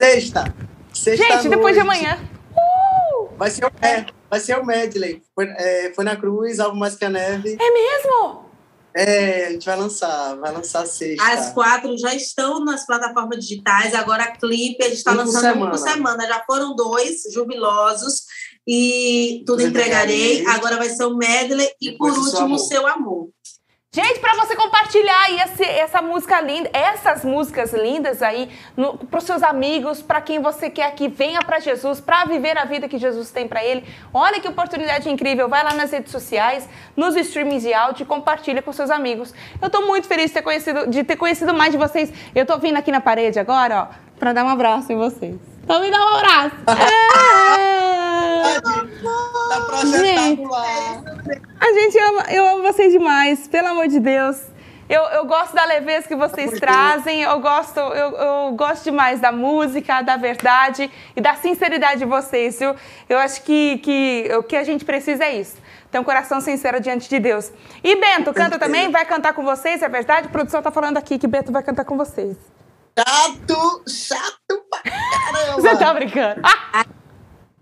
Sexta. 0.00 0.54
Sexta 0.92 1.24
Gente, 1.24 1.32
noite. 1.34 1.48
depois 1.48 1.74
de 1.74 1.80
amanhã. 1.80 2.18
Uh! 2.52 3.36
Vai, 3.36 3.50
ser, 3.50 3.64
é, 3.82 4.06
vai 4.30 4.38
ser 4.38 4.56
o 4.56 4.64
medley. 4.64 5.22
Foi, 5.34 5.46
é, 5.46 5.92
foi 5.94 6.04
na 6.04 6.14
Cruz, 6.16 6.60
algo 6.60 6.76
mais 6.76 6.94
que 6.94 7.04
a 7.04 7.10
neve. 7.10 7.56
É 7.60 7.70
mesmo? 7.70 8.46
É, 8.94 9.46
a 9.46 9.50
gente 9.50 9.66
vai 9.66 9.76
lançar, 9.76 10.36
vai 10.36 10.52
lançar 10.52 10.86
sexta. 10.86 11.22
As 11.22 11.52
quatro 11.52 11.98
já 11.98 12.14
estão 12.14 12.64
nas 12.64 12.86
plataformas 12.86 13.40
digitais, 13.40 13.92
agora 13.94 14.22
a 14.22 14.30
clipe, 14.30 14.82
a 14.82 14.88
gente 14.88 14.98
está 14.98 15.12
lançando 15.12 15.42
semana. 15.42 15.66
um 15.66 15.70
por 15.70 15.78
semana. 15.78 16.26
Já 16.26 16.42
foram 16.46 16.74
dois, 16.74 17.24
jubilosos, 17.30 18.22
e 18.66 19.42
tudo 19.44 19.60
entregarei. 19.60 20.36
entregarei. 20.36 20.56
Agora 20.56 20.76
vai 20.76 20.88
ser 20.88 21.04
o 21.04 21.16
medley 21.16 21.68
e, 21.80 21.92
por 21.92 22.10
último, 22.10 22.54
o 22.54 22.58
seu 22.58 22.86
amor. 22.86 23.28
Gente, 23.96 24.20
para 24.20 24.34
você 24.34 24.54
compartilhar 24.54 25.22
aí 25.24 25.40
esse, 25.40 25.64
essa 25.64 26.02
música 26.02 26.38
linda, 26.42 26.68
essas 26.70 27.24
músicas 27.24 27.72
lindas 27.72 28.22
aí 28.22 28.50
para 29.10 29.16
os 29.18 29.24
seus 29.24 29.42
amigos, 29.42 30.02
para 30.02 30.20
quem 30.20 30.38
você 30.38 30.68
quer 30.68 30.94
que 30.94 31.08
venha 31.08 31.40
para 31.40 31.58
Jesus, 31.60 31.98
para 31.98 32.26
viver 32.26 32.58
a 32.58 32.66
vida 32.66 32.90
que 32.90 32.98
Jesus 32.98 33.30
tem 33.30 33.48
para 33.48 33.64
ele. 33.64 33.86
Olha 34.12 34.38
que 34.38 34.46
oportunidade 34.46 35.08
incrível. 35.08 35.48
Vai 35.48 35.64
lá 35.64 35.72
nas 35.72 35.92
redes 35.92 36.12
sociais, 36.12 36.68
nos 36.94 37.16
streamings 37.16 37.62
de 37.62 37.72
áudio 37.72 38.02
e 38.02 38.06
compartilha 38.06 38.60
com 38.60 38.70
seus 38.70 38.90
amigos. 38.90 39.32
Eu 39.62 39.68
estou 39.68 39.86
muito 39.86 40.06
feliz 40.06 40.26
de 40.26 40.34
ter, 40.34 40.42
conhecido, 40.42 40.86
de 40.90 41.02
ter 41.02 41.16
conhecido 41.16 41.54
mais 41.54 41.72
de 41.72 41.78
vocês. 41.78 42.12
Eu 42.34 42.42
estou 42.42 42.58
vindo 42.58 42.76
aqui 42.76 42.92
na 42.92 43.00
parede 43.00 43.38
agora, 43.38 43.84
ó, 43.84 44.18
para 44.18 44.34
dar 44.34 44.44
um 44.44 44.50
abraço 44.50 44.92
em 44.92 44.96
vocês. 44.96 45.36
Então 45.64 45.80
me 45.80 45.90
dá 45.90 45.98
um 45.98 46.16
abraço. 46.16 46.56
é. 47.58 47.85
Gente, 49.84 50.42
a 51.60 51.72
gente 51.72 51.98
ama, 51.98 52.24
eu 52.30 52.46
amo 52.46 52.62
vocês 52.62 52.92
demais, 52.92 53.48
pelo 53.48 53.68
amor 53.68 53.88
de 53.88 54.00
Deus. 54.00 54.40
Eu, 54.88 55.02
eu 55.02 55.24
gosto 55.24 55.52
da 55.52 55.64
leveza 55.64 56.06
que 56.06 56.14
vocês 56.14 56.60
trazem, 56.60 57.22
eu 57.22 57.40
gosto, 57.40 57.78
eu, 57.78 58.16
eu 58.16 58.52
gosto 58.52 58.84
demais 58.84 59.20
da 59.20 59.32
música, 59.32 60.00
da 60.00 60.16
verdade 60.16 60.88
e 61.16 61.20
da 61.20 61.34
sinceridade 61.34 61.98
de 61.98 62.04
vocês. 62.04 62.60
Eu, 62.60 62.76
eu 63.08 63.18
acho 63.18 63.42
que, 63.42 63.78
que 63.78 64.30
o 64.38 64.44
que 64.44 64.56
a 64.56 64.62
gente 64.62 64.84
precisa 64.84 65.24
é 65.24 65.36
isso. 65.36 65.56
Ter 65.90 65.98
um 65.98 66.04
coração 66.04 66.40
sincero 66.40 66.80
diante 66.80 67.08
de 67.08 67.18
Deus. 67.18 67.50
E 67.82 67.96
Bento, 67.96 68.32
canta 68.32 68.58
também? 68.58 68.90
Vai 68.90 69.04
cantar 69.04 69.32
com 69.32 69.42
vocês, 69.42 69.82
é 69.82 69.88
verdade? 69.88 70.28
A 70.28 70.30
produção 70.30 70.62
tá 70.62 70.70
falando 70.70 70.96
aqui 70.98 71.18
que 71.18 71.26
Bento 71.26 71.50
vai 71.50 71.64
cantar 71.64 71.84
com 71.84 71.96
vocês. 71.96 72.36
Chato, 72.98 73.82
chato 73.88 74.64
pra 74.70 74.82
caramba. 74.82 75.60
Você 75.60 75.76
tá 75.76 75.94
brincando? 75.94 76.40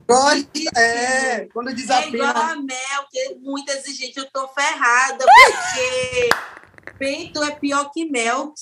Gosto, 0.07 0.79
é, 0.79 1.47
quando 1.47 1.75
desafina... 1.75 2.17
É 2.17 2.31
igual 2.31 2.37
a 2.37 2.57
Mel, 2.57 3.07
que 3.11 3.19
é 3.19 3.35
muito 3.37 3.71
exigente, 3.71 4.19
eu 4.19 4.31
tô 4.31 4.47
ferrada, 4.49 5.25
porque 5.25 6.29
Peito 6.99 7.43
é 7.43 7.51
pior 7.53 7.91
que 7.91 8.05
Melk. 8.05 8.55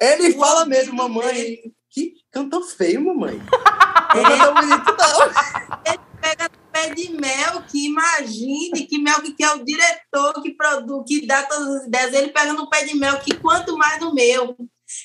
Ele 0.00 0.34
fala 0.34 0.64
mesmo, 0.64 0.94
mamãe, 0.94 1.58
que 1.90 2.14
canta 2.30 2.60
feio, 2.62 3.04
mamãe. 3.04 3.38
Não 4.14 4.22
canta 4.22 4.52
bonito, 4.52 4.96
não. 4.98 5.82
Ele 5.86 6.00
pega 6.20 6.44
no 6.44 6.70
pé 6.70 6.94
de 6.94 7.08
Melk, 7.12 7.86
imagine 7.86 8.86
que 8.86 8.98
Melk 8.98 9.32
que 9.32 9.42
é 9.42 9.54
o 9.54 9.64
diretor 9.64 10.42
que 10.42 10.54
produz, 10.54 11.04
que 11.06 11.26
dá 11.26 11.42
todas 11.44 11.76
as 11.76 11.86
ideias, 11.86 12.12
ele 12.12 12.28
pega 12.28 12.52
no 12.52 12.68
pé 12.68 12.84
de 12.84 12.94
Melk, 12.94 13.34
quanto 13.36 13.76
mais 13.78 14.00
no 14.00 14.14
meu. 14.14 14.54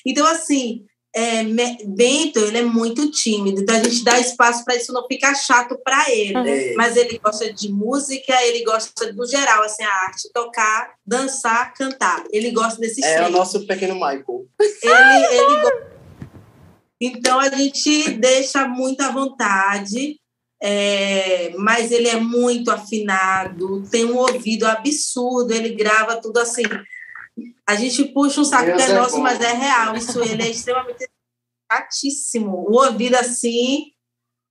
Então, 0.04 0.26
assim, 0.26 0.84
é, 1.18 1.44
Bento, 1.84 2.38
ele 2.38 2.58
é 2.58 2.62
muito 2.62 3.10
tímido, 3.10 3.60
então 3.60 3.74
a 3.74 3.82
gente 3.82 4.04
dá 4.04 4.20
espaço 4.20 4.64
para 4.64 4.76
isso 4.76 4.92
não 4.92 5.04
ficar 5.06 5.34
chato 5.34 5.76
para 5.82 6.08
ele. 6.10 6.36
Uhum. 6.36 6.74
Mas 6.76 6.96
ele 6.96 7.18
gosta 7.18 7.52
de 7.52 7.68
música, 7.72 8.40
ele 8.44 8.64
gosta 8.64 9.12
do 9.12 9.26
geral, 9.26 9.64
assim, 9.64 9.82
a 9.82 9.92
arte, 10.04 10.30
tocar, 10.32 10.94
dançar, 11.04 11.74
cantar. 11.74 12.22
Ele 12.30 12.52
gosta 12.52 12.80
desse 12.80 13.04
É 13.04 13.26
o 13.26 13.30
nosso 13.30 13.66
pequeno 13.66 13.94
Michael. 13.94 14.46
Ele, 14.60 15.24
ele 15.32 15.72
Então 17.00 17.40
a 17.40 17.48
gente 17.48 18.10
deixa 18.12 18.68
muito 18.68 19.00
à 19.00 19.10
vontade, 19.10 20.20
é, 20.62 21.52
mas 21.56 21.90
ele 21.90 22.08
é 22.08 22.16
muito 22.16 22.70
afinado, 22.70 23.82
tem 23.90 24.04
um 24.04 24.16
ouvido 24.16 24.66
absurdo, 24.66 25.52
ele 25.52 25.70
grava 25.70 26.20
tudo 26.20 26.38
assim 26.38 26.62
a 27.68 27.74
gente 27.74 28.02
puxa 28.06 28.40
um 28.40 28.44
saco 28.44 28.64
Deus 28.64 28.82
que 28.82 28.90
é, 28.90 28.94
é 28.94 28.98
nosso, 28.98 29.16
bom. 29.16 29.22
mas 29.22 29.38
é 29.42 29.52
real. 29.52 29.94
Isso 29.94 30.22
ele 30.24 30.42
é 30.42 30.48
extremamente 30.48 31.06
chatíssimo. 31.70 32.64
O 32.66 32.82
ouvido 32.82 33.14
assim, 33.16 33.92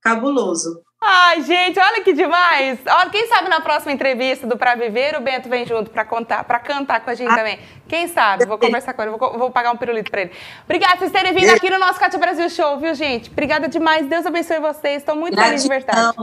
cabuloso. 0.00 0.80
Ai, 1.00 1.42
gente, 1.42 1.80
olha 1.80 2.00
que 2.02 2.12
demais! 2.12 2.78
Olha, 2.86 3.10
quem 3.10 3.26
sabe 3.26 3.48
na 3.48 3.60
próxima 3.60 3.92
entrevista 3.92 4.46
do 4.46 4.56
Pra 4.56 4.76
Viver, 4.76 5.16
o 5.16 5.20
Bento 5.20 5.48
vem 5.48 5.66
junto 5.66 5.90
para 5.90 6.04
contar, 6.04 6.44
para 6.44 6.60
cantar 6.60 7.00
com 7.00 7.10
a 7.10 7.14
gente 7.14 7.30
ah, 7.30 7.36
também. 7.36 7.58
Quem 7.88 8.06
sabe? 8.06 8.46
Vou 8.46 8.58
conversar 8.58 8.94
com 8.94 9.02
ele, 9.02 9.10
vou, 9.10 9.38
vou 9.38 9.50
pagar 9.50 9.72
um 9.72 9.76
pirulito 9.76 10.10
para 10.12 10.22
ele. 10.22 10.32
Obrigada 10.64 10.92
por 10.92 11.00
vocês 11.00 11.12
terem 11.12 11.32
vindo 11.32 11.50
aqui 11.50 11.70
no 11.70 11.78
nosso 11.78 11.98
Cátia 11.98 12.18
Brasil 12.20 12.48
Show, 12.50 12.78
viu, 12.78 12.94
gente? 12.94 13.30
Obrigada 13.30 13.68
demais. 13.68 14.06
Deus 14.06 14.26
abençoe 14.26 14.60
vocês. 14.60 14.98
Estou 14.98 15.16
muito 15.16 15.36
feliz 15.36 15.62
de 15.62 15.68
verdade. 15.68 16.16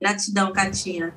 Gratidão, 0.00 0.52
Catinha. 0.52 1.16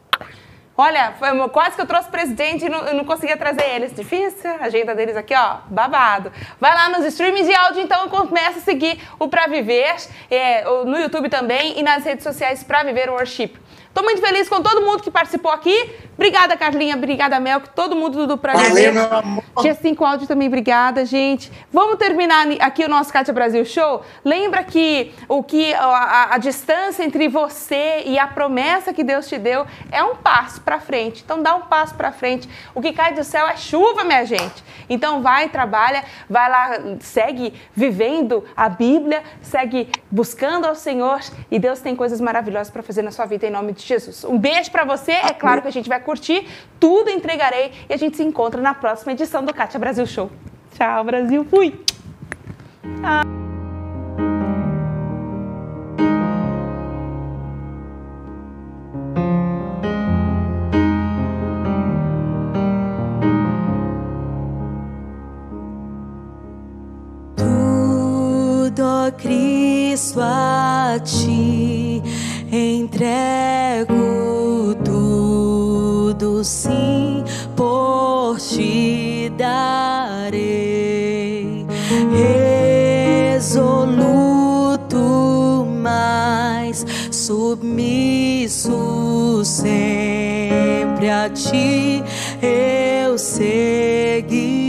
Olha, 0.82 1.12
foi 1.20 1.28
quase 1.50 1.76
que 1.76 1.82
eu 1.82 1.86
trouxe 1.86 2.08
presidente 2.08 2.66
e 2.66 2.70
não, 2.70 2.80
eu 2.88 2.94
não 2.94 3.04
conseguia 3.04 3.36
trazer 3.36 3.66
eles. 3.76 3.94
Difícil, 3.94 4.50
a 4.50 4.64
agenda 4.64 4.96
deles 4.96 5.18
aqui, 5.18 5.34
ó, 5.36 5.58
babado. 5.70 6.32
Vai 6.58 6.74
lá 6.74 6.88
nos 6.88 7.06
streamings 7.08 7.46
de 7.46 7.54
áudio, 7.54 7.82
então, 7.82 8.06
e 8.06 8.10
começa 8.10 8.60
a 8.60 8.62
seguir 8.62 8.98
o 9.20 9.28
Pra 9.28 9.48
Viver, 9.48 9.98
é, 10.32 10.64
no 10.64 10.98
YouTube 10.98 11.28
também 11.28 11.78
e 11.78 11.84
nas 11.84 12.06
redes 12.06 12.24
sociais 12.24 12.64
Pra 12.64 12.82
Viver 12.84 13.10
Worship. 13.10 13.58
Estou 14.00 14.14
muito 14.14 14.26
feliz 14.26 14.48
com 14.48 14.62
todo 14.62 14.80
mundo 14.80 15.04
que 15.04 15.12
participou 15.12 15.52
aqui. 15.52 15.94
Obrigada, 16.16 16.56
Carlinha. 16.56 16.96
Obrigada, 16.96 17.38
Mel. 17.38 17.62
Todo 17.76 17.98
mundo 17.98 18.26
do 18.26 18.38
Pra 18.38 18.54
Valeu, 18.54 18.94
meu 18.94 19.14
amor. 19.14 19.44
G5 19.58 20.02
Áudio 20.06 20.28
também, 20.28 20.48
obrigada, 20.48 21.06
gente. 21.06 21.52
Vamos 21.72 21.98
terminar 21.98 22.48
aqui 22.62 22.86
o 22.86 22.90
nosso 22.90 23.12
Cátia 23.12 23.34
Brasil 23.34 23.64
Show. 23.66 24.02
Lembra 24.24 24.64
que 24.64 25.14
o 25.28 25.44
que 25.44 25.74
a, 25.74 25.86
a, 25.86 26.36
a 26.36 26.38
distância 26.38 27.04
entre 27.04 27.28
você 27.28 28.04
e 28.06 28.18
a 28.18 28.26
promessa 28.28 28.94
que 28.94 29.04
Deus 29.04 29.28
te 29.28 29.38
deu 29.38 29.66
é 29.92 30.02
um 30.02 30.16
passo 30.16 30.62
para 30.62 30.80
frente. 30.80 31.22
Então 31.24 31.42
dá 31.42 31.56
um 31.56 31.64
passo 31.64 31.96
para 31.96 32.12
frente. 32.12 32.50
O 32.74 32.82
que 32.82 32.94
cai 32.94 33.14
do 33.14 33.24
céu 33.24 33.48
é 33.48 33.58
chuva, 33.58 34.06
minha 34.06 34.26
gente. 34.26 34.64
Então 34.90 35.22
vai, 35.22 35.50
trabalha, 35.50 36.06
vai 36.30 36.50
lá, 36.50 36.72
segue 37.02 37.54
vivendo 37.74 38.46
a 38.56 38.70
Bíblia, 38.70 39.24
segue 39.42 39.90
buscando 40.10 40.66
ao 40.66 40.76
Senhor 40.76 41.20
e 41.52 41.60
Deus 41.60 41.82
tem 41.82 41.96
coisas 41.96 42.22
maravilhosas 42.22 42.70
para 42.70 42.82
fazer 42.82 43.02
na 43.02 43.12
sua 43.12 43.26
vida 43.26 43.46
em 43.46 43.52
nome 43.52 43.74
de 43.74 43.89
Jesus. 43.90 44.24
Um 44.24 44.38
beijo 44.38 44.72
para 44.72 44.86
você. 44.86 45.12
É 45.12 45.34
claro 45.34 45.62
que 45.62 45.68
a 45.68 45.72
gente 45.72 45.90
vai 45.90 46.00
curtir 46.00 46.48
tudo, 46.80 47.10
entregarei 47.10 47.72
e 47.90 47.94
a 47.94 47.98
gente 47.98 48.16
se 48.16 48.24
encontra 48.24 48.62
na 48.62 48.74
próxima 48.74 49.12
edição 49.12 49.44
do 49.44 49.54
Kátia 49.54 49.80
Brasil 49.80 50.06
Show. 50.06 50.32
Tchau, 50.78 51.04
Brasil. 51.04 51.46
Fui. 51.46 51.78
Tudo, 67.36 69.12
Cristo, 69.18 70.20
a 70.22 71.00
ti 71.04 71.79
entrego 72.52 73.96
tudo, 74.84 76.44
sim, 76.44 77.24
por 77.56 78.38
ti 78.40 79.32
darei. 79.38 80.40
Resoluto, 83.38 84.98
mais 85.82 86.86
submisso 87.12 88.72
sempre 89.46 91.10
a 91.10 91.30
ti 91.30 92.04
eu 92.42 93.18
seguirei. 93.18 94.69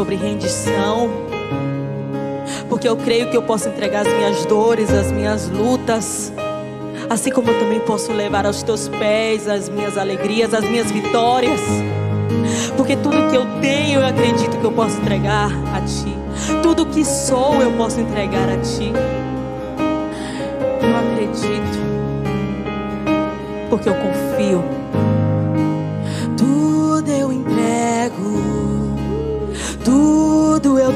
Sobre 0.00 0.16
rendição 0.16 1.10
porque 2.70 2.88
eu 2.88 2.96
creio 2.96 3.28
que 3.28 3.36
eu 3.36 3.42
posso 3.42 3.68
entregar 3.68 4.06
as 4.06 4.14
minhas 4.14 4.46
dores, 4.46 4.90
as 4.90 5.12
minhas 5.12 5.46
lutas, 5.50 6.32
assim 7.10 7.30
como 7.30 7.50
eu 7.50 7.60
também 7.60 7.80
posso 7.80 8.10
levar 8.10 8.46
aos 8.46 8.62
teus 8.62 8.88
pés 8.88 9.46
as 9.46 9.68
minhas 9.68 9.98
alegrias, 9.98 10.54
as 10.54 10.64
minhas 10.64 10.90
vitórias. 10.90 11.60
Porque 12.78 12.96
tudo 12.96 13.28
que 13.28 13.36
eu 13.36 13.44
tenho, 13.60 14.00
eu 14.00 14.06
acredito 14.06 14.56
que 14.56 14.64
eu 14.64 14.72
posso 14.72 14.98
entregar 14.98 15.50
a 15.74 15.82
ti. 15.82 16.16
Tudo 16.62 16.86
que 16.86 17.04
sou, 17.04 17.60
eu 17.60 17.72
posso 17.72 18.00
entregar 18.00 18.48
a 18.48 18.56
ti. 18.56 18.90
Eu 20.80 20.96
acredito, 20.96 21.78
porque 23.68 23.86
eu 23.86 23.94
confio. 23.96 24.79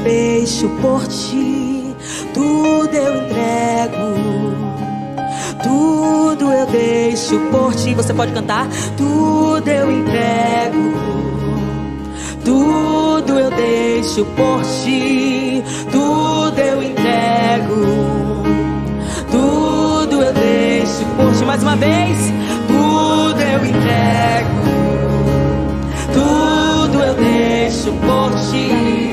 deixo 0.05 0.69
por 0.81 1.07
ti, 1.07 1.95
tudo 2.31 2.95
eu 2.95 3.23
entrego. 3.23 4.55
Tudo 5.63 6.51
eu 6.51 6.65
deixo 6.67 7.39
por 7.51 7.73
ti. 7.73 7.95
Você 7.95 8.13
pode 8.13 8.31
cantar? 8.31 8.67
Tudo 8.95 9.67
eu 9.67 9.91
entrego. 9.91 10.93
Tudo 12.43 13.39
eu 13.39 13.49
deixo 13.49 14.23
por 14.25 14.61
ti, 14.83 15.63
tudo 15.91 16.59
eu 16.59 16.83
entrego. 16.83 18.45
Tudo 19.31 20.21
eu 20.21 20.33
deixo 20.33 21.03
por 21.17 21.33
ti 21.33 21.45
mais 21.45 21.63
uma 21.63 21.75
vez. 21.75 22.31
Tudo 22.67 23.41
eu 23.41 23.65
entrego. 23.65 24.55
Tudo 26.13 26.99
eu 27.03 27.15
deixo 27.15 27.91
por 27.93 28.31
ti. 28.51 29.04